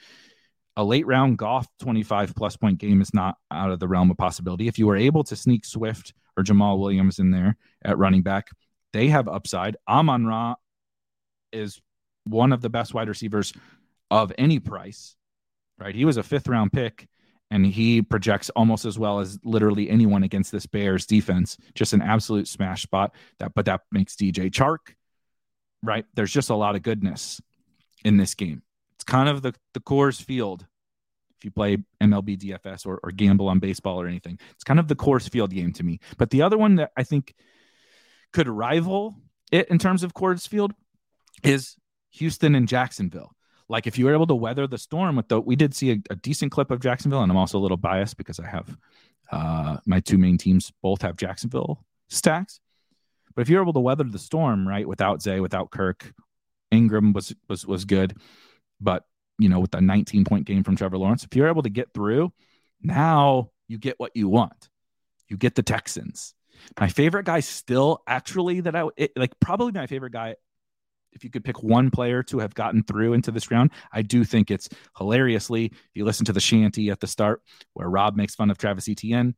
a 0.77 0.85
late 0.85 1.07
round 1.07 1.37
Goff 1.37 1.67
25 1.81 2.35
plus 2.35 2.57
point 2.57 2.79
game 2.79 3.03
is 3.03 3.13
not 3.13 3.37
out 3.51 3.71
of 3.71 3.81
the 3.81 3.89
realm 3.89 4.11
of 4.11 4.17
possibility. 4.17 4.69
If 4.69 4.79
you 4.79 4.87
were 4.87 4.97
able 4.97 5.25
to 5.25 5.37
sneak 5.37 5.65
Swift 5.67 6.15
or 6.37 6.45
Jamaal 6.45 6.79
Williams 6.79 7.19
in 7.19 7.31
there 7.31 7.57
at 7.85 7.99
running 7.99 8.23
back, 8.23 8.49
they 8.93 9.09
have 9.09 9.29
upside. 9.29 9.77
Amon 9.87 10.27
Ra 10.27 10.55
is 11.53 11.81
one 12.25 12.53
of 12.53 12.63
the 12.63 12.71
best 12.71 12.95
wide 12.95 13.09
receivers 13.09 13.53
of 14.11 14.33
any 14.39 14.59
price, 14.59 15.17
right? 15.79 15.95
He 15.95 16.05
was 16.05 16.17
a 16.17 16.23
fifth 16.23 16.49
round 16.49 16.73
pick 16.73 17.09
and 17.51 17.67
he 17.67 18.01
projects 18.03 18.51
almost 18.51 18.85
as 18.85 18.99
well 18.99 19.21
as 19.21 19.39
literally 19.45 19.91
anyone 19.91 20.23
against 20.23 20.53
this 20.53 20.67
Bears 20.67 21.07
defense. 21.07 21.57
Just 21.75 21.93
an 21.93 22.03
absolute 22.03 22.47
smash 22.47 22.83
spot. 22.83 23.15
That, 23.39 23.55
but 23.55 23.65
that 23.67 23.83
makes 23.91 24.15
DJ 24.15 24.51
Chark, 24.51 24.95
right? 25.83 26.05
There's 26.15 26.33
just 26.33 26.51
a 26.51 26.55
lot 26.55 26.77
of 26.77 26.83
goodness 26.83 27.41
in 28.05 28.17
this 28.17 28.35
game. 28.35 28.63
It's 28.97 29.05
kind 29.05 29.29
of 29.29 29.43
the 29.43 29.55
the 29.75 29.81
Coors 29.81 30.23
Field. 30.23 30.67
If 31.39 31.45
you 31.47 31.51
play 31.51 31.79
MLB 32.03 32.39
DFS 32.39 32.87
or, 32.87 33.01
or 33.03 33.11
gamble 33.13 33.49
on 33.49 33.61
baseball 33.61 33.99
or 33.99 34.07
anything, 34.07 34.39
it's 34.53 34.65
kind 34.65 34.79
of 34.79 34.89
the 34.89 34.97
Coors 34.97 35.29
Field 35.29 35.51
game 35.51 35.73
to 35.73 35.83
me. 35.83 35.99
But 36.19 36.31
the 36.31 36.43
other 36.43 36.59
one 36.59 36.77
that 36.77 36.93
I 36.97 37.03
think 37.03 37.35
could 38.33 38.47
rival 38.47 39.17
it 39.51 39.69
in 39.71 39.79
terms 39.79 40.03
of 40.03 40.15
Coors 40.15 40.47
Field 40.47 40.73
is 41.43 41.77
Houston 42.11 42.55
and 42.55 42.69
Jacksonville 42.69 43.33
like 43.71 43.87
if 43.87 43.97
you 43.97 44.05
were 44.05 44.13
able 44.13 44.27
to 44.27 44.35
weather 44.35 44.67
the 44.67 44.79
storm 44.79 45.17
with 45.17 45.29
the 45.29 45.41
we 45.41 45.57
did 45.57 45.75
see 45.75 45.93
a, 45.93 45.97
a 46.11 46.17
decent 46.17 46.51
clip 46.51 46.71
of 46.71 46.81
Jacksonville, 46.81 47.23
and 47.23 47.31
I'm 47.31 47.39
also 47.39 47.57
a 47.57 47.61
little 47.61 47.77
biased 47.77 48.17
because 48.17 48.41
I 48.41 48.47
have 48.47 48.77
uh, 49.31 49.77
my 49.87 50.01
two 50.01 50.19
main 50.19 50.37
teams 50.37 50.73
both 50.83 51.03
have 51.03 51.17
Jacksonville 51.17 51.85
stacks. 52.09 52.61
But 53.35 53.43
if 53.43 53.49
you're 53.49 53.63
able 53.63 53.73
to 53.75 53.81
weather 53.81 54.05
the 54.05 54.19
storm, 54.19 54.67
right, 54.67 54.87
without 54.87 55.23
Zay, 55.23 55.39
without 55.39 55.71
Kirk, 55.71 56.13
Engram 56.73 57.15
was 57.15 57.35
was 57.49 57.65
was 57.65 57.85
good, 57.85 58.17
but 58.81 59.05
you 59.39 59.49
know, 59.49 59.61
with 59.61 59.75
a 59.75 59.81
19 59.81 60.25
point 60.25 60.47
game 60.47 60.65
from 60.65 60.77
Trevor 60.77 60.99
Lawrence, 60.99 61.25
if 61.25 61.35
you're 61.37 61.49
able 61.49 61.63
to 61.63 61.71
get 61.71 61.95
through, 61.95 62.33
now 62.83 63.51
you 63.69 63.79
get 63.79 63.99
what 63.99 64.11
you 64.15 64.29
want. 64.29 64.69
You 65.29 65.37
get 65.37 65.55
the 65.55 65.63
Texans. 65.63 66.35
My 66.79 66.89
favorite 66.89 67.25
guy 67.25 67.41
still, 67.41 68.03
actually, 68.07 68.61
that 68.63 68.75
I 68.75 68.89
it, 68.97 69.13
like 69.17 69.39
probably 69.39 69.73
my 69.73 69.87
favorite 69.87 70.13
guy 70.13 70.35
if 71.13 71.25
you 71.25 71.31
could 71.31 71.45
pick 71.45 71.63
one 71.63 71.91
player 71.91 72.23
to 72.25 72.39
have 72.39 72.55
gotten 72.55 72.83
through 72.83 73.13
into 73.13 73.31
this 73.31 73.51
round, 73.51 73.71
I 73.93 74.03
do 74.03 74.25
think 74.25 74.51
it's 74.51 74.69
hilariously. 74.97 75.67
If 75.67 75.91
you 75.95 76.05
listen 76.05 76.27
to 76.27 76.33
the 76.33 76.41
shanty 76.41 76.91
at 76.91 77.01
the 77.01 77.07
start 77.07 77.43
where 77.75 77.89
Rob 77.89 78.17
makes 78.17 78.35
fun 78.35 78.51
of 78.51 78.59
Travis 78.59 78.89
Etienne, 78.89 79.35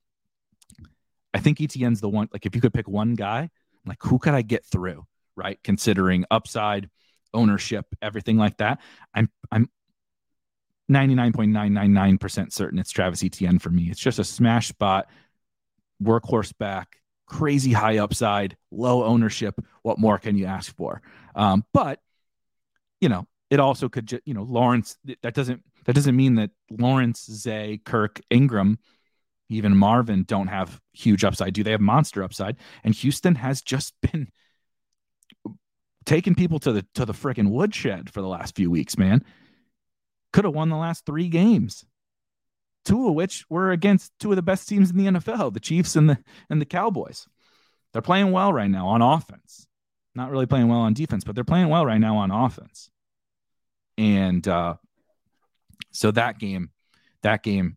I 1.34 1.40
think 1.40 1.60
Etienne's 1.60 2.00
the 2.00 2.08
one. 2.08 2.28
Like, 2.32 2.46
if 2.46 2.54
you 2.54 2.60
could 2.60 2.74
pick 2.74 2.88
one 2.88 3.14
guy, 3.14 3.50
like 3.86 3.98
who 4.02 4.18
could 4.18 4.34
I 4.34 4.42
get 4.42 4.64
through? 4.64 5.04
Right, 5.34 5.58
considering 5.64 6.26
upside, 6.30 6.90
ownership, 7.32 7.86
everything 8.02 8.36
like 8.36 8.58
that. 8.58 8.80
I'm 9.14 9.30
I'm 9.50 9.70
99.999% 10.90 12.52
certain 12.52 12.78
it's 12.78 12.90
Travis 12.90 13.24
Etienne 13.24 13.58
for 13.58 13.70
me. 13.70 13.88
It's 13.90 14.00
just 14.00 14.18
a 14.18 14.24
smash 14.24 14.68
spot, 14.68 15.08
workhorse 16.02 16.52
back, 16.58 16.98
crazy 17.32 17.72
high 17.72 17.98
upside, 17.98 18.56
low 18.70 19.04
ownership. 19.04 19.58
What 19.82 19.98
more 19.98 20.18
can 20.18 20.36
you 20.36 20.44
ask 20.44 20.74
for? 20.76 21.00
Um, 21.34 21.64
but 21.72 21.98
you 23.00 23.08
know, 23.08 23.26
it 23.50 23.58
also 23.58 23.88
could, 23.88 24.06
ju- 24.06 24.20
you 24.24 24.34
know, 24.34 24.42
Lawrence. 24.42 24.96
That 25.22 25.34
doesn't 25.34 25.62
that 25.86 25.94
doesn't 25.94 26.14
mean 26.14 26.36
that 26.36 26.50
Lawrence, 26.70 27.24
Zay, 27.24 27.80
Kirk, 27.84 28.20
Engram, 28.30 28.76
even 29.48 29.76
Marvin 29.76 30.24
don't 30.24 30.48
have 30.48 30.80
huge 30.92 31.24
upside. 31.24 31.54
Do 31.54 31.64
they 31.64 31.72
have 31.72 31.80
monster 31.80 32.22
upside? 32.22 32.56
And 32.84 32.94
Houston 32.94 33.34
has 33.36 33.62
just 33.62 33.94
been 34.12 34.28
taking 36.04 36.34
people 36.34 36.58
to 36.60 36.72
the 36.72 36.86
to 36.94 37.06
the 37.06 37.14
freaking 37.14 37.50
woodshed 37.50 38.10
for 38.10 38.20
the 38.20 38.28
last 38.28 38.54
few 38.54 38.70
weeks. 38.70 38.98
Man, 38.98 39.24
could 40.32 40.44
have 40.44 40.54
won 40.54 40.68
the 40.68 40.76
last 40.76 41.06
three 41.06 41.28
games 41.28 41.84
two 42.84 43.08
of 43.08 43.14
which 43.14 43.44
were 43.48 43.70
against 43.70 44.12
two 44.18 44.30
of 44.30 44.36
the 44.36 44.42
best 44.42 44.68
teams 44.68 44.90
in 44.90 44.96
the 44.96 45.06
NFL, 45.06 45.52
the 45.52 45.60
Chiefs 45.60 45.96
and 45.96 46.10
the 46.10 46.18
and 46.50 46.60
the 46.60 46.66
Cowboys. 46.66 47.26
They're 47.92 48.02
playing 48.02 48.32
well 48.32 48.52
right 48.52 48.70
now 48.70 48.88
on 48.88 49.02
offense. 49.02 49.66
Not 50.14 50.30
really 50.30 50.46
playing 50.46 50.68
well 50.68 50.80
on 50.80 50.94
defense, 50.94 51.24
but 51.24 51.34
they're 51.34 51.44
playing 51.44 51.68
well 51.68 51.86
right 51.86 52.00
now 52.00 52.16
on 52.18 52.30
offense. 52.30 52.90
And 53.96 54.46
uh, 54.46 54.74
so 55.90 56.10
that 56.10 56.38
game, 56.38 56.70
that 57.22 57.42
game 57.42 57.76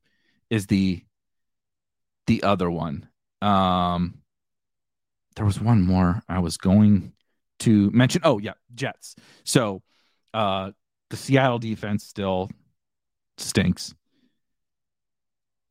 is 0.50 0.68
the 0.68 1.04
the 2.28 2.44
other 2.44 2.70
one. 2.70 3.08
Um, 3.42 4.20
there 5.36 5.46
was 5.46 5.60
one 5.60 5.82
more 5.82 6.24
I 6.28 6.40
was 6.40 6.58
going 6.58 7.14
to 7.60 7.92
mention. 7.92 8.22
Oh 8.24 8.40
yeah, 8.40 8.54
Jets. 8.74 9.16
So 9.44 9.84
uh, 10.34 10.72
the 11.10 11.18
Seattle 11.18 11.60
defense 11.60 12.06
still 12.06 12.50
stinks 13.38 13.94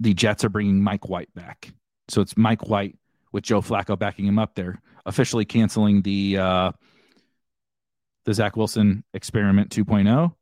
the 0.04 0.14
Jets 0.14 0.44
are 0.44 0.50
bringing 0.50 0.82
Mike 0.82 1.08
White 1.08 1.34
back. 1.34 1.72
So 2.08 2.20
it's 2.20 2.36
Mike 2.36 2.68
White 2.68 2.96
with 3.32 3.42
Joe 3.42 3.62
Flacco 3.62 3.98
backing 3.98 4.26
him 4.26 4.38
up 4.38 4.54
there, 4.54 4.80
officially 5.06 5.46
canceling 5.46 6.02
the 6.02 6.36
uh, 6.38 6.72
the 8.26 8.34
Zach 8.34 8.56
Wilson 8.56 9.02
experiment 9.14 9.70
2.0, 9.70 10.32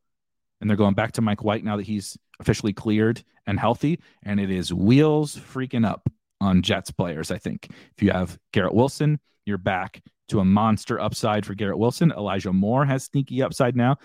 and 0.61 0.71
they're 0.71 0.77
going 0.77 0.95
back 0.95 1.13
to 1.13 1.23
Mike 1.23 1.45
White 1.45 1.65
now 1.65 1.77
that 1.77 1.87
he's 1.87 2.19
officially 2.41 2.73
cleared 2.73 3.23
and 3.47 3.59
healthy, 3.59 4.01
and 4.25 4.41
it 4.41 4.51
is 4.51 4.75
wheels 4.75 5.37
freaking 5.37 5.87
up 5.87 6.09
on 6.41 6.63
Jets 6.63 6.91
players. 6.91 7.31
I 7.31 7.39
think 7.39 7.69
if 7.97 8.03
you 8.03 8.11
have 8.11 8.39
Garrett 8.53 8.75
Wilson, 8.75 9.21
you're 9.47 9.59
back 9.59 10.03
to 10.29 10.41
a 10.41 10.45
monster 10.45 11.01
upside 11.01 11.47
for 11.47 11.55
Garrett 11.55 11.79
Wilson. 11.79 12.11
Elijah 12.13 12.53
Moore 12.53 12.85
has 12.85 13.05
sneaky 13.05 13.43
upside 13.43 13.77
now. 13.77 13.97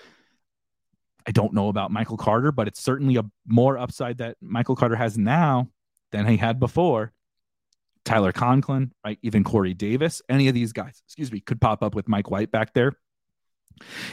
I 1.28 1.32
don't 1.32 1.54
know 1.54 1.68
about 1.68 1.92
Michael 1.92 2.16
Carter, 2.16 2.54
but 2.54 2.70
it's 2.70 2.82
certainly 2.82 3.18
a 3.18 3.26
more 3.46 3.78
upside 3.78 4.20
that 4.20 4.38
Michael 4.42 4.78
Carter 4.78 4.96
has 4.96 5.18
now 5.18 5.70
than 6.14 6.26
he 6.26 6.38
had 6.38 6.58
before. 6.60 7.12
Tyler 8.06 8.32
Conklin, 8.32 8.94
right? 9.04 9.20
Even 9.22 9.44
Corey 9.44 9.74
Davis, 9.74 10.22
any 10.30 10.48
of 10.48 10.54
these 10.54 10.72
guys, 10.72 11.02
excuse 11.06 11.30
me, 11.30 11.42
could 11.42 11.60
pop 11.60 11.84
up 11.84 11.94
with 11.94 12.08
Mike 12.08 12.32
White 12.32 12.52
back 12.52 12.74
there 12.74 12.94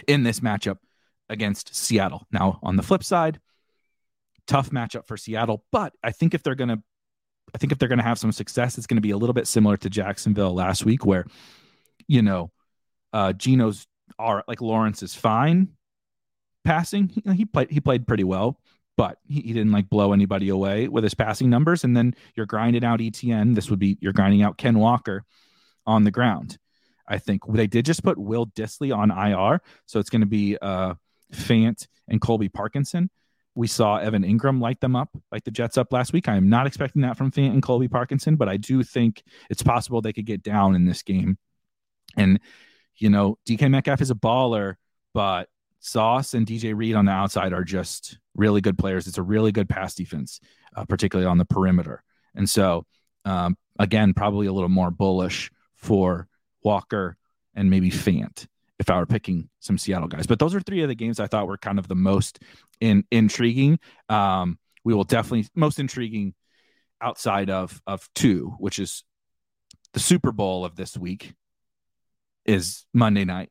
in 0.08 0.24
this 0.24 0.40
matchup 0.40 0.78
against 1.28 1.76
Seattle. 1.76 2.26
Now, 2.32 2.58
on 2.64 2.74
the 2.74 2.82
flip 2.82 3.04
side, 3.04 3.38
tough 4.48 4.70
matchup 4.70 5.06
for 5.06 5.16
Seattle, 5.16 5.64
but 5.70 5.92
I 6.02 6.10
think 6.10 6.34
if 6.34 6.42
they're 6.42 6.56
going 6.56 6.70
to 6.70 6.82
I 7.54 7.58
think 7.58 7.70
if 7.70 7.78
they're 7.78 7.88
going 7.88 7.98
to 7.98 8.04
have 8.04 8.18
some 8.18 8.32
success, 8.32 8.78
it's 8.78 8.86
going 8.88 8.96
to 8.96 9.02
be 9.02 9.12
a 9.12 9.16
little 9.16 9.34
bit 9.34 9.46
similar 9.46 9.76
to 9.76 9.90
Jacksonville 9.90 10.54
last 10.54 10.84
week 10.84 11.06
where 11.06 11.24
you 12.08 12.20
know, 12.20 12.50
uh 13.12 13.32
Geno's 13.32 13.86
are 14.18 14.42
like 14.48 14.60
Lawrence 14.60 15.04
is 15.04 15.14
fine, 15.14 15.68
passing, 16.64 17.08
he, 17.08 17.22
he 17.34 17.44
played 17.44 17.70
he 17.70 17.80
played 17.80 18.06
pretty 18.06 18.24
well, 18.24 18.60
but 18.96 19.18
he, 19.26 19.40
he, 19.40 19.52
didn't 19.52 19.72
like 19.72 19.88
blow 19.88 20.12
anybody 20.12 20.48
away 20.48 20.88
with 20.88 21.04
his 21.04 21.14
passing 21.14 21.50
numbers. 21.50 21.84
And 21.84 21.96
then 21.96 22.14
you're 22.34 22.46
grinding 22.46 22.84
out 22.84 23.00
ETN. 23.00 23.54
This 23.54 23.70
would 23.70 23.78
be 23.78 23.98
you're 24.00 24.12
grinding 24.12 24.42
out 24.42 24.58
Ken 24.58 24.78
Walker 24.78 25.24
on 25.86 26.04
the 26.04 26.10
ground. 26.10 26.58
I 27.06 27.18
think 27.18 27.42
they 27.48 27.66
did 27.66 27.84
just 27.84 28.02
put 28.02 28.18
Will 28.18 28.46
Dissly 28.46 28.96
on 28.96 29.10
IR, 29.10 29.60
so 29.86 30.00
it's 30.00 30.10
going 30.10 30.22
to 30.22 30.26
be 30.26 30.56
uh, 30.60 30.94
Fant 31.32 31.86
and 32.08 32.20
Colby 32.20 32.48
Parkinson. 32.48 33.10
we 33.54 33.66
saw 33.66 33.98
Evan 33.98 34.24
Engram 34.24 34.60
light 34.60 34.80
them 34.80 34.96
up, 34.96 35.10
like 35.30 35.44
the 35.44 35.50
Jets 35.50 35.76
up 35.76 35.92
last 35.92 36.12
week. 36.12 36.28
I 36.28 36.36
am 36.36 36.48
not 36.48 36.66
expecting 36.66 37.02
that 37.02 37.16
from 37.16 37.30
Fant 37.30 37.52
and 37.52 37.62
Colby 37.62 37.88
Parkinson, 37.88 38.36
but 38.36 38.48
I 38.48 38.56
do 38.56 38.82
think 38.82 39.22
it's 39.50 39.62
possible 39.62 40.00
they 40.00 40.12
could 40.12 40.26
get 40.26 40.42
down 40.42 40.74
in 40.74 40.86
this 40.86 41.02
game. 41.02 41.38
And, 42.16 42.40
you 42.96 43.10
know, 43.10 43.38
DK 43.46 43.70
Metcalf 43.70 44.00
is 44.00 44.10
a 44.10 44.14
baller, 44.14 44.76
but 45.12 45.48
Sauce 45.84 46.32
and 46.32 46.46
DJ 46.46 46.74
Reed 46.74 46.94
on 46.94 47.04
the 47.04 47.12
outside 47.12 47.52
are 47.52 47.62
just 47.62 48.18
really 48.34 48.62
good 48.62 48.78
players. 48.78 49.06
It's 49.06 49.18
a 49.18 49.22
really 49.22 49.52
good 49.52 49.68
pass 49.68 49.94
defense, 49.94 50.40
uh, 50.74 50.86
particularly 50.86 51.28
on 51.28 51.36
the 51.36 51.44
perimeter. 51.44 52.02
And 52.34 52.48
so, 52.48 52.86
um, 53.26 53.58
again, 53.78 54.14
probably 54.14 54.46
a 54.46 54.52
little 54.52 54.70
more 54.70 54.90
bullish 54.90 55.50
for 55.74 56.26
Walker 56.62 57.18
and 57.54 57.68
maybe 57.68 57.90
Fant 57.90 58.46
if 58.78 58.88
I 58.88 58.98
were 58.98 59.04
picking 59.04 59.50
some 59.60 59.76
Seattle 59.76 60.08
guys. 60.08 60.26
But 60.26 60.38
those 60.38 60.54
are 60.54 60.60
three 60.60 60.80
of 60.80 60.88
the 60.88 60.94
games 60.94 61.20
I 61.20 61.26
thought 61.26 61.46
were 61.46 61.58
kind 61.58 61.78
of 61.78 61.86
the 61.86 61.94
most 61.94 62.38
in, 62.80 63.04
intriguing. 63.10 63.78
Um, 64.08 64.58
we 64.84 64.94
will 64.94 65.04
definitely 65.04 65.48
most 65.54 65.78
intriguing 65.78 66.32
outside 67.02 67.50
of 67.50 67.82
of 67.86 68.08
two, 68.14 68.54
which 68.58 68.78
is 68.78 69.04
the 69.92 70.00
Super 70.00 70.32
Bowl 70.32 70.64
of 70.64 70.76
this 70.76 70.96
week, 70.96 71.34
is 72.46 72.86
Monday 72.94 73.26
night, 73.26 73.50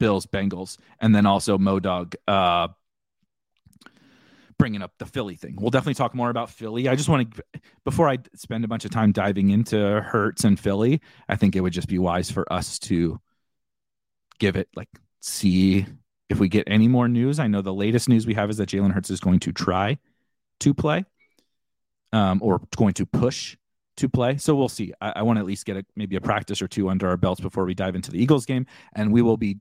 Bills 0.00 0.26
Bengals, 0.26 0.78
and 0.98 1.14
then 1.14 1.26
also 1.26 1.58
Modog 1.58 2.16
uh, 2.26 2.68
bringing 4.58 4.82
up 4.82 4.92
the 4.98 5.06
Philly 5.06 5.36
thing. 5.36 5.56
We'll 5.60 5.70
definitely 5.70 5.94
talk 5.94 6.14
more 6.14 6.30
about 6.30 6.50
Philly. 6.50 6.88
I 6.88 6.96
just 6.96 7.08
want 7.08 7.34
to, 7.34 7.42
before 7.84 8.08
I 8.08 8.18
spend 8.34 8.64
a 8.64 8.68
bunch 8.68 8.84
of 8.84 8.90
time 8.90 9.12
diving 9.12 9.50
into 9.50 10.00
Hurts 10.00 10.44
and 10.44 10.58
Philly, 10.58 11.00
I 11.28 11.36
think 11.36 11.54
it 11.54 11.60
would 11.60 11.72
just 11.72 11.88
be 11.88 11.98
wise 11.98 12.30
for 12.30 12.52
us 12.52 12.78
to 12.80 13.20
give 14.38 14.56
it 14.56 14.68
like 14.74 14.88
see 15.20 15.86
if 16.28 16.40
we 16.40 16.48
get 16.48 16.64
any 16.66 16.88
more 16.88 17.08
news. 17.08 17.38
I 17.38 17.46
know 17.46 17.62
the 17.62 17.72
latest 17.72 18.08
news 18.08 18.26
we 18.26 18.34
have 18.34 18.50
is 18.50 18.56
that 18.56 18.68
Jalen 18.68 18.92
Hurts 18.92 19.10
is 19.10 19.20
going 19.20 19.40
to 19.40 19.52
try 19.52 19.98
to 20.60 20.74
play, 20.74 21.04
um, 22.12 22.40
or 22.42 22.60
going 22.76 22.94
to 22.94 23.06
push 23.06 23.56
to 23.96 24.08
play. 24.08 24.36
So 24.36 24.54
we'll 24.54 24.68
see. 24.68 24.92
I, 25.00 25.12
I 25.16 25.22
want 25.22 25.36
to 25.36 25.40
at 25.40 25.46
least 25.46 25.66
get 25.66 25.76
a, 25.76 25.84
maybe 25.96 26.16
a 26.16 26.20
practice 26.20 26.62
or 26.62 26.68
two 26.68 26.88
under 26.88 27.08
our 27.08 27.16
belts 27.16 27.40
before 27.40 27.64
we 27.64 27.74
dive 27.74 27.94
into 27.94 28.10
the 28.10 28.22
Eagles 28.22 28.46
game, 28.46 28.66
and 28.94 29.12
we 29.12 29.22
will 29.22 29.36
be 29.36 29.58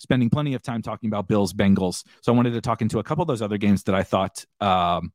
spending 0.00 0.30
plenty 0.30 0.54
of 0.54 0.62
time 0.62 0.82
talking 0.82 1.08
about 1.08 1.28
Bills 1.28 1.52
Bengals. 1.52 2.04
So 2.22 2.32
I 2.32 2.36
wanted 2.36 2.54
to 2.54 2.60
talk 2.60 2.80
into 2.82 2.98
a 2.98 3.02
couple 3.02 3.22
of 3.22 3.28
those 3.28 3.42
other 3.42 3.58
games 3.58 3.84
that 3.84 3.94
I 3.94 4.02
thought 4.02 4.44
um, 4.60 5.12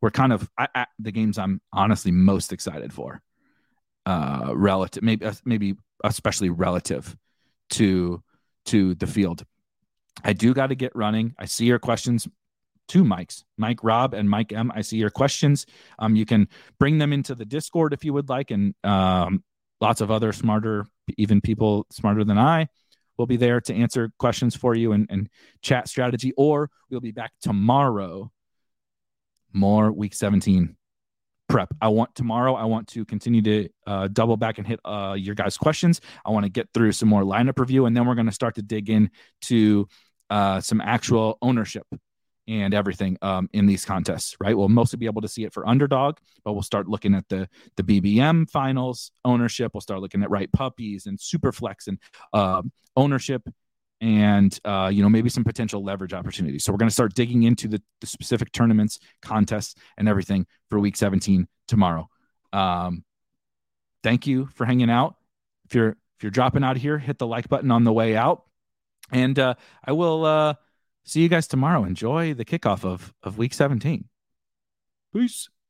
were 0.00 0.10
kind 0.10 0.32
of 0.32 0.50
I, 0.58 0.68
I, 0.74 0.86
the 0.98 1.12
games 1.12 1.38
I'm 1.38 1.60
honestly 1.72 2.10
most 2.10 2.52
excited 2.52 2.92
for. 2.92 3.20
Uh, 4.06 4.52
relative, 4.54 5.02
maybe 5.02 5.24
uh, 5.24 5.32
maybe 5.46 5.76
especially 6.02 6.50
relative 6.50 7.16
to 7.70 8.22
to 8.66 8.94
the 8.96 9.06
field. 9.06 9.44
I 10.22 10.34
do 10.34 10.52
got 10.52 10.66
to 10.68 10.74
get 10.74 10.94
running. 10.94 11.34
I 11.38 11.46
see 11.46 11.64
your 11.64 11.78
questions. 11.78 12.28
Two 12.86 13.02
mics, 13.02 13.44
Mike 13.56 13.82
Rob 13.82 14.12
and 14.12 14.28
Mike 14.28 14.52
M. 14.52 14.70
I 14.74 14.82
see 14.82 14.98
your 14.98 15.08
questions. 15.08 15.64
Um, 15.98 16.16
you 16.16 16.26
can 16.26 16.48
bring 16.78 16.98
them 16.98 17.14
into 17.14 17.34
the 17.34 17.46
Discord 17.46 17.94
if 17.94 18.04
you 18.04 18.12
would 18.12 18.28
like, 18.28 18.50
and 18.50 18.74
um, 18.84 19.42
lots 19.80 20.02
of 20.02 20.10
other 20.10 20.34
smarter, 20.34 20.84
even 21.16 21.40
people 21.40 21.86
smarter 21.90 22.24
than 22.24 22.36
I 22.36 22.68
We'll 23.16 23.26
be 23.26 23.36
there 23.36 23.60
to 23.62 23.74
answer 23.74 24.10
questions 24.18 24.56
for 24.56 24.74
you 24.74 24.92
and, 24.92 25.06
and 25.10 25.28
chat 25.62 25.88
strategy, 25.88 26.32
or 26.36 26.70
we'll 26.90 27.00
be 27.00 27.12
back 27.12 27.32
tomorrow. 27.40 28.30
More 29.52 29.92
week 29.92 30.14
17 30.14 30.76
prep. 31.48 31.68
I 31.80 31.88
want 31.88 32.14
tomorrow, 32.14 32.54
I 32.54 32.64
want 32.64 32.88
to 32.88 33.04
continue 33.04 33.42
to 33.42 33.68
uh, 33.86 34.08
double 34.08 34.36
back 34.36 34.58
and 34.58 34.66
hit 34.66 34.80
uh, 34.84 35.14
your 35.16 35.34
guys' 35.34 35.56
questions. 35.56 36.00
I 36.24 36.30
want 36.30 36.44
to 36.44 36.50
get 36.50 36.68
through 36.74 36.92
some 36.92 37.08
more 37.08 37.22
lineup 37.22 37.58
review, 37.58 37.86
and 37.86 37.96
then 37.96 38.06
we're 38.06 38.14
going 38.14 38.26
to 38.26 38.32
start 38.32 38.56
to 38.56 38.62
dig 38.62 38.90
in 38.90 39.10
to 39.42 39.86
uh, 40.30 40.60
some 40.60 40.80
actual 40.80 41.38
ownership 41.42 41.86
and 42.46 42.74
everything 42.74 43.16
um, 43.22 43.48
in 43.52 43.66
these 43.66 43.84
contests, 43.84 44.36
right? 44.40 44.56
We'll 44.56 44.68
mostly 44.68 44.98
be 44.98 45.06
able 45.06 45.22
to 45.22 45.28
see 45.28 45.44
it 45.44 45.52
for 45.52 45.66
underdog, 45.66 46.18
but 46.44 46.52
we'll 46.52 46.62
start 46.62 46.88
looking 46.88 47.14
at 47.14 47.28
the 47.28 47.48
the 47.76 47.82
BBM 47.82 48.48
finals 48.50 49.10
ownership. 49.24 49.72
We'll 49.74 49.80
start 49.80 50.00
looking 50.00 50.22
at 50.22 50.30
right 50.30 50.50
puppies 50.52 51.06
and 51.06 51.18
superflex 51.18 51.86
and 51.86 51.98
uh, 52.32 52.62
ownership, 52.96 53.42
and 54.00 54.58
uh, 54.64 54.90
you 54.92 55.02
know 55.02 55.08
maybe 55.08 55.30
some 55.30 55.44
potential 55.44 55.82
leverage 55.82 56.12
opportunities. 56.12 56.64
So 56.64 56.72
we're 56.72 56.78
going 56.78 56.88
to 56.88 56.94
start 56.94 57.14
digging 57.14 57.44
into 57.44 57.68
the, 57.68 57.82
the, 58.00 58.06
specific 58.06 58.52
tournaments, 58.52 58.98
contests, 59.22 59.74
and 59.96 60.08
everything 60.08 60.46
for 60.68 60.78
Week 60.78 60.96
17 60.96 61.48
tomorrow. 61.66 62.08
Um, 62.52 63.04
thank 64.02 64.26
you 64.26 64.48
for 64.54 64.66
hanging 64.66 64.90
out. 64.90 65.16
If 65.66 65.74
you're 65.74 65.90
if 65.90 66.22
you're 66.22 66.30
dropping 66.30 66.62
out 66.62 66.76
here, 66.76 66.98
hit 66.98 67.18
the 67.18 67.26
like 67.26 67.48
button 67.48 67.70
on 67.70 67.84
the 67.84 67.92
way 67.92 68.16
out, 68.16 68.44
and 69.10 69.38
uh, 69.38 69.54
I 69.84 69.92
will 69.92 70.26
uh, 70.26 70.54
see 71.04 71.22
you 71.22 71.28
guys 71.28 71.46
tomorrow. 71.46 71.84
Enjoy 71.84 72.34
the 72.34 72.44
kickoff 72.44 72.84
of, 72.84 73.14
of 73.22 73.38
week 73.38 73.54
17. 73.54 74.06
Peace. 75.12 75.48